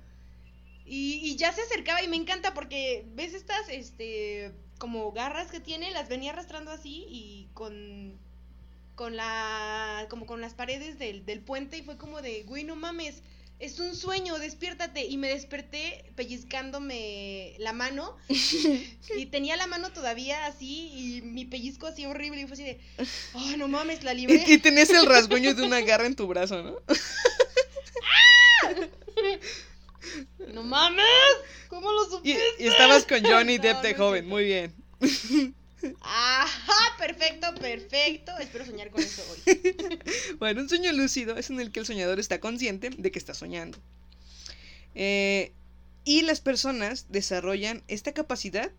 Y, 0.85 1.15
y 1.21 1.35
ya 1.35 1.51
se 1.51 1.61
acercaba 1.63 2.01
y 2.01 2.07
me 2.07 2.15
encanta 2.15 2.53
porque 2.53 3.03
ves 3.09 3.33
estas, 3.33 3.67
este, 3.67 4.53
como 4.79 5.11
garras 5.11 5.51
que 5.51 5.59
tiene, 5.59 5.91
las 5.91 6.07
venía 6.07 6.31
arrastrando 6.31 6.71
así 6.71 7.05
y 7.09 7.49
con, 7.53 8.17
con 8.97 9.15
la, 9.15 10.07
como 10.09 10.25
con 10.25 10.41
las 10.41 10.55
paredes 10.55 10.97
del, 10.97 11.23
del 11.23 11.39
puente 11.39 11.77
y 11.77 11.83
fue 11.83 11.97
como 11.97 12.23
de, 12.23 12.41
güey, 12.43 12.63
no 12.63 12.75
mames, 12.75 13.21
es 13.59 13.79
un 13.79 13.95
sueño, 13.95 14.39
despiértate. 14.39 15.05
Y 15.05 15.17
me 15.17 15.29
desperté 15.29 16.11
pellizcándome 16.15 17.53
la 17.59 17.73
mano 17.73 18.17
y 18.27 19.25
tenía 19.27 19.55
la 19.55 19.67
mano 19.67 19.91
todavía 19.91 20.47
así 20.47 20.89
y 20.93 21.21
mi 21.21 21.45
pellizco 21.45 21.85
así 21.85 22.07
horrible 22.07 22.41
y 22.41 22.45
fue 22.45 22.53
así 22.53 22.63
de, 22.63 22.79
ay, 23.35 23.55
no 23.55 23.67
mames, 23.67 24.03
la 24.03 24.15
libré. 24.15 24.43
Y, 24.47 24.53
y 24.53 24.57
tenías 24.57 24.89
el 24.89 25.05
rasguño 25.05 25.53
de 25.53 25.61
una 25.61 25.79
garra 25.81 26.07
en 26.07 26.15
tu 26.15 26.25
brazo, 26.27 26.63
¿no? 26.63 26.77
No 30.53 30.63
mames, 30.63 31.05
¿cómo 31.67 31.91
lo 31.91 32.05
supiste? 32.05 32.41
y 32.57 32.67
estabas 32.67 33.05
con 33.05 33.23
Johnny 33.23 33.57
Depp 33.59 33.75
No, 33.75 33.81
de 33.83 33.91
no 33.91 33.97
joven. 33.97 34.27
Muy 34.27 34.45
bien. 34.45 34.73
Ajá, 36.01 36.97
perfecto, 36.97 37.53
perfecto. 37.55 38.37
Espero 38.39 38.65
soñar 38.65 38.89
con 38.89 39.01
eso 39.01 39.23
hoy. 39.29 39.99
Bueno, 40.39 40.61
un 40.61 40.69
sueño 40.69 40.91
lúcido 40.93 41.37
es 41.37 41.49
en 41.49 41.59
el 41.59 41.71
que 41.71 41.79
el 41.79 41.85
soñador 41.85 42.19
está 42.19 42.39
consciente 42.39 42.89
de 42.89 43.11
que 43.11 43.19
está 43.19 43.33
soñando. 43.33 43.77
Eh, 44.95 45.51
y 46.03 46.21
las 46.21 46.41
personas 46.41 47.05
desarrollan 47.09 47.83
esta 47.87 48.13
capacidad, 48.13 48.71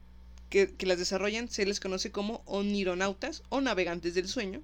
que, 0.50 0.74
que 0.74 0.86
las 0.86 0.98
desarrollan 0.98 1.48
se 1.48 1.66
les 1.66 1.78
conoce 1.78 2.10
como 2.10 2.42
onironautas 2.46 3.42
o 3.50 3.60
navegantes 3.60 4.14
del 4.14 4.28
sueño, 4.28 4.62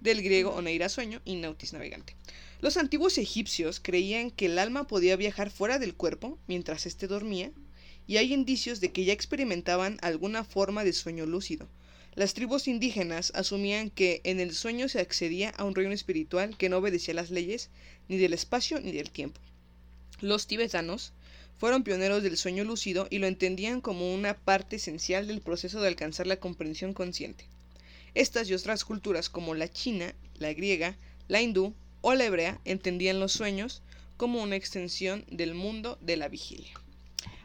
del 0.00 0.22
griego 0.22 0.54
oneira 0.54 0.88
sueño 0.88 1.20
y 1.24 1.36
nautis 1.36 1.72
navegante. 1.72 2.14
Los 2.60 2.76
antiguos 2.76 3.18
egipcios 3.18 3.80
creían 3.80 4.30
que 4.30 4.46
el 4.46 4.58
alma 4.58 4.86
podía 4.86 5.16
viajar 5.16 5.50
fuera 5.50 5.78
del 5.78 5.94
cuerpo 5.94 6.38
mientras 6.46 6.86
éste 6.86 7.06
dormía, 7.06 7.50
y 8.06 8.18
hay 8.18 8.32
indicios 8.32 8.80
de 8.80 8.92
que 8.92 9.04
ya 9.04 9.12
experimentaban 9.12 9.98
alguna 10.02 10.44
forma 10.44 10.84
de 10.84 10.92
sueño 10.92 11.26
lúcido. 11.26 11.68
Las 12.14 12.34
tribus 12.34 12.68
indígenas 12.68 13.32
asumían 13.34 13.90
que 13.90 14.20
en 14.24 14.38
el 14.38 14.54
sueño 14.54 14.88
se 14.88 15.00
accedía 15.00 15.50
a 15.50 15.64
un 15.64 15.74
reino 15.74 15.92
espiritual 15.92 16.56
que 16.56 16.68
no 16.68 16.78
obedecía 16.78 17.14
las 17.14 17.30
leyes 17.30 17.70
ni 18.08 18.18
del 18.18 18.32
espacio 18.32 18.80
ni 18.80 18.92
del 18.92 19.10
tiempo. 19.10 19.40
Los 20.20 20.46
tibetanos 20.46 21.12
fueron 21.58 21.82
pioneros 21.82 22.22
del 22.22 22.36
sueño 22.36 22.62
lúcido 22.62 23.08
y 23.10 23.18
lo 23.18 23.26
entendían 23.26 23.80
como 23.80 24.14
una 24.14 24.34
parte 24.36 24.76
esencial 24.76 25.26
del 25.26 25.40
proceso 25.40 25.80
de 25.80 25.88
alcanzar 25.88 26.26
la 26.26 26.36
comprensión 26.36 26.94
consciente. 26.94 27.46
Estas 28.14 28.48
y 28.48 28.54
otras 28.54 28.84
culturas 28.84 29.28
como 29.28 29.54
la 29.54 29.68
china, 29.68 30.14
la 30.36 30.52
griega, 30.52 30.96
la 31.26 31.42
hindú 31.42 31.74
o 32.00 32.14
la 32.14 32.26
hebrea 32.26 32.60
entendían 32.64 33.18
los 33.18 33.32
sueños 33.32 33.82
como 34.16 34.40
una 34.40 34.54
extensión 34.56 35.24
del 35.30 35.54
mundo 35.54 35.98
de 36.00 36.16
la 36.16 36.28
vigilia. 36.28 36.83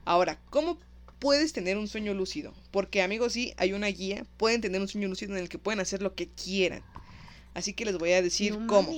Ahora, 0.09 0.39
¿cómo 0.49 0.79
puedes 1.19 1.53
tener 1.53 1.77
un 1.77 1.87
sueño 1.87 2.15
lúcido? 2.15 2.51
Porque 2.71 3.03
amigos, 3.03 3.33
sí, 3.33 3.53
hay 3.57 3.73
una 3.73 3.85
guía, 3.85 4.25
pueden 4.37 4.59
tener 4.59 4.81
un 4.81 4.87
sueño 4.87 5.07
lúcido 5.07 5.33
en 5.33 5.37
el 5.43 5.49
que 5.49 5.59
pueden 5.59 5.79
hacer 5.79 6.01
lo 6.01 6.15
que 6.15 6.27
quieran. 6.29 6.83
Así 7.53 7.73
que 7.73 7.85
les 7.85 7.95
voy 7.95 8.13
a 8.13 8.21
decir 8.23 8.57
no 8.57 8.65
cómo. 8.65 8.91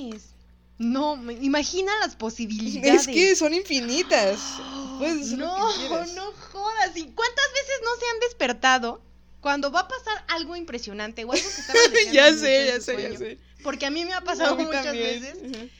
No, 0.78 1.22
imagina 1.42 1.92
las 2.00 2.16
posibilidades. 2.16 3.02
Es 3.02 3.14
que 3.14 3.36
son 3.36 3.54
infinitas. 3.54 4.40
Puedes 5.00 5.28
hacer 5.28 5.40
lo 5.40 5.48
no, 5.48 5.74
que 5.74 5.80
quieras. 5.80 6.14
no 6.14 6.32
jodas. 6.32 6.96
¿Y 6.96 7.04
cuántas 7.08 7.46
veces 7.56 7.76
no 7.84 8.00
se 8.00 8.06
han 8.10 8.20
despertado 8.22 9.02
cuando 9.42 9.70
va 9.70 9.82
a 9.82 9.88
pasar 9.90 10.24
algo 10.30 10.56
impresionante 10.56 11.26
o 11.26 11.34
algo 11.34 11.44
que 11.44 11.74
deseando 12.00 12.14
ya 12.14 12.34
sé, 12.34 12.68
ya 12.68 12.80
sé, 12.80 13.02
ya 13.12 13.18
sé. 13.18 13.38
Porque 13.64 13.86
a 13.86 13.90
mí 13.90 14.06
me 14.06 14.14
ha 14.14 14.22
pasado 14.22 14.56
muchas 14.56 14.86
también. 14.86 15.22
veces. 15.22 15.72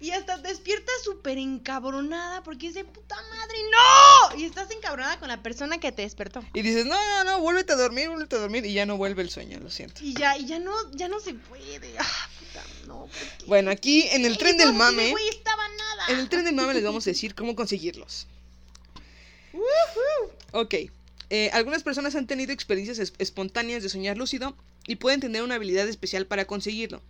Y 0.00 0.12
hasta 0.12 0.40
te 0.40 0.48
despiertas 0.48 0.94
súper 1.04 1.36
encabronada 1.36 2.42
porque 2.42 2.68
es 2.68 2.74
de 2.74 2.84
puta 2.84 3.16
madre, 3.16 3.58
¡no! 3.70 4.38
Y 4.38 4.44
estás 4.44 4.70
encabronada 4.70 5.18
con 5.18 5.28
la 5.28 5.42
persona 5.42 5.78
que 5.78 5.92
te 5.92 6.02
despertó. 6.02 6.42
Y 6.54 6.62
dices, 6.62 6.86
no, 6.86 6.94
no, 6.94 7.24
no, 7.24 7.40
vuélvete 7.40 7.74
a 7.74 7.76
dormir, 7.76 8.08
vuélvete 8.08 8.36
a 8.36 8.38
dormir. 8.38 8.64
Y 8.64 8.72
ya 8.72 8.86
no 8.86 8.96
vuelve 8.96 9.20
el 9.22 9.28
sueño, 9.30 9.58
lo 9.60 9.68
siento. 9.70 10.02
Y 10.02 10.14
ya, 10.14 10.38
y 10.38 10.46
ya 10.46 10.58
no, 10.58 10.72
ya 10.92 11.08
no 11.08 11.20
se 11.20 11.34
puede. 11.34 11.94
Ah, 11.98 12.28
puta, 12.38 12.64
no. 12.86 13.08
Bueno, 13.46 13.70
aquí 13.70 14.02
en 14.12 14.24
el 14.24 14.38
tren 14.38 14.56
del 14.56 14.68
de 14.68 14.72
mame, 14.72 15.10
güey 15.10 15.28
estaba 15.28 15.68
nada. 15.68 16.06
en 16.08 16.18
el 16.20 16.28
tren 16.30 16.44
del 16.46 16.54
mame 16.54 16.72
les 16.72 16.82
vamos 16.84 17.06
a 17.06 17.10
decir 17.10 17.34
cómo 17.34 17.54
conseguirlos. 17.54 18.26
Ok. 20.52 20.74
eh, 21.32 21.50
algunas 21.52 21.82
personas 21.82 22.14
han 22.16 22.26
tenido 22.26 22.52
experiencias 22.52 22.98
es- 22.98 23.12
espontáneas 23.18 23.82
de 23.82 23.88
soñar 23.88 24.16
lúcido 24.16 24.56
y 24.86 24.96
pueden 24.96 25.20
tener 25.20 25.42
una 25.42 25.56
habilidad 25.56 25.86
especial 25.88 26.26
para 26.26 26.44
conseguirlo. 26.46 27.02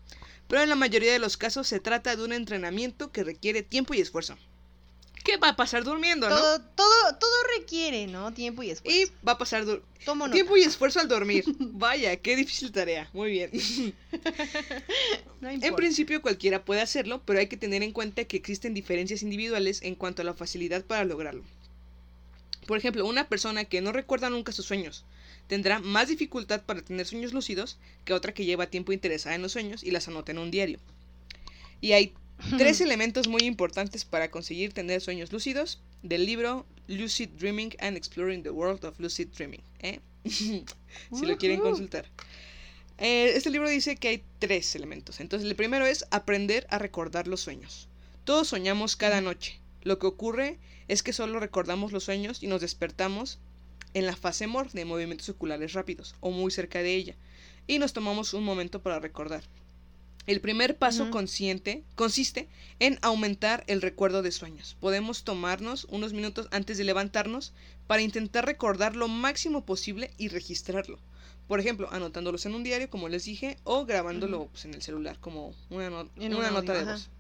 Pero 0.51 0.65
en 0.65 0.69
la 0.69 0.75
mayoría 0.75 1.13
de 1.13 1.21
los 1.21 1.37
casos 1.37 1.69
se 1.69 1.79
trata 1.79 2.17
de 2.17 2.25
un 2.25 2.33
entrenamiento 2.33 3.13
que 3.13 3.23
requiere 3.23 3.63
tiempo 3.63 3.95
y 3.95 4.01
esfuerzo. 4.01 4.37
¿Qué 5.23 5.37
va 5.37 5.51
a 5.51 5.57
pasar 5.57 5.85
durmiendo, 5.85 6.29
no? 6.29 6.37
Todo, 6.37 6.61
todo, 6.75 7.17
todo 7.21 7.31
requiere, 7.57 8.09
¿no? 8.09 8.35
Tiempo 8.35 8.65
y 8.65 8.71
esfuerzo. 8.71 8.99
Y 8.99 9.13
va 9.25 9.33
a 9.33 9.39
pasar 9.39 9.65
tiempo 10.33 10.57
y 10.57 10.63
esfuerzo 10.63 10.99
al 10.99 11.07
dormir. 11.07 11.45
Vaya, 11.61 12.17
qué 12.17 12.35
difícil 12.35 12.73
tarea. 12.73 13.09
Muy 13.13 13.31
bien. 13.31 13.51
No 15.41 15.49
En 15.49 15.75
principio 15.75 16.21
cualquiera 16.21 16.67
puede 16.67 16.83
hacerlo, 16.83 17.23
pero 17.25 17.39
hay 17.39 17.47
que 17.47 17.57
tener 17.57 17.83
en 17.83 17.93
cuenta 17.93 18.25
que 18.25 18.37
existen 18.37 18.75
diferencias 18.75 19.23
individuales 19.23 19.81
en 19.83 19.95
cuanto 19.95 20.21
a 20.21 20.25
la 20.27 20.35
facilidad 20.35 20.85
para 20.85 21.05
lograrlo. 21.05 21.45
Por 22.67 22.77
ejemplo, 22.77 23.07
una 23.07 23.27
persona 23.27 23.65
que 23.65 23.81
no 23.81 23.91
recuerda 23.93 24.29
nunca 24.29 24.53
sus 24.53 24.67
sueños 24.67 25.07
tendrá 25.51 25.81
más 25.81 26.07
dificultad 26.07 26.63
para 26.63 26.81
tener 26.81 27.05
sueños 27.07 27.33
lúcidos 27.33 27.77
que 28.05 28.13
otra 28.13 28.33
que 28.33 28.45
lleva 28.45 28.71
tiempo 28.71 28.93
interesada 28.93 29.35
en 29.35 29.43
los 29.43 29.51
sueños 29.51 29.83
y 29.83 29.91
las 29.91 30.07
anota 30.07 30.31
en 30.31 30.39
un 30.39 30.53
diario. 30.53 30.79
Y 31.81 31.91
hay 31.91 32.15
tres 32.57 32.81
elementos 32.81 33.27
muy 33.27 33.43
importantes 33.43 34.05
para 34.05 34.31
conseguir 34.31 34.73
tener 34.73 35.01
sueños 35.01 35.33
lúcidos 35.33 35.81
del 36.05 36.25
libro 36.25 36.67
Lucid 36.87 37.31
Dreaming 37.31 37.75
and 37.81 37.97
Exploring 37.97 38.45
the 38.45 38.51
World 38.51 38.85
of 38.85 39.01
Lucid 39.01 39.27
Dreaming. 39.37 39.61
¿eh? 39.81 39.99
si 40.25 41.27
lo 41.27 41.37
quieren 41.37 41.59
consultar. 41.59 42.07
Eh, 42.99 43.33
este 43.35 43.51
libro 43.51 43.69
dice 43.69 43.97
que 43.97 44.07
hay 44.07 44.23
tres 44.39 44.77
elementos. 44.77 45.19
Entonces, 45.19 45.49
el 45.51 45.57
primero 45.57 45.85
es 45.85 46.05
aprender 46.13 46.65
a 46.71 46.79
recordar 46.79 47.27
los 47.27 47.41
sueños. 47.41 47.89
Todos 48.23 48.47
soñamos 48.47 48.95
cada 48.95 49.21
noche. 49.21 49.59
Lo 49.83 49.99
que 49.99 50.07
ocurre 50.07 50.59
es 50.87 51.03
que 51.03 51.13
solo 51.13 51.41
recordamos 51.41 51.91
los 51.91 52.05
sueños 52.05 52.41
y 52.41 52.47
nos 52.47 52.61
despertamos 52.61 53.41
en 53.95 54.07
la 54.07 54.17
fase 54.17 54.47
MOR 54.47 54.71
de 54.73 54.85
movimientos 54.85 55.29
oculares 55.29 55.73
rápidos 55.73 56.15
o 56.21 56.31
muy 56.31 56.51
cerca 56.51 56.81
de 56.81 56.95
ella 56.95 57.15
y 57.67 57.79
nos 57.79 57.93
tomamos 57.93 58.35
un 58.35 58.45
momento 58.45 58.81
para 58.83 58.99
recordar. 59.01 59.43
El 60.27 60.41
primer 60.41 60.77
paso 60.77 61.05
consciente 61.11 61.83
consiste 61.97 62.49
en 62.79 62.99
aumentar 63.03 63.65
el 63.67 63.81
recuerdo 63.83 64.23
de 64.23 64.31
sueños. 64.31 64.77
Podemos 64.79 65.25
tomarnos 65.25 65.87
unos 65.91 66.13
minutos 66.13 66.47
antes 66.51 66.79
de 66.79 66.85
levantarnos 66.85 67.53
para 67.87 68.03
intentar 68.03 68.45
recordar 68.47 68.95
lo 68.97 69.09
máximo 69.09 69.65
posible 69.65 70.11
y 70.19 70.29
registrarlo. 70.29 70.99
Por 71.49 71.59
ejemplo, 71.59 71.89
anotándolos 71.91 72.47
en 72.47 72.55
un 72.55 72.63
diario, 72.63 72.91
como 72.91 73.09
les 73.09 73.25
dije, 73.25 73.57
o 73.65 73.87
grabándolo 73.87 74.47
pues, 74.53 74.67
en 74.67 74.75
el 74.75 74.83
celular, 74.83 75.19
como 75.21 75.53
una, 75.71 75.91
no- 75.91 76.09
nota 76.51 76.75
de 76.75 76.79
voz. 76.93 77.11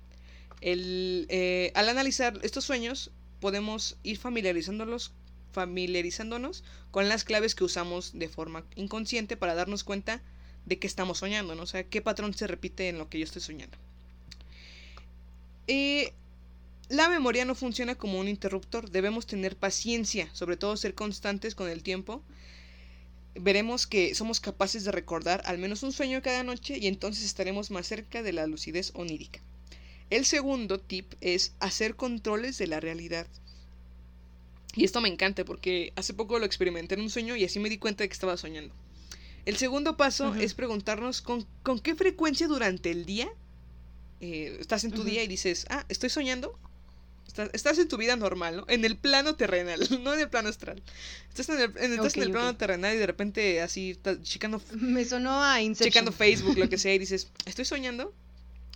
El, 0.61 1.27
eh, 1.31 1.73
al 1.75 1.89
analizar 1.89 2.39
estos 2.43 2.65
sueños, 2.65 3.11
podemos 3.41 3.97
ir 4.03 4.19
familiarizándolos, 4.19 5.13
familiarizándonos 5.53 6.65
con 6.91 7.09
las 7.09 7.25
claves 7.25 7.55
que 7.55 7.65
usamos 7.65 8.13
de 8.19 8.29
forma 8.29 8.65
inconsciente 8.77 9.37
para 9.37 9.55
darnos 9.55 9.85
cuenta 9.85 10.23
de 10.67 10.79
que 10.79 10.87
estamos 10.87 11.19
soñando, 11.19 11.55
¿no? 11.55 11.63
O 11.63 11.67
sea, 11.67 11.85
qué 11.85 12.03
patrón 12.03 12.35
se 12.35 12.47
repite 12.47 12.89
en 12.89 12.99
lo 12.99 13.09
que 13.09 13.19
yo 13.19 13.25
estoy 13.25 13.43
soñando. 13.43 13.77
Eh, 15.67 16.13
la 16.89 17.09
memoria 17.09 17.45
no 17.45 17.55
funciona 17.55 17.95
como 17.95 18.19
un 18.19 18.29
interruptor, 18.29 18.91
debemos 18.91 19.27
tener 19.27 19.57
paciencia, 19.57 20.29
sobre 20.33 20.57
todo 20.57 20.77
ser 20.77 20.95
constantes 20.95 21.55
con 21.55 21.69
el 21.69 21.83
tiempo. 21.85 22.23
Veremos 23.37 23.87
que 23.87 24.15
somos 24.17 24.41
capaces 24.41 24.85
de 24.85 24.91
recordar 24.91 25.41
al 25.45 25.59
menos 25.59 25.85
un 25.85 25.93
sueño 25.93 26.21
cada 26.23 26.43
noche 26.43 26.79
y 26.79 26.89
entonces 26.89 27.25
estaremos 27.25 27.71
más 27.71 27.87
cerca 27.87 28.25
de 28.25 28.33
la 28.33 28.49
lucidez 28.49 28.91
onírica. 28.95 29.41
El 30.11 30.25
segundo 30.25 30.81
tip 30.81 31.15
es 31.21 31.53
hacer 31.61 31.95
controles 31.95 32.59
de 32.59 32.67
la 32.67 32.81
realidad. 32.81 33.29
Y 34.77 34.85
esto 34.85 35.01
me 35.01 35.09
encanta 35.09 35.45
porque 35.45 35.93
hace 35.97 36.15
poco 36.15 36.39
lo 36.39 36.47
experimenté 36.47 36.95
en 36.95 37.01
un 37.03 37.11
sueño 37.11 37.37
y 37.37 37.45
así 37.45 37.59
me 37.59 37.69
di 37.69 37.79
cuenta 37.79 38.05
de 38.05 38.09
que 38.09 38.15
estaba 38.15 38.37
soñando. 38.37 38.75
El 39.47 39.57
segundo 39.57 39.97
paso 39.97 40.31
Ujú. 40.31 40.41
es 40.41 40.55
preguntarnos 40.55 41.23
con, 41.23 41.47
con 41.63 41.81
qué 41.81 41.95
frecuencia 41.95 42.47
durante 42.49 42.91
el 42.91 43.05
día 43.07 43.29
eh, 44.21 44.57
estás 44.61 44.85
en 44.85 44.93
tu 44.93 45.05
día 45.05 45.23
y 45.23 45.29
dices, 45.29 45.67
ah, 45.71 45.85
estoy 45.89 46.11
soñando. 46.11 46.59
Estás, 47.27 47.51
estás 47.53 47.79
en 47.79 47.89
tu 47.89 47.97
vida 47.97 48.17
normal, 48.17 48.57
¿no? 48.59 48.65
En 48.69 48.85
el 48.85 48.97
plano 48.99 49.37
terrenal, 49.37 49.81
no 50.03 50.15
en 50.15 50.21
el 50.21 50.29
plano 50.29 50.49
astral. 50.49 50.83
Estás 51.29 51.49
en 51.49 51.61
el, 51.61 51.73
en- 51.79 51.93
estás 51.95 52.17
en 52.17 52.23
Ok, 52.23 52.27
el 52.27 52.31
plano 52.31 52.57
terrenal 52.57 52.95
y 52.95 52.99
de 52.99 53.07
repente 53.07 53.61
así 53.63 53.99
checando, 54.23 54.61
Me 54.73 55.05
sonó 55.05 55.43
a 55.43 55.63
Inception. 55.63 55.91
checando 55.93 56.13
Facebook, 56.13 56.59
lo 56.59 56.69
que 56.69 56.79
sea, 56.79 56.95
y 56.95 56.99
dices, 56.99 57.29
estoy 57.47 57.65
soñando. 57.65 58.13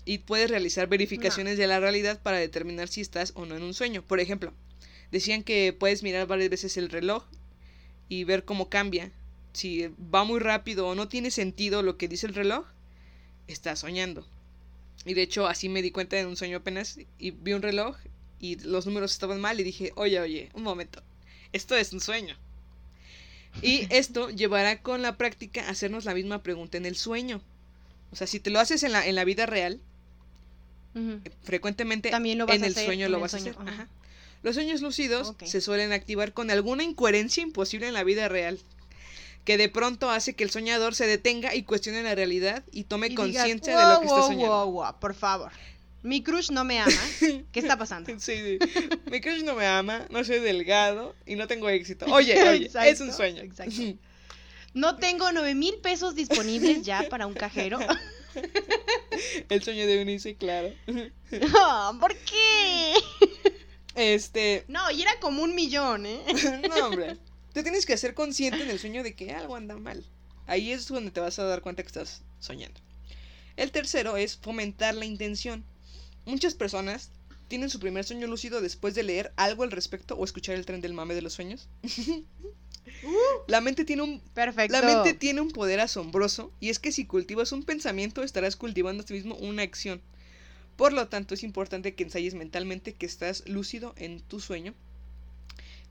Y 0.07 0.19
puedes 0.19 0.51
realizar 0.51 0.89
verificaciones 0.89 1.59
de 1.59 1.67
la 1.67 1.81
realidad 1.81 2.21
para 2.23 2.39
determinar 2.39 2.89
si 2.89 3.01
estás 3.01 3.33
o 3.37 3.47
no 3.47 3.57
en 3.57 3.63
un 3.63 3.75
sueño. 3.75 4.03
Por 4.03 4.21
ejemplo, 4.21 4.53
decían 5.15 5.45
que 5.45 5.73
puedes 5.73 6.05
mirar 6.05 6.29
varias 6.29 6.51
veces 6.51 6.77
el 6.77 6.91
reloj 6.91 7.25
y 8.09 8.25
ver 8.25 8.45
cómo 8.45 8.69
cambia. 8.71 9.13
Si 9.55 9.89
va 10.15 10.25
muy 10.25 10.41
rápido 10.41 10.89
o 10.89 10.95
no 10.97 11.09
tiene 11.09 11.31
sentido 11.31 11.83
lo 11.83 11.97
que 11.99 12.09
dice 12.09 12.27
el 12.27 12.35
reloj, 12.35 12.67
estás 13.49 13.81
soñando. 13.81 14.27
Y 15.07 15.15
de 15.15 15.23
hecho 15.23 15.47
así 15.49 15.69
me 15.71 15.83
di 15.83 15.93
cuenta 15.93 16.19
en 16.19 16.27
un 16.29 16.37
sueño 16.37 16.59
apenas 16.59 16.99
y 17.19 17.33
vi 17.33 17.55
un 17.55 17.63
reloj 17.63 17.97
y 18.41 18.57
los 18.61 18.87
números 18.87 19.13
estaban 19.13 19.41
mal 19.41 19.61
y 19.61 19.65
dije, 19.65 19.93
oye, 19.97 20.21
oye, 20.21 20.51
un 20.55 20.65
momento, 20.65 21.03
esto 21.53 21.77
es 21.77 21.93
un 21.95 22.01
sueño. 22.01 22.37
Y 23.63 23.87
esto 23.91 24.31
llevará 24.31 24.83
con 24.83 25.03
la 25.03 25.17
práctica 25.17 25.67
a 25.67 25.71
hacernos 25.71 26.05
la 26.05 26.15
misma 26.15 26.43
pregunta 26.43 26.77
en 26.79 26.87
el 26.87 26.97
sueño. 26.97 27.43
O 28.13 28.17
sea, 28.17 28.27
si 28.27 28.41
te 28.41 28.51
lo 28.51 28.61
haces 28.61 28.83
en 28.85 28.93
la, 28.93 29.07
en 29.07 29.17
la 29.17 29.25
vida 29.25 29.47
real, 29.47 29.81
frecuentemente 31.43 32.11
También 32.11 32.39
lo 32.39 32.47
vas 32.47 32.57
en 32.59 32.65
a 32.65 32.67
el 32.67 32.73
hacer 32.73 32.85
sueño 32.87 33.07
en 33.07 33.13
lo 33.13 33.19
el 33.19 33.23
vas 33.23 33.31
sueño, 33.33 33.53
a 33.59 33.63
hacer. 33.63 33.69
ajá. 33.69 33.89
Los 34.45 34.55
sueños 34.57 34.83
lúcidos 34.83 35.33
se 35.45 35.61
suelen 35.63 35.93
activar 35.93 36.33
con 36.35 36.51
alguna 36.51 36.85
incoherencia 36.85 37.43
imposible 37.43 37.89
en 37.89 37.95
la 37.95 38.05
vida 38.05 38.29
real, 38.29 38.61
que 39.45 39.57
de 39.57 39.71
pronto 39.71 40.11
hace 40.11 40.35
que 40.35 40.45
el 40.45 40.51
soñador 40.51 40.95
se 40.95 41.07
detenga 41.07 41.55
y 41.55 41.63
cuestione 41.63 42.03
la 42.03 42.15
realidad 42.15 42.63
y 42.71 42.85
tome 42.85 43.15
conciencia 43.15 43.77
de 43.77 43.95
lo 43.95 44.01
que 44.01 44.07
"Wow, 44.07 44.17
está 44.19 44.27
soñando. 44.29 44.55
wow, 44.67 44.71
wow, 44.71 45.01
por 45.01 45.15
favor. 45.15 45.51
Mi 46.03 46.23
crush 46.23 46.51
no 46.51 46.63
me 46.65 46.79
ama. 46.79 46.93
¿Qué 47.21 47.59
está 47.61 47.79
pasando? 47.79 48.13
Sí, 48.21 48.35
sí. 48.37 48.59
Mi 49.11 49.23
crush 49.23 49.43
no 49.45 49.55
me 49.55 49.67
ama, 49.67 50.07
no 50.11 50.23
soy 50.23 50.41
delgado 50.41 51.15
y 51.25 51.37
no 51.37 51.47
tengo 51.47 51.71
éxito. 51.71 52.05
Oye, 52.13 52.47
oye, 52.47 52.71
es 52.87 53.01
un 53.01 53.13
sueño. 53.15 53.41
exacto. 53.43 53.75
No 54.75 54.97
tengo 54.97 55.33
nueve 55.33 55.55
mil 55.55 55.77
pesos 55.77 56.15
disponibles 56.15 56.83
ya 56.83 57.09
para 57.09 57.27
un 57.27 57.33
cajero. 57.33 57.79
El 59.49 59.63
sueño 59.63 59.87
de 59.87 60.01
Eunice, 60.01 60.35
claro. 60.35 60.71
Ah, 61.57 61.97
¿Por 61.99 62.15
qué? 62.17 62.93
Este, 63.95 64.65
No, 64.69 64.91
y 64.91 65.03
era 65.03 65.13
como 65.21 65.43
un 65.43 65.55
millón, 65.55 66.07
¿eh? 66.07 66.23
no, 66.69 66.87
hombre. 66.87 67.17
Te 67.53 67.63
tienes 67.63 67.87
que 67.87 67.93
hacer 67.93 68.15
consciente 68.15 68.63
en 68.63 68.71
el 68.71 68.81
sueño 68.81 69.05
de 69.05 69.15
que 69.15 69.33
algo 69.33 69.55
anda 69.55 69.77
mal. 69.77 70.05
Ahí 70.47 70.73
es 70.73 70.89
donde 70.89 71.13
te 71.13 71.21
vas 71.21 71.39
a 71.39 71.45
dar 71.45 71.63
cuenta 71.63 71.83
que 71.83 71.87
estás 71.87 72.23
soñando. 72.41 72.81
El 73.57 73.71
tercero 73.71 74.17
es 74.17 74.37
fomentar 74.37 74.95
la 74.95 75.05
intención. 75.05 75.65
Muchas 76.25 76.55
personas 76.55 77.11
tienen 77.47 77.71
su 77.71 77.79
primer 77.79 78.05
sueño 78.05 78.27
lúcido 78.27 78.61
después 78.61 78.97
de 78.97 79.05
leer 79.05 79.33
algo 79.37 79.63
al 79.63 79.71
respecto 79.71 80.17
o 80.17 80.25
escuchar 80.25 80.57
el 80.57 80.67
tren 80.67 80.81
del 80.81 80.95
mame 80.95 81.15
de 81.15 81.23
los 81.23 81.35
sueños. 81.35 81.69
La 83.47 83.61
mente 83.61 83.85
tiene 83.85 84.03
un 84.03 84.21
Perfecto. 84.21 84.73
La 84.73 84.83
mente 84.83 85.15
tiene 85.15 85.41
un 85.41 85.51
poder 85.51 85.81
asombroso 85.81 86.53
y 86.61 86.71
es 86.71 86.79
que 86.79 86.93
si 86.93 87.07
cultivas 87.07 87.53
un 87.53 87.63
pensamiento 87.63 88.23
estarás 88.23 88.57
cultivando 88.57 89.03
a 89.03 89.07
ti 89.07 89.15
mismo 89.15 89.37
una 89.37 89.63
acción. 89.63 90.03
Por 90.77 90.93
lo 90.93 91.09
tanto, 91.09 91.35
es 91.35 91.45
importante 91.45 91.95
que 91.95 92.03
ensayes 92.03 92.35
mentalmente 92.35 92.95
que 92.95 93.07
estás 93.07 93.49
lúcido 93.49 93.95
en 93.97 94.21
tu 94.21 94.41
sueño, 94.41 94.75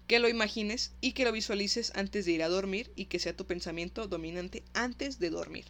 que 0.07 0.19
lo 0.19 0.27
imagines 0.27 0.91
y 0.99 1.13
que 1.13 1.23
lo 1.23 1.31
visualices 1.31 1.93
antes 1.95 2.25
de 2.25 2.33
ir 2.33 2.43
a 2.43 2.49
dormir 2.49 2.91
y 2.95 3.05
que 3.05 3.19
sea 3.19 3.35
tu 3.35 3.45
pensamiento 3.45 4.07
dominante 4.07 4.63
antes 4.73 5.19
de 5.19 5.29
dormir. 5.29 5.65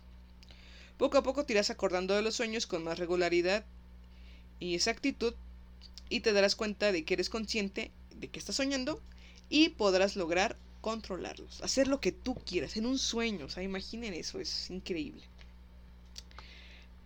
Poco 0.98 1.18
a 1.18 1.24
poco 1.24 1.46
te 1.46 1.54
irás 1.54 1.70
acordando 1.70 2.16
de 2.16 2.22
los 2.22 2.36
sueños 2.36 2.66
con 2.66 2.84
más 2.84 2.98
regularidad 2.98 3.66
y 4.60 4.76
exactitud 4.76 5.34
y 6.10 6.22
te 6.22 6.34
darás 6.34 6.56
cuenta 6.56 6.92
de 6.92 7.06
que 7.06 7.14
eres 7.14 7.30
consciente 7.30 7.92
de 8.16 8.30
que 8.30 8.40
estás 8.40 8.56
soñando 8.56 9.02
y 9.50 9.70
podrás 9.70 10.16
lograr 10.16 10.58
controlarlos, 10.82 11.62
hacer 11.62 11.88
lo 11.88 12.02
que 12.02 12.12
tú 12.12 12.36
quieras 12.36 12.76
en 12.78 12.86
un 12.86 12.98
sueño, 12.98 13.46
o 13.46 13.50
sea, 13.50 13.64
imaginen 13.64 14.14
eso, 14.14 14.40
es 14.40 14.70
increíble. 14.70 15.24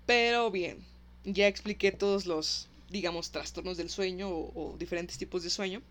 Pero 0.06 0.50
bien, 0.50 0.84
ya 1.28 1.48
expliqué 1.48 1.92
todos 1.92 2.26
los, 2.26 2.70
digamos, 2.90 3.32
trastornos 3.32 3.78
del 3.78 3.90
sueño 3.90 4.30
o, 4.30 4.74
o 4.74 4.78
diferentes 4.78 5.18
tipos 5.18 5.44
de 5.44 5.50
sueño. 5.50 5.82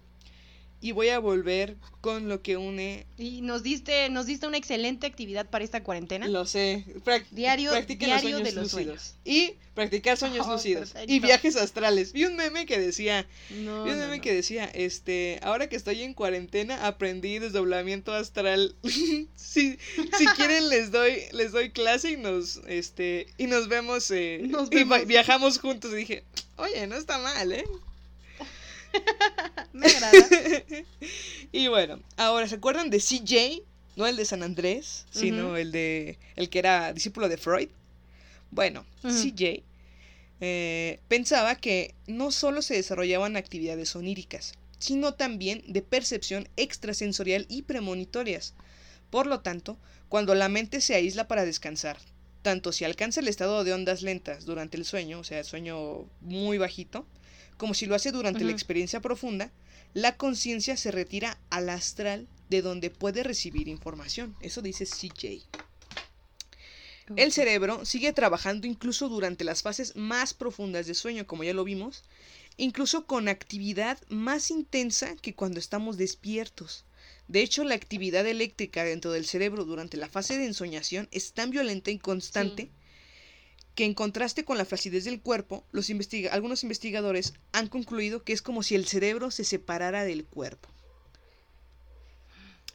Y 0.86 0.92
voy 0.92 1.08
a 1.08 1.18
volver 1.18 1.74
con 2.00 2.28
lo 2.28 2.42
que 2.42 2.56
une, 2.56 3.06
Y 3.18 3.40
nos 3.40 3.64
diste, 3.64 4.08
nos 4.08 4.26
diste 4.26 4.46
una 4.46 4.56
excelente 4.56 5.04
actividad 5.08 5.44
para 5.50 5.64
esta 5.64 5.82
cuarentena. 5.82 6.28
lo 6.28 6.46
sé, 6.46 6.84
prac- 7.04 7.26
Diario- 7.32 7.72
diario 7.72 8.38
los 8.38 8.44
de 8.44 8.52
sueños 8.52 8.54
los 8.54 8.72
lúcidos. 8.72 9.14
Y 9.24 9.54
practicar 9.74 10.16
sueños 10.16 10.46
Oh, 10.46 10.52
lúcidos. 10.52 10.94
Y 11.08 11.18
viajes 11.18 11.56
astrales. 11.56 12.12
Vi 12.12 12.24
un 12.24 12.36
meme 12.36 12.66
que 12.66 12.78
decía, 12.78 13.26
No, 13.50 13.82
Vi 13.82 13.90
un 13.90 13.98
meme 13.98 14.18
no. 14.18 14.22
que 14.22 14.32
decía, 14.32 14.66
este, 14.66 15.40
ahora 15.42 15.68
que 15.68 15.74
estoy 15.74 16.02
en 16.02 16.14
cuarentena 16.14 16.86
aprendí 16.86 17.40
desdoblamiento 17.40 18.12
astral. 18.14 18.76
si, 19.34 19.76
si 20.16 20.26
quieren 20.36 20.68
les 20.68 20.92
doy, 20.92 21.16
les 21.32 21.50
doy 21.50 21.70
clase 21.70 22.12
y 22.12 22.16
nos, 22.16 22.60
este, 22.68 23.26
y 23.38 23.48
nos 23.48 23.66
vemos, 23.66 24.08
eh, 24.12 24.38
Nos 24.44 24.70
y 24.70 24.76
vemos. 24.76 25.04
viajamos 25.08 25.58
juntos. 25.58 25.92
Y 25.94 25.96
dije, 25.96 26.22
oye, 26.58 26.86
no 26.86 26.94
está 26.94 27.18
mal, 27.18 27.50
¿eh? 27.50 27.64
Me 29.72 29.86
agrada. 29.86 30.28
Y 31.52 31.68
bueno, 31.68 32.00
ahora, 32.16 32.48
¿se 32.48 32.56
acuerdan 32.56 32.90
de 32.90 32.98
CJ? 32.98 33.62
No 33.96 34.06
el 34.06 34.16
de 34.16 34.24
San 34.24 34.42
Andrés, 34.42 35.06
sino 35.10 35.56
el 35.56 35.72
de, 35.72 36.18
el 36.34 36.50
que 36.50 36.58
era 36.58 36.92
discípulo 36.92 37.28
de 37.28 37.38
Freud. 37.38 37.68
Bueno, 38.50 38.84
Ujú. 39.02 39.14
CJ 39.14 39.62
eh, 40.40 41.00
pensaba 41.08 41.54
que 41.54 41.94
no 42.06 42.30
solo 42.30 42.60
se 42.60 42.74
desarrollaban 42.74 43.36
actividades 43.36 43.96
oníricas, 43.96 44.54
sino 44.78 45.14
también 45.14 45.62
de 45.66 45.82
percepción 45.82 46.48
extrasensorial 46.56 47.46
y 47.48 47.62
premonitorias. 47.62 48.54
Por 49.10 49.26
lo 49.26 49.40
tanto, 49.40 49.78
cuando 50.08 50.34
la 50.34 50.48
mente 50.48 50.80
se 50.80 50.94
aísla 50.94 51.26
para 51.26 51.44
descansar, 51.46 51.98
tanto 52.42 52.72
si 52.72 52.84
alcanza 52.84 53.20
el 53.20 53.28
estado 53.28 53.64
de 53.64 53.72
ondas 53.72 54.02
lentas 54.02 54.44
durante 54.44 54.76
el 54.76 54.84
sueño, 54.84 55.20
o 55.20 55.24
sea, 55.24 55.42
sueño 55.42 56.04
muy 56.20 56.58
bajito, 56.58 57.06
como 57.56 57.74
si 57.74 57.86
lo 57.86 57.94
hace 57.94 58.12
durante 58.12 58.44
la 58.44 58.52
experiencia 58.52 59.00
profunda, 59.00 59.52
la 59.94 60.16
conciencia 60.16 60.76
se 60.76 60.90
retira 60.90 61.38
al 61.50 61.68
astral 61.70 62.28
de 62.50 62.62
donde 62.62 62.90
puede 62.90 63.22
recibir 63.22 63.68
información. 63.68 64.36
Eso 64.40 64.62
dice 64.62 64.84
CJ. 64.84 65.46
El 67.14 67.32
cerebro 67.32 67.84
sigue 67.84 68.12
trabajando 68.12 68.66
incluso 68.66 69.08
durante 69.08 69.44
las 69.44 69.62
fases 69.62 69.94
más 69.94 70.34
profundas 70.34 70.86
de 70.86 70.94
sueño, 70.94 71.26
como 71.26 71.44
ya 71.44 71.54
lo 71.54 71.62
vimos, 71.62 72.02
incluso 72.56 73.06
con 73.06 73.28
actividad 73.28 73.98
más 74.08 74.50
intensa 74.50 75.14
que 75.16 75.34
cuando 75.34 75.60
estamos 75.60 75.98
despiertos. 75.98 76.84
De 77.28 77.42
hecho, 77.42 77.64
la 77.64 77.74
actividad 77.74 78.26
eléctrica 78.26 78.84
dentro 78.84 79.12
del 79.12 79.26
cerebro 79.26 79.64
durante 79.64 79.96
la 79.96 80.08
fase 80.08 80.36
de 80.36 80.46
ensoñación 80.46 81.08
es 81.12 81.32
tan 81.32 81.50
violenta 81.50 81.90
y 81.90 81.98
constante 81.98 82.64
Sí. 82.64 82.70
Que 83.76 83.84
en 83.84 83.94
contraste 83.94 84.44
con 84.44 84.58
la 84.58 84.64
flacidez 84.64 85.04
del 85.04 85.20
cuerpo, 85.20 85.62
los 85.70 85.90
investiga- 85.90 86.32
algunos 86.32 86.64
investigadores 86.64 87.34
han 87.52 87.68
concluido 87.68 88.24
que 88.24 88.32
es 88.32 88.42
como 88.42 88.62
si 88.64 88.74
el 88.74 88.86
cerebro 88.88 89.30
se 89.30 89.44
separara 89.44 90.02
del 90.04 90.24
cuerpo. 90.24 90.68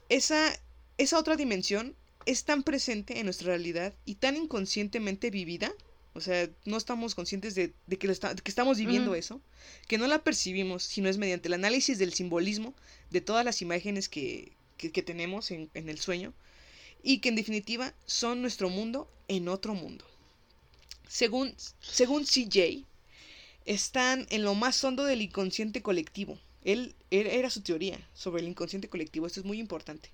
Esa, 0.10 0.54
esa 0.98 1.18
otra 1.18 1.36
dimensión 1.36 1.96
es 2.26 2.44
tan 2.44 2.64
presente 2.64 3.18
en 3.20 3.26
nuestra 3.26 3.48
realidad 3.48 3.94
y 4.06 4.16
tan 4.16 4.36
inconscientemente 4.36 5.32
vivida, 5.32 5.74
o 6.14 6.22
sea, 6.22 6.48
no 6.66 6.78
estamos 6.78 7.16
conscientes 7.16 7.56
de, 7.56 7.74
de 7.88 7.98
que, 7.98 8.06
lo 8.08 8.14
está- 8.14 8.34
de 8.36 8.42
que 8.42 8.52
estamos 8.52 8.78
viviendo 8.78 9.16
eso, 9.16 9.42
que 9.88 9.98
no 9.98 10.06
la 10.08 10.24
percibimos, 10.24 10.84
sino 10.84 11.10
es 11.10 11.18
mediante 11.18 11.48
el 11.48 11.54
análisis 11.56 11.98
del 11.98 12.14
simbolismo 12.14 12.76
de 13.10 13.22
todas 13.22 13.44
las 13.44 13.62
imágenes 13.64 14.08
que, 14.08 14.52
que- 14.78 14.92
que 14.92 15.02
tenemos 15.02 15.50
en, 15.50 15.72
en 15.74 15.90
el 15.90 15.98
sueño, 16.00 16.34
y 17.02 17.20
que 17.20 17.30
en 17.30 17.36
definitiva 17.38 17.96
son 18.06 18.42
nuestro 18.44 18.70
mundo 18.70 19.10
en 19.28 19.48
otro 19.48 19.74
mundo. 19.74 20.06
Según, 21.12 21.54
según 21.82 22.24
CJ, 22.24 22.86
están 23.66 24.28
en 24.30 24.44
lo 24.44 24.56
más 24.56 24.82
hondo 24.82 25.04
del 25.04 25.22
inconsciente 25.22 25.82
colectivo. 25.82 26.40
Él 26.64 26.96
era 27.10 27.50
su 27.50 27.60
teoría 27.60 28.00
sobre 28.14 28.42
el 28.42 28.48
inconsciente 28.48 28.88
colectivo. 28.88 29.28
Esto 29.28 29.42
es 29.42 29.46
muy 29.46 29.60
importante. 29.60 30.10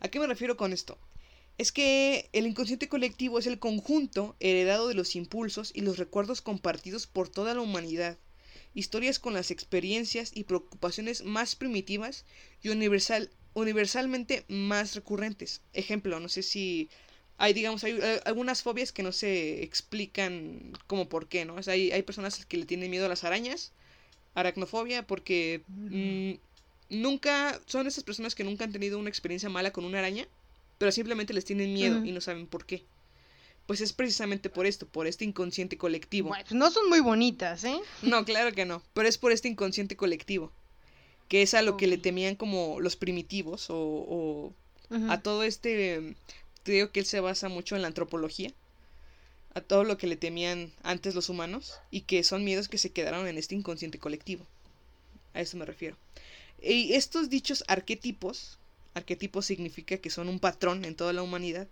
¿A 0.00 0.08
qué 0.08 0.18
me 0.18 0.26
refiero 0.26 0.56
con 0.56 0.72
esto? 0.72 0.98
Es 1.56 1.70
que 1.70 2.30
el 2.32 2.48
inconsciente 2.48 2.88
colectivo 2.88 3.38
es 3.38 3.46
el 3.46 3.60
conjunto 3.60 4.34
heredado 4.40 4.88
de 4.88 4.94
los 4.94 5.14
impulsos 5.14 5.70
y 5.72 5.82
los 5.82 5.98
recuerdos 5.98 6.42
compartidos 6.42 7.06
por 7.06 7.28
toda 7.28 7.54
la 7.54 7.60
humanidad. 7.60 8.18
Historias 8.74 9.20
con 9.20 9.34
las 9.34 9.52
experiencias 9.52 10.32
y 10.34 10.42
preocupaciones 10.42 11.22
más 11.22 11.54
primitivas 11.54 12.24
y 12.60 12.70
universal, 12.70 13.30
universalmente 13.52 14.44
más 14.48 14.96
recurrentes. 14.96 15.62
Ejemplo, 15.74 16.18
no 16.18 16.28
sé 16.28 16.42
si 16.42 16.90
hay, 17.36 17.52
digamos, 17.52 17.82
hay 17.84 17.98
eh, 18.00 18.20
algunas 18.24 18.62
fobias 18.62 18.92
que 18.92 19.02
no 19.02 19.12
se 19.12 19.62
explican 19.62 20.72
como 20.86 21.08
por 21.08 21.28
qué, 21.28 21.44
¿no? 21.44 21.54
O 21.54 21.62
sea, 21.62 21.74
hay, 21.74 21.90
hay 21.90 22.02
personas 22.02 22.44
que 22.46 22.56
le 22.56 22.66
tienen 22.66 22.90
miedo 22.90 23.06
a 23.06 23.08
las 23.08 23.24
arañas, 23.24 23.72
aracnofobia, 24.34 25.06
porque 25.06 25.62
mm, 25.68 26.34
nunca, 27.00 27.60
son 27.66 27.86
esas 27.86 28.04
personas 28.04 28.34
que 28.34 28.44
nunca 28.44 28.64
han 28.64 28.72
tenido 28.72 28.98
una 28.98 29.08
experiencia 29.08 29.48
mala 29.48 29.72
con 29.72 29.84
una 29.84 29.98
araña, 29.98 30.26
pero 30.78 30.92
simplemente 30.92 31.32
les 31.32 31.44
tienen 31.44 31.72
miedo 31.72 32.04
y 32.04 32.12
no 32.12 32.20
saben 32.20 32.46
por 32.46 32.66
qué. 32.66 32.84
Pues 33.66 33.80
es 33.80 33.92
precisamente 33.92 34.50
por 34.50 34.66
esto, 34.66 34.86
por 34.86 35.06
este 35.06 35.24
inconsciente 35.24 35.78
colectivo. 35.78 36.28
Bueno, 36.28 36.44
pues 36.44 36.54
no 36.54 36.70
son 36.70 36.88
muy 36.88 37.00
bonitas, 37.00 37.64
¿eh? 37.64 37.78
No, 38.02 38.24
claro 38.24 38.52
que 38.52 38.66
no, 38.66 38.82
pero 38.92 39.08
es 39.08 39.16
por 39.16 39.32
este 39.32 39.48
inconsciente 39.48 39.96
colectivo, 39.96 40.52
que 41.28 41.42
es 41.42 41.54
a 41.54 41.62
lo 41.62 41.76
que 41.76 41.86
le 41.86 41.96
temían 41.96 42.36
como 42.36 42.78
los 42.80 42.96
primitivos 42.96 43.70
o, 43.70 43.76
o 43.76 44.52
a 45.08 45.22
todo 45.22 45.44
este, 45.44 46.14
te 46.64 46.72
digo 46.72 46.90
que 46.90 47.00
él 47.00 47.06
se 47.06 47.20
basa 47.20 47.48
mucho 47.48 47.76
en 47.76 47.82
la 47.82 47.88
antropología, 47.88 48.52
a 49.54 49.60
todo 49.60 49.84
lo 49.84 49.96
que 49.98 50.06
le 50.06 50.16
temían 50.16 50.72
antes 50.82 51.14
los 51.14 51.28
humanos 51.28 51.78
y 51.90 52.00
que 52.00 52.24
son 52.24 52.42
miedos 52.42 52.68
que 52.68 52.78
se 52.78 52.90
quedaron 52.90 53.28
en 53.28 53.38
este 53.38 53.54
inconsciente 53.54 53.98
colectivo. 53.98 54.44
A 55.34 55.40
eso 55.40 55.56
me 55.56 55.66
refiero. 55.66 55.96
Y 56.60 56.94
estos 56.94 57.28
dichos 57.28 57.64
arquetipos, 57.68 58.58
arquetipos 58.94 59.46
significa 59.46 59.98
que 59.98 60.10
son 60.10 60.28
un 60.28 60.40
patrón 60.40 60.84
en 60.84 60.96
toda 60.96 61.12
la 61.12 61.22
humanidad, 61.22 61.68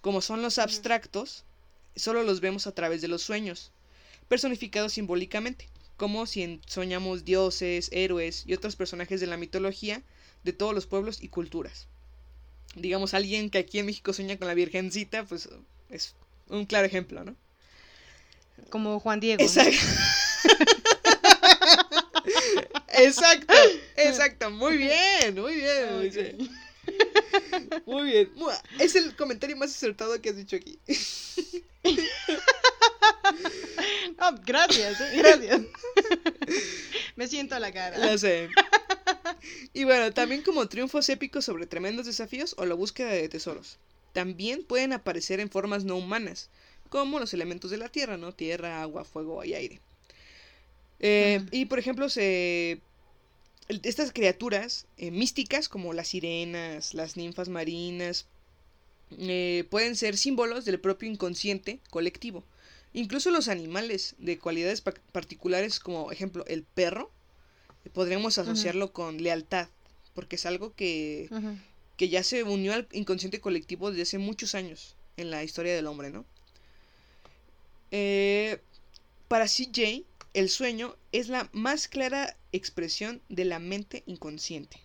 como 0.00 0.20
son 0.22 0.42
los 0.42 0.58
abstractos, 0.58 1.44
solo 1.94 2.22
los 2.22 2.40
vemos 2.40 2.66
a 2.66 2.72
través 2.72 3.02
de 3.02 3.08
los 3.08 3.22
sueños, 3.22 3.70
personificados 4.28 4.94
simbólicamente, 4.94 5.68
como 5.96 6.26
si 6.26 6.60
soñamos 6.66 7.24
dioses, 7.24 7.90
héroes 7.92 8.44
y 8.46 8.54
otros 8.54 8.76
personajes 8.76 9.20
de 9.20 9.26
la 9.26 9.36
mitología 9.36 10.02
de 10.42 10.52
todos 10.52 10.74
los 10.74 10.86
pueblos 10.86 11.22
y 11.22 11.28
culturas. 11.28 11.86
Digamos, 12.76 13.14
alguien 13.14 13.50
que 13.50 13.58
aquí 13.58 13.78
en 13.78 13.86
México 13.86 14.12
sueña 14.12 14.36
con 14.36 14.46
la 14.46 14.54
Virgencita, 14.54 15.24
pues 15.24 15.48
es 15.90 16.14
un 16.48 16.66
claro 16.66 16.86
ejemplo, 16.86 17.24
¿no? 17.24 17.34
Como 18.70 19.00
Juan 19.00 19.18
Diego. 19.20 19.42
¿no? 19.42 19.62
Exacto. 22.98 23.54
exacto, 23.96 24.50
muy 24.50 24.76
bien, 24.76 25.34
muy 25.34 25.54
bien. 25.56 26.50
Muy 27.84 28.10
bien. 28.10 28.30
Es 28.78 28.94
el 28.94 29.16
comentario 29.16 29.56
más 29.56 29.70
acertado 29.70 30.20
que 30.20 30.30
has 30.30 30.36
dicho 30.36 30.56
aquí. 30.56 30.78
No, 34.18 34.34
gracias, 34.44 35.00
¿eh? 35.00 35.10
gracias. 35.16 35.60
Me 37.16 37.26
siento 37.26 37.54
a 37.54 37.60
la 37.60 37.72
cara. 37.72 37.98
Lo 37.98 38.16
sé. 38.18 38.48
Y 39.72 39.84
bueno, 39.84 40.12
también 40.12 40.42
como 40.42 40.68
triunfos 40.68 41.08
épicos 41.08 41.44
sobre 41.44 41.66
tremendos 41.66 42.06
desafíos 42.06 42.54
o 42.58 42.64
la 42.64 42.74
búsqueda 42.74 43.10
de 43.10 43.28
tesoros. 43.28 43.78
también 44.12 44.64
pueden 44.64 44.92
aparecer 44.94 45.40
en 45.40 45.50
formas 45.50 45.84
no 45.84 45.96
humanas, 45.96 46.48
como 46.88 47.20
los 47.20 47.34
elementos 47.34 47.70
de 47.70 47.76
la 47.76 47.90
tierra, 47.90 48.16
¿no? 48.16 48.32
Tierra, 48.32 48.80
agua, 48.80 49.04
fuego 49.04 49.44
y 49.44 49.54
aire. 49.54 49.80
Eh. 51.00 51.44
Y 51.50 51.66
por 51.66 51.78
ejemplo, 51.78 52.08
se... 52.08 52.80
estas 53.68 54.12
criaturas 54.12 54.86
eh, 54.96 55.10
místicas, 55.10 55.68
como 55.68 55.92
las 55.92 56.08
sirenas, 56.08 56.94
las 56.94 57.16
ninfas 57.16 57.50
marinas, 57.50 58.26
eh, 59.18 59.64
pueden 59.70 59.96
ser 59.96 60.16
símbolos 60.16 60.64
del 60.64 60.80
propio 60.80 61.10
inconsciente 61.10 61.80
colectivo. 61.90 62.44
Incluso 62.96 63.30
los 63.30 63.48
animales 63.48 64.14
de 64.18 64.38
cualidades 64.38 64.80
pa- 64.80 64.94
particulares, 65.12 65.78
como 65.80 66.10
ejemplo 66.10 66.44
el 66.46 66.62
perro, 66.64 67.10
eh, 67.84 67.90
podríamos 67.90 68.38
asociarlo 68.38 68.92
con 68.92 69.22
lealtad, 69.22 69.68
porque 70.14 70.36
es 70.36 70.46
algo 70.46 70.74
que, 70.74 71.28
que 71.98 72.08
ya 72.08 72.22
se 72.22 72.42
unió 72.42 72.72
al 72.72 72.88
inconsciente 72.92 73.40
colectivo 73.40 73.90
desde 73.90 74.02
hace 74.02 74.18
muchos 74.18 74.54
años 74.54 74.96
en 75.18 75.30
la 75.30 75.44
historia 75.44 75.74
del 75.74 75.86
hombre, 75.86 76.10
¿no? 76.10 76.24
Eh, 77.90 78.60
para 79.28 79.46
CJ, 79.48 80.04
el 80.34 80.48
sueño 80.48 80.96
es 81.12 81.28
la 81.28 81.48
más 81.52 81.88
clara 81.88 82.36
expresión 82.52 83.20
de 83.28 83.44
la 83.44 83.58
mente 83.58 84.02
inconsciente. 84.06 84.78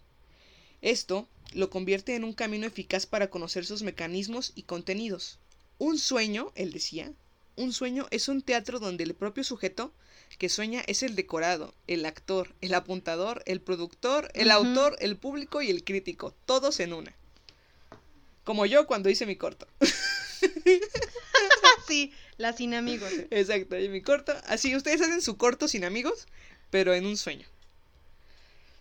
Esto 0.81 1.27
lo 1.53 1.69
convierte 1.69 2.15
en 2.15 2.23
un 2.23 2.33
camino 2.33 2.65
eficaz 2.65 3.05
para 3.05 3.29
conocer 3.29 3.65
sus 3.65 3.83
mecanismos 3.83 4.51
y 4.55 4.63
contenidos. 4.63 5.39
Un 5.77 5.97
sueño, 5.97 6.51
él 6.55 6.71
decía, 6.71 7.11
un 7.61 7.73
sueño 7.73 8.07
es 8.11 8.27
un 8.27 8.41
teatro 8.41 8.79
donde 8.79 9.03
el 9.03 9.13
propio 9.13 9.43
sujeto 9.43 9.93
que 10.37 10.49
sueña 10.49 10.83
es 10.87 11.03
el 11.03 11.15
decorado, 11.15 11.73
el 11.87 12.05
actor, 12.05 12.53
el 12.61 12.73
apuntador, 12.73 13.43
el 13.45 13.61
productor, 13.61 14.31
el 14.33 14.49
autor, 14.51 14.95
el 14.99 15.17
público 15.17 15.61
y 15.61 15.69
el 15.69 15.83
crítico, 15.83 16.33
todos 16.45 16.79
en 16.79 16.93
una. 16.93 17.13
Como 18.43 18.65
yo 18.65 18.87
cuando 18.87 19.09
hice 19.09 19.25
mi 19.25 19.35
corto. 19.35 19.67
Sí, 21.87 22.13
la 22.37 22.53
sin 22.53 22.73
amigos. 22.73 23.11
Exacto, 23.31 23.77
y 23.77 23.89
mi 23.89 24.01
corto. 24.01 24.33
Así, 24.45 24.75
ustedes 24.75 25.01
hacen 25.01 25.21
su 25.21 25.35
corto 25.35 25.67
sin 25.67 25.83
amigos, 25.83 26.25
pero 26.69 26.93
en 26.93 27.05
un 27.05 27.17
sueño. 27.17 27.45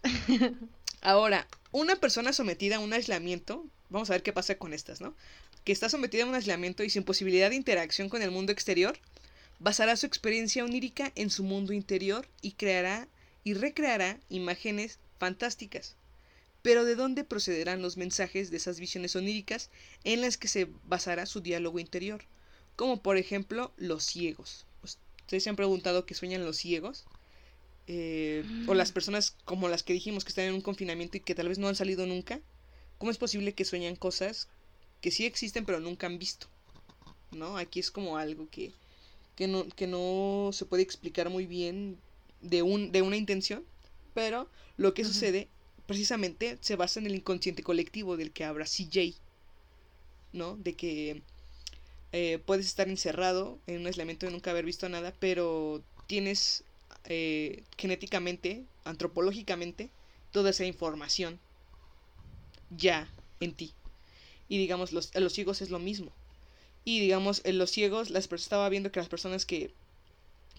Ahora, 1.00 1.48
una 1.72 1.96
persona 1.96 2.32
sometida 2.32 2.76
a 2.76 2.78
un 2.78 2.92
aislamiento, 2.92 3.64
vamos 3.88 4.10
a 4.10 4.12
ver 4.12 4.22
qué 4.22 4.32
pasa 4.32 4.56
con 4.56 4.72
estas, 4.72 5.00
¿no? 5.00 5.14
Que 5.64 5.72
está 5.72 5.88
sometida 5.88 6.24
a 6.24 6.26
un 6.26 6.34
aislamiento 6.34 6.82
y 6.84 6.90
sin 6.90 7.04
posibilidad 7.04 7.50
de 7.50 7.56
interacción 7.56 8.08
con 8.08 8.22
el 8.22 8.30
mundo 8.30 8.52
exterior, 8.52 8.98
basará 9.58 9.96
su 9.96 10.06
experiencia 10.06 10.64
onírica 10.64 11.12
en 11.14 11.30
su 11.30 11.44
mundo 11.44 11.72
interior 11.72 12.26
y 12.40 12.52
creará 12.52 13.08
y 13.44 13.54
recreará 13.54 14.18
imágenes 14.28 14.98
fantásticas. 15.18 15.96
Pero 16.62 16.84
¿de 16.84 16.94
dónde 16.94 17.24
procederán 17.24 17.80
los 17.80 17.96
mensajes 17.96 18.50
de 18.50 18.58
esas 18.58 18.80
visiones 18.80 19.16
oníricas 19.16 19.70
en 20.04 20.20
las 20.20 20.36
que 20.36 20.48
se 20.48 20.68
basará 20.84 21.26
su 21.26 21.40
diálogo 21.40 21.78
interior? 21.78 22.24
Como 22.76 23.02
por 23.02 23.16
ejemplo 23.16 23.72
los 23.76 24.04
ciegos. 24.04 24.66
Ustedes 24.82 25.44
se 25.44 25.50
han 25.50 25.56
preguntado 25.56 26.04
qué 26.06 26.14
sueñan 26.14 26.44
los 26.44 26.56
ciegos. 26.56 27.04
Eh, 27.86 28.44
o 28.68 28.74
las 28.74 28.92
personas 28.92 29.34
como 29.44 29.68
las 29.68 29.82
que 29.82 29.92
dijimos 29.92 30.24
que 30.24 30.28
están 30.28 30.44
en 30.44 30.54
un 30.54 30.60
confinamiento 30.60 31.16
y 31.16 31.20
que 31.20 31.34
tal 31.34 31.48
vez 31.48 31.58
no 31.58 31.68
han 31.68 31.76
salido 31.76 32.06
nunca. 32.06 32.40
¿Cómo 32.98 33.10
es 33.10 33.18
posible 33.18 33.54
que 33.54 33.64
sueñan 33.64 33.96
cosas 33.96 34.48
que 35.00 35.10
sí 35.10 35.26
existen 35.26 35.64
pero 35.64 35.80
nunca 35.80 36.06
han 36.06 36.18
visto? 36.18 36.46
¿No? 37.32 37.56
Aquí 37.56 37.80
es 37.80 37.90
como 37.90 38.16
algo 38.16 38.48
que, 38.50 38.72
que, 39.36 39.46
no, 39.46 39.68
que 39.68 39.86
no 39.86 40.50
se 40.52 40.66
puede 40.66 40.82
explicar 40.82 41.30
muy 41.30 41.46
bien 41.46 41.98
de, 42.40 42.62
un, 42.62 42.92
de 42.92 43.02
una 43.02 43.16
intención. 43.16 43.64
Pero 44.14 44.48
lo 44.76 44.94
que 44.94 45.04
sucede 45.04 45.48
precisamente 45.86 46.58
se 46.60 46.76
basa 46.76 47.00
en 47.00 47.06
el 47.06 47.14
inconsciente 47.14 47.62
colectivo 47.62 48.16
del 48.16 48.32
que 48.32 48.44
habla 48.44 48.64
CJ. 48.64 49.14
¿No? 50.32 50.56
De 50.56 50.74
que 50.74 51.22
eh, 52.12 52.38
puedes 52.44 52.66
estar 52.66 52.88
encerrado 52.88 53.58
en 53.66 53.80
un 53.80 53.86
aislamiento 53.86 54.26
de 54.26 54.32
nunca 54.32 54.50
haber 54.50 54.64
visto 54.64 54.88
nada, 54.88 55.14
pero 55.20 55.82
tienes 56.06 56.64
eh, 57.04 57.62
genéticamente, 57.78 58.64
antropológicamente, 58.84 59.90
toda 60.32 60.50
esa 60.50 60.64
información 60.64 61.38
ya 62.70 63.08
en 63.40 63.54
ti. 63.54 63.72
Y 64.50 64.58
digamos, 64.58 64.92
los, 64.92 65.14
a 65.14 65.20
los 65.20 65.32
ciegos 65.32 65.62
es 65.62 65.70
lo 65.70 65.78
mismo. 65.78 66.10
Y 66.84 66.98
digamos, 66.98 67.40
en 67.44 67.56
los 67.56 67.70
ciegos, 67.70 68.10
las 68.10 68.26
personas 68.26 68.46
estaba 68.46 68.68
viendo 68.68 68.90
que 68.90 68.98
las 68.98 69.08
personas 69.08 69.46
que, 69.46 69.70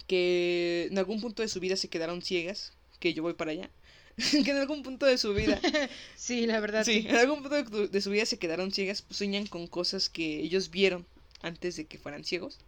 que 0.08 0.88
en 0.90 0.98
algún 0.98 1.20
punto 1.20 1.42
de 1.42 1.50
su 1.50 1.60
vida 1.60 1.76
se 1.76 1.90
quedaron 1.90 2.22
ciegas, 2.22 2.72
que 3.02 3.14
yo 3.14 3.22
voy 3.22 3.34
para 3.34 3.52
allá, 3.52 3.70
que 4.32 4.50
en 4.50 4.58
algún 4.58 4.82
punto 4.82 5.06
de 5.06 5.18
su 5.18 5.34
vida 5.34 5.60
Sí, 6.16 6.48
la 6.48 6.62
verdad. 6.62 6.86
Sí, 6.86 7.06
en 7.06 7.18
algún 7.18 7.44
punto 7.44 7.88
de, 7.90 8.02
su 8.02 8.12
vida 8.12 8.26
se 8.26 8.40
quedaron 8.40 8.72
ciegas, 8.72 9.02
pues 9.02 9.18
sueñan 9.18 9.46
con 9.46 9.68
cosas 9.68 10.08
que 10.08 10.40
ellos 10.40 10.70
vieron 10.70 11.06
antes 11.42 11.76
de 11.76 11.86
que 11.86 11.98
fueran 11.98 12.24
ciegos. 12.24 12.60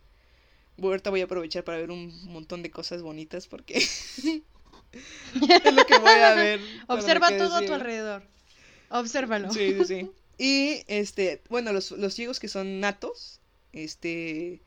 Bueno, 0.76 0.96
ahorita 0.96 1.10
voy 1.10 1.22
a 1.22 1.26
aprovechar 1.26 1.64
para 1.64 1.78
ver 1.78 1.90
un 1.90 2.12
montón 2.26 2.64
de 2.64 2.72
cosas 2.72 3.02
bonitas 3.02 3.48
porque 3.48 3.78
es 3.78 4.44
lo 5.74 5.86
que 5.86 6.00
voy 6.00 6.10
a 6.10 6.34
ver. 6.36 6.60
Observa 6.88 7.30
todo 7.38 7.56
a 7.56 7.62
tu 7.62 7.74
alrededor. 7.74 8.24
Obsérvalo. 8.90 9.54
Sí, 9.54 9.74
sí, 9.78 9.86
sí. 9.86 10.12
Y 10.38 10.84
este, 10.88 11.42
bueno, 11.50 11.74
los, 11.74 11.92
los 11.92 12.14
ciegos 12.14 12.40
que 12.40 12.48
son 12.48 12.80
natos, 12.80 13.40
este, 13.72 14.62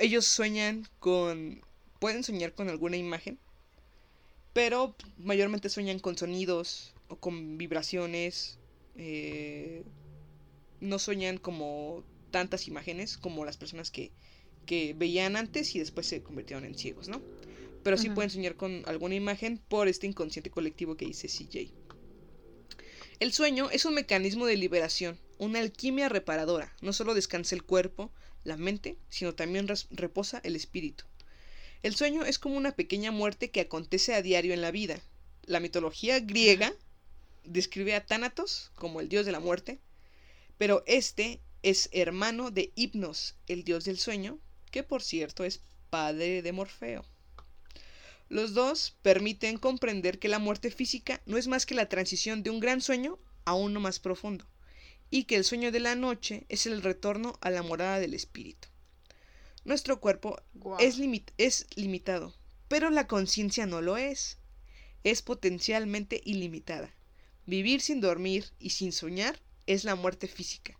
ellos 0.00 0.26
sueñan 0.26 0.88
con, 0.98 1.60
pueden 1.98 2.24
soñar 2.24 2.54
con 2.54 2.68
alguna 2.68 2.96
imagen, 2.96 3.38
pero 4.52 4.94
mayormente 5.18 5.68
sueñan 5.68 5.98
con 5.98 6.16
sonidos 6.16 6.94
o 7.08 7.16
con 7.16 7.58
vibraciones. 7.58 8.58
eh, 8.96 9.84
no 10.80 10.98
sueñan 10.98 11.38
como 11.38 12.04
tantas 12.30 12.66
imágenes 12.68 13.16
como 13.16 13.44
las 13.44 13.56
personas 13.56 13.90
que, 13.90 14.10
que 14.66 14.94
veían 14.94 15.36
antes 15.36 15.74
y 15.74 15.78
después 15.78 16.06
se 16.06 16.22
convirtieron 16.22 16.64
en 16.64 16.74
ciegos, 16.74 17.08
¿no? 17.08 17.22
Pero 17.82 17.96
sí 17.96 18.10
pueden 18.10 18.30
soñar 18.30 18.56
con 18.56 18.82
alguna 18.86 19.14
imagen 19.14 19.58
por 19.68 19.88
este 19.88 20.06
inconsciente 20.06 20.50
colectivo 20.50 20.96
que 20.96 21.06
dice 21.06 21.28
CJ. 21.28 21.72
El 23.22 23.32
sueño 23.32 23.70
es 23.70 23.84
un 23.84 23.94
mecanismo 23.94 24.46
de 24.46 24.56
liberación, 24.56 25.16
una 25.38 25.60
alquimia 25.60 26.08
reparadora. 26.08 26.74
No 26.80 26.92
solo 26.92 27.14
descansa 27.14 27.54
el 27.54 27.62
cuerpo, 27.62 28.10
la 28.42 28.56
mente, 28.56 28.96
sino 29.10 29.32
también 29.32 29.68
reposa 29.92 30.40
el 30.42 30.56
espíritu. 30.56 31.04
El 31.84 31.94
sueño 31.94 32.24
es 32.24 32.40
como 32.40 32.56
una 32.56 32.72
pequeña 32.72 33.12
muerte 33.12 33.52
que 33.52 33.60
acontece 33.60 34.16
a 34.16 34.22
diario 34.22 34.52
en 34.52 34.60
la 34.60 34.72
vida. 34.72 35.00
La 35.44 35.60
mitología 35.60 36.18
griega 36.18 36.74
describe 37.44 37.94
a 37.94 38.04
Tánatos 38.04 38.72
como 38.74 39.00
el 39.00 39.08
dios 39.08 39.24
de 39.24 39.30
la 39.30 39.38
muerte, 39.38 39.78
pero 40.58 40.82
este 40.88 41.38
es 41.62 41.90
hermano 41.92 42.50
de 42.50 42.72
Hipnos, 42.74 43.36
el 43.46 43.62
dios 43.62 43.84
del 43.84 44.00
sueño, 44.00 44.40
que 44.72 44.82
por 44.82 45.00
cierto 45.00 45.44
es 45.44 45.60
padre 45.90 46.42
de 46.42 46.50
Morfeo. 46.50 47.04
Los 48.32 48.54
dos 48.54 48.96
permiten 49.02 49.58
comprender 49.58 50.18
que 50.18 50.26
la 50.26 50.38
muerte 50.38 50.70
física 50.70 51.20
no 51.26 51.36
es 51.36 51.48
más 51.48 51.66
que 51.66 51.74
la 51.74 51.90
transición 51.90 52.42
de 52.42 52.48
un 52.48 52.60
gran 52.60 52.80
sueño 52.80 53.18
a 53.44 53.52
uno 53.52 53.78
más 53.78 53.98
profundo, 53.98 54.46
y 55.10 55.24
que 55.24 55.36
el 55.36 55.44
sueño 55.44 55.70
de 55.70 55.80
la 55.80 55.96
noche 55.96 56.46
es 56.48 56.64
el 56.64 56.80
retorno 56.80 57.36
a 57.42 57.50
la 57.50 57.62
morada 57.62 58.00
del 58.00 58.14
espíritu. 58.14 58.68
Nuestro 59.66 60.00
cuerpo 60.00 60.40
es, 60.78 60.98
es 61.36 61.66
limitado, 61.76 62.34
pero 62.68 62.88
la 62.88 63.06
conciencia 63.06 63.66
no 63.66 63.82
lo 63.82 63.98
es. 63.98 64.38
Es 65.04 65.20
potencialmente 65.20 66.22
ilimitada. 66.24 66.94
Vivir 67.44 67.82
sin 67.82 68.00
dormir 68.00 68.46
y 68.58 68.70
sin 68.70 68.92
soñar 68.92 69.38
es 69.66 69.84
la 69.84 69.94
muerte 69.94 70.26
física. 70.26 70.78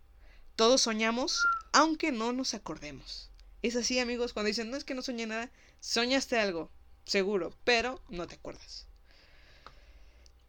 Todos 0.55 0.81
soñamos, 0.81 1.45
aunque 1.71 2.11
no 2.11 2.33
nos 2.33 2.55
acordemos. 2.55 3.29
Es 3.61 3.75
así, 3.75 3.99
amigos, 3.99 4.33
cuando 4.33 4.47
dicen, 4.47 4.71
no 4.71 4.75
es 4.75 4.83
que 4.83 4.95
no 4.95 5.03
soñé 5.03 5.27
nada, 5.27 5.51
soñaste 5.81 6.39
algo, 6.39 6.71
seguro, 7.05 7.53
pero 7.63 8.01
no 8.09 8.27
te 8.27 8.35
acuerdas. 8.35 8.87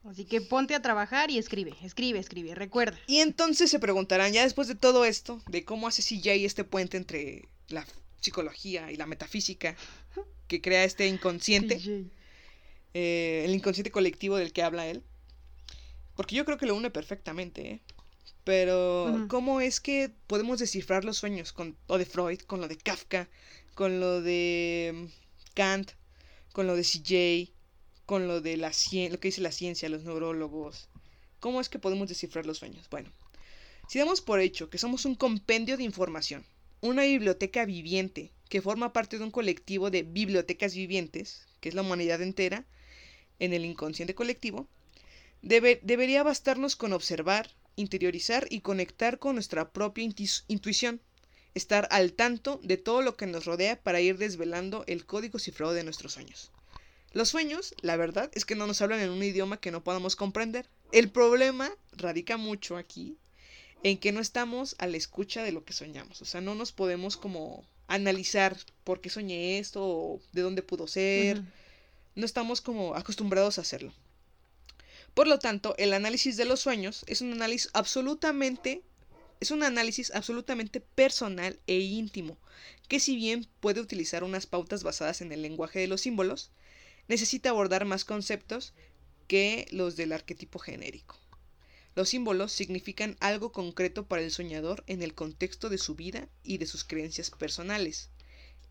Así 0.04 0.26
que 0.26 0.42
ponte 0.42 0.74
a 0.74 0.82
trabajar 0.82 1.30
y 1.30 1.38
escribe, 1.38 1.74
escribe, 1.82 2.18
escribe, 2.18 2.54
recuerda. 2.54 2.98
Y 3.06 3.20
entonces 3.20 3.70
se 3.70 3.78
preguntarán, 3.78 4.32
ya 4.32 4.42
después 4.42 4.68
de 4.68 4.74
todo 4.74 5.06
esto, 5.06 5.40
de 5.48 5.64
cómo 5.64 5.88
hace 5.88 6.02
CJ 6.02 6.44
este 6.44 6.64
puente 6.64 6.98
entre 6.98 7.48
la 7.68 7.86
psicología 8.20 8.92
y 8.92 8.96
la 8.96 9.06
metafísica, 9.06 9.76
que 10.46 10.60
crea 10.60 10.84
este 10.84 11.06
inconsciente, 11.06 11.80
eh, 12.92 13.42
el 13.46 13.54
inconsciente 13.54 13.90
colectivo 13.90 14.36
del 14.36 14.52
que 14.52 14.62
habla 14.62 14.86
él. 14.86 15.02
Porque 16.16 16.36
yo 16.36 16.44
creo 16.44 16.58
que 16.58 16.66
lo 16.66 16.76
une 16.76 16.90
perfectamente, 16.90 17.70
¿eh? 17.70 17.80
Pero. 18.44 19.26
¿cómo 19.28 19.62
es 19.62 19.80
que 19.80 20.10
podemos 20.26 20.58
descifrar 20.58 21.04
los 21.04 21.16
sueños 21.16 21.52
con 21.52 21.76
lo 21.88 21.96
de 21.96 22.04
Freud, 22.04 22.40
con 22.40 22.60
lo 22.60 22.68
de 22.68 22.76
Kafka, 22.76 23.28
con 23.74 24.00
lo 24.00 24.20
de 24.20 24.92
mm, 24.94 25.54
Kant, 25.54 25.92
con 26.54 26.66
lo 26.68 26.74
de 26.76 26.84
CJ, 26.84 27.52
con 28.06 28.28
lo 28.28 28.40
de 28.40 28.56
la 28.56 28.72
lo 29.10 29.20
que 29.20 29.28
dice 29.28 29.42
la 29.42 29.52
ciencia, 29.52 29.90
los 29.90 30.04
neurólogos? 30.04 30.88
¿Cómo 31.40 31.60
es 31.60 31.68
que 31.68 31.78
podemos 31.84 32.08
descifrar 32.08 32.46
los 32.46 32.58
sueños? 32.58 32.88
Bueno, 32.90 33.10
si 33.88 33.98
damos 33.98 34.20
por 34.22 34.40
hecho 34.40 34.70
que 34.70 34.78
somos 34.78 35.04
un 35.04 35.16
compendio 35.16 35.76
de 35.76 35.84
información, 35.84 36.44
una 36.80 37.02
biblioteca 37.02 37.64
viviente 37.66 38.30
que 38.48 38.62
forma 38.62 38.92
parte 38.92 39.18
de 39.18 39.24
un 39.24 39.30
colectivo 39.30 39.90
de 39.90 40.04
bibliotecas 40.04 40.74
vivientes, 40.74 41.26
que 41.60 41.68
es 41.70 41.74
la 41.74 41.82
humanidad 41.82 42.22
entera, 42.22 42.64
en 43.40 43.52
el 43.52 43.64
inconsciente 43.64 44.14
colectivo, 44.14 44.68
debe- 45.42 45.80
debería 45.82 46.22
bastarnos 46.22 46.76
con 46.76 46.92
observar, 46.92 47.50
interiorizar 47.76 48.46
y 48.48 48.60
conectar 48.60 49.18
con 49.18 49.34
nuestra 49.34 49.72
propia 49.72 50.04
intuición, 50.48 51.00
estar 51.54 51.88
al 51.90 52.12
tanto 52.12 52.60
de 52.62 52.76
todo 52.76 53.02
lo 53.02 53.16
que 53.16 53.26
nos 53.26 53.44
rodea 53.44 53.80
para 53.80 54.00
ir 54.00 54.18
desvelando 54.18 54.84
el 54.86 55.06
código 55.06 55.38
cifrado 55.38 55.72
de 55.72 55.84
nuestros 55.84 56.12
sueños. 56.12 56.50
Los 57.12 57.28
sueños, 57.28 57.74
la 57.80 57.96
verdad, 57.96 58.30
es 58.34 58.44
que 58.44 58.56
no 58.56 58.66
nos 58.66 58.82
hablan 58.82 59.00
en 59.00 59.10
un 59.10 59.22
idioma 59.22 59.60
que 59.60 59.70
no 59.70 59.84
podamos 59.84 60.16
comprender. 60.16 60.66
El 60.90 61.10
problema 61.10 61.70
radica 61.92 62.36
mucho 62.36 62.76
aquí 62.76 63.16
en 63.84 63.98
que 63.98 64.10
no 64.10 64.20
estamos 64.20 64.74
a 64.78 64.88
la 64.88 64.96
escucha 64.96 65.44
de 65.44 65.52
lo 65.52 65.64
que 65.64 65.72
soñamos. 65.72 66.22
O 66.22 66.24
sea, 66.24 66.40
no 66.40 66.56
nos 66.56 66.72
podemos 66.72 67.16
como 67.16 67.64
analizar 67.86 68.56
por 68.82 69.00
qué 69.00 69.10
soñé 69.10 69.58
esto 69.58 69.80
o 69.84 70.20
de 70.32 70.42
dónde 70.42 70.62
pudo 70.62 70.88
ser. 70.88 71.42
No 72.16 72.26
estamos 72.26 72.60
como 72.60 72.96
acostumbrados 72.96 73.58
a 73.58 73.60
hacerlo. 73.60 73.92
Por 75.14 75.28
lo 75.28 75.38
tanto, 75.38 75.76
el 75.78 75.92
análisis 75.92 76.36
de 76.36 76.44
los 76.44 76.60
sueños 76.60 77.04
es 77.06 77.20
un 77.20 77.32
análisis 77.32 77.70
absolutamente 77.74 78.82
es 79.44 79.50
un 79.50 79.62
análisis 79.62 80.10
absolutamente 80.14 80.80
personal 80.80 81.60
e 81.66 81.78
íntimo, 81.78 82.38
que 82.88 82.98
si 82.98 83.14
bien 83.14 83.46
puede 83.60 83.82
utilizar 83.82 84.24
unas 84.24 84.46
pautas 84.46 84.82
basadas 84.82 85.20
en 85.20 85.32
el 85.32 85.42
lenguaje 85.42 85.80
de 85.80 85.86
los 85.86 86.00
símbolos, 86.00 86.50
necesita 87.08 87.50
abordar 87.50 87.84
más 87.84 88.06
conceptos 88.06 88.72
que 89.28 89.66
los 89.70 89.96
del 89.96 90.12
arquetipo 90.12 90.58
genérico. 90.58 91.18
Los 91.94 92.08
símbolos 92.08 92.52
significan 92.52 93.18
algo 93.20 93.52
concreto 93.52 94.06
para 94.06 94.22
el 94.22 94.30
soñador 94.30 94.82
en 94.86 95.02
el 95.02 95.14
contexto 95.14 95.68
de 95.68 95.76
su 95.76 95.94
vida 95.94 96.26
y 96.42 96.56
de 96.56 96.66
sus 96.66 96.82
creencias 96.82 97.30
personales. 97.30 98.08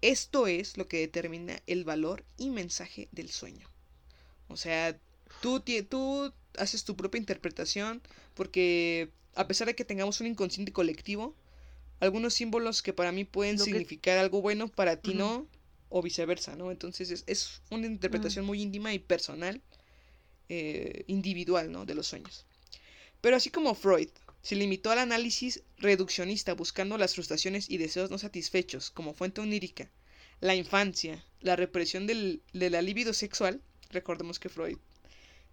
Esto 0.01 0.47
es 0.47 0.75
lo 0.75 0.87
que 0.87 0.97
determina 0.97 1.61
el 1.67 1.83
valor 1.83 2.25
y 2.35 2.49
mensaje 2.49 3.09
del 3.11 3.29
sueño. 3.29 3.69
O 4.47 4.57
sea, 4.57 4.99
tú, 5.39 6.33
haces 6.57 6.83
tu 6.83 6.95
propia 6.95 7.19
interpretación 7.19 8.01
porque 8.33 9.11
a 9.35 9.47
pesar 9.47 9.67
de 9.67 9.75
que 9.75 9.85
tengamos 9.85 10.19
un 10.21 10.27
inconsciente 10.27 10.71
colectivo, 10.71 11.35
algunos 11.99 12.33
símbolos 12.33 12.81
que 12.81 12.93
para 12.93 13.11
mí 13.11 13.23
pueden 13.25 13.57
Lo 13.57 13.65
que- 13.65 13.71
significar 13.71 14.17
algo 14.17 14.41
bueno, 14.41 14.67
para 14.67 14.97
ti 14.97 15.13
no, 15.13 15.47
o 15.89 16.01
viceversa, 16.01 16.55
¿no? 16.55 16.71
Entonces 16.71 17.11
es, 17.11 17.23
es 17.27 17.61
una 17.69 17.85
interpretación 17.87 18.45
muy 18.45 18.61
íntima 18.61 18.93
y 18.93 18.99
personal, 18.99 19.61
eh, 20.49 21.03
individual, 21.07 21.71
¿no? 21.71 21.85
De 21.85 21.95
los 21.95 22.07
sueños. 22.07 22.45
Pero 23.21 23.37
así 23.37 23.49
como 23.49 23.73
Freud 23.75 24.09
se 24.41 24.55
limitó 24.55 24.91
al 24.91 24.99
análisis 24.99 25.63
reduccionista 25.77 26.53
buscando 26.53 26.97
las 26.97 27.13
frustraciones 27.15 27.69
y 27.69 27.77
deseos 27.77 28.11
no 28.11 28.17
satisfechos 28.17 28.91
como 28.91 29.13
fuente 29.13 29.39
onírica, 29.39 29.89
la 30.41 30.55
infancia, 30.55 31.23
la 31.39 31.55
represión 31.55 32.05
del, 32.07 32.41
de 32.51 32.69
la 32.69 32.81
libido 32.81 33.13
sexual, 33.13 33.61
recordemos 33.91 34.39
que 34.39 34.49
Freud 34.49 34.77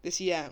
decía, 0.02 0.51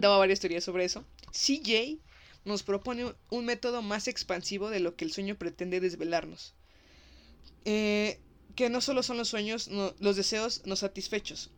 daba 0.00 0.18
varias 0.18 0.38
teorías 0.40 0.62
sobre 0.62 0.84
eso, 0.84 1.04
CJ 1.32 1.98
nos 2.44 2.62
propone 2.62 3.14
un 3.30 3.44
método 3.44 3.82
más 3.82 4.08
expansivo 4.08 4.70
de 4.70 4.80
lo 4.80 4.96
que 4.96 5.04
el 5.04 5.12
sueño 5.12 5.36
pretende 5.36 5.80
desvelarnos. 5.80 6.54
Eh, 7.64 8.18
que 8.56 8.68
no 8.68 8.80
solo 8.80 9.02
son 9.02 9.16
los 9.16 9.28
sueños, 9.28 9.68
no- 9.68 9.94
los 10.00 10.16
deseos 10.16 10.62
no 10.66 10.76
satisfechos, 10.76 11.50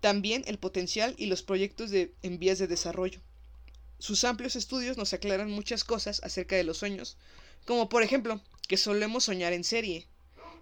también 0.00 0.44
el 0.46 0.58
potencial 0.58 1.14
y 1.18 1.26
los 1.26 1.42
proyectos 1.42 1.90
de, 1.90 2.12
en 2.22 2.38
vías 2.38 2.58
de 2.58 2.66
desarrollo. 2.66 3.20
Sus 3.98 4.24
amplios 4.24 4.56
estudios 4.56 4.98
nos 4.98 5.12
aclaran 5.14 5.50
muchas 5.50 5.82
cosas 5.84 6.20
acerca 6.22 6.54
de 6.56 6.64
los 6.64 6.76
sueños, 6.78 7.16
como 7.64 7.88
por 7.88 8.02
ejemplo, 8.02 8.40
que 8.68 8.76
solemos 8.76 9.24
soñar 9.24 9.52
en 9.52 9.64
serie, 9.64 10.06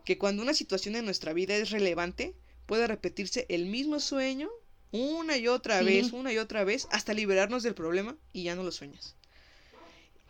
que 0.05 0.19
cuando 0.19 0.43
una 0.43 0.55
situación 0.55 0.94
en 0.97 1.05
nuestra 1.05 1.32
vida 1.32 1.56
es 1.56 1.70
relevante, 1.70 2.35
puede 2.66 2.86
repetirse 2.86 3.44
el 3.48 3.66
mismo 3.66 3.98
sueño 4.01 4.48
una 4.93 5.36
y 5.36 5.48
otra 5.48 5.81
Sí. 5.81 5.85
vez, 5.86 6.12
una 6.12 6.32
y 6.32 6.39
otra 6.39 6.62
vez, 6.65 6.86
hasta 6.90 7.12
liberarnos 7.12 7.62
del 7.65 7.74
problema 7.74 8.16
y 8.32 8.44
ya 8.44 8.55
no 8.55 8.62
lo 8.62 8.70
sueñas. 8.70 9.16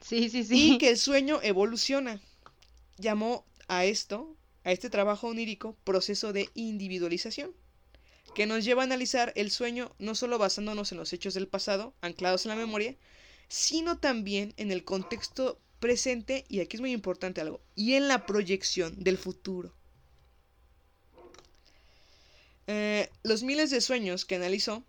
Sí, 0.05 0.28
sí, 0.28 0.40
Y 0.40 0.44
sí. 0.44 0.78
que 0.78 0.90
el 0.90 0.98
sueño 0.98 1.40
evoluciona. 1.43 2.20
Llamó 2.98 3.47
a 3.68 3.86
esto, 3.86 4.36
a 4.62 4.70
este 4.70 4.90
trabajo 4.90 5.28
onírico, 5.28 5.76
proceso 5.82 6.35
de 6.35 6.51
individualización, 6.55 7.52
que 8.35 8.44
nos 8.47 8.64
lleva 8.64 8.82
a 8.82 8.85
analizar 8.85 9.32
el 9.35 9.51
sueño 9.51 9.94
no 9.98 10.14
solo 10.14 10.36
basándonos 10.39 10.93
en 10.93 10.98
los 10.98 11.12
hechos 11.14 11.32
del 11.32 11.48
pasado, 11.48 11.94
anclados 12.02 12.44
en 12.44 12.51
la 12.51 12.56
memoria, 12.56 12.97
sino 13.48 13.98
también 13.98 14.52
en 14.59 14.70
el 14.72 14.85
contexto 14.85 15.59
presente, 15.81 16.44
y 16.48 16.60
aquí 16.60 16.76
es 16.76 16.81
muy 16.82 16.93
importante 16.93 17.40
algo, 17.40 17.62
y 17.74 17.94
en 17.94 18.06
la 18.06 18.26
proyección 18.26 19.02
del 19.02 19.16
futuro. 19.16 19.74
Eh, 22.66 23.09
los 23.22 23.43
miles 23.43 23.70
de 23.70 23.81
sueños 23.81 24.26
que 24.26 24.36
analizó 24.36 24.85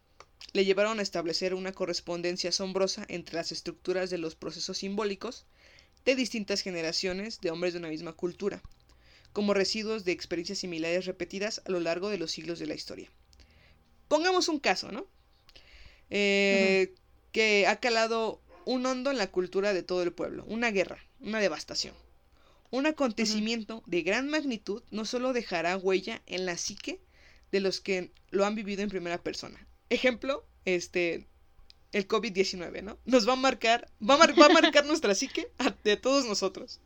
le 0.54 0.66
llevaron 0.66 1.00
a 1.00 1.02
establecer 1.02 1.54
una 1.54 1.72
correspondencia 1.72 2.50
asombrosa 2.50 3.06
entre 3.10 3.36
las 3.36 3.52
estructuras 3.52 4.10
de 4.10 4.18
los 4.18 4.36
procesos 4.36 4.78
simbólicos 4.78 5.46
de 6.06 6.16
distintas 6.16 6.62
generaciones 6.62 7.42
de 7.42 7.52
hombres 7.52 7.74
de 7.74 7.80
una 7.80 7.90
misma 7.90 8.14
cultura, 8.14 8.62
como 9.34 9.54
residuos 9.54 10.06
de 10.06 10.12
experiencias 10.12 10.60
similares 10.60 11.06
repetidas 11.06 11.62
a 11.66 11.72
lo 11.72 11.80
largo 11.80 12.10
de 12.10 12.18
los 12.18 12.32
siglos 12.32 12.60
de 12.60 12.68
la 12.68 12.76
historia. 12.76 13.12
Pongamos 14.08 14.48
un 14.48 14.60
caso, 14.60 14.92
¿no? 14.92 15.08
Eh, 16.10 16.94
Que 17.32 17.68
ha 17.68 17.80
calado 17.80 18.42
un 18.66 18.86
hondo 18.86 19.12
en 19.12 19.18
la 19.18 19.32
cultura 19.32 19.74
de 19.74 19.84
todo 19.84 20.04
el 20.04 20.14
pueblo, 20.14 20.46
una 20.48 20.72
guerra, 20.72 21.06
una 21.20 21.40
devastación. 21.40 21.94
Un 22.72 22.86
acontecimiento 22.86 23.84
de 23.86 24.04
gran 24.04 24.30
magnitud 24.30 24.84
no 24.90 25.06
solo 25.06 25.34
dejará 25.34 25.78
huella 25.78 26.22
en 26.28 26.46
la 26.46 26.58
psique 26.58 27.02
de 27.52 27.60
los 27.60 27.80
que 27.82 28.12
lo 28.32 28.46
han 28.46 28.56
vivido 28.56 28.84
en 28.84 28.90
primera 28.90 29.22
persona. 29.22 29.68
Ejemplo, 29.90 30.46
este, 30.66 31.28
el 31.92 32.08
COVID-19, 32.08 32.84
¿no? 32.84 33.00
Nos 33.06 33.28
va 33.28 33.34
a 33.34 33.38
marcar, 33.38 33.90
va 34.08 34.16
a, 34.16 34.18
mar- 34.18 34.40
va 34.40 34.48
a 34.48 34.50
marcar 34.50 34.86
nuestra 34.88 35.16
psique 35.16 35.48
a- 35.60 35.76
de 35.84 35.98
todos 35.98 36.26
nosotros. 36.26 36.80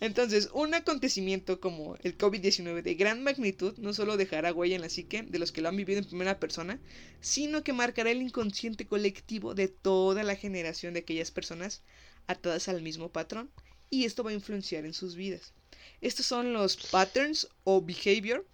Entonces, 0.00 0.48
un 0.54 0.74
acontecimiento 0.74 1.60
como 1.60 1.96
el 2.02 2.16
COVID-19 2.18 2.82
de 2.82 2.94
gran 2.94 3.22
magnitud 3.22 3.76
no 3.78 3.92
solo 3.92 4.16
dejará 4.16 4.52
huella 4.52 4.76
en 4.76 4.82
la 4.82 4.88
psique 4.88 5.22
de 5.22 5.38
los 5.38 5.52
que 5.52 5.60
lo 5.60 5.68
han 5.68 5.76
vivido 5.76 5.98
en 6.00 6.06
primera 6.06 6.40
persona, 6.40 6.80
sino 7.20 7.62
que 7.64 7.72
marcará 7.74 8.10
el 8.10 8.22
inconsciente 8.22 8.86
colectivo 8.86 9.54
de 9.54 9.68
toda 9.68 10.22
la 10.22 10.36
generación 10.36 10.94
de 10.94 11.00
aquellas 11.00 11.30
personas 11.30 11.82
atadas 12.26 12.68
al 12.68 12.82
mismo 12.82 13.10
patrón, 13.12 13.50
y 13.90 14.04
esto 14.04 14.24
va 14.24 14.30
a 14.30 14.34
influenciar 14.34 14.84
en 14.86 14.94
sus 14.94 15.16
vidas. 15.16 15.52
Estos 16.00 16.26
son 16.26 16.52
los 16.52 16.76
patterns 16.76 17.48
o 17.64 17.82
behavior, 17.82 18.46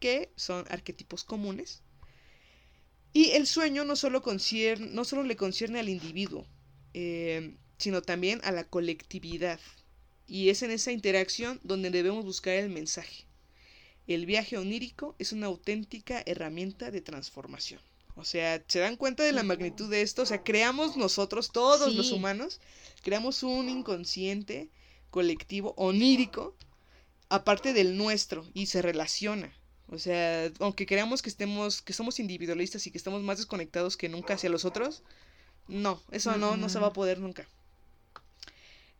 que 0.00 0.32
son 0.36 0.64
arquetipos 0.68 1.24
comunes. 1.24 1.82
Y 3.12 3.30
el 3.30 3.46
sueño 3.46 3.84
no 3.84 3.96
solo, 3.96 4.22
concierne, 4.22 4.88
no 4.88 5.04
solo 5.04 5.22
le 5.22 5.36
concierne 5.36 5.80
al 5.80 5.88
individuo, 5.88 6.46
eh, 6.94 7.56
sino 7.78 8.02
también 8.02 8.40
a 8.44 8.52
la 8.52 8.64
colectividad. 8.64 9.60
Y 10.26 10.50
es 10.50 10.62
en 10.62 10.70
esa 10.70 10.92
interacción 10.92 11.58
donde 11.62 11.90
debemos 11.90 12.24
buscar 12.24 12.54
el 12.54 12.68
mensaje. 12.68 13.24
El 14.06 14.26
viaje 14.26 14.56
onírico 14.56 15.14
es 15.18 15.32
una 15.32 15.46
auténtica 15.46 16.22
herramienta 16.26 16.90
de 16.90 17.00
transformación. 17.00 17.80
O 18.14 18.24
sea, 18.24 18.62
¿se 18.66 18.80
dan 18.80 18.96
cuenta 18.96 19.22
de 19.22 19.32
la 19.32 19.42
magnitud 19.42 19.88
de 19.88 20.02
esto? 20.02 20.22
O 20.22 20.26
sea, 20.26 20.42
creamos 20.42 20.96
nosotros, 20.96 21.52
todos 21.52 21.94
los 21.94 22.10
humanos, 22.10 22.60
creamos 23.02 23.42
un 23.42 23.68
inconsciente 23.68 24.70
colectivo 25.10 25.72
onírico 25.76 26.56
aparte 27.28 27.72
del 27.72 27.96
nuestro 27.96 28.46
y 28.54 28.66
se 28.66 28.82
relaciona. 28.82 29.54
O 29.90 29.98
sea, 29.98 30.50
aunque 30.60 30.86
creamos 30.86 31.22
que 31.22 31.30
estemos, 31.30 31.80
que 31.80 31.92
somos 31.92 32.20
individualistas 32.20 32.86
y 32.86 32.90
que 32.90 32.98
estamos 32.98 33.22
más 33.22 33.38
desconectados 33.38 33.96
que 33.96 34.08
nunca 34.08 34.34
hacia 34.34 34.50
los 34.50 34.64
otros, 34.64 35.02
no, 35.66 36.02
eso 36.10 36.36
no, 36.36 36.56
no 36.56 36.68
se 36.68 36.78
va 36.78 36.88
a 36.88 36.92
poder 36.92 37.18
nunca. 37.18 37.46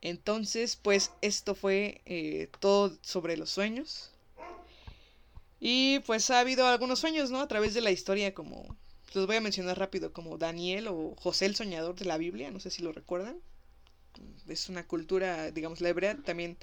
Entonces, 0.01 0.77
pues 0.77 1.11
esto 1.23 1.55
fue 1.55 2.01
eh, 2.07 2.49
todo 2.61 2.97
sobre 3.03 3.37
los 3.37 3.51
sueños. 3.51 4.13
Y 5.61 5.99
pues 6.01 6.31
ha 6.31 6.41
habido 6.41 6.67
algunos 6.67 7.01
sueños, 7.01 7.31
¿no? 7.31 7.41
A 7.41 7.49
través 7.49 7.75
de 7.75 7.81
la 7.81 7.91
historia, 7.91 8.33
como 8.33 8.77
los 9.15 9.27
voy 9.27 9.37
a 9.37 9.41
mencionar 9.41 9.79
rápido, 9.79 10.13
como 10.13 10.39
Daniel 10.39 10.89
o 10.89 11.15
José 11.17 11.47
el 11.47 11.57
Soñador 11.57 11.97
de 11.97 12.05
la 12.05 12.17
Biblia, 12.17 12.51
no 12.51 12.61
sé 12.61 12.71
si 12.71 12.83
lo 12.83 12.93
recuerdan. 12.93 13.39
Es 14.47 14.69
una 14.69 14.87
cultura, 14.87 15.51
digamos, 15.51 15.81
la 15.81 15.89
hebrea 15.89 16.17
también 16.17 16.57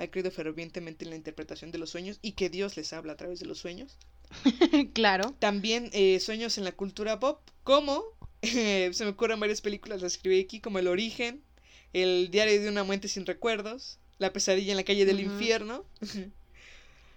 ha 0.00 0.10
creído 0.10 0.30
fervientemente 0.30 1.04
en 1.04 1.10
la 1.10 1.16
interpretación 1.16 1.70
de 1.70 1.78
los 1.78 1.90
sueños 1.90 2.18
y 2.22 2.32
que 2.32 2.48
Dios 2.48 2.76
les 2.76 2.92
habla 2.92 3.12
a 3.12 3.16
través 3.16 3.40
de 3.40 3.46
los 3.46 3.58
sueños. 3.58 3.96
claro. 4.94 5.34
También 5.38 5.90
eh, 5.92 6.20
sueños 6.20 6.58
en 6.58 6.64
la 6.64 6.72
cultura 6.72 7.20
pop, 7.20 7.40
como 7.64 8.02
eh, 8.42 8.90
se 8.92 9.04
me 9.04 9.10
ocurren 9.10 9.40
varias 9.40 9.60
películas, 9.60 10.02
las 10.02 10.14
escribí 10.14 10.40
aquí, 10.40 10.60
como 10.60 10.78
El 10.78 10.88
Origen, 10.88 11.42
El 11.92 12.30
Diario 12.30 12.60
de 12.60 12.68
una 12.68 12.84
Muerte 12.84 13.08
sin 13.08 13.26
Recuerdos, 13.26 13.98
La 14.18 14.32
Pesadilla 14.32 14.72
en 14.72 14.78
la 14.78 14.84
Calle 14.84 15.04
del. 15.04 15.20
Infierno, 15.20 15.84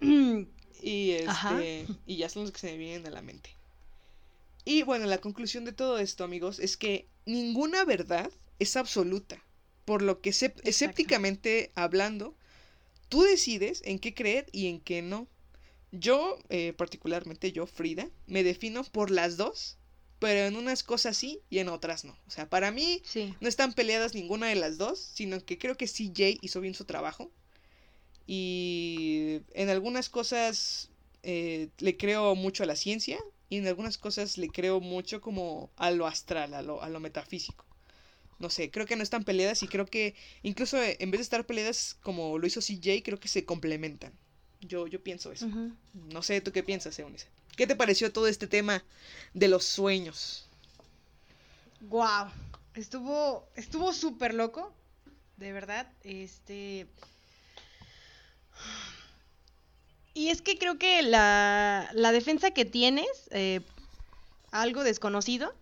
y, 0.82 1.12
Ajá. 1.26 1.62
este, 1.62 1.86
y 2.06 2.16
ya 2.16 2.28
son 2.28 2.42
los 2.42 2.52
que 2.52 2.58
se 2.58 2.72
me 2.72 2.78
vienen 2.78 3.06
a 3.06 3.10
la 3.10 3.22
mente. 3.22 3.50
Y 4.66 4.82
bueno, 4.82 5.06
la 5.06 5.18
conclusión 5.18 5.64
de 5.64 5.72
todo 5.72 5.98
esto, 5.98 6.24
amigos, 6.24 6.58
es 6.58 6.76
que 6.76 7.06
ninguna 7.26 7.84
verdad 7.84 8.30
es 8.58 8.76
absoluta, 8.76 9.42
por 9.84 10.00
lo 10.02 10.20
que 10.20 10.30
escépticamente 10.30 11.70
hablando, 11.74 12.34
tú 13.14 13.22
decides 13.22 13.80
en 13.84 14.00
qué 14.00 14.12
creer 14.12 14.46
y 14.50 14.66
en 14.66 14.80
qué 14.80 15.00
no. 15.00 15.28
Yo, 15.92 16.36
eh, 16.48 16.72
particularmente 16.76 17.52
yo, 17.52 17.64
Frida, 17.64 18.10
me 18.26 18.42
defino 18.42 18.82
por 18.82 19.12
las 19.12 19.36
dos, 19.36 19.78
pero 20.18 20.48
en 20.48 20.56
unas 20.56 20.82
cosas 20.82 21.16
sí 21.16 21.40
y 21.48 21.60
en 21.60 21.68
otras 21.68 22.04
no. 22.04 22.18
O 22.26 22.30
sea, 22.32 22.50
para 22.50 22.72
mí 22.72 23.02
Sí. 23.04 23.32
no 23.40 23.48
están 23.48 23.72
peleadas 23.72 24.14
ninguna 24.14 24.48
de 24.48 24.56
las 24.56 24.78
dos, 24.78 24.98
sino 24.98 25.38
que 25.44 25.58
creo 25.58 25.76
que 25.76 25.86
sí 25.86 26.12
Jay 26.12 26.38
hizo 26.42 26.60
bien 26.60 26.74
su 26.74 26.86
trabajo. 26.86 27.30
Y 28.26 29.42
en 29.52 29.68
algunas 29.68 30.08
cosas 30.08 30.90
eh, 31.22 31.68
le 31.78 31.96
creo 31.96 32.34
mucho 32.34 32.64
a 32.64 32.66
la 32.66 32.74
ciencia 32.74 33.20
y 33.48 33.58
en 33.58 33.68
algunas 33.68 33.96
cosas 33.96 34.38
le 34.38 34.48
creo 34.48 34.80
mucho 34.80 35.20
como 35.20 35.70
a 35.76 35.92
lo 35.92 36.08
astral, 36.08 36.52
a 36.54 36.62
lo, 36.62 36.82
a 36.82 36.88
lo 36.88 36.98
metafísico. 36.98 37.64
No 38.38 38.50
sé, 38.50 38.70
creo 38.70 38.86
que 38.86 38.96
no 38.96 39.02
están 39.02 39.24
peleadas 39.24 39.62
y 39.62 39.68
creo 39.68 39.86
que 39.86 40.14
incluso 40.42 40.76
en 40.82 41.10
vez 41.10 41.18
de 41.18 41.22
estar 41.22 41.46
peleadas 41.46 41.96
como 42.02 42.38
lo 42.38 42.46
hizo 42.46 42.60
CJ, 42.60 43.02
creo 43.04 43.20
que 43.20 43.28
se 43.28 43.44
complementan. 43.44 44.12
Yo, 44.60 44.86
yo 44.86 45.02
pienso 45.02 45.30
eso. 45.30 45.46
No 45.94 46.22
sé, 46.22 46.40
¿tú 46.40 46.52
qué 46.52 46.62
piensas, 46.62 46.98
Eunice? 46.98 47.26
¿Qué 47.56 47.66
te 47.66 47.76
pareció 47.76 48.12
todo 48.12 48.26
este 48.26 48.46
tema 48.46 48.82
de 49.32 49.48
los 49.48 49.64
sueños? 49.64 50.46
Guau, 51.82 52.28
estuvo, 52.74 53.46
estuvo 53.56 53.92
súper 53.92 54.34
loco, 54.34 54.72
de 55.36 55.52
verdad, 55.52 55.90
este... 56.02 56.86
Y 60.14 60.28
es 60.28 60.42
que 60.42 60.58
creo 60.58 60.78
que 60.78 61.02
la, 61.02 61.90
la 61.92 62.12
defensa 62.12 62.52
que 62.52 62.64
tienes, 62.64 63.08
eh, 63.30 63.60
algo 64.52 64.84
desconocido, 64.84 65.54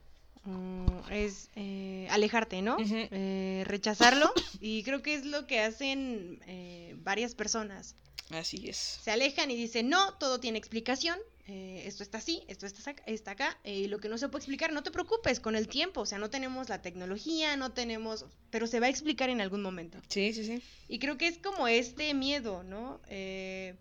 mm, 0.44 0.86
es 1.10 1.50
eh, 1.56 2.06
alejarte, 2.10 2.62
¿no? 2.62 2.76
Eh, 2.80 3.64
rechazarlo, 3.66 4.32
y 4.60 4.82
creo 4.82 5.02
que 5.02 5.14
es 5.14 5.24
lo 5.24 5.46
que 5.46 5.60
hacen 5.60 6.40
eh, 6.46 6.94
varias 6.98 7.34
personas. 7.34 7.96
Así 8.30 8.68
es. 8.68 8.76
Se 8.76 9.10
alejan 9.10 9.50
y 9.50 9.56
dicen, 9.56 9.88
no, 9.88 10.14
todo 10.14 10.40
tiene 10.40 10.58
explicación, 10.58 11.18
eh, 11.48 11.82
esto 11.86 12.02
está 12.02 12.18
así, 12.18 12.44
esto 12.46 12.66
está, 12.66 12.94
está 13.06 13.32
acá, 13.32 13.58
y 13.64 13.88
lo 13.88 13.98
que 13.98 14.08
no 14.08 14.16
se 14.16 14.28
puede 14.28 14.42
explicar, 14.42 14.72
no 14.72 14.82
te 14.82 14.90
preocupes 14.90 15.40
con 15.40 15.56
el 15.56 15.68
tiempo, 15.68 16.02
o 16.02 16.06
sea, 16.06 16.18
no 16.18 16.30
tenemos 16.30 16.68
la 16.68 16.80
tecnología, 16.80 17.56
no 17.56 17.72
tenemos, 17.72 18.26
pero 18.50 18.66
se 18.66 18.80
va 18.80 18.86
a 18.86 18.90
explicar 18.90 19.28
en 19.28 19.40
algún 19.40 19.60
momento. 19.60 19.98
Sí, 20.08 20.32
sí, 20.32 20.44
sí. 20.44 20.62
Y 20.88 20.98
creo 20.98 21.18
que 21.18 21.26
es 21.26 21.38
como 21.38 21.66
este 21.68 22.14
miedo, 22.14 22.62
¿no? 22.62 23.00
Eh, 23.08 23.74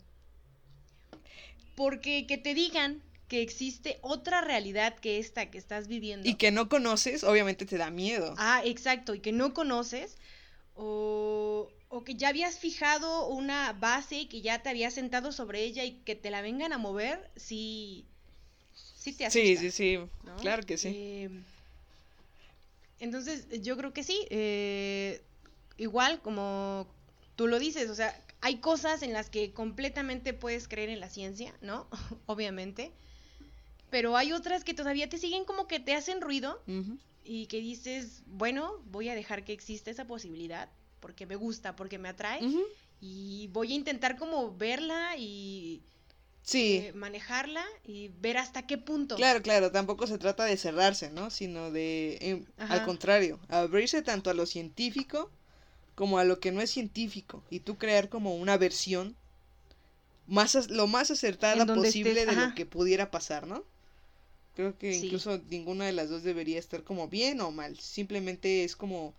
porque 1.75 2.25
que 2.27 2.37
te 2.37 2.53
digan 2.53 3.01
que 3.31 3.41
existe 3.41 3.97
otra 4.01 4.41
realidad 4.41 4.93
que 4.99 5.17
esta 5.17 5.49
que 5.49 5.57
estás 5.57 5.87
viviendo. 5.87 6.27
Y 6.27 6.35
que 6.35 6.51
no 6.51 6.67
conoces, 6.67 7.23
obviamente 7.23 7.65
te 7.65 7.77
da 7.77 7.89
miedo. 7.89 8.35
Ah, 8.37 8.61
exacto, 8.65 9.15
y 9.15 9.21
que 9.21 9.31
no 9.31 9.53
conoces, 9.53 10.17
o, 10.75 11.71
o 11.87 12.03
que 12.03 12.15
ya 12.15 12.27
habías 12.27 12.59
fijado 12.59 13.29
una 13.29 13.71
base 13.71 14.15
y 14.17 14.25
que 14.25 14.41
ya 14.41 14.61
te 14.61 14.67
habías 14.67 14.95
sentado 14.95 15.31
sobre 15.31 15.63
ella 15.63 15.85
y 15.85 15.93
que 16.03 16.13
te 16.15 16.29
la 16.29 16.41
vengan 16.41 16.73
a 16.73 16.77
mover, 16.77 17.31
sí, 17.37 18.05
sí 18.73 19.13
te 19.13 19.27
asusta. 19.27 19.47
sí, 19.47 19.55
sí, 19.55 19.71
sí. 19.71 19.97
¿no? 20.25 20.35
Claro 20.35 20.63
que 20.63 20.77
sí. 20.77 20.89
Eh, 20.93 21.29
entonces, 22.99 23.47
yo 23.61 23.77
creo 23.77 23.93
que 23.93 24.03
sí, 24.03 24.27
eh, 24.29 25.21
igual 25.77 26.21
como 26.21 26.85
tú 27.37 27.47
lo 27.47 27.59
dices, 27.59 27.89
o 27.89 27.95
sea, 27.95 28.13
hay 28.41 28.57
cosas 28.57 29.03
en 29.03 29.13
las 29.13 29.29
que 29.29 29.53
completamente 29.53 30.33
puedes 30.33 30.67
creer 30.67 30.89
en 30.89 30.99
la 30.99 31.09
ciencia, 31.09 31.55
¿no? 31.61 31.87
Obviamente. 32.25 32.91
Pero 33.91 34.17
hay 34.17 34.31
otras 34.31 34.63
que 34.63 34.73
todavía 34.73 35.09
te 35.09 35.19
siguen 35.19 35.45
como 35.45 35.67
que 35.67 35.79
te 35.79 35.93
hacen 35.93 36.21
ruido 36.21 36.63
y 37.23 37.45
que 37.47 37.59
dices, 37.59 38.23
bueno, 38.25 38.81
voy 38.85 39.09
a 39.09 39.15
dejar 39.15 39.43
que 39.43 39.53
exista 39.53 39.91
esa 39.91 40.07
posibilidad 40.07 40.69
porque 41.01 41.25
me 41.25 41.35
gusta, 41.35 41.75
porque 41.75 41.99
me 41.99 42.09
atrae 42.09 42.39
y 43.01 43.49
voy 43.51 43.73
a 43.73 43.75
intentar 43.75 44.17
como 44.17 44.55
verla 44.55 45.15
y 45.17 45.83
Sí. 46.43 46.77
eh, 46.77 46.93
manejarla 46.93 47.63
y 47.85 48.09
ver 48.19 48.37
hasta 48.37 48.65
qué 48.65 48.77
punto. 48.77 49.15
Claro, 49.15 49.41
claro, 49.41 49.71
tampoco 49.71 50.07
se 50.07 50.17
trata 50.17 50.45
de 50.45 50.57
cerrarse, 50.57 51.11
¿no? 51.11 51.29
Sino 51.29 51.69
de, 51.69 52.17
em, 52.21 52.45
al 52.57 52.83
contrario, 52.83 53.39
abrirse 53.47 54.01
tanto 54.01 54.29
a 54.29 54.33
lo 54.33 54.45
científico 54.45 55.29
como 55.95 56.17
a 56.17 56.23
lo 56.23 56.39
que 56.39 56.51
no 56.51 56.61
es 56.61 56.71
científico 56.71 57.43
y 57.49 57.59
tú 57.59 57.77
crear 57.77 58.09
como 58.09 58.35
una 58.35 58.57
versión 58.57 59.15
más 60.27 60.69
lo 60.69 60.87
más 60.87 61.11
acertada 61.11 61.65
posible 61.65 62.21
estés, 62.21 62.35
de 62.35 62.47
lo 62.47 62.55
que 62.55 62.65
pudiera 62.65 63.11
pasar, 63.11 63.45
¿no? 63.45 63.63
Creo 64.61 64.77
que 64.77 64.93
Sí. 64.93 65.07
incluso 65.07 65.39
ninguna 65.49 65.85
de 65.85 65.91
las 65.93 66.09
dos 66.09 66.23
debería 66.23 66.59
estar 66.59 66.83
como 66.83 67.07
bien 67.07 67.41
o 67.41 67.51
mal, 67.51 67.79
simplemente 67.79 68.63
es 68.63 68.75
como 68.75 69.13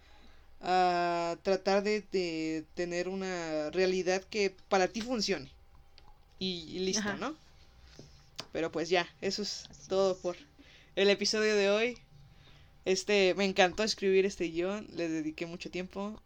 ah, 0.61 1.37
tratar 1.43 1.83
de, 1.83 2.03
de 2.13 2.65
tener 2.75 3.09
una 3.09 3.71
realidad 3.71 4.23
que 4.25 4.55
para 4.69 4.89
ti 4.89 5.01
funcione 5.03 5.51
y, 6.39 6.67
y 6.77 6.81
listo, 6.81 7.09
Ajá. 7.11 7.17
¿no? 7.17 7.37
Pero 8.53 8.71
pues 8.71 8.89
ya, 8.89 9.09
eso 9.21 9.43
es 9.43 9.69
Así 9.71 9.89
todo 9.89 10.13
es. 10.13 10.19
por 10.21 10.37
el 10.97 11.11
episodio 11.11 11.57
de 11.57 11.71
hoy. 11.71 11.99
Este, 12.85 13.35
me 13.37 13.45
encantó 13.45 13.83
escribir 13.85 14.27
este 14.27 14.47
guion, 14.47 14.87
le 14.95 15.09
dediqué 15.09 15.47
mucho 15.47 15.71
tiempo, 15.71 16.21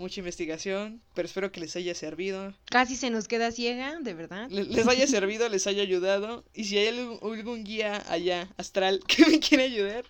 mucha 0.00 0.20
investigación, 0.20 1.00
pero 1.14 1.26
espero 1.26 1.52
que 1.52 1.60
les 1.60 1.76
haya 1.76 1.94
servido, 1.94 2.54
Casi 2.70 2.96
se 2.96 3.10
nos 3.10 3.28
queda 3.28 3.52
ciega, 3.52 3.98
de 4.00 4.14
verdad. 4.14 4.48
le- 4.50 4.64
les 4.64 4.86
haya 4.88 5.06
servido, 5.06 5.48
les 5.48 5.66
haya 5.66 5.82
ayudado, 5.82 6.44
y 6.52 6.64
si 6.64 6.78
hay 6.78 6.88
algún, 6.88 7.18
algún 7.38 7.64
guía 7.64 8.02
allá 8.08 8.48
astral 8.56 9.00
que 9.06 9.26
me 9.26 9.38
quiera 9.40 9.64
ayudar, 9.64 10.04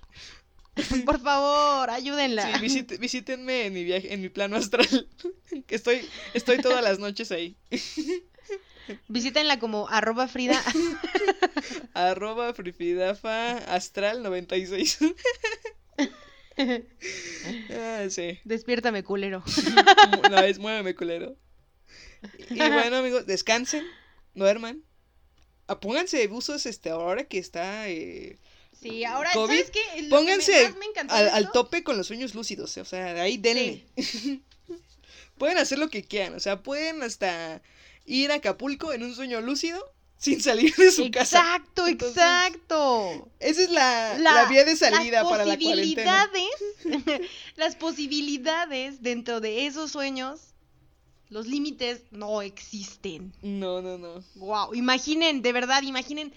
Por 1.04 1.20
favor, 1.20 1.90
ayúdenla. 1.90 2.44
sí, 2.54 2.60
visite- 2.62 2.96
visítenme 2.98 3.66
en 3.66 3.74
mi 3.74 3.84
viaje, 3.84 4.14
en 4.14 4.20
mi 4.22 4.28
plano 4.30 4.56
astral, 4.56 4.88
estoy, 5.68 6.00
estoy 6.32 6.58
todas 6.62 6.82
las 6.82 6.98
noches 6.98 7.30
ahí. 7.32 7.56
Visítenla 9.08 9.58
como 9.60 9.88
arroba 9.88 10.26
Frida. 10.26 10.60
Arroba 11.94 12.52
frifidafa 12.54 13.58
astral 13.72 14.22
96. 14.22 14.98
ah, 17.70 18.06
sí. 18.10 18.38
Despiértame, 18.44 19.02
culero. 19.02 19.42
No, 20.30 20.38
es 20.38 20.58
muéveme, 20.58 20.94
culero. 20.94 21.36
Y 22.50 22.56
bueno, 22.56 22.96
amigos, 22.96 23.26
descansen, 23.26 23.84
duerman. 24.34 24.82
Pónganse 25.80 26.26
buzos 26.26 26.66
este, 26.66 26.90
ahora 26.90 27.24
que 27.24 27.38
está 27.38 27.88
eh, 27.88 28.38
Sí, 28.80 29.04
ahora, 29.04 29.30
COVID, 29.32 29.56
¿sabes 29.56 29.70
qué? 29.70 29.80
Lo 29.80 29.94
que 29.96 30.02
me- 30.02 30.08
Pónganse 30.08 30.74
me 30.74 31.00
al, 31.10 31.28
al 31.28 31.52
tope 31.52 31.82
con 31.84 31.96
los 31.96 32.06
sueños 32.06 32.34
lúcidos. 32.34 32.76
O 32.78 32.84
sea, 32.84 33.14
de 33.14 33.20
ahí 33.20 33.36
denle. 33.36 33.84
pueden 35.38 35.58
hacer 35.58 35.78
lo 35.78 35.88
que 35.88 36.02
quieran. 36.02 36.34
O 36.34 36.40
sea, 36.40 36.62
pueden 36.62 37.02
hasta 37.02 37.62
ir 38.04 38.32
a 38.32 38.36
Acapulco 38.36 38.92
en 38.92 39.02
un 39.02 39.14
sueño 39.14 39.40
lúcido 39.40 39.92
sin 40.20 40.40
salir 40.42 40.74
de 40.76 40.92
su 40.92 41.10
casa. 41.10 41.38
Exacto, 41.40 41.86
exacto. 41.88 43.28
Esa 43.40 43.62
es 43.62 43.70
la, 43.70 44.18
La- 44.18 44.34
la 44.34 44.44
vía 44.48 44.64
de 44.64 44.76
salida 44.76 45.24
para 45.28 45.44
la 45.46 45.58
cuarentena. 45.58 46.28
las 47.56 47.74
posibilidades 47.76 49.02
dentro 49.02 49.40
de 49.40 49.66
esos 49.66 49.90
sueños, 49.90 50.40
los 51.30 51.46
límites 51.46 52.02
no 52.10 52.42
existen. 52.42 53.32
No, 53.42 53.80
no, 53.80 53.96
no. 53.98 54.22
Wow, 54.34 54.74
imaginen, 54.74 55.42
de 55.42 55.52
verdad, 55.52 55.82
imaginen 55.82 56.32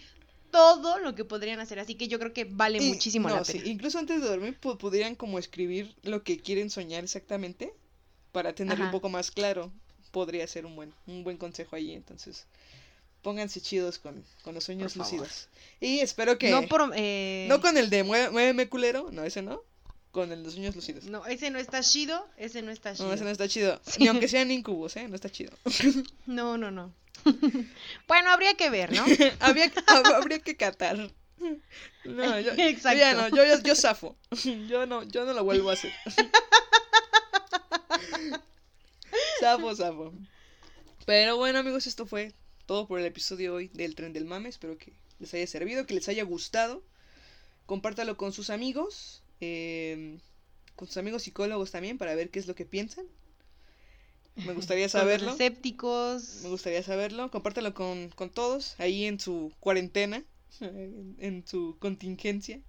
todo 0.49 0.99
lo 0.99 1.13
que 1.15 1.25
podrían 1.25 1.59
hacer, 1.59 1.79
así 1.79 1.95
que 1.95 2.07
yo 2.07 2.19
creo 2.19 2.31
que 2.31 2.45
vale 2.45 2.77
Y- 2.81 2.89
muchísimo 2.89 3.27
no, 3.27 3.35
la 3.35 3.43
sí, 3.45 3.53
pena. 3.59 3.67
Incluso 3.69 3.99
antes 3.99 4.21
de 4.21 4.27
dormir 4.27 4.57
pudieran 4.59 5.15
como 5.15 5.39
escribir 5.39 5.93
lo 6.03 6.23
que 6.23 6.39
quieren 6.39 6.69
soñar 6.69 7.03
exactamente 7.03 7.73
para 8.31 8.53
tenerlo 8.55 8.85
un 8.85 8.91
poco 8.91 9.09
más 9.09 9.29
claro. 9.29 9.71
Podría 10.11 10.45
ser 10.47 10.65
un 10.67 10.75
buen, 10.75 10.93
un 11.07 11.23
buen 11.23 11.37
consejo 11.37 11.75
ahí. 11.75 11.91
Entonces, 11.93 12.45
pónganse 13.23 13.59
chidos 13.61 13.97
con, 13.97 14.23
con 14.43 14.53
los 14.53 14.63
sueños 14.65 14.93
favor. 14.93 15.11
lúcidos. 15.11 15.47
Y 15.79 15.99
espero 15.99 16.37
que... 16.37 16.51
No 16.51 16.67
por 16.67 16.91
eh, 16.95 17.47
no 17.49 17.59
con 17.61 17.77
el 17.77 17.89
de 17.89 18.05
mué- 18.05 18.29
muéveme 18.31 18.69
culero, 18.69 19.09
no, 19.11 19.23
ese 19.23 19.41
no. 19.41 19.61
Con 20.11 20.31
el 20.31 20.39
de 20.39 20.43
los 20.43 20.53
sueños 20.53 20.75
lúcidos. 20.75 21.05
no, 21.05 21.25
ese 21.25 21.49
no 21.49 21.57
está 21.57 21.81
chido, 21.81 22.27
ese 22.37 22.61
no 22.61 22.71
está 22.71 22.93
chido. 22.93 23.07
No, 23.07 23.13
ese 23.15 23.23
no 23.23 23.31
está 23.31 23.47
chido. 23.47 23.81
Sí. 23.85 24.01
Ni 24.01 24.07
aunque 24.09 24.27
sean 24.27 24.51
incubos, 24.51 24.95
¿eh? 24.97 25.07
No 25.07 25.15
está 25.15 25.29
chido. 25.29 25.51
No, 26.27 26.57
no, 26.57 26.69
no. 26.69 26.93
bueno, 28.07 28.29
habría 28.29 28.53
que 28.53 28.69
ver, 28.69 28.91
¿no? 28.93 29.03
Habría, 29.39 29.71
hab- 29.73 30.13
habría 30.13 30.39
que 30.39 30.55
catar. 30.55 30.97
No, 32.05 32.39
yo, 32.39 32.53
yo 32.53 32.63
Exacto. 32.63 32.99
ya 32.99 33.13
no, 33.13 33.27
yo, 33.29 33.43
yo, 33.45 33.59
yo 33.63 33.75
zafo. 33.75 34.15
Yo 34.67 34.85
no, 34.85 35.03
yo 35.03 35.25
no 35.25 35.33
lo 35.33 35.43
vuelvo 35.43 35.69
a 35.69 35.73
hacer. 35.73 35.91
Zafo, 39.39 39.75
zafo. 39.75 40.13
Pero 41.05 41.37
bueno, 41.37 41.59
amigos, 41.59 41.85
esto 41.87 42.05
fue 42.05 42.33
todo 42.73 42.87
por 42.87 42.99
el 42.99 43.05
episodio 43.05 43.53
hoy 43.53 43.67
del 43.67 43.93
Tren 43.93 44.13
del 44.13 44.25
Mame. 44.25 44.49
Espero 44.49 44.79
que 44.79 44.93
les 45.19 45.31
haya 45.35 45.45
servido, 45.45 45.85
que 45.85 45.93
les 45.93 46.09
haya 46.09 46.23
gustado. 46.23 46.81
Compártalo 47.67 48.17
con 48.17 48.33
sus 48.33 48.49
amigos, 48.49 49.21
eh, 49.41 50.17
con 50.75 50.87
sus 50.87 50.97
amigos 50.97 51.21
psicólogos 51.21 51.69
también, 51.69 51.99
para 51.99 52.15
ver 52.15 52.31
qué 52.31 52.39
es 52.39 52.47
lo 52.47 52.55
que 52.55 52.65
piensan. 52.65 53.05
Me 54.37 54.53
gustaría 54.53 54.85
Con 54.89 55.01
saberlo. 55.01 55.31
escépticos. 55.33 56.39
Me 56.41 56.49
gustaría 56.49 56.81
saberlo. 56.81 57.29
Compártelo 57.29 57.75
con, 57.75 58.09
con 58.09 58.31
todos 58.31 58.73
ahí 58.79 59.05
en 59.05 59.19
su 59.19 59.53
cuarentena, 59.59 60.23
en, 60.59 61.15
en 61.19 61.47
su 61.47 61.77
contingencia. 61.77 62.59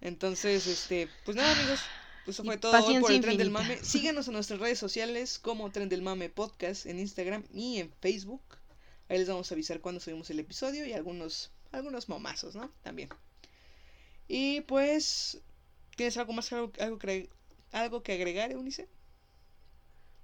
Entonces, 0.00 0.68
este, 0.68 1.08
pues 1.24 1.36
nada, 1.36 1.50
amigos. 1.50 1.80
Pues 2.24 2.36
eso 2.36 2.44
Y 2.44 2.46
fue 2.46 2.56
todo 2.56 2.86
hoy 2.86 3.00
por 3.00 3.10
el 3.10 3.20
Tren 3.20 3.36
del. 3.36 3.50
Mame. 3.50 3.82
Síganos 3.82 4.28
en 4.28 4.34
nuestras 4.34 4.60
redes 4.60 4.78
sociales 4.78 5.40
como 5.40 5.72
Tren 5.72 5.88
del 5.88 6.02
Mame 6.02 6.28
Podcast 6.28 6.86
en 6.86 7.00
Instagram 7.00 7.42
y 7.52 7.78
en 7.78 7.92
Facebook. 8.00 8.61
Ahí 9.12 9.18
les 9.18 9.28
vamos 9.28 9.50
a 9.50 9.54
avisar 9.54 9.80
cuando 9.80 10.00
subimos 10.00 10.30
el 10.30 10.38
episodio 10.40 10.86
y 10.86 10.94
algunos, 10.94 11.50
algunos 11.70 12.08
momazos, 12.08 12.54
¿no? 12.54 12.70
También. 12.82 13.10
Y 14.26 14.62
pues, 14.62 15.38
¿tienes 15.96 16.16
algo 16.16 16.32
más, 16.32 16.50
algo, 16.52 16.72
algo, 16.80 16.98
que- 16.98 17.28
algo 17.72 18.02
que 18.02 18.14
agregar, 18.14 18.50
Eunice? 18.52 18.88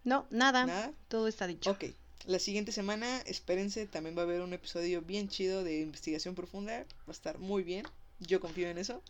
No, 0.04 0.26
nada. 0.30 0.64
Nada. 0.64 0.92
Todo 1.08 1.28
está 1.28 1.46
dicho. 1.46 1.70
Ok, 1.70 1.84
la 2.24 2.38
siguiente 2.38 2.72
semana, 2.72 3.20
espérense, 3.26 3.86
también 3.86 4.16
va 4.16 4.22
a 4.22 4.24
haber 4.24 4.40
un 4.40 4.54
episodio 4.54 5.02
bien 5.02 5.28
chido 5.28 5.62
de 5.64 5.80
investigación 5.80 6.34
profunda. 6.34 6.78
Va 6.78 7.08
a 7.08 7.12
estar 7.12 7.38
muy 7.38 7.62
bien. 7.64 7.84
Yo 8.20 8.40
confío 8.40 8.70
en 8.70 8.78
eso. 8.78 9.02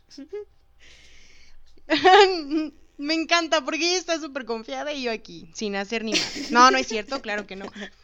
Me 2.97 3.13
encanta 3.13 3.63
porque 3.63 3.87
ella 3.87 3.97
está 3.97 4.19
súper 4.19 4.43
confiada 4.43 4.91
y 4.91 5.03
yo 5.03 5.11
aquí, 5.13 5.47
sin 5.53 5.77
hacer 5.77 6.03
ni 6.03 6.11
más. 6.11 6.51
No, 6.51 6.69
no 6.69 6.77
es 6.77 6.87
cierto, 6.87 7.21
claro 7.21 7.47
que 7.47 7.55
no. 7.55 7.65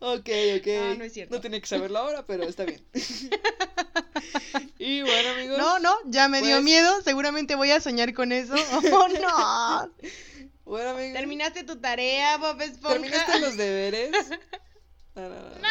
Ok, 0.00 0.28
ok. 0.58 0.66
No, 0.66 0.94
no 0.96 1.04
es 1.04 1.12
cierto. 1.12 1.34
No 1.34 1.40
tenía 1.40 1.60
que 1.60 1.66
saberlo 1.66 1.98
ahora, 1.98 2.26
pero 2.26 2.44
está 2.44 2.64
bien. 2.64 2.84
y 4.78 5.02
bueno, 5.02 5.30
amigos. 5.30 5.58
No, 5.58 5.78
no, 5.78 5.96
ya 6.06 6.28
me 6.28 6.42
dio 6.42 6.56
pues- 6.56 6.64
miedo. 6.64 7.00
Seguramente 7.02 7.54
voy 7.54 7.70
a 7.70 7.80
soñar 7.80 8.12
con 8.14 8.32
eso. 8.32 8.54
Oh, 8.92 9.08
no. 9.08 9.94
Bueno, 10.64 10.90
amigos. 10.90 11.14
Terminaste 11.14 11.64
tu 11.64 11.76
tarea, 11.80 12.36
Bob 12.38 12.60
Esponja. 12.60 12.94
¿Terminaste 13.00 13.40
los 13.40 13.56
deberes? 13.56 14.10
No, 15.14 15.28
no, 15.28 15.36
no. 15.36 15.68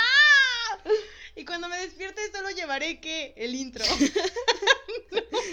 Y 1.35 1.43
cuando 1.43 1.67
me 1.67 1.77
despierte 1.79 2.21
solo 2.31 2.49
llevaré 2.51 3.01
que 3.01 3.33
el 3.35 3.55
intro. 3.55 3.83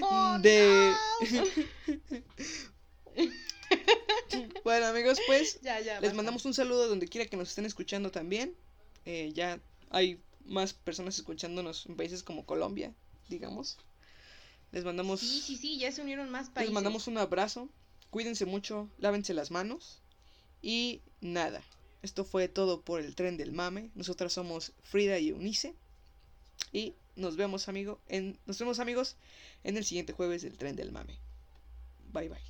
No, 0.01 0.39
De- 0.39 0.95
no. 1.33 1.45
Bueno, 4.65 4.87
amigos, 4.87 5.19
pues 5.27 5.61
Ya, 5.63 5.81
ya. 5.81 5.95
les 5.95 6.03
basta. 6.11 6.17
mandamos 6.17 6.45
un 6.45 6.55
saludo 6.55 6.89
donde 6.89 7.09
quiera 7.09 7.27
que 7.29 7.37
nos 7.37 7.49
estén 7.49 7.67
escuchando 7.67 8.11
también. 8.11 8.55
Eh, 9.07 9.33
ya 9.35 9.61
hay 9.91 10.21
más 10.45 10.73
personas 10.73 11.17
escuchándonos 11.17 11.87
en 11.87 11.97
países 11.97 12.23
como 12.23 12.45
Colombia, 12.47 12.95
digamos. 13.29 13.79
Les 14.73 14.85
mandamos, 14.85 15.21
Sí, 15.21 15.41
sí, 15.41 15.57
sí, 15.57 15.79
ya 15.79 15.91
se 15.91 16.03
unieron 16.03 16.31
más 16.31 16.49
países. 16.51 16.69
les 16.69 16.75
mandamos 16.75 17.07
un 17.09 17.19
abrazo. 17.19 17.69
Cuídense 18.11 18.45
mucho, 18.47 18.89
lávense 18.99 19.35
las 19.35 19.51
manos. 19.51 20.01
Y 20.63 21.01
nada, 21.21 21.63
esto 22.03 22.25
fue 22.25 22.49
todo 22.49 22.83
por 22.83 23.01
el 23.01 23.15
tren 23.15 23.37
del 23.37 23.53
mame. 23.53 23.91
Nosotras 23.95 24.33
somos 24.33 24.73
Frida 24.83 25.19
y 25.19 25.31
Eunice. 25.31 25.75
Y 26.73 26.95
nos 27.17 27.37
vemos, 27.37 27.69
amigo, 27.69 28.01
en, 28.09 28.39
nos 28.47 28.59
vemos 28.59 28.79
amigos 28.79 29.17
en 29.65 29.77
el 29.77 29.85
siguiente 29.85 30.13
jueves 30.13 30.43
del 30.43 30.57
tren 30.59 30.77
del 30.77 30.93
mame. 30.93 31.19
Bye 32.13 32.29
bye. 32.29 32.50